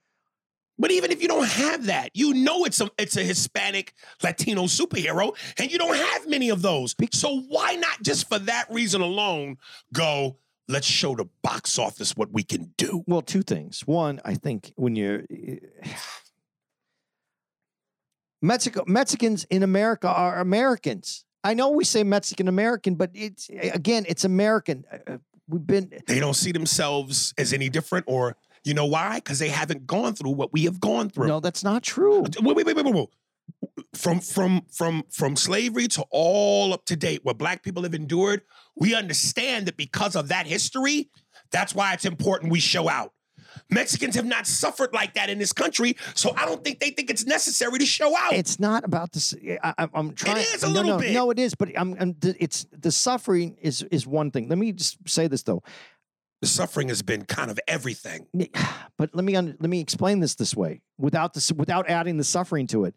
But 0.80 0.92
even 0.92 1.12
if 1.12 1.22
you 1.22 1.28
don't 1.28 1.48
have 1.48 1.88
that, 1.88 2.12
you 2.14 2.34
know 2.34 2.64
it's 2.64 2.80
a 2.80 2.90
it's 2.98 3.18
a 3.18 3.24
Hispanic 3.24 3.94
Latino 4.24 4.64
superhero, 4.64 5.36
and 5.60 5.70
you 5.70 5.78
don't 5.78 5.96
have 5.96 6.28
many 6.28 6.50
of 6.50 6.62
those. 6.62 6.96
So 7.12 7.42
why 7.42 7.76
not 7.76 8.02
just 8.02 8.30
for 8.30 8.40
that 8.40 8.68
reason 8.72 9.02
alone 9.02 9.58
go? 9.94 10.38
Let's 10.70 10.86
show 10.86 11.16
the 11.16 11.26
box 11.42 11.80
office 11.80 12.16
what 12.16 12.32
we 12.32 12.44
can 12.44 12.74
do. 12.78 13.04
Well, 13.08 13.24
two 13.24 13.42
things. 13.42 13.88
One, 13.88 14.22
I 14.24 14.36
think 14.36 14.72
when 14.76 14.96
you're 14.96 15.24
Mexico 18.42 18.84
Mexicans 18.88 19.46
in 19.50 19.64
America 19.64 20.08
are 20.08 20.40
Americans. 20.40 21.26
I 21.44 21.56
know 21.56 21.70
we 21.70 21.86
say 21.86 22.04
Mexican 22.04 22.48
American, 22.48 22.96
but 22.96 23.12
it's 23.14 23.50
again, 23.50 24.06
it's 24.08 24.24
American. 24.24 24.86
Uh, 24.92 25.14
uh, 25.14 25.18
We've 25.50 25.66
been 25.66 25.92
They 26.06 26.20
don't 26.20 26.36
see 26.36 26.52
themselves 26.52 27.34
as 27.38 27.54
any 27.54 27.70
different, 27.70 28.06
or 28.08 28.38
you 28.70 28.76
know 28.76 28.86
why? 28.86 29.16
Because 29.16 29.40
they 29.40 29.50
haven't 29.50 29.86
gone 29.88 30.14
through 30.14 30.32
what 30.32 30.54
we 30.54 30.64
have 30.64 30.80
gone 30.80 31.10
through. 31.10 31.28
no, 31.28 31.40
that's 31.40 31.64
not 31.64 31.84
true. 31.84 32.22
Wait, 32.22 32.42
wait, 32.42 32.56
wait, 32.56 32.66
wait, 32.68 32.86
wait, 32.86 32.96
wait. 32.96 33.08
From 33.96 34.20
from 34.20 34.62
from 34.72 35.04
from 35.10 35.36
slavery 35.36 35.88
to 35.90 36.06
all 36.12 36.72
up 36.72 36.86
to 36.86 36.96
date, 36.96 37.22
what 37.24 37.38
black 37.40 37.64
people 37.64 37.84
have 37.84 37.96
endured, 37.96 38.44
we 38.76 38.94
understand 38.94 39.66
that 39.66 39.76
because 39.76 40.16
of 40.16 40.28
that 40.30 40.46
history, 40.46 41.10
that's 41.52 41.74
why 41.74 41.94
it's 41.94 42.06
important 42.06 42.52
we 42.52 42.60
show 42.60 42.88
out. 42.88 43.12
Mexicans 43.72 44.16
have 44.16 44.26
not 44.26 44.46
suffered 44.46 44.94
like 44.94 45.16
that 45.16 45.30
in 45.30 45.40
this 45.40 45.52
country, 45.52 45.96
so 46.14 46.32
I 46.36 46.46
don't 46.46 46.64
think 46.64 46.80
they 46.80 46.92
think 46.92 47.10
it's 47.10 47.26
necessary 47.26 47.80
to 47.80 47.86
show 47.86 48.16
out. 48.16 48.34
It's 48.34 48.60
not 48.60 48.84
about 48.84 49.12
this. 49.12 49.34
Eh, 49.44 49.58
I, 49.64 49.74
I- 49.78 49.90
I'm 49.94 50.14
trying. 50.14 50.38
is 50.38 50.64
a 50.64 50.68
no, 50.68 50.74
little 50.74 50.92
no, 50.92 50.98
bit. 51.00 51.14
No, 51.14 51.32
it 51.32 51.40
is. 51.40 51.56
But 51.56 51.70
I'm, 51.78 51.96
I'm. 52.00 52.16
It's 52.22 52.68
the 52.72 52.92
suffering 52.92 53.58
is 53.62 53.82
is 53.92 54.06
one 54.06 54.30
thing. 54.32 54.48
Let 54.50 54.60
me 54.60 54.72
just 54.72 54.98
say 55.10 55.28
this 55.28 55.44
though. 55.44 55.64
The 56.42 56.48
suffering 56.48 56.88
has 56.90 57.02
been 57.02 57.26
kind 57.26 57.52
of 57.52 57.60
everything. 57.68 58.28
But 58.98 59.16
let 59.16 59.24
me 59.24 59.34
un, 59.38 59.56
let 59.62 59.70
me 59.70 59.80
explain 59.80 60.20
this 60.20 60.36
this 60.36 60.54
way 60.54 60.82
without 60.98 61.34
this 61.34 61.52
without 61.54 61.90
adding 61.90 62.18
the 62.18 62.24
suffering 62.26 62.68
to 62.68 62.84
it. 62.84 62.96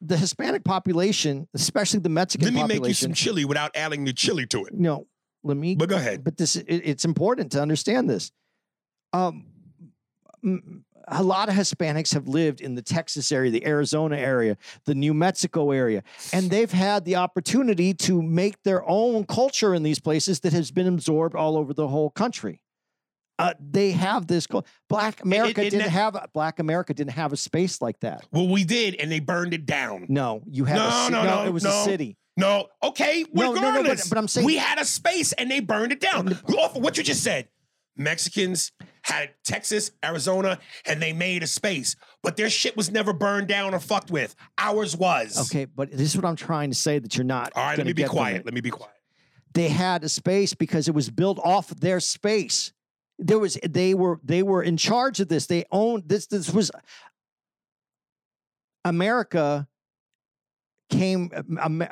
The 0.00 0.16
Hispanic 0.16 0.64
population, 0.64 1.46
especially 1.54 2.00
the 2.00 2.08
Mexican 2.08 2.52
Let 2.52 2.68
me 2.68 2.80
make 2.80 2.88
you 2.88 2.94
some 2.94 3.14
chili 3.14 3.44
without 3.44 3.70
adding 3.76 4.04
the 4.04 4.12
chili 4.12 4.44
to 4.46 4.64
it. 4.64 4.74
no, 4.74 5.06
let 5.44 5.56
me. 5.56 5.76
But 5.76 5.88
go 5.88 5.96
ahead. 5.96 6.24
But 6.24 6.36
this 6.36 6.56
it, 6.56 6.66
it's 6.66 7.04
important 7.04 7.52
to 7.52 7.62
understand 7.62 8.10
this. 8.10 8.32
Um, 9.12 9.46
m- 10.44 10.84
a 11.08 11.22
lot 11.22 11.48
of 11.48 11.54
Hispanics 11.54 12.14
have 12.14 12.26
lived 12.28 12.60
in 12.60 12.74
the 12.74 12.82
Texas 12.82 13.30
area, 13.32 13.50
the 13.50 13.66
Arizona 13.66 14.16
area, 14.16 14.56
the 14.84 14.94
New 14.94 15.12
Mexico 15.14 15.70
area, 15.70 16.02
and 16.32 16.50
they've 16.50 16.72
had 16.72 17.04
the 17.04 17.16
opportunity 17.16 17.92
to 17.94 18.22
make 18.22 18.62
their 18.62 18.82
own 18.88 19.24
culture 19.24 19.74
in 19.74 19.82
these 19.82 19.98
places 19.98 20.40
that 20.40 20.52
has 20.52 20.70
been 20.70 20.86
absorbed 20.86 21.34
all 21.34 21.56
over 21.56 21.74
the 21.74 21.88
whole 21.88 22.10
country. 22.10 22.60
Uh, 23.38 23.52
they 23.58 23.90
have 23.90 24.28
this. 24.28 24.46
Black 24.88 25.22
America 25.22 25.60
it 25.60 25.70
didn't 25.70 25.86
ne- 25.86 25.88
have 25.88 26.14
a- 26.14 26.28
Black 26.32 26.60
America 26.60 26.94
didn't 26.94 27.12
have 27.12 27.32
a 27.32 27.36
space 27.36 27.82
like 27.82 27.98
that. 28.00 28.24
Well, 28.30 28.48
we 28.48 28.62
did, 28.64 28.94
and 28.94 29.10
they 29.10 29.18
burned 29.18 29.52
it 29.52 29.66
down. 29.66 30.06
No, 30.08 30.42
you 30.46 30.64
had 30.64 30.76
No, 30.76 30.86
a 30.86 31.06
ci- 31.06 31.12
no, 31.12 31.22
no, 31.24 31.44
it 31.44 31.52
was 31.52 31.64
a 31.64 31.82
city. 31.84 32.16
No, 32.36 32.66
okay, 32.82 33.24
No, 33.32 33.52
no, 33.52 33.60
no, 33.72 33.82
but- 33.84 34.02
but 34.08 34.18
I'm 34.18 34.26
saying- 34.28 34.44
we 34.46 34.56
had 34.56 34.78
a 34.78 34.84
space 34.84 35.32
and 35.34 35.50
they 35.50 35.60
burned 35.60 35.92
it 35.92 36.00
down. 36.00 36.32
Off 36.58 36.76
of 36.76 36.82
what 36.82 36.96
you 36.96 37.02
just 37.04 37.22
said, 37.22 37.48
Mexicans 37.96 38.72
had 39.02 39.30
Texas, 39.44 39.90
Arizona, 40.04 40.58
and 40.86 41.00
they 41.00 41.12
made 41.12 41.42
a 41.42 41.46
space, 41.46 41.94
but 42.22 42.36
their 42.36 42.50
shit 42.50 42.76
was 42.76 42.90
never 42.90 43.12
burned 43.12 43.48
down 43.48 43.74
or 43.74 43.78
fucked 43.78 44.10
with. 44.10 44.34
Ours 44.58 44.96
was. 44.96 45.38
Okay, 45.50 45.64
but 45.66 45.90
this 45.90 46.00
is 46.12 46.16
what 46.16 46.24
I'm 46.24 46.36
trying 46.36 46.70
to 46.70 46.76
say 46.76 46.98
that 46.98 47.16
you're 47.16 47.24
not. 47.24 47.52
All 47.54 47.64
right, 47.64 47.78
let 47.78 47.86
me 47.86 47.92
be 47.92 48.04
quiet. 48.04 48.44
Let 48.44 48.54
me 48.54 48.60
be 48.60 48.70
quiet. 48.70 48.94
they 49.52 49.68
had 49.68 50.02
a 50.04 50.08
space 50.08 50.54
because 50.54 50.88
it 50.88 50.94
was 50.94 51.10
built 51.10 51.38
off 51.38 51.68
their 51.68 52.00
space. 52.00 52.72
There 53.18 53.38
was 53.38 53.56
they 53.68 53.94
were 53.94 54.18
they 54.24 54.42
were 54.42 54.62
in 54.62 54.76
charge 54.76 55.20
of 55.20 55.28
this. 55.28 55.46
They 55.46 55.64
owned 55.70 56.04
this. 56.08 56.26
This 56.26 56.52
was 56.52 56.72
America 58.84 59.68
came. 60.90 61.30
Um, 61.60 61.84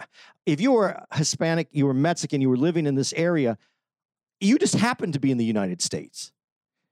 if 0.46 0.60
you 0.60 0.72
were 0.72 1.00
Hispanic, 1.14 1.68
you 1.70 1.86
were 1.86 1.94
Mexican, 1.94 2.40
you 2.40 2.50
were 2.50 2.56
living 2.56 2.86
in 2.86 2.94
this 2.94 3.12
area, 3.12 3.56
you 4.42 4.58
just 4.58 4.74
happened 4.74 5.14
to 5.14 5.20
be 5.20 5.30
in 5.30 5.38
the 5.38 5.44
United 5.44 5.80
States 5.80 6.32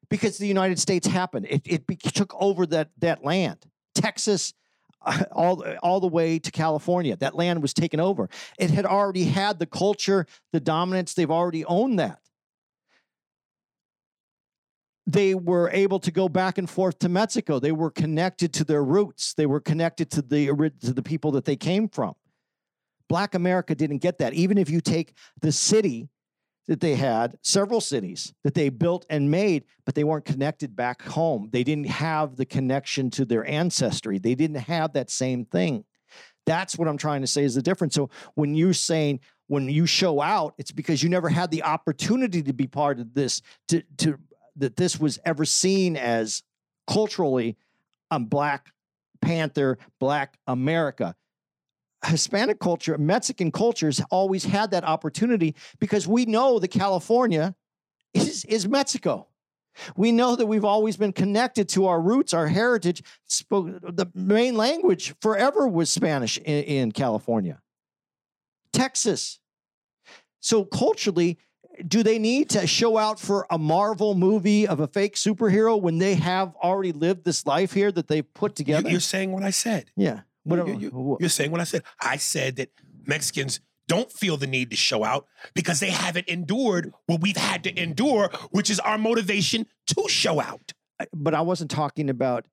because 0.09 0.39
the 0.39 0.47
United 0.47 0.79
States 0.79 1.07
happened. 1.07 1.47
It, 1.49 1.63
it 1.65 1.87
be, 1.87 1.97
took 1.97 2.35
over 2.39 2.67
that 2.67 2.91
that 2.99 3.25
land, 3.25 3.59
Texas, 3.95 4.53
uh, 5.03 5.25
all 5.33 5.65
all 5.83 6.01
the 6.01 6.09
way 6.09 6.39
to 6.39 6.51
California. 6.51 7.17
That 7.17 7.35
land 7.35 7.63
was 7.63 7.73
taken 7.73 8.01
over. 8.01 8.29
It 8.59 8.71
had 8.71 8.87
already 8.87 9.25
had 9.25 9.59
the 9.59 9.67
culture, 9.67 10.27
the 10.53 10.61
dominance. 10.61 11.15
They've 11.15 11.31
already 11.31 11.65
owned 11.65 11.99
that. 11.99 12.21
They 15.07 15.35
were 15.35 15.71
able 15.71 15.99
to 16.01 16.11
go 16.13 16.29
back 16.29 16.59
and 16.59 16.71
forth 16.71 16.99
to 17.01 17.09
Mexico. 17.09 17.59
They 17.59 17.73
were 17.73 17.91
connected 17.91 18.53
to 18.55 18.65
their 18.65 18.85
roots. 18.85 19.35
They 19.35 19.47
were 19.47 19.61
connected 19.61 20.11
to 20.13 20.23
the 20.23 20.73
to 20.83 20.93
the 20.93 21.03
people 21.03 21.33
that 21.33 21.45
they 21.45 21.57
came 21.57 21.89
from. 21.89 22.15
Black 23.09 23.35
America 23.35 23.75
didn't 23.75 23.99
get 23.99 24.19
that. 24.19 24.35
Even 24.35 24.57
if 24.57 24.71
you 24.71 24.81
take 24.81 25.15
the 25.41 25.51
city 25.51 26.09
that 26.67 26.81
they 26.81 26.95
had, 26.95 27.37
several 27.43 27.81
cities 27.81 28.33
that 28.45 28.55
they 28.55 28.69
built 28.69 29.05
and 29.11 29.31
made, 29.31 29.65
but 29.85 29.95
they 29.95 30.05
weren't 30.05 30.25
connected 30.25 30.77
back 30.77 31.03
home. 31.03 31.49
They 31.53 31.65
didn't 31.65 31.89
have 31.89 32.37
the 32.37 32.47
connection 32.47 33.11
to 33.11 33.25
their 33.25 33.45
ancestry. 33.47 34.19
They 34.19 34.35
didn't 34.35 34.61
have 34.61 34.93
that 34.93 35.11
same 35.11 35.45
thing. 35.45 35.85
That's 36.47 36.79
what 36.79 36.89
I'm 36.89 36.97
trying 36.97 37.21
to 37.21 37.27
say 37.27 37.45
is 37.45 37.55
the 37.55 37.63
difference. 37.63 37.95
So 37.95 38.11
when 38.35 38.55
you're 38.55 38.73
saying 38.73 39.21
when 39.51 39.69
you 39.69 39.85
show 39.85 40.21
out, 40.21 40.55
it's 40.59 40.71
because 40.71 41.03
you 41.03 41.09
never 41.09 41.29
had 41.29 41.51
the 41.51 41.65
opportunity 41.65 42.41
to 42.41 42.53
be 42.53 42.69
part 42.69 43.01
of 43.01 43.15
this, 43.15 43.43
to 43.67 43.83
to 43.99 44.17
that 44.57 44.77
this 44.77 44.99
was 45.01 45.19
ever 45.25 45.45
seen 45.45 45.97
as 45.97 46.45
culturally 46.87 47.57
a 48.13 48.21
Black 48.21 48.73
Panther, 49.21 49.79
Black 49.99 50.39
America. 50.47 51.17
Hispanic 52.05 52.59
culture, 52.61 52.97
Mexican 52.99 53.53
cultures 53.53 54.01
always 54.11 54.45
had 54.45 54.71
that 54.71 54.85
opportunity 54.85 55.55
because 55.79 56.09
we 56.09 56.25
know 56.25 56.59
that 56.59 56.69
California 56.69 57.55
is, 58.15 58.45
is 58.47 58.67
Mexico. 58.67 59.27
We 59.97 60.13
know 60.13 60.35
that 60.37 60.47
we've 60.47 60.65
always 60.65 60.97
been 60.97 61.13
connected 61.13 61.69
to 61.71 61.87
our 61.87 62.01
roots, 62.01 62.35
our 62.35 62.49
heritage. 62.49 63.03
Spoke, 63.27 63.81
the 63.83 64.07
main 64.15 64.57
language 64.57 65.15
forever 65.21 65.69
was 65.69 65.91
Spanish 65.91 66.39
in, 66.39 66.65
in 66.65 66.93
California, 66.93 67.61
Texas. 68.73 69.39
So 70.41 70.65
culturally, 70.65 71.39
do 71.87 72.03
they 72.03 72.19
need 72.19 72.51
to 72.51 72.67
show 72.67 72.99
out 72.99 73.21
for 73.21 73.47
a 73.51 73.59
Marvel 73.59 74.15
movie 74.15 74.67
of 74.67 74.81
a 74.81 74.87
fake 74.87 75.15
superhero 75.15 75.81
when 75.81 75.99
they 75.99 76.15
have 76.15 76.55
already 76.57 76.93
lived 76.93 77.25
this 77.25 77.47
life 77.47 77.73
here 77.73 77.93
that 77.93 78.09
they've 78.09 78.35
put 78.35 78.57
together? 78.57 78.91
you're 78.91 79.01
saying 79.01 79.33
what 79.33 79.43
I 79.43 79.51
said. 79.51 79.91
yeah. 79.97 80.21
What- 80.45 80.67
you, 80.67 80.79
you, 80.79 80.91
what- 80.91 81.21
you're 81.21 81.29
saying 81.31 81.51
what 81.51 81.61
I 81.61 81.65
said. 81.65 81.83
I 82.01 82.17
said 82.17 82.57
that 82.57 82.71
Mexicans 83.07 83.61
don't 83.89 84.13
feel 84.13 84.37
the 84.37 84.47
need 84.47 84.71
to 84.71 84.77
show 84.77 85.03
out 85.05 85.27
because 85.55 85.81
they 85.81 85.91
haven't 85.91 86.29
endured 86.29 86.93
what 87.07 87.21
we've 87.21 87.37
had 87.37 87.65
to 87.65 87.77
endure, 87.81 88.31
which 88.53 88.71
is 88.71 88.79
our 88.81 88.97
motivation 88.99 89.67
to 89.89 90.05
show 90.09 90.41
out. 90.41 90.73
But 91.13 91.35
I 91.35 91.41
wasn't 91.41 91.71
talking 91.71 92.09
about 92.09 92.47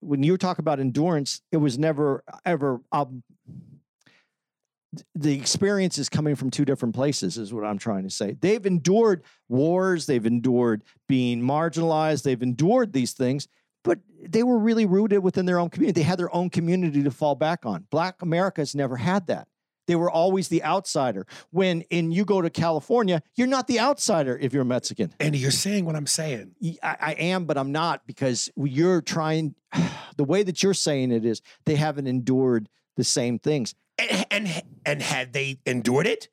when 0.00 0.22
you 0.22 0.32
were 0.32 0.38
talking 0.38 0.62
about 0.62 0.80
endurance. 0.80 1.42
It 1.52 1.58
was 1.58 1.78
never 1.78 2.24
ever. 2.44 2.80
Um, 2.90 3.22
the 5.14 5.32
experience 5.34 5.98
is 5.98 6.08
coming 6.08 6.34
from 6.34 6.50
two 6.50 6.64
different 6.64 6.94
places, 6.96 7.38
is 7.38 7.54
what 7.54 7.64
I'm 7.64 7.78
trying 7.78 8.02
to 8.02 8.10
say. 8.10 8.36
They've 8.40 8.64
endured 8.66 9.22
wars, 9.48 10.06
they've 10.06 10.26
endured 10.26 10.82
being 11.06 11.40
marginalized, 11.40 12.24
they've 12.24 12.42
endured 12.42 12.92
these 12.92 13.12
things, 13.12 13.46
but 13.82 13.98
they 14.22 14.42
were 14.42 14.58
really 14.58 14.86
rooted 14.86 15.22
within 15.22 15.46
their 15.46 15.58
own 15.58 15.70
community. 15.70 16.00
They 16.00 16.06
had 16.06 16.18
their 16.18 16.34
own 16.34 16.50
community 16.50 17.02
to 17.02 17.10
fall 17.10 17.34
back 17.34 17.64
on. 17.64 17.86
Black 17.90 18.22
America's 18.22 18.74
never 18.74 18.96
had 18.96 19.26
that. 19.28 19.48
They 19.86 19.96
were 19.96 20.10
always 20.10 20.48
the 20.48 20.62
outsider. 20.62 21.26
When 21.50 21.80
in 21.82 22.12
you 22.12 22.24
go 22.24 22.40
to 22.40 22.48
California, 22.48 23.22
you're 23.34 23.48
not 23.48 23.66
the 23.66 23.80
outsider 23.80 24.38
if 24.38 24.52
you're 24.52 24.62
Mexican. 24.62 25.12
And 25.18 25.34
you're 25.34 25.50
saying 25.50 25.84
what 25.84 25.96
I'm 25.96 26.06
saying. 26.06 26.54
I 26.82 27.16
am, 27.18 27.44
but 27.44 27.58
I'm 27.58 27.72
not 27.72 28.06
because 28.06 28.48
you're 28.56 29.00
trying. 29.00 29.54
The 30.16 30.24
way 30.24 30.42
that 30.42 30.62
you're 30.62 30.74
saying 30.74 31.12
it 31.12 31.24
is 31.24 31.40
they 31.64 31.76
haven't 31.76 32.06
endured 32.06 32.68
the 32.96 33.04
same 33.04 33.38
things. 33.38 33.74
And, 33.98 34.26
and 34.30 34.62
and 34.84 35.02
had 35.02 35.32
they 35.32 35.60
endured 35.64 36.06
it, 36.06 36.28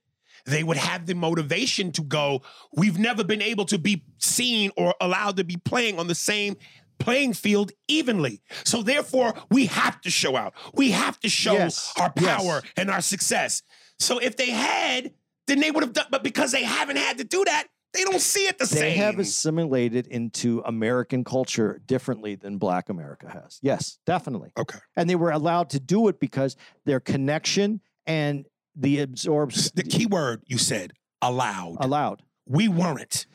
they 0.46 0.62
would 0.62 0.76
have 0.76 1.06
the 1.06 1.16
motivation 1.16 1.94
to 1.94 2.02
go. 2.02 2.42
We've 2.74 3.00
never 3.00 3.24
been 3.24 3.42
able 3.42 3.64
to 3.66 3.78
be 3.78 4.04
seen 4.18 4.72
or 4.76 4.94
allowed 5.00 5.38
to 5.38 5.46
be 5.46 5.56
playing 5.56 6.00
on 6.00 6.08
the 6.08 6.16
same 6.16 6.58
playing 7.00 7.34
field 7.34 7.72
evenly. 7.88 8.42
So 8.64 8.82
therefore, 8.82 9.34
we 9.50 9.68
have 9.68 10.02
to 10.02 10.10
show 10.10 10.36
out. 10.36 10.54
We 10.74 10.92
have 10.92 11.20
to 11.22 11.30
show 11.30 11.54
Yes, 11.54 11.94
our 12.00 12.12
yes. 12.20 12.42
power 12.42 12.62
and 12.76 12.90
our 12.90 13.02
success. 13.02 13.62
So 14.00 14.20
if 14.20 14.36
they 14.38 14.50
had, 14.52 15.12
then 15.48 15.60
they 15.60 15.72
would 15.72 15.84
have 15.84 15.94
done. 15.94 16.08
But 16.12 16.24
because 16.24 16.52
they 16.52 16.64
haven't 16.64 16.98
had 16.98 17.18
to 17.20 17.24
do 17.24 17.44
that, 17.46 17.68
They 17.94 18.04
don't 18.04 18.22
see 18.22 18.46
it 18.48 18.58
the 18.60 18.66
they 18.66 18.76
same. 18.76 18.82
They 18.82 18.94
have 18.98 19.18
assimilated 19.18 20.08
into 20.08 20.62
American 20.66 21.24
culture 21.24 21.82
differently 21.88 22.36
than 22.36 22.58
Black 22.58 22.90
America 22.90 23.30
has. 23.30 23.60
Yes, 23.62 23.98
definitely. 24.06 24.52
okay. 24.58 24.80
And 24.98 25.10
they 25.10 25.16
were 25.16 25.32
allowed 25.32 25.70
to 25.72 25.80
do 25.80 26.08
it 26.10 26.20
because 26.20 26.58
their 26.86 27.00
connection 27.00 27.80
and 28.06 28.46
the 28.76 29.00
absorbs 29.00 29.72
The 29.72 29.84
key 29.84 30.06
word 30.06 30.44
you 30.48 30.58
said, 30.58 30.94
allowed. 31.22 31.78
allowed. 31.80 32.22
we 32.46 32.68
weren't. 32.68 33.26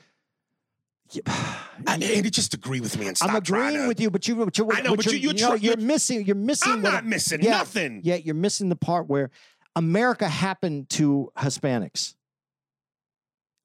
And, 1.85 2.01
and 2.05 2.33
just 2.33 2.55
agree 2.55 2.79
with 2.81 2.97
me 2.97 3.09
and 3.09 3.17
stop 3.17 3.31
I'm 3.31 3.37
agreeing 3.37 3.75
to- 3.75 3.89
with 3.89 3.99
you, 3.99 4.09
but 4.09 4.29
you, 4.29 4.37
but 4.37 4.57
you, 4.57 4.71
I 4.71 4.83
know, 4.83 4.95
but 4.95 5.05
you're, 5.07 5.17
you're, 5.17 5.35
you're, 5.35 5.57
you're- 5.57 5.83
missing. 5.85 6.25
You're 6.25 6.37
missing. 6.37 6.73
I'm 6.75 6.83
not 6.83 7.05
missing 7.05 7.43
yeah, 7.43 7.51
nothing. 7.51 8.03
Yeah, 8.05 8.15
you're 8.15 8.37
missing 8.37 8.69
the 8.69 8.77
part 8.77 9.09
where 9.09 9.31
America 9.75 10.29
happened 10.29 10.89
to 10.91 11.33
Hispanics. 11.37 12.15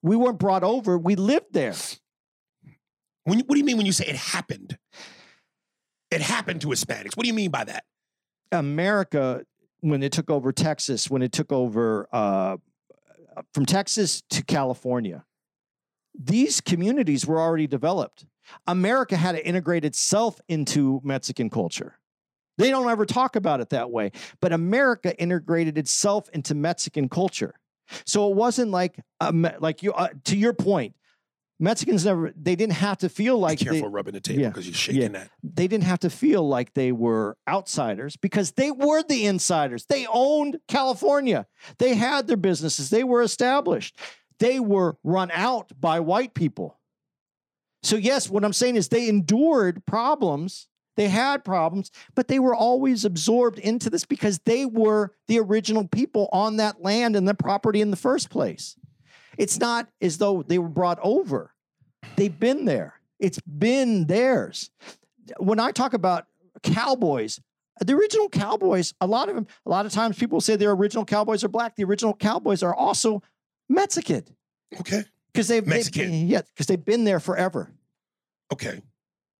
We 0.02 0.16
weren't 0.16 0.38
brought 0.40 0.64
over. 0.64 0.98
We 0.98 1.14
lived 1.14 1.52
there. 1.52 1.74
When, 3.24 3.38
you- 3.38 3.44
what 3.46 3.54
do 3.54 3.58
you 3.60 3.64
mean 3.64 3.76
when 3.76 3.86
you 3.86 3.92
say 3.92 4.06
it 4.06 4.16
happened? 4.16 4.76
It 6.10 6.20
happened 6.20 6.62
to 6.62 6.68
Hispanics. 6.68 7.16
What 7.16 7.22
do 7.22 7.28
you 7.28 7.34
mean 7.34 7.50
by 7.52 7.64
that? 7.64 7.84
America, 8.50 9.44
when 9.80 10.02
it 10.02 10.10
took 10.10 10.28
over 10.28 10.50
Texas, 10.50 11.08
when 11.08 11.22
it 11.22 11.30
took 11.30 11.52
over 11.52 12.08
uh, 12.12 12.56
from 13.54 13.64
Texas 13.64 14.22
to 14.30 14.42
California, 14.42 15.24
these 16.18 16.60
communities 16.60 17.26
were 17.26 17.40
already 17.40 17.66
developed. 17.66 18.26
America 18.66 19.16
had 19.16 19.32
to 19.32 19.46
integrate 19.46 19.84
itself 19.84 20.40
into 20.48 21.00
Mexican 21.04 21.48
culture. 21.50 21.98
They 22.56 22.70
don't 22.70 22.90
ever 22.90 23.06
talk 23.06 23.36
about 23.36 23.60
it 23.60 23.70
that 23.70 23.90
way, 23.90 24.10
but 24.40 24.52
America 24.52 25.16
integrated 25.20 25.78
itself 25.78 26.28
into 26.32 26.54
Mexican 26.54 27.08
culture. 27.08 27.54
So 28.04 28.28
it 28.30 28.36
wasn't 28.36 28.70
like 28.72 29.00
me- 29.32 29.50
like 29.60 29.82
you 29.82 29.92
uh, 29.92 30.08
to 30.24 30.36
your 30.36 30.52
point. 30.52 30.94
Mexicans 31.60 32.04
never 32.04 32.32
they 32.36 32.54
didn't 32.56 32.74
have 32.74 32.98
to 32.98 33.08
feel 33.08 33.38
like 33.38 33.58
Be 33.58 33.64
they, 33.64 33.70
careful 33.72 33.88
rubbing 33.88 34.14
the 34.14 34.20
table 34.20 34.42
yeah, 34.42 34.48
because 34.48 34.66
you're 34.66 34.74
shaking 34.74 35.02
yeah. 35.02 35.08
that. 35.08 35.30
they 35.42 35.66
didn't 35.66 35.84
have 35.84 35.98
to 36.00 36.10
feel 36.10 36.46
like 36.46 36.74
they 36.74 36.92
were 36.92 37.36
outsiders 37.48 38.16
because 38.16 38.52
they 38.52 38.70
were 38.70 39.02
the 39.02 39.26
insiders. 39.26 39.86
They 39.86 40.06
owned 40.06 40.58
California. 40.68 41.46
They 41.78 41.94
had 41.94 42.26
their 42.26 42.36
businesses. 42.36 42.90
They 42.90 43.04
were 43.04 43.22
established. 43.22 43.98
They 44.38 44.60
were 44.60 44.96
run 45.02 45.30
out 45.32 45.72
by 45.80 46.00
white 46.00 46.34
people. 46.34 46.78
So, 47.82 47.96
yes, 47.96 48.28
what 48.28 48.44
I'm 48.44 48.52
saying 48.52 48.76
is 48.76 48.88
they 48.88 49.08
endured 49.08 49.84
problems. 49.86 50.68
They 50.96 51.08
had 51.08 51.44
problems, 51.44 51.92
but 52.16 52.26
they 52.26 52.40
were 52.40 52.54
always 52.54 53.04
absorbed 53.04 53.60
into 53.60 53.88
this 53.88 54.04
because 54.04 54.40
they 54.40 54.66
were 54.66 55.12
the 55.28 55.38
original 55.38 55.86
people 55.86 56.28
on 56.32 56.56
that 56.56 56.82
land 56.82 57.14
and 57.14 57.26
the 57.26 57.34
property 57.34 57.80
in 57.80 57.92
the 57.92 57.96
first 57.96 58.30
place. 58.30 58.76
It's 59.36 59.60
not 59.60 59.88
as 60.00 60.18
though 60.18 60.42
they 60.42 60.58
were 60.58 60.68
brought 60.68 60.98
over. 61.00 61.54
They've 62.16 62.36
been 62.36 62.64
there. 62.64 62.94
It's 63.20 63.40
been 63.40 64.06
theirs. 64.06 64.70
When 65.38 65.60
I 65.60 65.70
talk 65.70 65.94
about 65.94 66.26
cowboys, 66.64 67.40
the 67.80 67.94
original 67.94 68.28
cowboys, 68.28 68.92
a 69.00 69.06
lot 69.06 69.28
of 69.28 69.36
them, 69.36 69.46
a 69.64 69.70
lot 69.70 69.86
of 69.86 69.92
times 69.92 70.18
people 70.18 70.40
say 70.40 70.56
their 70.56 70.72
original 70.72 71.04
cowboys 71.04 71.44
are 71.44 71.48
black. 71.48 71.76
The 71.76 71.84
original 71.84 72.14
cowboys 72.14 72.64
are 72.64 72.74
also 72.74 73.22
Mexican 73.68 74.24
Okay. 74.80 75.04
because 75.32 75.48
they've 75.48 75.66
Mexican. 75.66 76.26
yeah, 76.28 76.42
because 76.42 76.66
they've 76.66 76.84
been 76.84 77.04
there 77.04 77.20
forever. 77.20 77.70
Okay. 78.52 78.82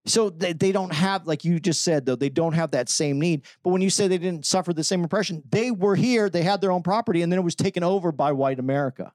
So 0.07 0.31
they, 0.31 0.53
they 0.55 0.73
don't 0.73 0.93
have, 0.93 1.27
like 1.27 1.45
you 1.45 1.61
just 1.61 1.83
said, 1.83 2.07
though, 2.07 2.17
they 2.17 2.31
don't 2.31 2.55
have 2.55 2.71
that 2.71 2.89
same 2.89 3.19
need. 3.19 3.43
But 3.63 3.71
when 3.71 3.83
you 3.83 3.91
say 3.91 4.09
they 4.09 4.17
didn't 4.19 4.47
suffer 4.47 4.73
the 4.73 4.85
same 4.85 5.05
oppression, 5.05 5.43
they 5.51 5.71
were 5.71 5.97
here, 5.97 6.31
they 6.31 6.43
had 6.43 6.61
their 6.61 6.73
own 6.73 6.83
property, 6.83 7.21
and 7.23 7.31
then 7.31 7.39
it 7.39 7.43
was 7.43 7.55
taken 7.55 7.83
over 7.83 8.11
by 8.11 8.33
white 8.33 8.59
America. 8.59 9.13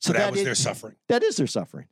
So, 0.00 0.12
that, 0.12 0.30
was 0.30 0.40
is- 0.40 0.44
their 0.46 0.54
suffering. 0.54 0.96
That 1.08 1.22
is 1.22 1.36
their 1.36 1.46
suffering. 1.46 1.86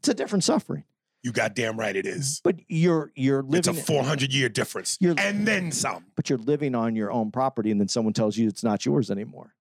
It's 0.00 0.08
a 0.08 0.14
different 0.14 0.44
suffering. 0.44 0.84
You 1.22 1.30
goddamn 1.30 1.78
right 1.78 1.94
it 1.94 2.04
is. 2.06 2.40
But 2.42 2.56
you're 2.68 3.12
you're 3.14 3.42
living. 3.44 3.58
It's 3.58 3.68
a 3.68 3.74
400 3.74 4.32
year 4.32 4.48
difference. 4.48 4.98
And 5.00 5.46
then 5.46 5.70
some. 5.70 6.06
but 6.16 6.28
you're 6.28 6.38
living 6.40 6.74
on 6.74 6.96
your 6.96 7.12
own 7.12 7.30
property, 7.30 7.70
and 7.70 7.80
then 7.80 7.86
someone 7.86 8.12
tells 8.12 8.36
you 8.36 8.48
it's 8.48 8.64
not 8.64 8.84
yours 8.84 9.08
anymore. 9.08 9.54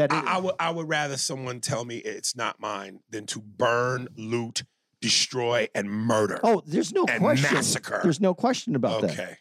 That 0.00 0.12
I, 0.12 0.36
I 0.36 0.38
would 0.38 0.54
I 0.58 0.70
would 0.70 0.88
rather 0.88 1.18
someone 1.18 1.60
tell 1.60 1.84
me 1.84 1.98
it's 1.98 2.34
not 2.34 2.58
mine 2.58 3.00
than 3.10 3.26
to 3.26 3.38
burn, 3.38 4.08
loot, 4.16 4.62
destroy, 5.02 5.68
and 5.74 5.90
murder. 5.90 6.40
oh, 6.42 6.62
there's 6.66 6.90
no 6.90 7.04
and 7.04 7.20
question. 7.20 7.54
massacre. 7.54 8.00
There's 8.02 8.20
no 8.20 8.32
question 8.32 8.74
about 8.74 9.02
that. 9.02 9.10
okay. 9.10 9.36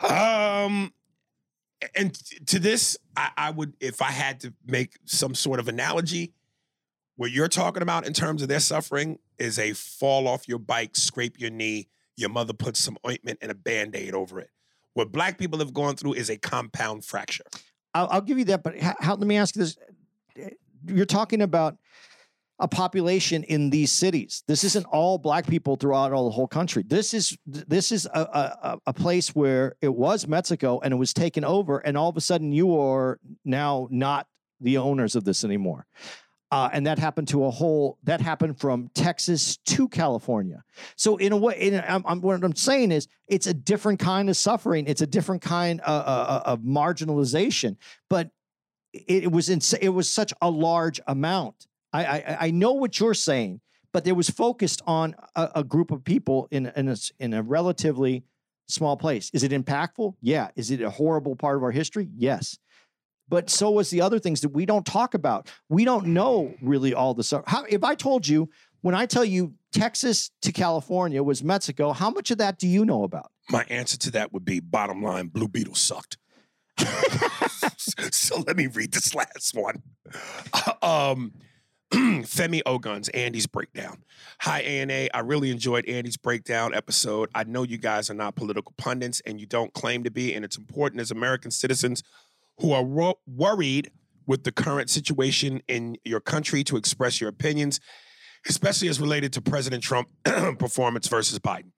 Um, 0.00 0.92
and 1.96 2.14
to 2.46 2.60
this, 2.60 2.96
I, 3.16 3.30
I 3.36 3.50
would 3.50 3.74
if 3.80 4.00
I 4.00 4.12
had 4.12 4.38
to 4.40 4.54
make 4.64 4.94
some 5.06 5.34
sort 5.34 5.58
of 5.58 5.66
analogy. 5.66 6.34
What 7.16 7.32
you're 7.32 7.48
talking 7.48 7.82
about 7.82 8.06
in 8.06 8.12
terms 8.12 8.42
of 8.42 8.48
their 8.48 8.60
suffering 8.60 9.18
is 9.40 9.58
a 9.58 9.72
fall 9.72 10.28
off 10.28 10.46
your 10.46 10.60
bike, 10.60 10.94
scrape 10.94 11.40
your 11.40 11.50
knee, 11.50 11.88
your 12.16 12.28
mother 12.28 12.52
puts 12.52 12.78
some 12.78 12.96
ointment 13.04 13.40
and 13.42 13.50
a 13.50 13.56
band 13.56 13.96
aid 13.96 14.14
over 14.14 14.38
it. 14.38 14.50
What 14.94 15.10
black 15.10 15.36
people 15.36 15.58
have 15.58 15.74
gone 15.74 15.96
through 15.96 16.12
is 16.12 16.30
a 16.30 16.36
compound 16.36 17.04
fracture. 17.04 17.42
I'll, 17.94 18.08
I'll 18.10 18.20
give 18.20 18.38
you 18.38 18.44
that, 18.46 18.62
but 18.62 18.78
how, 18.78 19.14
let 19.14 19.26
me 19.26 19.36
ask 19.36 19.56
you 19.56 19.62
this: 19.62 19.76
You're 20.86 21.06
talking 21.06 21.42
about 21.42 21.76
a 22.60 22.68
population 22.68 23.44
in 23.44 23.70
these 23.70 23.92
cities. 23.92 24.42
This 24.48 24.64
isn't 24.64 24.84
all 24.86 25.16
black 25.18 25.46
people 25.46 25.76
throughout 25.76 26.12
all 26.12 26.24
the 26.24 26.34
whole 26.34 26.48
country. 26.48 26.84
This 26.86 27.14
is 27.14 27.36
this 27.46 27.92
is 27.92 28.06
a, 28.06 28.20
a, 28.20 28.78
a 28.86 28.92
place 28.92 29.34
where 29.34 29.76
it 29.80 29.94
was 29.94 30.26
Mexico 30.26 30.80
and 30.80 30.92
it 30.92 30.96
was 30.96 31.12
taken 31.12 31.44
over, 31.44 31.78
and 31.78 31.96
all 31.96 32.08
of 32.08 32.16
a 32.16 32.20
sudden 32.20 32.52
you 32.52 32.78
are 32.78 33.18
now 33.44 33.88
not 33.90 34.26
the 34.60 34.78
owners 34.78 35.14
of 35.14 35.24
this 35.24 35.44
anymore. 35.44 35.86
Uh, 36.50 36.70
and 36.72 36.86
that 36.86 36.98
happened 36.98 37.28
to 37.28 37.44
a 37.44 37.50
whole. 37.50 37.98
That 38.04 38.20
happened 38.20 38.58
from 38.58 38.90
Texas 38.94 39.58
to 39.66 39.88
California. 39.88 40.64
So 40.96 41.18
in 41.18 41.32
a 41.32 41.36
way, 41.36 41.60
in 41.60 41.74
a, 41.74 41.84
I'm, 41.86 42.02
I'm, 42.06 42.20
what 42.22 42.42
I'm 42.42 42.54
saying 42.54 42.90
is, 42.92 43.06
it's 43.26 43.46
a 43.46 43.52
different 43.52 44.00
kind 44.00 44.30
of 44.30 44.36
suffering. 44.36 44.86
It's 44.86 45.02
a 45.02 45.06
different 45.06 45.42
kind 45.42 45.80
of, 45.82 46.06
uh, 46.06 46.42
of 46.46 46.60
marginalization. 46.60 47.76
But 48.08 48.30
it, 48.92 49.24
it 49.24 49.32
was 49.32 49.50
it 49.50 49.88
was 49.88 50.08
such 50.08 50.32
a 50.40 50.50
large 50.50 51.00
amount. 51.06 51.66
I, 51.92 52.04
I 52.04 52.36
I 52.40 52.50
know 52.50 52.72
what 52.72 52.98
you're 52.98 53.14
saying, 53.14 53.60
but 53.92 54.06
it 54.06 54.12
was 54.12 54.30
focused 54.30 54.80
on 54.86 55.16
a, 55.36 55.50
a 55.56 55.64
group 55.64 55.90
of 55.90 56.02
people 56.02 56.48
in 56.50 56.72
in 56.76 56.88
a, 56.88 56.96
in 57.18 57.34
a 57.34 57.42
relatively 57.42 58.24
small 58.68 58.96
place. 58.96 59.30
Is 59.32 59.42
it 59.42 59.52
impactful? 59.52 60.14
Yeah. 60.20 60.48
Is 60.54 60.70
it 60.70 60.80
a 60.82 60.90
horrible 60.90 61.36
part 61.36 61.56
of 61.56 61.62
our 61.62 61.70
history? 61.70 62.08
Yes. 62.16 62.58
But 63.28 63.50
so 63.50 63.70
was 63.70 63.90
the 63.90 64.00
other 64.00 64.18
things 64.18 64.40
that 64.40 64.50
we 64.50 64.66
don't 64.66 64.86
talk 64.86 65.14
about. 65.14 65.50
We 65.68 65.84
don't 65.84 66.08
know 66.08 66.54
really 66.62 66.94
all 66.94 67.14
the 67.14 67.22
stuff. 67.22 67.44
How 67.46 67.64
if 67.68 67.84
I 67.84 67.94
told 67.94 68.26
you 68.26 68.48
when 68.80 68.94
I 68.94 69.06
tell 69.06 69.24
you 69.24 69.54
Texas 69.72 70.30
to 70.42 70.52
California 70.52 71.22
was 71.22 71.42
Mexico, 71.42 71.92
how 71.92 72.10
much 72.10 72.30
of 72.30 72.38
that 72.38 72.58
do 72.58 72.66
you 72.66 72.84
know 72.84 73.02
about? 73.02 73.30
My 73.50 73.64
answer 73.68 73.98
to 73.98 74.10
that 74.12 74.32
would 74.32 74.44
be 74.44 74.60
bottom 74.60 75.02
line, 75.02 75.28
Blue 75.28 75.48
Beetle 75.48 75.74
sucked. 75.74 76.16
so 78.12 78.42
let 78.46 78.56
me 78.56 78.66
read 78.68 78.92
this 78.92 79.14
last 79.14 79.54
one. 79.54 79.82
Um, 80.82 81.32
Femi 81.92 82.62
Oguns, 82.64 83.08
Andy's 83.14 83.46
breakdown. 83.46 84.04
Hi, 84.40 84.60
ANA. 84.60 85.08
I 85.12 85.20
really 85.20 85.50
enjoyed 85.50 85.88
Andy's 85.88 86.18
breakdown 86.18 86.74
episode. 86.74 87.30
I 87.34 87.44
know 87.44 87.62
you 87.62 87.78
guys 87.78 88.10
are 88.10 88.14
not 88.14 88.36
political 88.36 88.74
pundits 88.76 89.20
and 89.26 89.40
you 89.40 89.46
don't 89.46 89.72
claim 89.72 90.04
to 90.04 90.10
be, 90.10 90.34
and 90.34 90.44
it's 90.44 90.58
important 90.58 91.00
as 91.00 91.10
American 91.10 91.50
citizens 91.50 92.02
who 92.60 92.72
are 92.72 92.82
wo- 92.82 93.18
worried 93.26 93.90
with 94.26 94.44
the 94.44 94.52
current 94.52 94.90
situation 94.90 95.62
in 95.68 95.96
your 96.04 96.20
country 96.20 96.62
to 96.64 96.76
express 96.76 97.20
your 97.20 97.30
opinions, 97.30 97.80
especially 98.48 98.88
as 98.88 99.00
related 99.00 99.32
to 99.32 99.40
President 99.40 99.82
Trump 99.82 100.08
performance 100.58 101.08
versus 101.08 101.38
Biden. 101.38 101.72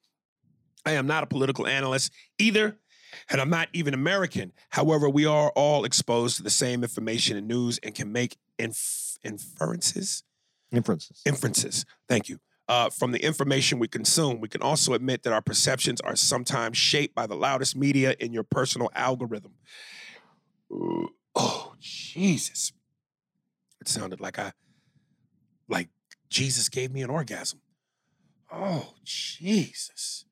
I 0.85 0.93
am 0.93 1.07
not 1.07 1.23
a 1.23 1.27
political 1.27 1.67
analyst 1.67 2.13
either, 2.39 2.79
and 3.29 3.41
I'm 3.41 3.51
not 3.51 3.69
even 3.73 3.95
American. 3.95 4.53
However, 4.71 5.09
we 5.09 5.27
are 5.27 5.51
all 5.51 5.85
exposed 5.85 6.37
to 6.39 6.43
the 6.43 6.51
same 6.51 6.83
information 6.83 7.37
and 7.37 7.47
news 7.47 7.79
and 7.83 7.95
can 7.95 8.11
make 8.11 8.37
inf- 8.59 9.19
inferences. 9.23 10.25
Inferences. 10.73 11.23
Inferences. 11.27 11.85
Thank 12.09 12.29
you. 12.29 12.39
Uh, 12.69 12.89
from 12.89 13.11
the 13.11 13.23
information 13.25 13.81
we 13.81 13.89
consume, 13.89 14.41
we 14.41 14.49
can 14.49 14.63
also 14.63 14.95
admit 14.95 15.25
that 15.25 15.33
our 15.33 15.43
perceptions 15.43 16.01
are 16.03 16.15
sometimes 16.15 16.77
shaped 16.77 17.15
by 17.15 17.27
the 17.27 17.35
loudest 17.35 17.77
media 17.77 18.15
in 18.21 18.33
your 18.33 18.45
personal 18.45 18.89
algorithm. 18.95 19.53
Oh, 20.71 21.75
Jesus. 21.81 22.73
It 23.81 23.89
sounded 23.89 24.21
like 24.21 24.39
I, 24.39 24.53
like 25.69 25.89
Jesus 26.29 26.69
gave 26.69 26.93
me 26.93 27.03
an 27.03 27.11
orgasm. 27.11 27.61
Oh, 28.53 28.95
Jesus. 29.05 30.25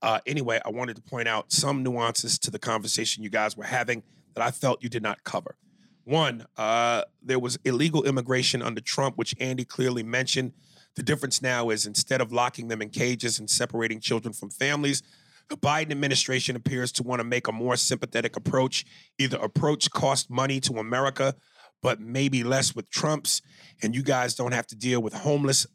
Uh, 0.00 0.20
anyway, 0.26 0.60
I 0.64 0.70
wanted 0.70 0.96
to 0.96 1.02
point 1.02 1.28
out 1.28 1.52
some 1.52 1.82
nuances 1.82 2.38
to 2.40 2.50
the 2.50 2.58
conversation 2.58 3.22
you 3.22 3.30
guys 3.30 3.56
were 3.56 3.64
having 3.64 4.02
that 4.34 4.44
I 4.44 4.50
felt 4.50 4.82
you 4.82 4.88
did 4.88 5.02
not 5.02 5.24
cover. 5.24 5.56
One, 6.04 6.46
uh, 6.56 7.02
there 7.22 7.38
was 7.38 7.58
illegal 7.64 8.04
immigration 8.04 8.62
under 8.62 8.80
Trump, 8.80 9.18
which 9.18 9.34
Andy 9.40 9.64
clearly 9.64 10.02
mentioned. 10.02 10.52
The 10.94 11.02
difference 11.02 11.42
now 11.42 11.70
is 11.70 11.84
instead 11.84 12.20
of 12.20 12.32
locking 12.32 12.68
them 12.68 12.80
in 12.80 12.88
cages 12.88 13.38
and 13.38 13.50
separating 13.50 14.00
children 14.00 14.32
from 14.32 14.50
families, 14.50 15.02
the 15.48 15.56
Biden 15.56 15.90
administration 15.90 16.56
appears 16.56 16.92
to 16.92 17.02
want 17.02 17.20
to 17.20 17.24
make 17.24 17.48
a 17.48 17.52
more 17.52 17.76
sympathetic 17.76 18.36
approach. 18.36 18.84
Either 19.18 19.38
approach 19.38 19.90
cost 19.90 20.30
money 20.30 20.60
to 20.60 20.74
America, 20.74 21.34
but 21.82 22.00
maybe 22.00 22.44
less 22.44 22.74
with 22.74 22.90
Trump's, 22.90 23.40
and 23.82 23.94
you 23.94 24.02
guys 24.02 24.34
don't 24.34 24.52
have 24.52 24.66
to 24.68 24.76
deal 24.76 25.00
with 25.00 25.14
homeless 25.14 25.66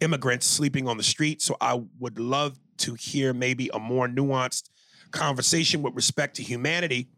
immigrants 0.00 0.46
sleeping 0.46 0.88
on 0.88 0.96
the 0.96 1.02
street. 1.02 1.40
So 1.42 1.56
I 1.60 1.80
would 1.98 2.18
love 2.18 2.58
to 2.78 2.94
hear 2.94 3.32
maybe 3.32 3.70
a 3.72 3.78
more 3.78 4.08
nuanced 4.08 4.70
conversation 5.10 5.82
with 5.82 5.94
respect 5.94 6.36
to 6.36 6.42
humanity 6.42 7.08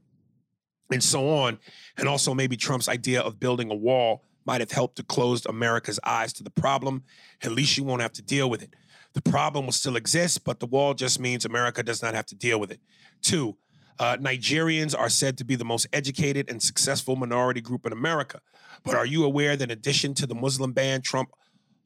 and 0.90 1.02
so 1.02 1.28
on. 1.30 1.58
And 1.96 2.08
also 2.08 2.34
maybe 2.34 2.56
Trump's 2.56 2.88
idea 2.88 3.20
of 3.20 3.40
building 3.40 3.70
a 3.70 3.74
wall 3.74 4.24
might 4.46 4.60
have 4.60 4.72
helped 4.72 4.96
to 4.96 5.02
close 5.02 5.46
America's 5.46 5.98
eyes 6.04 6.32
to 6.34 6.42
the 6.42 6.50
problem. 6.50 7.04
At 7.42 7.52
least 7.52 7.78
you 7.78 7.84
won't 7.84 8.02
have 8.02 8.12
to 8.14 8.22
deal 8.22 8.50
with 8.50 8.62
it. 8.62 8.74
The 9.14 9.22
problem 9.22 9.64
will 9.64 9.72
still 9.72 9.96
exist, 9.96 10.44
but 10.44 10.60
the 10.60 10.66
wall 10.66 10.92
just 10.92 11.20
means 11.20 11.44
America 11.44 11.82
does 11.82 12.02
not 12.02 12.14
have 12.14 12.26
to 12.26 12.34
deal 12.34 12.58
with 12.58 12.72
it. 12.72 12.80
Two, 13.22 13.56
uh, 13.98 14.16
Nigerians 14.16 14.98
are 14.98 15.08
said 15.08 15.38
to 15.38 15.44
be 15.44 15.54
the 15.54 15.64
most 15.64 15.86
educated 15.92 16.50
and 16.50 16.60
successful 16.60 17.14
minority 17.14 17.60
group 17.60 17.86
in 17.86 17.92
America. 17.92 18.40
But 18.82 18.96
are 18.96 19.06
you 19.06 19.24
aware 19.24 19.56
that 19.56 19.64
in 19.64 19.70
addition 19.70 20.14
to 20.14 20.26
the 20.26 20.34
Muslim 20.34 20.72
ban, 20.72 21.00
Trump 21.00 21.30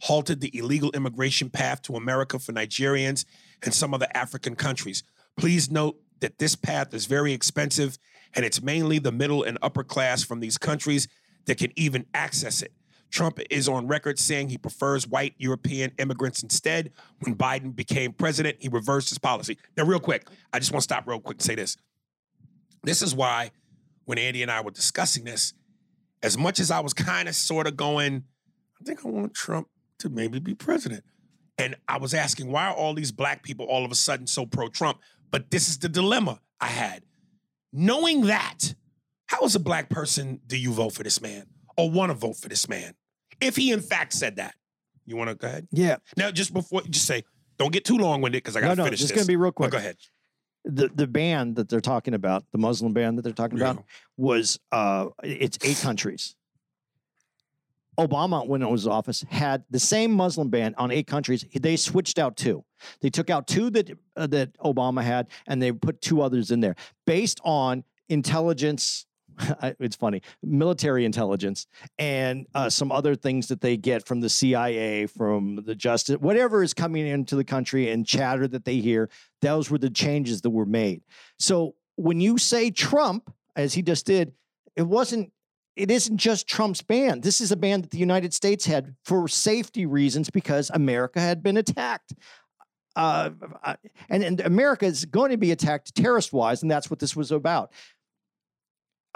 halted 0.01 0.41
the 0.41 0.57
illegal 0.57 0.91
immigration 0.93 1.51
path 1.51 1.83
to 1.83 1.97
America 1.97 2.39
for 2.39 2.53
Nigerians 2.53 3.27
and 3.63 3.75
some 3.75 3.93
other 3.93 4.09
African 4.15 4.57
countries? 4.57 5.05
Please 5.37 5.71
note 5.71 6.01
that 6.21 6.39
this 6.39 6.55
path 6.57 6.95
is 6.95 7.05
very 7.07 7.33
expensive 7.33 7.99
and 8.35 8.45
it's 8.45 8.63
mainly 8.63 8.99
the 8.99 9.13
middle 9.13 9.43
and 9.43 9.59
upper 9.61 9.85
class 9.85 10.23
from 10.23 10.41
these 10.41 10.57
countries 10.57 11.09
that 11.47 11.59
can 11.59 11.73
even 11.77 12.07
access 12.15 12.63
it. 12.63 12.73
Trump 13.11 13.41
is 13.51 13.69
on 13.69 13.87
record 13.87 14.19
saying 14.19 14.49
he 14.49 14.59
prefers 14.59 15.07
white 15.07 15.35
European 15.39 15.93
immigrants 15.99 16.43
instead. 16.43 16.93
When 17.21 17.35
Biden 17.35 17.75
became 17.75 18.13
president, 18.13 18.59
he 18.61 18.69
reversed 18.69 19.09
his 19.09 19.19
policy. 19.19 19.59
Now, 19.77 19.85
real 19.85 20.01
quick, 20.01 20.29
I 20.53 20.59
just 20.59 20.73
want 20.73 20.83
to 20.83 20.85
stop 20.85 21.07
real 21.07 21.21
quick 21.21 21.37
and 21.37 21.43
say 21.43 21.55
this. 21.55 21.77
This 22.83 23.03
is 23.03 23.15
why 23.15 23.51
when 24.05 24.19
Andy 24.19 24.43
and 24.43 24.51
I 24.51 24.61
were 24.61 24.71
discussing 24.71 25.25
this, 25.25 25.55
as 26.23 26.37
much 26.37 26.61
as 26.61 26.71
I 26.71 26.81
was 26.81 26.93
kind 26.93 27.29
of 27.29 27.35
sort 27.35 27.67
of 27.67 27.77
going, 27.77 28.25
I 28.81 28.85
think 28.85 29.05
I 29.05 29.09
want 29.09 29.35
Trump 29.35 29.69
to 30.01 30.09
maybe 30.09 30.39
be 30.39 30.55
president. 30.55 31.05
And 31.57 31.77
I 31.89 31.99
was 31.99 32.15
asking, 32.15 32.53
why 32.53 32.69
are 32.69 32.75
all 32.75 32.95
these 32.95 33.13
black 33.13 33.43
people 33.43 33.67
all 33.67 33.85
of 33.85 33.91
a 33.91 33.97
sudden 33.97 34.27
so 34.27 34.47
pro 34.47 34.69
Trump? 34.69 34.99
But 35.31 35.51
this 35.51 35.69
is 35.69 35.79
the 35.79 35.89
dilemma 35.89 36.41
I 36.61 36.69
had. 36.69 37.03
Knowing 37.73 38.27
that, 38.27 38.75
how 39.27 39.45
as 39.45 39.55
a 39.55 39.61
black 39.61 39.91
person 39.91 40.41
do 40.47 40.57
you 40.57 40.73
vote 40.73 40.93
for 40.93 41.03
this 41.03 41.21
man 41.21 41.47
or 41.79 41.89
want 41.91 42.11
to 42.11 42.15
vote 42.15 42.37
for 42.37 42.49
this 42.51 42.69
man? 42.69 42.93
If 43.41 43.57
he 43.57 43.73
in 43.73 43.81
fact 43.81 44.13
said 44.13 44.37
that. 44.37 44.55
You 45.07 45.17
want 45.17 45.31
to 45.31 45.37
go 45.37 45.47
ahead? 45.47 45.67
Yeah. 45.73 45.97
Now, 46.19 46.31
just 46.31 46.53
before, 46.53 46.83
just 46.83 47.07
say, 47.07 47.25
don't 47.57 47.73
get 47.73 47.87
too 47.87 47.97
long 47.97 48.21
winded 48.21 48.43
because 48.43 48.57
I 48.57 48.61
got 48.61 48.67
No, 48.67 48.75
to 48.75 48.77
no, 48.77 48.85
finish 48.85 49.01
it's 49.01 49.09
this. 49.11 49.17
going 49.17 49.25
to 49.25 49.29
be 49.29 49.37
real 49.37 49.47
No, 49.47 49.53
quick. 49.53 49.71
go 49.71 49.79
ahead. 49.79 49.97
The 50.67 50.89
the 50.89 51.07
ban 51.07 51.55
that 51.55 51.71
they're 51.71 51.81
talking 51.81 52.13
about, 52.13 52.45
the 52.53 52.59
Muslim 52.59 52.93
ban 52.93 53.17
that 53.17 53.23
they're 53.23 53.33
talking 53.33 53.57
Yeah. 53.57 53.71
about, 53.71 53.85
was 54.19 54.59
uh, 54.71 55.07
it's 55.23 55.57
eight 55.65 55.79
countries. 55.79 56.35
Obama, 57.99 58.47
when 58.47 58.63
it 58.63 58.69
was 58.71 58.87
office, 58.87 59.25
had 59.29 59.65
the 59.71 59.81
same 59.81 60.13
Muslim 60.13 60.51
ban 60.51 60.75
on 60.79 60.91
eight 60.91 61.07
countries. 61.07 61.45
They 61.59 61.77
switched 61.77 62.19
out 62.19 62.37
two. 62.37 62.65
They 63.01 63.11
took 63.11 63.29
out 63.31 63.47
two 63.49 63.71
that 63.71 63.91
uh, 64.17 64.27
that 64.29 64.57
Obama 64.59 65.03
had, 65.03 65.29
and 65.47 65.61
they 65.63 65.73
put 65.73 66.01
two 66.03 66.21
others 66.23 66.51
in 66.51 66.61
there 66.61 66.77
based 67.07 67.41
on 67.45 67.83
intelligence. 68.09 69.07
It's 69.81 69.97
funny, 69.97 70.23
military 70.43 71.05
intelligence, 71.05 71.67
and 71.99 72.47
uh, 72.55 72.71
some 72.71 72.91
other 72.91 73.15
things 73.15 73.49
that 73.49 73.61
they 73.61 73.77
get 73.77 74.07
from 74.07 74.21
the 74.21 74.29
CIA, 74.29 75.07
from 75.07 75.63
the 75.65 75.75
justice, 75.75 76.17
whatever 76.19 76.63
is 76.63 76.75
coming 76.75 77.07
into 77.07 77.37
the 77.37 77.45
country 77.45 77.91
and 77.91 78.07
chatter 78.07 78.49
that 78.49 78.65
they 78.65 78.77
hear. 78.77 79.11
Those 79.41 79.71
were 79.71 79.79
the 79.79 79.91
changes 79.91 80.41
that 80.43 80.51
were 80.51 80.67
made. 80.67 81.03
So 81.39 81.75
when 81.97 82.21
you 82.21 82.39
say 82.39 82.71
Trump, 82.71 83.33
as 83.57 83.75
he 83.75 83.83
just 83.83 84.07
did, 84.07 84.33
it 84.77 84.83
wasn't 84.83 85.33
it 85.79 85.93
isn't 85.93 86.17
just 86.17 86.49
Trump's 86.49 86.83
ban. 86.83 87.21
This 87.21 87.41
is 87.41 87.53
a 87.53 87.57
ban 87.57 87.83
that 87.83 87.93
the 87.93 87.99
United 87.99 88.35
States 88.35 88.67
had 88.67 88.97
for 89.05 89.29
safety 89.29 89.87
reasons 89.87 90.29
because 90.29 90.71
America 90.71 91.21
had 91.21 91.41
been 91.41 91.57
attacked. 91.57 92.15
Uh, 92.97 93.31
uh, 93.63 93.77
and, 94.09 94.25
and 94.25 94.41
America 94.41 94.85
is 94.85 95.05
going 95.05 95.31
to 95.31 95.37
be 95.37 95.53
attacked 95.53 95.95
terrorist 95.95 96.33
wise, 96.33 96.63
and 96.63 96.71
that's 96.71 96.91
what 96.91 96.99
this 96.99 97.15
was 97.15 97.31
about. 97.31 97.73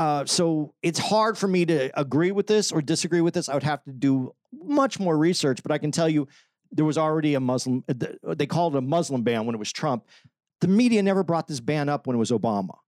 Uh, 0.02 0.26
so 0.26 0.74
it's 0.82 0.98
hard 0.98 1.38
for 1.38 1.46
me 1.46 1.64
to 1.64 1.88
agree 1.98 2.32
with 2.32 2.48
this 2.48 2.72
or 2.72 2.82
disagree 2.82 3.20
with 3.20 3.34
this. 3.34 3.48
I 3.48 3.54
would 3.54 3.62
have 3.62 3.84
to 3.84 3.92
do 3.92 4.34
much 4.52 4.98
more 4.98 5.16
research, 5.16 5.62
but 5.62 5.70
I 5.70 5.78
can 5.78 5.92
tell 5.92 6.08
you 6.08 6.26
there 6.72 6.84
was 6.84 6.98
already 6.98 7.34
a 7.34 7.40
Muslim, 7.40 7.84
uh, 7.88 8.34
they 8.34 8.46
called 8.46 8.74
it 8.74 8.78
a 8.78 8.80
Muslim 8.80 9.22
ban 9.22 9.46
when 9.46 9.54
it 9.54 9.58
was 9.58 9.72
Trump. 9.72 10.08
The 10.60 10.66
media 10.66 11.04
never 11.04 11.22
brought 11.22 11.46
this 11.46 11.60
ban 11.60 11.88
up 11.88 12.08
when 12.08 12.16
it 12.16 12.18
was 12.18 12.32
Obama. 12.32 12.78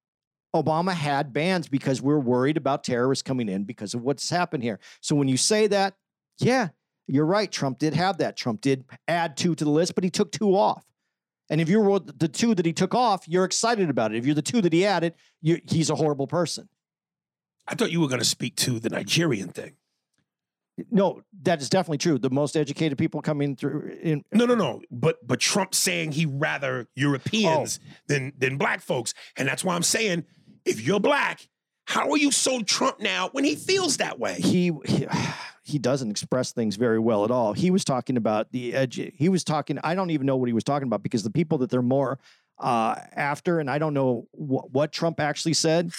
Obama 0.56 0.92
had 0.92 1.32
bans 1.32 1.68
because 1.68 2.02
we're 2.02 2.18
worried 2.18 2.56
about 2.56 2.82
terrorists 2.82 3.22
coming 3.22 3.48
in 3.48 3.62
because 3.62 3.94
of 3.94 4.02
what's 4.02 4.28
happened 4.28 4.64
here. 4.64 4.80
So 5.00 5.14
when 5.14 5.28
you 5.28 5.36
say 5.36 5.68
that, 5.68 5.94
yeah, 6.38 6.70
you're 7.06 7.26
right. 7.26 7.50
Trump 7.50 7.78
did 7.78 7.94
have 7.94 8.18
that. 8.18 8.36
Trump 8.36 8.60
did 8.60 8.86
add 9.06 9.36
two 9.36 9.54
to 9.54 9.64
the 9.64 9.70
list, 9.70 9.94
but 9.94 10.02
he 10.02 10.10
took 10.10 10.32
two 10.32 10.56
off. 10.56 10.84
And 11.48 11.60
if 11.60 11.68
you're 11.68 12.00
the 12.00 12.26
two 12.26 12.56
that 12.56 12.66
he 12.66 12.72
took 12.72 12.92
off, 12.92 13.28
you're 13.28 13.44
excited 13.44 13.88
about 13.88 14.12
it. 14.12 14.18
If 14.18 14.26
you're 14.26 14.34
the 14.34 14.42
two 14.42 14.60
that 14.62 14.72
he 14.72 14.84
added, 14.84 15.14
he's 15.42 15.90
a 15.90 15.94
horrible 15.94 16.26
person. 16.26 16.68
I 17.66 17.74
thought 17.74 17.90
you 17.92 18.00
were 18.00 18.08
going 18.08 18.20
to 18.20 18.24
speak 18.26 18.56
to 18.56 18.78
the 18.78 18.90
Nigerian 18.90 19.48
thing. 19.48 19.76
No, 20.90 21.22
that 21.42 21.62
is 21.62 21.68
definitely 21.68 21.98
true. 21.98 22.18
The 22.18 22.30
most 22.30 22.56
educated 22.56 22.98
people 22.98 23.22
coming 23.22 23.54
through 23.54 23.96
in 24.02 24.24
No, 24.32 24.44
no, 24.44 24.56
no. 24.56 24.82
But 24.90 25.24
but 25.24 25.38
Trump 25.38 25.72
saying 25.74 26.12
he 26.12 26.26
rather 26.26 26.88
Europeans 26.96 27.78
Oh. 27.82 27.86
than 28.08 28.32
than 28.36 28.58
black 28.58 28.80
folks, 28.80 29.14
and 29.36 29.46
that's 29.46 29.62
why 29.62 29.76
I'm 29.76 29.84
saying 29.84 30.24
if 30.64 30.80
you're 30.84 30.98
black, 30.98 31.48
how 31.86 32.10
are 32.10 32.18
you 32.18 32.32
so 32.32 32.60
Trump 32.62 32.98
now 32.98 33.28
when 33.30 33.44
he 33.44 33.54
feels 33.54 33.98
that 33.98 34.18
way? 34.18 34.34
he, 34.40 34.72
he 34.84 35.06
he 35.62 35.78
doesn't 35.78 36.10
express 36.10 36.50
things 36.52 36.74
very 36.74 36.98
well 36.98 37.24
at 37.24 37.30
all. 37.30 37.52
He 37.52 37.70
was 37.70 37.84
talking 37.84 38.16
about 38.16 38.50
the 38.50 38.74
edge. 38.74 39.00
He 39.14 39.28
was 39.28 39.44
talking. 39.44 39.78
I 39.84 39.94
don't 39.94 40.10
even 40.10 40.26
know 40.26 40.36
what 40.36 40.48
he 40.48 40.52
was 40.52 40.64
talking 40.64 40.88
about 40.88 41.04
because 41.04 41.22
the 41.22 41.30
people 41.30 41.58
that 41.58 41.70
they're 41.70 41.82
more 41.82 42.18
uh, 42.58 42.96
after, 43.12 43.60
and 43.60 43.70
I 43.70 43.78
don't 43.78 43.94
know 43.94 44.26
wh- 44.32 44.66
what 44.74 44.90
Trump 44.90 45.20
actually 45.20 45.54
said. 45.54 45.92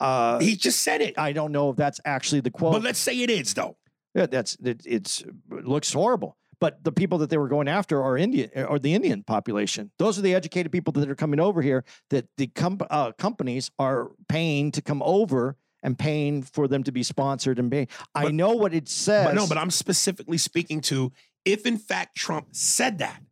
Uh, 0.00 0.38
He 0.38 0.56
just 0.56 0.80
said 0.80 1.00
it. 1.00 1.18
I 1.18 1.32
don't 1.32 1.52
know 1.52 1.70
if 1.70 1.76
that's 1.76 2.00
actually 2.04 2.40
the 2.40 2.50
quote. 2.50 2.72
But 2.72 2.82
let's 2.82 2.98
say 2.98 3.20
it 3.20 3.30
is 3.30 3.54
though. 3.54 3.76
Yeah, 4.14 4.26
that's 4.26 4.56
it, 4.62 4.82
it's 4.84 5.20
it 5.22 5.64
looks 5.64 5.92
horrible. 5.92 6.36
But 6.60 6.82
the 6.82 6.90
people 6.90 7.18
that 7.18 7.30
they 7.30 7.38
were 7.38 7.46
going 7.48 7.68
after 7.68 8.02
are 8.02 8.18
Indian 8.18 8.50
or 8.66 8.78
the 8.80 8.92
Indian 8.94 9.22
population. 9.22 9.92
Those 9.98 10.18
are 10.18 10.22
the 10.22 10.34
educated 10.34 10.72
people 10.72 10.92
that 10.94 11.08
are 11.08 11.14
coming 11.14 11.38
over 11.38 11.62
here 11.62 11.84
that 12.10 12.26
the 12.36 12.48
com- 12.48 12.80
uh, 12.90 13.12
companies 13.12 13.70
are 13.78 14.10
paying 14.28 14.72
to 14.72 14.82
come 14.82 15.00
over 15.04 15.56
and 15.84 15.96
paying 15.96 16.42
for 16.42 16.66
them 16.66 16.82
to 16.82 16.90
be 16.90 17.04
sponsored 17.04 17.60
and 17.60 17.70
paying. 17.70 17.86
I 18.12 18.30
know 18.30 18.56
what 18.56 18.74
it 18.74 18.88
says. 18.88 19.26
But 19.26 19.34
no, 19.36 19.46
but 19.46 19.56
I'm 19.56 19.70
specifically 19.70 20.38
speaking 20.38 20.80
to 20.82 21.12
if 21.44 21.64
in 21.64 21.78
fact 21.78 22.16
Trump 22.16 22.48
said 22.52 22.98
that, 22.98 23.22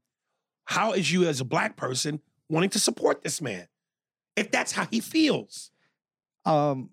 how 0.67 0.93
is 0.93 1.13
you 1.13 1.27
as 1.27 1.41
a 1.41 1.45
black 1.45 1.77
person 1.77 2.21
wanting 2.49 2.71
to 2.71 2.79
support 2.79 3.23
this 3.23 3.43
man? 3.43 3.67
If 4.37 4.51
that's 4.53 4.73
how 4.73 4.87
he 4.91 5.01
feels. 5.01 5.73
Um, 6.47 6.90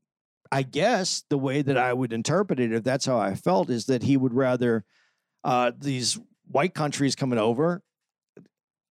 I 0.52 0.64
guess 0.64 1.24
the 1.30 1.38
way 1.38 1.62
that 1.62 1.78
I 1.78 1.94
would 1.94 2.14
interpret 2.14 2.60
it, 2.60 2.74
if 2.74 2.84
that's 2.84 3.06
how 3.06 3.18
I 3.18 3.36
felt, 3.36 3.70
is 3.70 3.86
that 3.86 4.04
he 4.04 4.18
would 4.18 4.34
rather 4.34 4.86
uh, 5.44 5.72
these 5.78 6.20
white 6.48 6.74
countries 6.74 7.16
coming 7.16 7.40
over. 7.40 7.82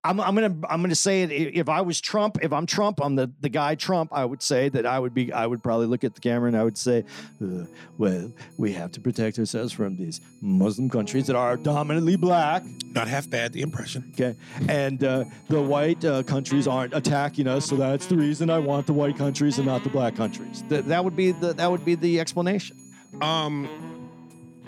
I'm, 0.05 0.21
I'm 0.21 0.35
gonna 0.35 0.57
I'm 0.69 0.83
gonna 0.83 0.97
say 0.97 1.23
it. 1.23 1.31
If 1.31 1.69
I 1.69 1.81
was 1.81 2.01
Trump, 2.01 2.39
if 2.43 2.53
I'm 2.53 2.67
Trump, 2.67 2.99
I'm 3.01 3.15
the, 3.15 3.31
the 3.41 3.49
guy 3.49 3.77
Trump. 3.77 4.11
I 4.13 4.25
would 4.25 4.43
say 4.43 4.69
that 4.71 4.85
I 4.85 4.99
would 4.99 5.15
be 5.15 5.33
I 5.33 5.47
would 5.47 5.63
probably 5.63 5.87
look 5.87 6.03
at 6.03 6.15
the 6.15 6.21
camera 6.21 6.49
and 6.49 6.57
I 6.57 6.65
would 6.65 6.77
say, 6.77 7.05
uh, 7.41 7.65
well, 7.99 8.33
we 8.57 8.73
have 8.73 8.91
to 8.93 9.01
protect 9.01 9.39
ourselves 9.39 9.73
from 9.73 9.97
these 9.97 10.21
Muslim 10.41 10.91
countries 10.91 11.29
that 11.29 11.37
are 11.37 11.57
dominantly 11.57 12.17
black. 12.17 12.65
Not 12.87 13.07
half 13.07 13.31
bad, 13.31 13.53
the 13.53 13.63
impression. 13.63 14.13
Okay, 14.15 14.35
and 14.69 15.05
uh, 15.05 15.25
the 15.49 15.63
white 15.63 16.05
uh, 16.05 16.25
countries 16.25 16.67
aren't 16.67 16.95
attacking 16.95 17.47
us, 17.47 17.67
so 17.67 17.77
that's 17.77 18.07
the 18.07 18.17
reason 18.17 18.51
I 18.51 18.59
want 18.59 18.89
the 18.89 18.93
white 18.93 19.17
countries 19.17 19.59
and 19.59 19.67
not 19.67 19.85
the 19.85 19.91
black 19.91 20.17
countries. 20.17 20.65
Th- 20.69 20.85
that 20.85 21.05
would 21.05 21.15
be 21.15 21.31
the 21.31 21.53
that 21.55 21.71
would 21.71 21.85
be 21.85 21.95
the 21.95 22.19
explanation. 22.19 22.77
Um, 23.21 23.69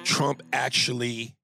Trump 0.04 0.42
actually 0.52 1.34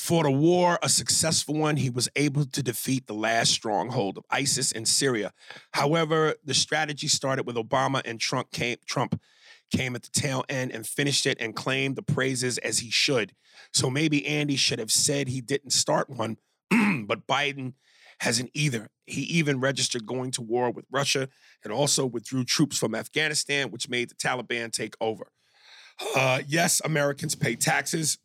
fought 0.00 0.24
a 0.24 0.30
war, 0.30 0.78
a 0.82 0.88
successful 0.88 1.54
one. 1.54 1.76
He 1.76 1.90
was 1.90 2.08
able 2.16 2.46
to 2.46 2.62
defeat 2.62 3.06
the 3.06 3.14
last 3.14 3.52
stronghold 3.52 4.16
of 4.16 4.24
ISIS 4.30 4.72
in 4.72 4.86
Syria. 4.86 5.32
However, 5.72 6.34
the 6.42 6.54
strategy 6.54 7.06
started 7.06 7.46
with 7.46 7.56
Obama, 7.56 8.00
and 8.06 8.18
Trump 8.18 8.50
came. 8.50 8.78
Trump 8.86 9.20
came 9.70 9.94
at 9.94 10.02
the 10.02 10.10
tail 10.10 10.42
end 10.48 10.72
and 10.72 10.86
finished 10.86 11.26
it 11.26 11.36
and 11.38 11.54
claimed 11.54 11.96
the 11.96 12.02
praises 12.02 12.56
as 12.58 12.78
he 12.78 12.90
should. 12.90 13.32
So 13.74 13.90
maybe 13.90 14.26
Andy 14.26 14.56
should 14.56 14.78
have 14.78 14.90
said 14.90 15.28
he 15.28 15.42
didn't 15.42 15.72
start 15.72 16.08
one, 16.08 16.38
but 16.70 17.26
Biden 17.26 17.74
hasn't 18.20 18.50
either. 18.54 18.88
He 19.04 19.20
even 19.22 19.60
registered 19.60 20.06
going 20.06 20.30
to 20.32 20.42
war 20.42 20.70
with 20.70 20.86
Russia 20.90 21.28
and 21.62 21.74
also 21.74 22.06
withdrew 22.06 22.44
troops 22.44 22.78
from 22.78 22.94
Afghanistan, 22.94 23.70
which 23.70 23.88
made 23.90 24.08
the 24.08 24.14
Taliban 24.14 24.72
take 24.72 24.94
over. 24.98 25.30
Uh, 26.16 26.40
yes, 26.48 26.80
Americans 26.84 27.34
pay 27.34 27.54
taxes, 27.54 28.18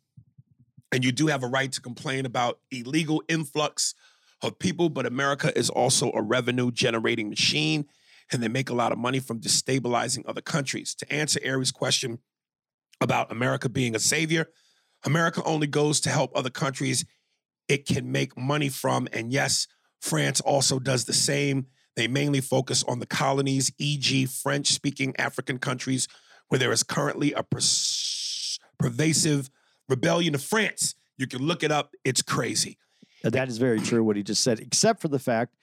and 0.92 1.04
you 1.04 1.12
do 1.12 1.26
have 1.26 1.42
a 1.42 1.48
right 1.48 1.70
to 1.72 1.80
complain 1.80 2.26
about 2.26 2.60
illegal 2.70 3.22
influx 3.28 3.94
of 4.42 4.58
people, 4.58 4.88
but 4.88 5.06
America 5.06 5.56
is 5.58 5.70
also 5.70 6.12
a 6.12 6.22
revenue 6.22 6.70
generating 6.70 7.28
machine, 7.28 7.86
and 8.32 8.42
they 8.42 8.48
make 8.48 8.70
a 8.70 8.74
lot 8.74 8.92
of 8.92 8.98
money 8.98 9.18
from 9.18 9.40
destabilizing 9.40 10.22
other 10.26 10.40
countries. 10.40 10.94
To 10.96 11.12
answer 11.12 11.40
Aries' 11.42 11.72
question 11.72 12.18
about 13.00 13.32
America 13.32 13.68
being 13.68 13.94
a 13.94 13.98
savior, 13.98 14.48
America 15.04 15.42
only 15.44 15.66
goes 15.66 16.00
to 16.00 16.10
help 16.10 16.32
other 16.34 16.50
countries 16.50 17.04
it 17.68 17.86
can 17.86 18.10
make 18.12 18.36
money 18.36 18.68
from. 18.68 19.08
And 19.12 19.32
yes, 19.32 19.66
France 20.00 20.40
also 20.40 20.78
does 20.78 21.04
the 21.04 21.12
same. 21.12 21.66
They 21.96 22.08
mainly 22.08 22.40
focus 22.40 22.84
on 22.84 23.00
the 23.00 23.06
colonies, 23.06 23.72
e.g., 23.78 24.26
French 24.26 24.68
speaking 24.68 25.14
African 25.18 25.58
countries, 25.58 26.08
where 26.48 26.58
there 26.58 26.72
is 26.72 26.82
currently 26.82 27.32
a 27.32 27.42
pers- 27.42 28.58
pervasive 28.78 29.50
rebellion 29.88 30.34
of 30.34 30.42
France. 30.42 30.94
You 31.18 31.26
can 31.26 31.42
look 31.42 31.62
it 31.62 31.72
up, 31.72 31.94
it's 32.04 32.22
crazy. 32.22 32.78
That 33.22 33.48
is 33.48 33.58
very 33.58 33.80
true 33.80 34.04
what 34.04 34.16
he 34.16 34.22
just 34.22 34.42
said, 34.42 34.60
except 34.60 35.00
for 35.00 35.08
the 35.08 35.18
fact 35.18 35.56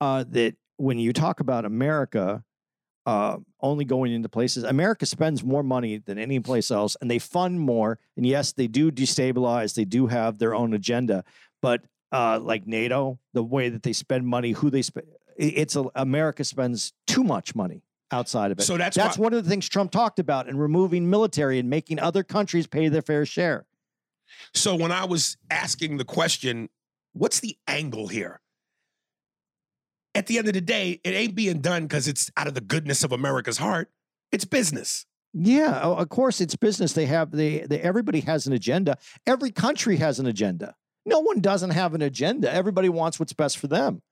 uh, 0.00 0.24
that 0.30 0.54
when 0.76 0.98
you 0.98 1.12
talk 1.12 1.40
about 1.40 1.64
America 1.64 2.42
uh, 3.04 3.36
only 3.60 3.84
going 3.84 4.12
into 4.12 4.28
places, 4.28 4.64
America 4.64 5.04
spends 5.06 5.42
more 5.42 5.62
money 5.62 5.98
than 5.98 6.18
any 6.18 6.38
place 6.40 6.70
else, 6.70 6.96
and 7.00 7.10
they 7.10 7.18
fund 7.18 7.60
more. 7.60 7.98
And 8.16 8.24
yes, 8.24 8.52
they 8.52 8.68
do 8.68 8.90
destabilize; 8.90 9.74
they 9.74 9.84
do 9.84 10.06
have 10.06 10.38
their 10.38 10.54
own 10.54 10.72
agenda. 10.72 11.24
But 11.60 11.82
uh, 12.12 12.38
like 12.40 12.66
NATO, 12.66 13.18
the 13.32 13.42
way 13.42 13.68
that 13.68 13.82
they 13.82 13.92
spend 13.92 14.26
money, 14.26 14.52
who 14.52 14.70
they 14.70 14.82
spend, 14.82 15.06
it's 15.36 15.76
a, 15.76 15.84
America 15.94 16.44
spends 16.44 16.92
too 17.06 17.24
much 17.24 17.54
money 17.54 17.82
outside 18.12 18.50
of 18.50 18.58
it. 18.58 18.62
So 18.62 18.76
that's 18.76 18.96
that's 18.96 19.18
why- 19.18 19.24
one 19.24 19.34
of 19.34 19.42
the 19.44 19.48
things 19.50 19.68
Trump 19.68 19.90
talked 19.90 20.18
about 20.18 20.48
in 20.48 20.56
removing 20.58 21.08
military 21.08 21.58
and 21.58 21.68
making 21.70 21.98
other 21.98 22.22
countries 22.22 22.66
pay 22.66 22.88
their 22.88 23.02
fair 23.02 23.24
share. 23.26 23.66
So 24.54 24.74
when 24.74 24.92
I 24.92 25.04
was 25.04 25.36
asking 25.50 25.96
the 25.98 26.04
question, 26.04 26.68
what's 27.12 27.40
the 27.40 27.56
angle 27.66 28.08
here? 28.08 28.40
At 30.14 30.26
the 30.26 30.38
end 30.38 30.48
of 30.48 30.54
the 30.54 30.60
day, 30.60 31.00
it 31.04 31.10
ain't 31.10 31.34
being 31.34 31.60
done 31.60 31.84
because 31.84 32.06
it's 32.06 32.30
out 32.36 32.46
of 32.46 32.54
the 32.54 32.60
goodness 32.60 33.02
of 33.02 33.12
America's 33.12 33.58
heart. 33.58 33.90
It's 34.30 34.44
business. 34.44 35.06
Yeah, 35.34 35.78
of 35.80 36.08
course 36.10 36.42
it's 36.42 36.54
business. 36.56 36.92
They 36.92 37.06
have 37.06 37.30
they, 37.30 37.60
they 37.60 37.80
everybody 37.80 38.20
has 38.20 38.46
an 38.46 38.52
agenda. 38.52 38.98
Every 39.26 39.50
country 39.50 39.96
has 39.96 40.18
an 40.18 40.26
agenda. 40.26 40.74
No 41.06 41.20
one 41.20 41.40
doesn't 41.40 41.70
have 41.70 41.94
an 41.94 42.02
agenda. 42.02 42.52
Everybody 42.52 42.90
wants 42.90 43.18
what's 43.18 43.32
best 43.32 43.56
for 43.58 43.66
them. 43.66 44.02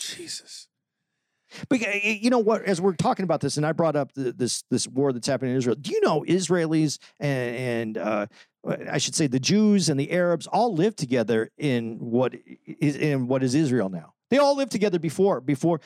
Jesus. 0.00 0.67
But 1.68 1.80
y- 1.80 2.00
y- 2.04 2.18
you 2.22 2.30
know 2.30 2.38
what? 2.38 2.62
As 2.62 2.80
we're 2.80 2.94
talking 2.94 3.24
about 3.24 3.40
this, 3.40 3.56
and 3.56 3.66
I 3.66 3.72
brought 3.72 3.96
up 3.96 4.12
the, 4.12 4.32
this 4.32 4.64
this 4.70 4.86
war 4.86 5.12
that's 5.12 5.26
happening 5.26 5.52
in 5.52 5.58
Israel. 5.58 5.76
Do 5.80 5.90
you 5.92 6.00
know 6.00 6.24
Israelis 6.28 6.98
and, 7.20 7.56
and 7.56 7.98
uh, 7.98 8.26
I 8.90 8.98
should 8.98 9.14
say 9.14 9.26
the 9.26 9.40
Jews 9.40 9.88
and 9.88 9.98
the 9.98 10.10
Arabs 10.10 10.46
all 10.46 10.74
live 10.74 10.96
together 10.96 11.50
in 11.58 11.96
what 11.98 12.34
is 12.66 12.96
in 12.96 13.28
what 13.28 13.42
is 13.42 13.54
Israel 13.54 13.88
now? 13.88 14.14
They 14.30 14.38
all 14.38 14.56
lived 14.56 14.72
together 14.72 14.98
before. 14.98 15.40
Before 15.40 15.80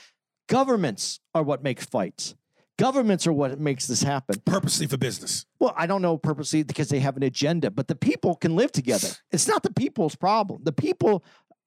governments 0.49 1.21
are 1.35 1.43
what 1.43 1.63
make 1.63 1.81
fights. 1.81 2.35
Governments 2.79 3.27
are 3.27 3.33
what 3.33 3.61
makes 3.61 3.87
this 3.87 4.03
happen. 4.03 4.41
Purposely 4.45 4.87
for 4.87 4.97
business. 4.97 5.47
Well, 5.61 5.75
I 5.77 5.87
don't 5.87 6.03
know 6.03 6.17
purposely 6.17 6.63
because 6.63 6.89
they 6.89 7.01
have 7.01 7.17
an 7.17 7.23
agenda, 7.23 7.71
but 7.71 7.87
the 7.87 7.95
people 7.95 8.35
can 8.35 8.57
live 8.57 8.73
together. 8.73 9.09
It's 9.31 9.47
not 9.47 9.63
the 9.63 9.73
people's 9.73 10.17
problem. 10.17 10.63
The 10.65 10.73
people 10.73 11.23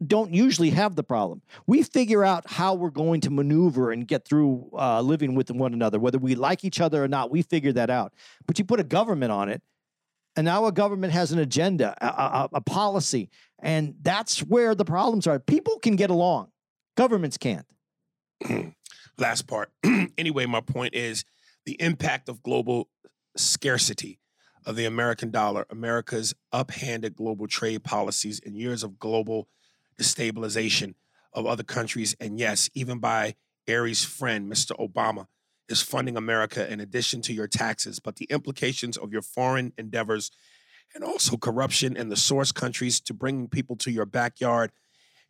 don't 0.06 0.34
usually 0.34 0.72
have 0.72 0.96
the 0.96 1.04
problem. 1.04 1.42
We 1.68 1.84
figure 1.84 2.24
out 2.24 2.50
how 2.50 2.74
we're 2.74 2.90
going 2.90 3.22
to 3.22 3.30
maneuver 3.30 3.92
and 3.92 4.08
get 4.08 4.26
through 4.26 4.70
uh, 4.74 5.02
living 5.02 5.36
with 5.36 5.50
one 5.52 5.74
another, 5.74 6.00
whether 6.00 6.18
we 6.18 6.36
like 6.36 6.66
each 6.66 6.82
other 6.82 7.04
or 7.04 7.08
not. 7.08 7.32
We 7.32 7.42
figure 7.42 7.72
that 7.74 7.90
out. 7.90 8.14
But 8.46 8.60
you 8.60 8.66
put 8.66 8.80
a 8.80 8.84
government 8.84 9.32
on 9.32 9.50
it, 9.50 9.62
and 10.36 10.46
now 10.46 10.66
a 10.66 10.72
government 10.72 11.14
has 11.14 11.32
an 11.32 11.40
agenda, 11.40 11.96
a, 12.02 12.08
a, 12.08 12.50
a 12.56 12.62
policy, 12.62 13.30
and 13.60 13.96
that's 14.02 14.40
where 14.40 14.76
the 14.76 14.86
problems 14.86 15.28
are. 15.28 15.40
People 15.40 15.80
can 15.80 15.96
get 15.96 16.10
along, 16.10 16.50
governments 16.98 17.38
can't. 17.38 17.66
Last 19.18 19.48
part. 19.48 19.72
anyway, 20.18 20.46
my 20.46 20.60
point 20.60 20.94
is 20.94 21.24
the 21.66 21.82
impact 21.82 22.28
of 22.28 22.44
global 22.44 22.90
scarcity 23.38 24.20
of 24.66 24.76
the 24.76 24.86
American 24.86 25.32
dollar, 25.32 25.66
America's 25.70 26.34
uphanded 26.54 27.16
global 27.16 27.48
trade 27.48 27.84
policies, 27.84 28.42
and 28.46 28.58
years 28.58 28.84
of 28.84 29.00
global 29.00 29.48
destabilization 30.00 30.96
of 31.34 31.46
other 31.46 31.64
countries, 31.64 32.16
and 32.20 32.40
yes, 32.40 32.70
even 32.74 33.00
by 33.00 33.36
Aries' 33.68 34.04
friend, 34.04 34.52
Mr. 34.52 34.72
Obama, 34.80 35.28
is 35.68 35.82
funding 35.82 36.16
America 36.16 36.72
in 36.72 36.80
addition 36.80 37.22
to 37.24 37.34
your 37.34 37.48
taxes, 37.48 38.00
but 38.00 38.18
the 38.18 38.26
implications 38.26 38.98
of 38.98 39.12
your 39.12 39.22
foreign 39.22 39.74
endeavors 39.78 40.32
and 40.94 41.04
also 41.04 41.38
corruption 41.38 41.98
in 41.98 42.10
the 42.10 42.16
source 42.16 42.52
countries 42.52 43.00
to 43.02 43.14
bringing 43.14 43.48
people 43.48 43.76
to 43.76 43.92
your 43.92 44.06
backyard. 44.06 44.72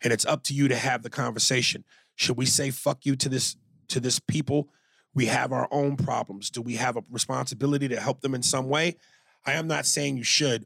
And 0.04 0.12
it's 0.12 0.26
up 0.26 0.44
to 0.44 0.54
you 0.54 0.68
to 0.68 0.76
have 0.76 1.04
the 1.04 1.10
conversation. 1.10 1.86
Should 2.16 2.38
we 2.38 2.46
say 2.46 2.70
fuck 2.70 3.06
you 3.06 3.16
to 3.16 3.30
this 3.30 3.56
to 3.88 4.00
this 4.00 4.20
people? 4.20 4.70
We 5.14 5.28
have 5.28 5.54
our 5.54 5.68
own 5.72 5.96
problems. 5.96 6.50
Do 6.50 6.62
we 6.62 6.76
have 6.76 6.98
a 6.98 7.04
responsibility 7.10 7.88
to 7.88 8.00
help 8.00 8.22
them 8.22 8.36
in 8.36 8.44
some 8.44 8.68
way? 8.68 8.98
I 9.46 9.54
am 9.54 9.68
not 9.68 9.86
saying 9.86 10.18
you 10.18 10.24
should. 10.24 10.66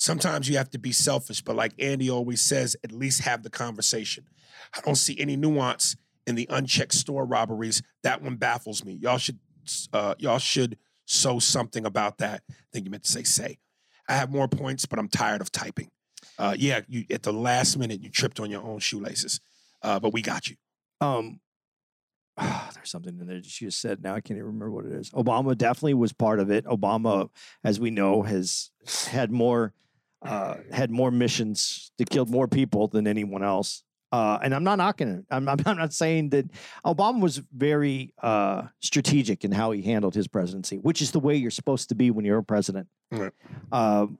Sometimes 0.00 0.48
you 0.48 0.56
have 0.56 0.70
to 0.70 0.78
be 0.78 0.92
selfish, 0.92 1.42
but 1.42 1.54
like 1.56 1.74
Andy 1.78 2.08
always 2.08 2.40
says, 2.40 2.74
at 2.82 2.90
least 2.90 3.20
have 3.20 3.42
the 3.42 3.50
conversation. 3.50 4.24
I 4.74 4.80
don't 4.80 4.94
see 4.94 5.14
any 5.20 5.36
nuance 5.36 5.94
in 6.26 6.36
the 6.36 6.46
unchecked 6.48 6.94
store 6.94 7.26
robberies. 7.26 7.82
That 8.02 8.22
one 8.22 8.36
baffles 8.36 8.82
me. 8.82 8.94
Y'all 8.94 9.18
should 9.18 9.38
uh, 9.92 10.14
y'all 10.18 10.38
should 10.38 10.78
sow 11.04 11.38
something 11.38 11.84
about 11.84 12.16
that. 12.18 12.42
I 12.50 12.54
think 12.72 12.86
you 12.86 12.90
meant 12.90 13.04
to 13.04 13.12
say 13.12 13.24
say. 13.24 13.58
I 14.08 14.14
have 14.14 14.30
more 14.32 14.48
points, 14.48 14.86
but 14.86 14.98
I'm 14.98 15.08
tired 15.08 15.42
of 15.42 15.52
typing. 15.52 15.90
Uh, 16.38 16.56
yeah, 16.58 16.80
you 16.88 17.04
at 17.10 17.22
the 17.22 17.32
last 17.32 17.76
minute 17.76 18.02
you 18.02 18.08
tripped 18.08 18.40
on 18.40 18.50
your 18.50 18.62
own 18.62 18.78
shoelaces, 18.78 19.38
uh, 19.82 20.00
but 20.00 20.14
we 20.14 20.22
got 20.22 20.48
you. 20.48 20.56
um 21.02 21.40
there's 22.38 22.90
something 22.90 23.18
in 23.20 23.26
there 23.26 23.36
that 23.36 23.44
she 23.44 23.66
just 23.66 23.80
said 23.80 24.02
now 24.02 24.14
i 24.14 24.20
can't 24.20 24.38
even 24.38 24.46
remember 24.46 24.70
what 24.70 24.86
it 24.86 24.92
is 24.92 25.10
obama 25.10 25.56
definitely 25.56 25.92
was 25.94 26.12
part 26.12 26.40
of 26.40 26.50
it 26.50 26.64
obama 26.64 27.28
as 27.64 27.78
we 27.78 27.90
know 27.90 28.22
has 28.22 28.70
had 29.08 29.30
more 29.30 29.74
uh 30.22 30.54
had 30.72 30.90
more 30.90 31.10
missions 31.10 31.92
to 31.98 32.04
kill 32.04 32.26
more 32.26 32.46
people 32.46 32.88
than 32.88 33.06
anyone 33.06 33.42
else 33.42 33.82
uh 34.12 34.38
and 34.42 34.54
i'm 34.54 34.64
not 34.64 34.76
knocking 34.76 35.08
it 35.08 35.24
i'm, 35.30 35.48
I'm 35.66 35.76
not 35.76 35.92
saying 35.94 36.30
that 36.30 36.46
obama 36.84 37.20
was 37.20 37.40
very 37.56 38.12
uh 38.22 38.64
strategic 38.80 39.44
in 39.44 39.52
how 39.52 39.70
he 39.70 39.80
handled 39.82 40.14
his 40.14 40.28
presidency 40.28 40.76
which 40.78 41.00
is 41.00 41.10
the 41.12 41.20
way 41.20 41.36
you're 41.36 41.50
supposed 41.50 41.88
to 41.88 41.94
be 41.94 42.10
when 42.10 42.24
you're 42.24 42.38
a 42.38 42.44
president 42.44 42.88
Right. 43.10 43.32
i- 43.72 44.14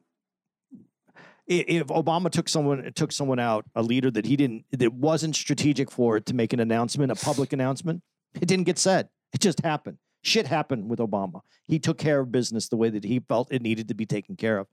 if 1.48 1.86
Obama 1.89 2.31
took 2.31 2.48
someone 2.48 2.93
took 2.94 3.12
someone 3.12 3.39
out, 3.39 3.64
a 3.74 3.82
leader 3.82 4.10
that 4.10 4.24
he 4.27 4.36
didn't 4.36 4.64
that 4.72 4.93
wasn't 4.93 5.35
strategic 5.36 5.90
for 5.90 6.16
it 6.16 6.27
to 6.27 6.35
make 6.35 6.52
an 6.52 6.60
announcement, 6.60 7.10
a 7.12 7.16
public 7.16 7.52
announcement, 7.52 8.02
it 8.40 8.47
didn't 8.47 8.64
get 8.64 8.78
said. 8.78 9.09
It 9.32 9.40
just 9.40 9.60
happened. 9.60 9.98
Shit 10.22 10.47
happened 10.47 10.89
with 10.90 10.98
Obama. 10.98 11.40
He 11.66 11.78
took 11.78 11.98
care 11.98 12.20
of 12.20 12.31
business 12.31 12.68
the 12.68 12.77
way 12.77 12.90
that 12.90 13.05
he 13.05 13.20
felt 13.20 13.52
it 13.52 13.62
needed 13.62 13.89
to 13.89 13.94
be 13.94 14.06
taken 14.06 14.36
care 14.36 14.59
of. 14.59 14.66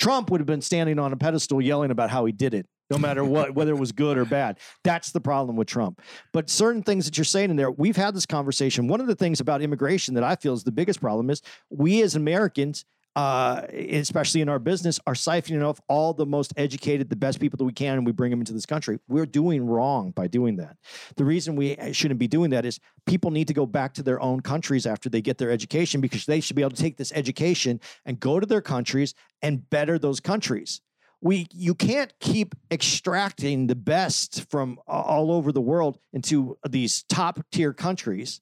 Trump 0.00 0.30
would 0.30 0.40
have 0.40 0.46
been 0.46 0.62
standing 0.62 0.98
on 0.98 1.12
a 1.12 1.16
pedestal 1.16 1.60
yelling 1.60 1.90
about 1.90 2.10
how 2.10 2.24
he 2.24 2.32
did 2.32 2.54
it, 2.54 2.66
no 2.90 2.96
matter 2.98 3.22
what, 3.22 3.54
whether 3.54 3.72
it 3.72 3.78
was 3.78 3.92
good 3.92 4.16
or 4.16 4.24
bad. 4.24 4.58
That's 4.82 5.12
the 5.12 5.20
problem 5.20 5.56
with 5.56 5.68
Trump. 5.68 6.00
But 6.32 6.48
certain 6.48 6.82
things 6.82 7.04
that 7.04 7.18
you're 7.18 7.24
saying 7.26 7.50
in 7.50 7.56
there, 7.56 7.70
we've 7.70 7.96
had 7.96 8.14
this 8.14 8.26
conversation. 8.26 8.88
One 8.88 9.02
of 9.02 9.06
the 9.06 9.14
things 9.14 9.40
about 9.40 9.60
immigration 9.60 10.14
that 10.14 10.24
I 10.24 10.36
feel 10.36 10.54
is 10.54 10.64
the 10.64 10.72
biggest 10.72 11.00
problem 11.00 11.28
is 11.28 11.42
we 11.68 12.02
as 12.02 12.16
Americans 12.16 12.86
uh, 13.16 13.62
especially 13.72 14.40
in 14.40 14.48
our 14.48 14.58
business, 14.58 15.00
are 15.06 15.14
siphoning 15.14 15.66
off 15.66 15.80
all 15.88 16.12
the 16.12 16.26
most 16.26 16.52
educated, 16.56 17.10
the 17.10 17.16
best 17.16 17.40
people 17.40 17.56
that 17.56 17.64
we 17.64 17.72
can, 17.72 17.94
and 17.94 18.06
we 18.06 18.12
bring 18.12 18.30
them 18.30 18.40
into 18.40 18.52
this 18.52 18.66
country. 18.66 18.98
We're 19.08 19.26
doing 19.26 19.66
wrong 19.66 20.12
by 20.12 20.28
doing 20.28 20.56
that. 20.56 20.76
The 21.16 21.24
reason 21.24 21.56
we 21.56 21.76
uh, 21.76 21.92
shouldn't 21.92 22.20
be 22.20 22.28
doing 22.28 22.50
that 22.50 22.64
is 22.64 22.78
people 23.06 23.30
need 23.30 23.48
to 23.48 23.54
go 23.54 23.66
back 23.66 23.94
to 23.94 24.02
their 24.02 24.20
own 24.20 24.40
countries 24.40 24.86
after 24.86 25.08
they 25.08 25.20
get 25.20 25.38
their 25.38 25.50
education 25.50 26.00
because 26.00 26.26
they 26.26 26.40
should 26.40 26.56
be 26.56 26.62
able 26.62 26.70
to 26.70 26.82
take 26.82 26.96
this 26.96 27.12
education 27.12 27.80
and 28.04 28.20
go 28.20 28.38
to 28.38 28.46
their 28.46 28.62
countries 28.62 29.14
and 29.42 29.68
better 29.70 29.98
those 29.98 30.20
countries. 30.20 30.80
We, 31.20 31.48
you 31.52 31.74
can't 31.74 32.14
keep 32.20 32.54
extracting 32.70 33.66
the 33.66 33.74
best 33.74 34.48
from 34.50 34.78
all 34.86 35.30
over 35.32 35.52
the 35.52 35.60
world 35.60 35.98
into 36.12 36.56
these 36.66 37.02
top 37.08 37.40
tier 37.52 37.74
countries 37.74 38.40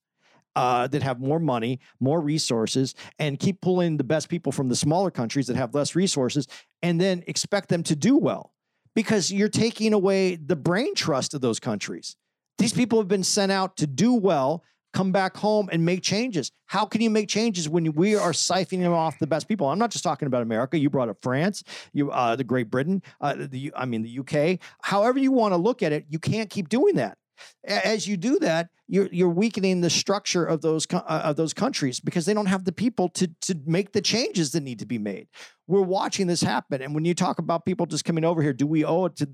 uh, 0.59 0.89
that 0.89 1.05
have 1.05 1.21
more 1.21 1.39
money, 1.39 1.79
more 2.01 2.21
resources, 2.21 2.97
and 3.21 3.39
keep 3.39 3.61
pulling 3.61 3.97
the 3.97 4.03
best 4.03 4.29
people 4.29 4.51
from 4.51 4.69
the 4.69 4.75
smaller 4.75 5.09
countries 5.09 5.47
that 5.47 5.55
have 5.55 5.73
less 5.73 5.95
resources, 5.95 6.49
and 6.83 7.01
then 7.01 7.23
expect 7.29 7.69
them 7.69 7.85
to 7.85 7.95
do 7.95 8.17
well 8.17 8.53
because 8.93 9.31
you're 9.31 9.49
taking 9.49 9.93
away 9.93 10.35
the 10.35 10.57
brain 10.57 10.97
trust 10.97 11.33
of 11.33 11.41
those 11.41 11.61
countries. 11.61 12.17
These 12.59 12.73
people 12.73 12.99
have 12.99 13.07
been 13.07 13.23
sent 13.23 13.53
out 13.53 13.77
to 13.77 13.87
do 13.87 14.15
well, 14.15 14.65
come 14.93 15.13
back 15.13 15.37
home 15.37 15.69
and 15.71 15.85
make 15.85 16.03
changes. 16.03 16.51
How 16.67 16.85
can 16.85 17.03
you 17.03 17.11
make 17.11 17.29
changes 17.29 17.69
when 17.69 17.93
we 17.93 18.17
are 18.17 18.33
siphoning 18.33 18.91
off 18.91 19.17
the 19.21 19.29
best 19.29 19.47
people? 19.47 19.69
I'm 19.69 19.79
not 19.79 19.93
just 19.93 20.03
talking 20.03 20.27
about 20.27 20.43
America. 20.43 20.77
You 20.77 20.91
brought 20.91 21.09
up 21.09 21.19
France, 21.23 21.63
you 21.93 22.11
uh, 22.11 22.35
the 22.35 22.43
Great 22.43 22.69
Britain, 22.69 23.01
uh, 23.21 23.37
the 23.39 23.73
I 23.77 23.85
mean 23.85 24.03
the 24.03 24.19
UK. 24.19 24.59
However 24.83 25.21
you 25.21 25.31
want 25.31 25.53
to 25.53 25.57
look 25.57 25.85
at 25.85 25.93
it, 25.93 26.07
you 26.09 26.19
can't 26.19 26.51
keep 26.51 26.69
doing 26.69 26.97
that. 26.97 27.17
As 27.65 28.07
you 28.07 28.17
do 28.17 28.39
that, 28.41 28.69
you're 28.87 29.09
you're 29.13 29.29
weakening 29.29 29.81
the 29.81 29.91
structure 29.91 30.45
of 30.45 30.63
those 30.63 30.87
uh, 30.93 31.03
of 31.07 31.37
those 31.37 31.53
countries 31.53 32.01
because 32.01 32.27
they 32.27 32.35
don't 32.35 32.47
have 32.47 32.65
the 32.65 32.73
people 32.73 33.09
to 33.11 33.29
to 33.43 33.61
make 33.67 33.93
the 33.93 34.01
changes 34.01 34.53
that 34.53 34.63
need 34.63 34.79
to 34.79 34.87
be 34.87 34.99
made. 34.99 35.29
We're 35.67 35.83
watching 35.83 36.27
this 36.27 36.41
happen, 36.41 36.81
and 36.81 36.95
when 36.95 37.05
you 37.05 37.15
talk 37.15 37.39
about 37.39 37.65
people 37.65 37.87
just 37.87 38.05
coming 38.05 38.25
over 38.25 38.43
here, 38.43 38.53
do 38.53 38.67
we 38.67 38.85
owe 38.85 39.07
it 39.07 39.17
to? 39.17 39.29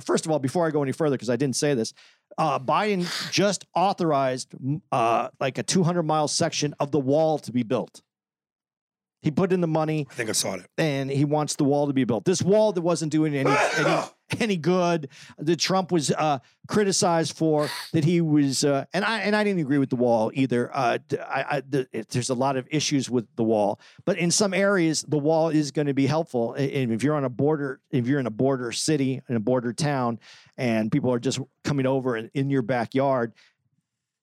First 0.00 0.26
of 0.26 0.30
all, 0.30 0.38
before 0.38 0.66
I 0.66 0.70
go 0.70 0.82
any 0.82 0.92
further, 0.92 1.16
because 1.16 1.30
I 1.30 1.36
didn't 1.36 1.56
say 1.56 1.74
this, 1.74 1.92
uh, 2.38 2.58
Biden 2.58 3.06
just 3.32 3.66
authorized 3.74 4.54
uh, 4.92 5.28
like 5.40 5.58
a 5.58 5.62
200 5.62 6.02
mile 6.04 6.28
section 6.28 6.74
of 6.78 6.92
the 6.92 7.00
wall 7.00 7.38
to 7.40 7.52
be 7.52 7.62
built. 7.62 8.02
He 9.22 9.30
put 9.30 9.52
in 9.52 9.60
the 9.60 9.66
money 9.66 10.06
I 10.10 10.14
think 10.14 10.30
I 10.30 10.32
saw 10.32 10.54
it. 10.54 10.66
and 10.78 11.10
he 11.10 11.24
wants 11.24 11.56
the 11.56 11.64
wall 11.64 11.86
to 11.86 11.92
be 11.92 12.04
built. 12.04 12.24
This 12.24 12.40
wall 12.42 12.72
that 12.72 12.80
wasn't 12.80 13.12
doing 13.12 13.34
any 13.34 13.50
any, 13.78 14.00
any 14.40 14.56
good. 14.56 15.08
That 15.38 15.56
Trump 15.58 15.92
was 15.92 16.10
uh, 16.10 16.38
criticized 16.68 17.36
for. 17.36 17.68
That 17.92 18.04
he 18.04 18.20
was, 18.22 18.64
uh, 18.64 18.86
and 18.94 19.04
I 19.04 19.20
and 19.20 19.36
I 19.36 19.44
didn't 19.44 19.60
agree 19.60 19.76
with 19.78 19.90
the 19.90 19.96
wall 19.96 20.30
either. 20.34 20.74
Uh, 20.74 20.98
I, 21.20 21.44
I- 21.56 21.62
the, 21.68 21.86
it- 21.92 22.08
there's 22.08 22.30
a 22.30 22.34
lot 22.34 22.56
of 22.56 22.66
issues 22.70 23.10
with 23.10 23.26
the 23.36 23.44
wall, 23.44 23.78
but 24.06 24.16
in 24.16 24.30
some 24.30 24.54
areas 24.54 25.04
the 25.06 25.18
wall 25.18 25.50
is 25.50 25.70
going 25.70 25.86
to 25.88 25.94
be 25.94 26.06
helpful. 26.06 26.54
And 26.54 26.90
if 26.92 27.02
you're 27.02 27.14
on 27.16 27.24
a 27.24 27.28
border, 27.30 27.80
if 27.90 28.06
you're 28.06 28.20
in 28.20 28.26
a 28.26 28.30
border 28.30 28.72
city, 28.72 29.20
in 29.28 29.36
a 29.36 29.40
border 29.40 29.72
town, 29.74 30.18
and 30.56 30.90
people 30.90 31.12
are 31.12 31.18
just 31.20 31.40
coming 31.62 31.84
over 31.86 32.16
in, 32.16 32.30
in 32.32 32.48
your 32.48 32.62
backyard, 32.62 33.34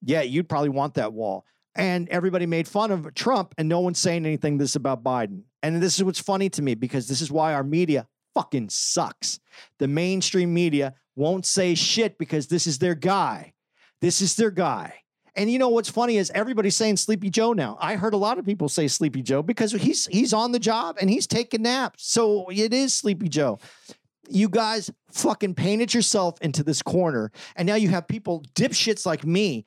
yeah, 0.02 0.22
you'd 0.22 0.48
probably 0.48 0.70
want 0.70 0.94
that 0.94 1.12
wall. 1.12 1.44
And 1.78 2.08
everybody 2.08 2.44
made 2.44 2.66
fun 2.66 2.90
of 2.90 3.14
Trump, 3.14 3.54
and 3.56 3.68
no 3.68 3.78
one's 3.80 4.00
saying 4.00 4.26
anything 4.26 4.58
this 4.58 4.74
about 4.74 5.04
Biden. 5.04 5.42
And 5.62 5.80
this 5.80 5.96
is 5.96 6.04
what's 6.04 6.20
funny 6.20 6.50
to 6.50 6.62
me 6.62 6.74
because 6.74 7.06
this 7.06 7.20
is 7.20 7.30
why 7.30 7.54
our 7.54 7.62
media 7.62 8.08
fucking 8.34 8.68
sucks. 8.68 9.38
The 9.78 9.88
mainstream 9.88 10.52
media 10.52 10.94
won't 11.16 11.46
say 11.46 11.74
shit 11.74 12.18
because 12.18 12.48
this 12.48 12.66
is 12.66 12.78
their 12.78 12.94
guy. 12.94 13.52
This 14.00 14.20
is 14.20 14.36
their 14.36 14.50
guy. 14.50 14.94
And 15.34 15.50
you 15.50 15.58
know 15.60 15.68
what's 15.68 15.88
funny 15.88 16.16
is 16.16 16.32
everybody's 16.34 16.74
saying 16.74 16.96
Sleepy 16.96 17.30
Joe 17.30 17.52
now. 17.52 17.78
I 17.80 17.94
heard 17.94 18.12
a 18.12 18.16
lot 18.16 18.38
of 18.38 18.44
people 18.44 18.68
say 18.68 18.88
Sleepy 18.88 19.22
Joe 19.22 19.40
because 19.40 19.70
he's 19.70 20.06
he's 20.06 20.32
on 20.32 20.50
the 20.50 20.58
job 20.58 20.96
and 21.00 21.08
he's 21.08 21.28
taking 21.28 21.62
naps. 21.62 22.10
So 22.10 22.48
it 22.48 22.74
is 22.74 22.92
Sleepy 22.92 23.28
Joe. 23.28 23.60
You 24.28 24.48
guys 24.48 24.90
fucking 25.12 25.54
painted 25.54 25.94
yourself 25.94 26.40
into 26.40 26.64
this 26.64 26.82
corner, 26.82 27.30
and 27.54 27.66
now 27.66 27.76
you 27.76 27.88
have 27.88 28.08
people 28.08 28.42
dipshits 28.54 29.06
like 29.06 29.24
me 29.24 29.64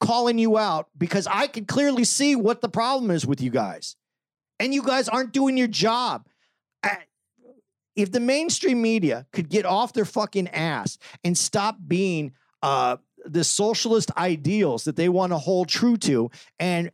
calling 0.00 0.38
you 0.38 0.58
out 0.58 0.88
because 0.96 1.26
I 1.26 1.46
can 1.46 1.64
clearly 1.64 2.04
see 2.04 2.36
what 2.36 2.60
the 2.60 2.68
problem 2.68 3.10
is 3.10 3.26
with 3.26 3.40
you 3.40 3.50
guys. 3.50 3.96
And 4.60 4.72
you 4.72 4.82
guys 4.82 5.08
aren't 5.08 5.32
doing 5.32 5.56
your 5.56 5.68
job. 5.68 6.26
If 7.96 8.10
the 8.10 8.20
mainstream 8.20 8.82
media 8.82 9.26
could 9.32 9.48
get 9.48 9.64
off 9.64 9.92
their 9.92 10.04
fucking 10.04 10.48
ass 10.48 10.98
and 11.22 11.38
stop 11.38 11.76
being 11.86 12.32
uh, 12.62 12.96
the 13.24 13.44
socialist 13.44 14.10
ideals 14.16 14.84
that 14.84 14.96
they 14.96 15.08
want 15.08 15.32
to 15.32 15.38
hold 15.38 15.68
true 15.68 15.96
to 15.98 16.30
and 16.58 16.90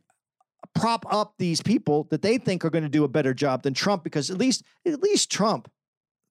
prop 0.73 1.05
up 1.11 1.33
these 1.37 1.61
people 1.61 2.07
that 2.11 2.21
they 2.21 2.37
think 2.37 2.63
are 2.63 2.69
going 2.69 2.83
to 2.83 2.89
do 2.89 3.03
a 3.03 3.07
better 3.07 3.33
job 3.33 3.63
than 3.63 3.73
Trump 3.73 4.03
because 4.03 4.29
at 4.29 4.37
least 4.37 4.63
at 4.85 5.01
least 5.01 5.31
Trump 5.31 5.69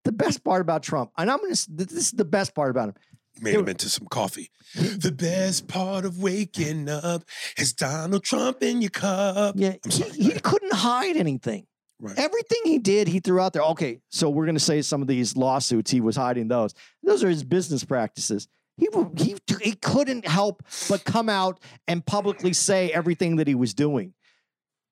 the 0.05 0.13
best 0.13 0.43
part 0.45 0.63
about 0.63 0.83
Trump 0.83 1.11
and 1.19 1.31
I'm 1.31 1.39
going 1.39 1.55
to 1.55 1.67
this 1.71 1.93
is 1.93 2.11
the 2.13 2.25
best 2.25 2.55
part 2.55 2.71
about 2.71 2.89
him 2.91 2.95
Made 3.41 3.55
him 3.55 3.69
into 3.69 3.89
some 3.89 4.07
coffee. 4.07 4.51
The 4.75 5.13
best 5.13 5.67
part 5.67 6.05
of 6.05 6.23
waking 6.23 6.89
up 6.89 7.25
is 7.57 7.73
Donald 7.73 8.23
Trump 8.23 8.63
in 8.63 8.83
your 8.83 8.91
cup. 8.91 9.55
Yeah, 9.59 9.75
I'm 9.85 9.91
he, 9.91 9.91
sorry. 9.91 10.11
he 10.13 10.31
couldn't 10.41 10.75
hide 10.75 11.17
anything. 11.17 11.67
Right. 12.01 12.19
Everything 12.19 12.59
he 12.65 12.79
did, 12.79 13.09
he 13.09 13.21
threw 13.21 13.41
out 13.41 13.53
there. 13.53 13.63
Okay, 13.63 14.01
so 14.11 14.31
we're 14.31 14.47
going 14.47 14.57
to 14.57 14.61
say 14.61 14.81
some 14.83 15.03
of 15.03 15.09
these 15.09 15.37
lawsuits, 15.37 15.91
he 15.91 16.01
was 16.01 16.17
hiding 16.17 16.49
those. 16.49 16.75
Those 17.03 17.23
are 17.23 17.29
his 17.29 17.45
business 17.45 17.85
practices. 17.85 18.49
He, 18.79 18.89
he, 19.17 19.37
he 19.61 19.73
couldn't 19.73 20.27
help 20.27 20.63
but 20.89 21.05
come 21.05 21.29
out 21.29 21.61
and 21.87 22.05
publicly 22.05 22.55
say 22.55 22.91
everything 22.91 23.37
that 23.37 23.47
he 23.47 23.55
was 23.55 23.75
doing. 23.75 24.15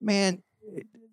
Man, 0.00 0.42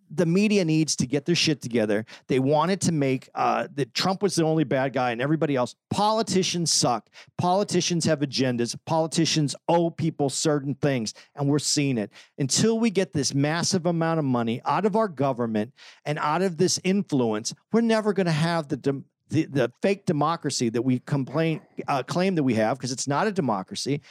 the 0.10 0.26
media 0.26 0.64
needs 0.65 0.95
to 0.98 1.07
get 1.07 1.26
their 1.26 1.36
shit 1.36 1.61
together. 1.61 2.06
They 2.27 2.40
wanted 2.40 2.82
to 2.82 2.91
make 2.91 3.30
uh, 3.36 3.68
that 3.76 3.94
Trump 3.94 4.22
was 4.22 4.36
the 4.36 4.44
only 4.44 4.64
bad 4.64 4.94
guy 4.94 5.11
and 5.11 5.22
everybody 5.22 5.56
else. 5.56 5.76
Politicians 5.90 6.72
suck. 6.72 7.10
Politicians 7.38 8.06
have 8.06 8.19
agendas. 8.19 8.76
Politicians 8.86 9.56
owe 9.68 9.90
people 9.90 10.30
certain 10.30 10.76
things, 10.76 11.14
and 11.36 11.48
we're 11.48 11.60
seeing 11.60 11.98
it. 11.98 12.11
Until 12.38 12.80
we 12.80 12.90
get 12.90 13.14
this 13.14 13.34
massive 13.34 13.86
amount 13.86 14.19
of 14.19 14.26
money 14.26 14.61
out 14.65 14.86
of 14.86 14.95
our 14.95 15.07
government 15.07 15.73
and 16.06 16.19
out 16.19 16.41
of 16.41 16.57
this 16.57 16.80
influence, 16.84 17.53
we're 17.72 17.82
never 17.82 18.14
going 18.14 18.27
to 18.27 18.32
have 18.32 18.68
the. 18.68 18.77
Dem- 18.77 19.06
the, 19.30 19.45
the 19.45 19.72
fake 19.82 20.06
democracy 20.06 20.69
that 20.69 20.84
we 20.84 20.99
complain 20.99 21.60
uh, 21.88 22.03
claim 22.03 22.36
that 22.36 22.44
we 22.44 22.53
have 22.53 22.77
because 22.77 22.91
it's 22.91 23.07
not 23.07 23.26
a 23.26 23.32
democracy 23.32 24.02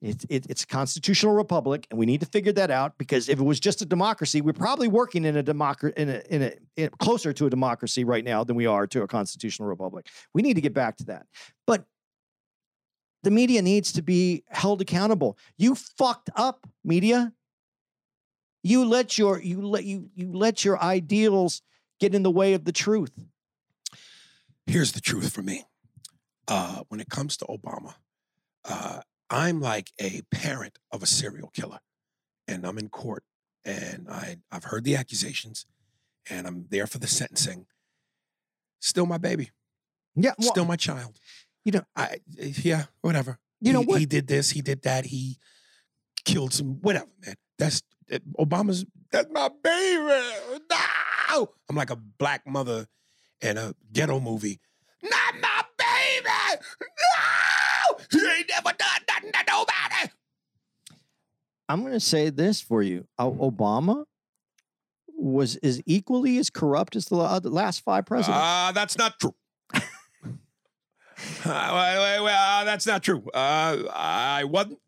it, 0.00 0.24
it, 0.28 0.46
it's 0.48 0.62
a 0.62 0.66
constitutional 0.66 1.34
republic, 1.34 1.86
and 1.90 1.98
we 1.98 2.06
need 2.06 2.20
to 2.20 2.26
figure 2.26 2.52
that 2.52 2.70
out 2.70 2.96
because 2.98 3.28
if 3.28 3.38
it 3.38 3.42
was 3.42 3.58
just 3.58 3.82
a 3.82 3.86
democracy, 3.86 4.40
we're 4.40 4.52
probably 4.52 4.88
working 4.88 5.24
in 5.24 5.36
a 5.36 5.42
democracy 5.42 5.94
in 5.96 6.08
a, 6.08 6.22
in 6.30 6.42
a 6.42 6.52
in 6.76 6.90
closer 6.98 7.32
to 7.32 7.46
a 7.46 7.50
democracy 7.50 8.04
right 8.04 8.24
now 8.24 8.44
than 8.44 8.56
we 8.56 8.66
are 8.66 8.86
to 8.86 9.02
a 9.02 9.08
constitutional 9.08 9.68
republic. 9.68 10.08
We 10.34 10.42
need 10.42 10.54
to 10.54 10.60
get 10.60 10.74
back 10.74 10.96
to 10.98 11.04
that. 11.06 11.26
But 11.66 11.84
the 13.24 13.30
media 13.30 13.62
needs 13.62 13.92
to 13.92 14.02
be 14.02 14.44
held 14.48 14.80
accountable. 14.80 15.36
You 15.56 15.74
fucked 15.74 16.30
up, 16.36 16.66
media. 16.84 17.32
You 18.62 18.84
let 18.84 19.18
your 19.18 19.40
you 19.40 19.62
let 19.62 19.84
you 19.84 20.10
you 20.14 20.32
let 20.32 20.64
your 20.64 20.80
ideals 20.82 21.62
get 21.98 22.14
in 22.14 22.22
the 22.22 22.30
way 22.30 22.54
of 22.54 22.64
the 22.64 22.72
truth. 22.72 23.12
Here's 24.66 24.92
the 24.92 25.00
truth 25.00 25.32
for 25.32 25.42
me. 25.42 25.64
Uh, 26.46 26.82
when 26.88 27.00
it 27.00 27.10
comes 27.10 27.36
to 27.36 27.44
Obama, 27.44 27.94
uh, 28.64 29.00
I'm 29.30 29.60
like 29.60 29.90
a 30.00 30.22
parent 30.30 30.78
of 30.92 31.02
a 31.02 31.06
serial 31.06 31.48
killer, 31.48 31.80
and 32.46 32.66
I'm 32.66 32.78
in 32.78 32.88
court, 32.88 33.24
and 33.64 34.06
I 34.10 34.38
I've 34.50 34.64
heard 34.64 34.84
the 34.84 34.96
accusations, 34.96 35.66
and 36.30 36.46
I'm 36.46 36.66
there 36.70 36.86
for 36.86 36.98
the 36.98 37.06
sentencing. 37.06 37.66
Still 38.80 39.06
my 39.06 39.18
baby, 39.18 39.50
Yeah, 40.14 40.32
well, 40.38 40.50
still 40.50 40.64
my 40.64 40.76
child. 40.76 41.18
you 41.64 41.72
know- 41.72 41.84
I 41.96 42.18
yeah, 42.38 42.84
whatever. 43.00 43.38
You 43.60 43.72
know 43.72 43.80
he, 43.80 43.86
what? 43.86 43.98
He 44.00 44.06
did 44.06 44.28
this. 44.28 44.50
He 44.50 44.62
did 44.62 44.82
that. 44.82 45.06
He 45.06 45.38
killed 46.24 46.52
some 46.54 46.80
whatever, 46.80 47.08
man. 47.26 47.34
That's 47.58 47.82
uh, 48.12 48.18
Obama's. 48.38 48.84
That's 49.10 49.28
my 49.32 49.50
baby. 49.62 50.60
No, 50.70 51.48
I'm 51.68 51.76
like 51.76 51.90
a 51.90 51.96
black 51.96 52.46
mother 52.46 52.86
in 53.40 53.58
a 53.58 53.74
ghetto 53.92 54.20
movie. 54.20 54.60
Not 55.02 55.34
my 55.40 55.64
baby. 55.76 56.62
No, 56.80 57.98
he 58.12 58.18
ain't 58.38 58.48
never 58.48 58.76
done 58.76 59.02
nothing 59.32 59.46
to 59.46 59.52
nobody. 59.52 60.12
I'm 61.68 61.80
going 61.80 61.92
to 61.92 62.00
say 62.00 62.30
this 62.30 62.60
for 62.60 62.82
you: 62.82 63.06
Obama 63.18 64.04
was 65.18 65.56
as 65.56 65.82
equally 65.84 66.38
as 66.38 66.48
corrupt 66.48 66.96
as 66.96 67.06
the 67.06 67.16
last 67.16 67.80
five 67.80 68.06
presidents. 68.06 68.40
Uh, 68.40 68.72
that's 68.72 68.96
not 68.96 69.18
true. 69.18 69.34
uh, 69.74 69.80
wait, 71.44 72.32
uh, 72.32 72.64
that's 72.64 72.86
not 72.86 73.02
true. 73.02 73.22
Uh, 73.34 73.82
I 73.92 74.44
wasn't. 74.44 74.78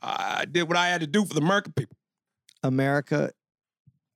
I 0.00 0.46
did 0.50 0.64
what 0.64 0.76
I 0.76 0.88
had 0.88 1.00
to 1.00 1.06
do 1.06 1.24
for 1.24 1.34
the 1.34 1.40
American 1.40 1.72
people. 1.74 1.96
America, 2.62 3.32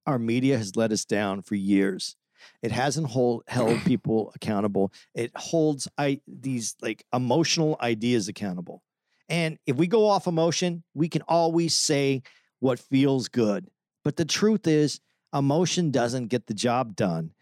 our 0.07 0.19
media 0.19 0.57
has 0.59 0.77
let 0.77 0.93
us 0.93 1.05
down 1.05 1.43
for 1.43 1.55
years. 1.55 2.17
It 2.63 2.73
hasn't 2.73 3.09
hold, 3.09 3.45
held 3.47 3.81
people 3.85 4.33
accountable. 4.35 4.93
It 5.15 5.33
holds 5.37 5.89
I, 5.99 6.21
these 6.27 6.77
like 6.81 7.05
emotional 7.13 7.77
ideas 7.81 8.29
accountable. 8.29 8.83
And 9.29 9.59
if 9.67 9.77
we 9.77 9.87
go 9.87 10.07
off 10.07 10.27
emotion, 10.27 10.85
we 10.95 11.09
can 11.09 11.23
always 11.23 11.77
say 11.77 12.23
what 12.61 12.79
feels 12.79 13.29
good. 13.29 13.69
But 14.05 14.17
the 14.17 14.25
truth 14.25 14.67
is, 14.67 15.01
emotion 15.35 15.91
doesn't 15.91 16.29
get 16.29 16.47
the 16.47 16.55
job 16.55 16.95
done. 16.95 17.33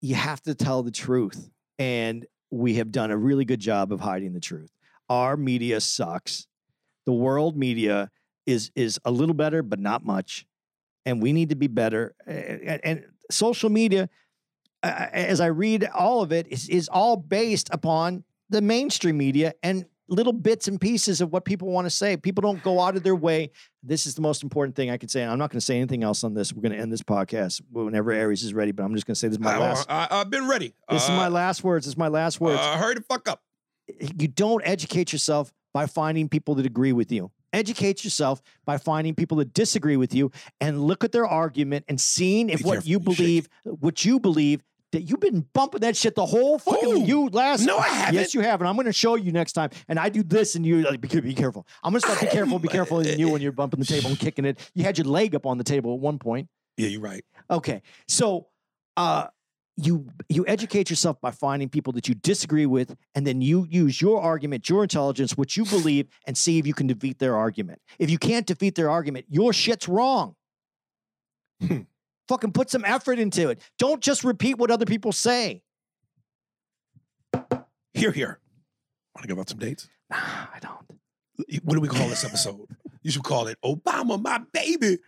You 0.00 0.16
have 0.16 0.42
to 0.42 0.54
tell 0.54 0.82
the 0.82 0.90
truth. 0.90 1.50
And 1.78 2.26
we 2.50 2.74
have 2.74 2.90
done 2.90 3.10
a 3.10 3.16
really 3.16 3.44
good 3.44 3.60
job 3.60 3.92
of 3.92 4.00
hiding 4.00 4.32
the 4.32 4.40
truth. 4.40 4.70
Our 5.08 5.36
media 5.36 5.80
sucks. 5.80 6.46
The 7.06 7.12
world 7.12 7.56
media 7.56 8.10
is 8.46 8.70
is 8.74 8.98
a 9.04 9.10
little 9.10 9.34
better, 9.34 9.62
but 9.62 9.78
not 9.78 10.04
much. 10.04 10.46
And 11.06 11.22
we 11.22 11.32
need 11.32 11.50
to 11.50 11.56
be 11.56 11.68
better. 11.68 12.14
And, 12.26 12.80
and 12.84 13.04
social 13.30 13.70
media, 13.70 14.10
uh, 14.82 15.06
as 15.12 15.40
I 15.40 15.46
read 15.46 15.88
all 15.94 16.22
of 16.22 16.32
it, 16.32 16.48
is, 16.48 16.68
is 16.68 16.88
all 16.88 17.16
based 17.16 17.68
upon 17.72 18.24
the 18.50 18.60
mainstream 18.60 19.16
media 19.16 19.54
and 19.62 19.86
little 20.08 20.32
bits 20.32 20.68
and 20.68 20.80
pieces 20.80 21.20
of 21.20 21.32
what 21.32 21.44
people 21.44 21.68
want 21.68 21.84
to 21.86 21.90
say. 21.90 22.16
People 22.16 22.42
don't 22.42 22.62
go 22.62 22.80
out 22.80 22.96
of 22.96 23.02
their 23.02 23.14
way. 23.14 23.50
This 23.82 24.06
is 24.06 24.14
the 24.14 24.20
most 24.22 24.42
important 24.42 24.74
thing 24.74 24.90
I 24.90 24.96
can 24.96 25.08
say. 25.08 25.22
I'm 25.24 25.38
not 25.38 25.50
going 25.50 25.58
to 25.60 25.64
say 25.64 25.76
anything 25.76 26.02
else 26.02 26.24
on 26.24 26.34
this. 26.34 26.52
We're 26.52 26.62
going 26.62 26.72
to 26.72 26.78
end 26.78 26.92
this 26.92 27.02
podcast 27.02 27.60
whenever 27.70 28.10
Aries 28.10 28.42
is 28.42 28.54
ready, 28.54 28.72
but 28.72 28.84
I'm 28.84 28.94
just 28.94 29.06
going 29.06 29.14
to 29.14 29.18
say 29.18 29.28
this 29.28 29.34
is 29.36 29.40
my 29.40 29.54
I, 29.54 29.58
last. 29.58 29.86
I, 29.90 30.06
have 30.10 30.30
been 30.30 30.48
ready. 30.48 30.74
This 30.90 31.04
is 31.04 31.10
Uh, 31.10 31.16
my 31.16 31.28
last 31.28 31.62
words. 31.62 31.84
This 31.86 31.92
is 31.92 31.98
my 31.98 32.08
last 32.08 32.40
words 32.40 32.58
Uh, 32.60 32.76
hurry 32.78 32.94
the 32.94 33.02
fuck 33.02 33.28
up. 33.28 33.42
you 34.18 34.28
don't 34.28 34.62
educate 34.64 35.12
yourself 35.12 35.52
by 35.74 35.86
finding 35.86 36.28
people 36.28 36.54
that 36.56 36.66
agree 36.66 36.92
with 36.92 37.12
you. 37.12 37.30
Educate 37.52 38.04
yourself 38.04 38.42
by 38.66 38.76
finding 38.76 39.14
people 39.14 39.38
that 39.38 39.54
disagree 39.54 39.96
with 39.96 40.14
you 40.14 40.30
and 40.60 40.82
look 40.84 41.02
at 41.04 41.12
their 41.12 41.26
argument 41.26 41.84
and 41.88 41.98
seeing 42.00 42.50
if 42.50 42.58
Be 42.58 42.64
what 42.64 42.72
careful, 42.74 42.88
you 42.90 42.98
shake 42.98 43.04
believe, 43.16 43.48
what 43.64 44.04
you 44.04 44.20
believe, 44.20 44.62
that 44.92 45.02
you've 45.02 45.20
been 45.20 45.46
bumping 45.52 45.80
that 45.80 45.96
shit 45.96 46.14
the 46.14 46.26
whole 46.26 46.58
fucking 46.58 46.90
Who? 46.90 47.04
you 47.04 47.28
last. 47.28 47.64
No, 47.64 47.78
I 47.78 47.88
haven't. 47.88 48.14
Yes, 48.14 48.34
you 48.34 48.40
have, 48.40 48.60
and 48.60 48.68
I'm 48.68 48.74
going 48.74 48.86
to 48.86 48.92
show 48.92 49.16
you 49.16 49.32
next 49.32 49.52
time. 49.52 49.70
And 49.88 49.98
I 49.98 50.08
do 50.08 50.22
this, 50.22 50.54
and 50.54 50.64
you 50.64 50.82
like, 50.82 51.00
be, 51.00 51.20
be 51.20 51.34
careful. 51.34 51.66
I'm 51.82 51.92
going 51.92 52.00
to 52.00 52.06
start 52.06 52.20
be 52.20 52.26
careful, 52.26 52.58
be 52.58 52.68
careful, 52.78 52.98
and 53.00 53.18
you 53.18 53.28
when 53.28 53.42
you're 53.42 53.52
bumping 53.52 53.80
the 53.80 53.86
table 53.86 54.08
and 54.08 54.18
kicking 54.18 54.44
it. 54.44 54.70
You 54.74 54.84
had 54.84 54.98
your 54.98 55.06
leg 55.06 55.34
up 55.34 55.46
on 55.46 55.58
the 55.58 55.64
table 55.64 55.94
at 55.94 56.00
one 56.00 56.18
point. 56.18 56.48
Yeah, 56.76 56.88
you're 56.88 57.00
right. 57.00 57.24
Okay. 57.50 57.82
So 58.06 58.46
uh 58.96 59.26
you 59.76 60.08
you 60.28 60.44
educate 60.48 60.90
yourself 60.90 61.20
by 61.20 61.30
finding 61.30 61.68
people 61.68 61.92
that 61.92 62.08
you 62.08 62.14
disagree 62.14 62.66
with 62.66 62.96
and 63.14 63.26
then 63.26 63.40
you 63.40 63.66
use 63.70 64.00
your 64.00 64.20
argument, 64.20 64.68
your 64.68 64.82
intelligence, 64.82 65.36
what 65.36 65.56
you 65.56 65.64
believe 65.64 66.08
and 66.26 66.36
see 66.36 66.58
if 66.58 66.66
you 66.66 66.74
can 66.74 66.88
defeat 66.88 67.18
their 67.18 67.36
argument. 67.36 67.80
If 67.98 68.10
you 68.10 68.18
can't 68.18 68.46
defeat 68.46 68.74
their 68.74 68.90
argument, 68.90 69.26
your 69.28 69.52
shit's 69.52 69.88
wrong. 69.88 70.34
Fucking 72.28 72.52
put 72.52 72.70
some 72.70 72.84
effort 72.84 73.18
into 73.18 73.48
it. 73.48 73.60
Don't 73.78 74.02
just 74.02 74.22
repeat 74.22 74.58
what 74.58 74.70
other 74.70 74.84
people 74.84 75.12
say. 75.12 75.62
Here, 77.94 78.12
here. 78.12 78.38
Want 79.14 79.22
to 79.22 79.28
give 79.28 79.38
out 79.38 79.48
some 79.48 79.58
dates? 79.58 79.88
Nah, 80.10 80.16
I 80.18 80.58
don't. 80.60 81.00
What 81.64 81.74
do 81.74 81.80
we 81.80 81.88
call 81.88 82.08
this 82.08 82.24
episode? 82.24 82.66
you 83.02 83.10
should 83.10 83.24
call 83.24 83.46
it 83.46 83.58
Obama, 83.64 84.20
my 84.22 84.40
baby. 84.52 84.98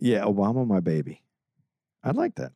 Yeah, 0.00 0.22
Obama, 0.22 0.66
my 0.66 0.80
baby. 0.80 1.22
I'd 2.02 2.16
like 2.16 2.34
that. 2.36 2.52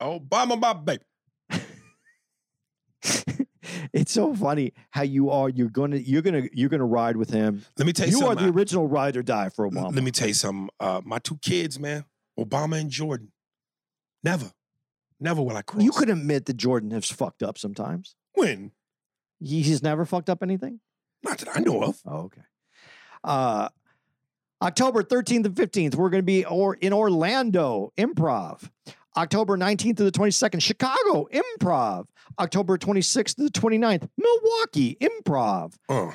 Obama, 0.00 0.58
my 0.58 0.72
baby. 0.72 1.04
it's 3.92 4.12
so 4.12 4.34
funny 4.34 4.72
how 4.90 5.02
you 5.02 5.30
are. 5.30 5.48
You're 5.48 5.68
gonna. 5.68 5.96
You're 5.96 6.22
gonna. 6.22 6.42
You're 6.52 6.68
gonna 6.68 6.86
ride 6.86 7.16
with 7.16 7.30
him. 7.30 7.64
Let 7.78 7.86
me 7.86 7.92
tell 7.92 8.08
you, 8.08 8.18
You 8.18 8.26
are 8.26 8.34
the 8.34 8.48
original 8.48 8.88
ride 8.88 9.16
or 9.16 9.22
die 9.22 9.50
for 9.50 9.68
Obama. 9.68 9.94
Let 9.94 10.02
me 10.04 10.10
tell 10.10 10.28
you 10.28 10.34
something. 10.34 10.68
Uh, 10.80 11.00
my 11.04 11.18
two 11.18 11.38
kids, 11.38 11.78
man, 11.78 12.04
Obama 12.38 12.78
and 12.80 12.90
Jordan. 12.90 13.32
Never, 14.22 14.50
never 15.20 15.42
will 15.42 15.56
I 15.56 15.62
cross. 15.62 15.82
You 15.82 15.90
could 15.92 16.08
admit 16.10 16.46
that 16.46 16.56
Jordan 16.56 16.90
has 16.90 17.08
fucked 17.10 17.42
up 17.42 17.58
sometimes. 17.58 18.14
When? 18.34 18.72
He- 19.40 19.62
He's 19.62 19.82
never 19.82 20.04
fucked 20.04 20.28
up 20.30 20.42
anything. 20.42 20.80
Not 21.22 21.38
that 21.38 21.48
I 21.56 21.60
know 21.60 21.82
of. 21.82 22.00
Oh, 22.06 22.18
okay. 22.24 22.42
Uh, 23.24 23.68
October 24.62 25.02
13th 25.02 25.44
and 25.46 25.54
15th, 25.54 25.94
we're 25.94 26.10
going 26.10 26.22
to 26.22 26.26
be 26.26 26.44
or 26.44 26.74
in 26.74 26.92
Orlando 26.92 27.92
Improv. 27.98 28.70
October 29.16 29.56
19th 29.56 29.96
to 29.98 30.04
the 30.04 30.12
22nd, 30.12 30.60
Chicago 30.62 31.26
Improv. 31.32 32.06
October 32.38 32.76
26th 32.78 33.36
to 33.36 33.44
the 33.44 33.50
29th, 33.50 34.08
Milwaukee 34.18 34.96
Improv. 35.00 35.74
Uh, 35.88 36.08
If 36.08 36.14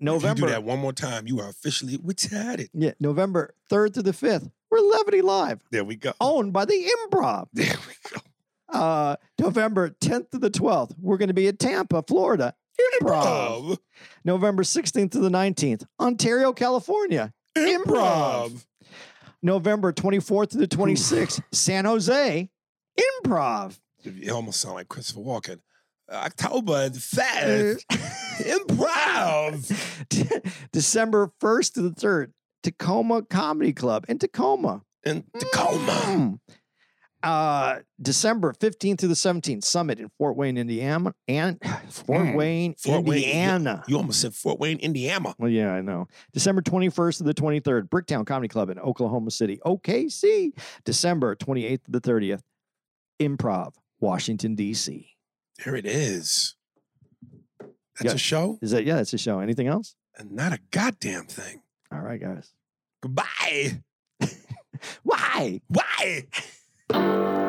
November, 0.00 0.40
do 0.46 0.52
that 0.52 0.64
one 0.64 0.78
more 0.80 0.92
time, 0.92 1.26
you 1.28 1.38
are 1.40 1.48
officially 1.48 1.98
retarded. 1.98 2.68
yeah, 2.72 2.92
November 2.98 3.54
3rd 3.70 3.94
to 3.94 4.02
the 4.02 4.10
5th, 4.12 4.50
we're 4.72 4.80
Levity 4.80 5.22
Live, 5.22 5.60
There 5.70 5.84
we 5.84 5.96
go. 5.96 6.12
owned 6.20 6.52
by 6.52 6.64
the 6.64 6.90
Improv. 7.10 7.46
There 7.52 7.76
we 7.86 8.10
go. 8.10 8.20
Uh, 8.78 9.16
November 9.38 9.90
10th 10.00 10.30
to 10.30 10.38
the 10.38 10.50
12th, 10.50 10.94
we're 10.98 11.18
going 11.18 11.28
to 11.28 11.34
be 11.34 11.46
at 11.46 11.58
Tampa, 11.58 12.02
Florida. 12.02 12.54
Improv. 13.02 13.74
Improv. 13.74 13.78
November 14.24 14.62
16th 14.62 15.10
to 15.12 15.18
the 15.18 15.28
19th, 15.28 15.84
Ontario, 16.00 16.52
California. 16.54 17.32
Improv. 17.56 18.64
November 19.42 19.92
24th 19.92 20.50
to 20.50 20.58
the 20.58 20.68
26th, 20.68 21.42
San 21.52 21.84
Jose. 21.84 22.48
Improv. 23.24 23.78
You 24.04 24.34
almost 24.34 24.60
sound 24.60 24.76
like 24.76 24.88
Christopher 24.88 25.20
Walken. 25.20 25.58
October 26.10 26.88
the 26.88 26.98
5th. 26.98 27.84
Improv. 28.42 29.68
December 30.72 31.30
1st 31.40 31.72
to 31.74 31.82
the 31.82 31.90
3rd, 31.90 32.32
Tacoma 32.62 33.22
Comedy 33.22 33.72
Club 33.72 34.04
in 34.08 34.18
Tacoma. 34.18 34.82
In 35.04 35.24
Tacoma. 35.38 35.92
Mm. 35.92 36.38
Uh, 37.24 37.78
December 38.00 38.52
15th 38.52 38.98
to 38.98 39.06
the 39.06 39.14
17th, 39.14 39.62
Summit 39.62 40.00
in 40.00 40.08
Fort 40.18 40.36
Wayne, 40.36 40.58
Indiana. 40.58 41.14
And 41.28 41.58
Fort 41.88 42.22
Mm. 42.22 42.34
Wayne, 42.36 42.74
Fort 42.74 43.04
Wayne. 43.04 43.22
Indiana. 43.22 43.84
You 43.86 43.96
almost 43.96 44.20
said 44.20 44.34
Fort 44.34 44.58
Wayne, 44.58 44.78
Indiana. 44.78 45.32
Well, 45.38 45.48
yeah, 45.50 45.72
I 45.72 45.80
know. 45.82 46.08
December 46.32 46.62
21st 46.62 47.18
to 47.18 47.22
the 47.24 47.34
23rd, 47.34 47.88
Bricktown 47.88 48.26
Comedy 48.26 48.48
Club 48.48 48.70
in 48.70 48.78
Oklahoma 48.80 49.30
City, 49.30 49.60
OKC. 49.64 50.50
December 50.84 51.36
28th 51.36 51.84
to 51.84 51.90
the 51.92 52.00
30th, 52.00 52.40
Improv, 53.20 53.74
Washington, 54.00 54.56
D.C. 54.56 55.08
There 55.64 55.76
it 55.76 55.86
is. 55.86 56.56
That's 58.00 58.04
Yeah. 58.04 58.12
a 58.14 58.18
show 58.18 58.58
Is 58.62 58.72
that, 58.72 58.84
yeah, 58.84 58.96
that's 58.96 59.12
a 59.12 59.18
show. 59.18 59.38
Anything 59.38 59.68
else? 59.68 59.94
and 60.18 60.32
not 60.32 60.52
a 60.52 60.58
goddamn 60.72 61.26
thing. 61.26 61.62
All 61.92 62.00
right, 62.00 62.20
guys. 62.20 62.50
Goodbye. 63.02 63.82
Why? 65.02 65.60
Why? 65.68 66.26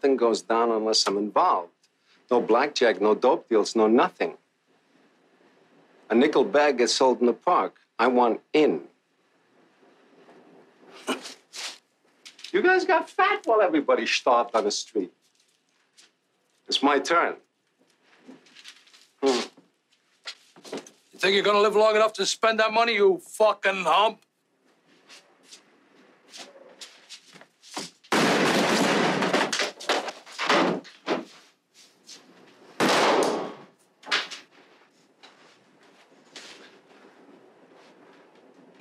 nothing 0.00 0.16
goes 0.16 0.40
down 0.40 0.70
unless 0.70 1.06
I'm 1.06 1.18
involved. 1.18 1.72
No 2.30 2.40
blackjack, 2.40 3.02
no 3.02 3.14
dope 3.14 3.50
deals, 3.50 3.76
no 3.76 3.86
nothing. 3.86 4.38
A 6.08 6.14
nickel 6.14 6.42
bag 6.42 6.78
gets 6.78 6.94
sold 6.94 7.20
in 7.20 7.26
the 7.26 7.34
park. 7.34 7.76
I 7.98 8.06
want 8.06 8.40
in. 8.54 8.80
you 12.52 12.62
guys 12.62 12.86
got 12.86 13.10
fat 13.10 13.42
while 13.44 13.60
everybody 13.60 14.06
starved 14.06 14.56
on 14.56 14.64
the 14.64 14.70
street. 14.70 15.12
It's 16.66 16.82
my 16.82 16.98
turn. 16.98 17.34
Hmm. 19.22 19.40
You 21.12 21.18
think 21.18 21.34
you're 21.34 21.44
gonna 21.44 21.60
live 21.60 21.76
long 21.76 21.94
enough 21.94 22.14
to 22.14 22.24
spend 22.24 22.58
that 22.60 22.72
money, 22.72 22.94
you 22.94 23.20
fucking 23.22 23.84
hump? 23.84 24.20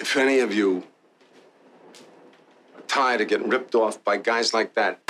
If 0.09 0.17
any 0.17 0.39
of 0.39 0.51
you 0.51 0.85
are 2.75 2.81
tired 2.87 3.21
of 3.21 3.27
getting 3.27 3.47
ripped 3.47 3.75
off 3.75 4.03
by 4.03 4.17
guys 4.17 4.55
like 4.55 4.73
that, 4.73 5.01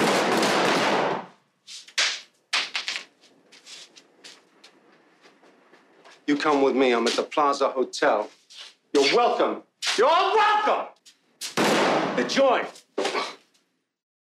you 6.27 6.35
come 6.35 6.61
with 6.61 6.75
me. 6.75 6.91
I'm 6.91 7.07
at 7.07 7.13
the 7.13 7.23
Plaza 7.23 7.69
Hotel. 7.69 8.29
You're 8.91 9.15
welcome. 9.15 9.63
You're 9.97 10.09
welcome. 10.09 10.87
The 12.17 12.25
joint. 12.27 12.78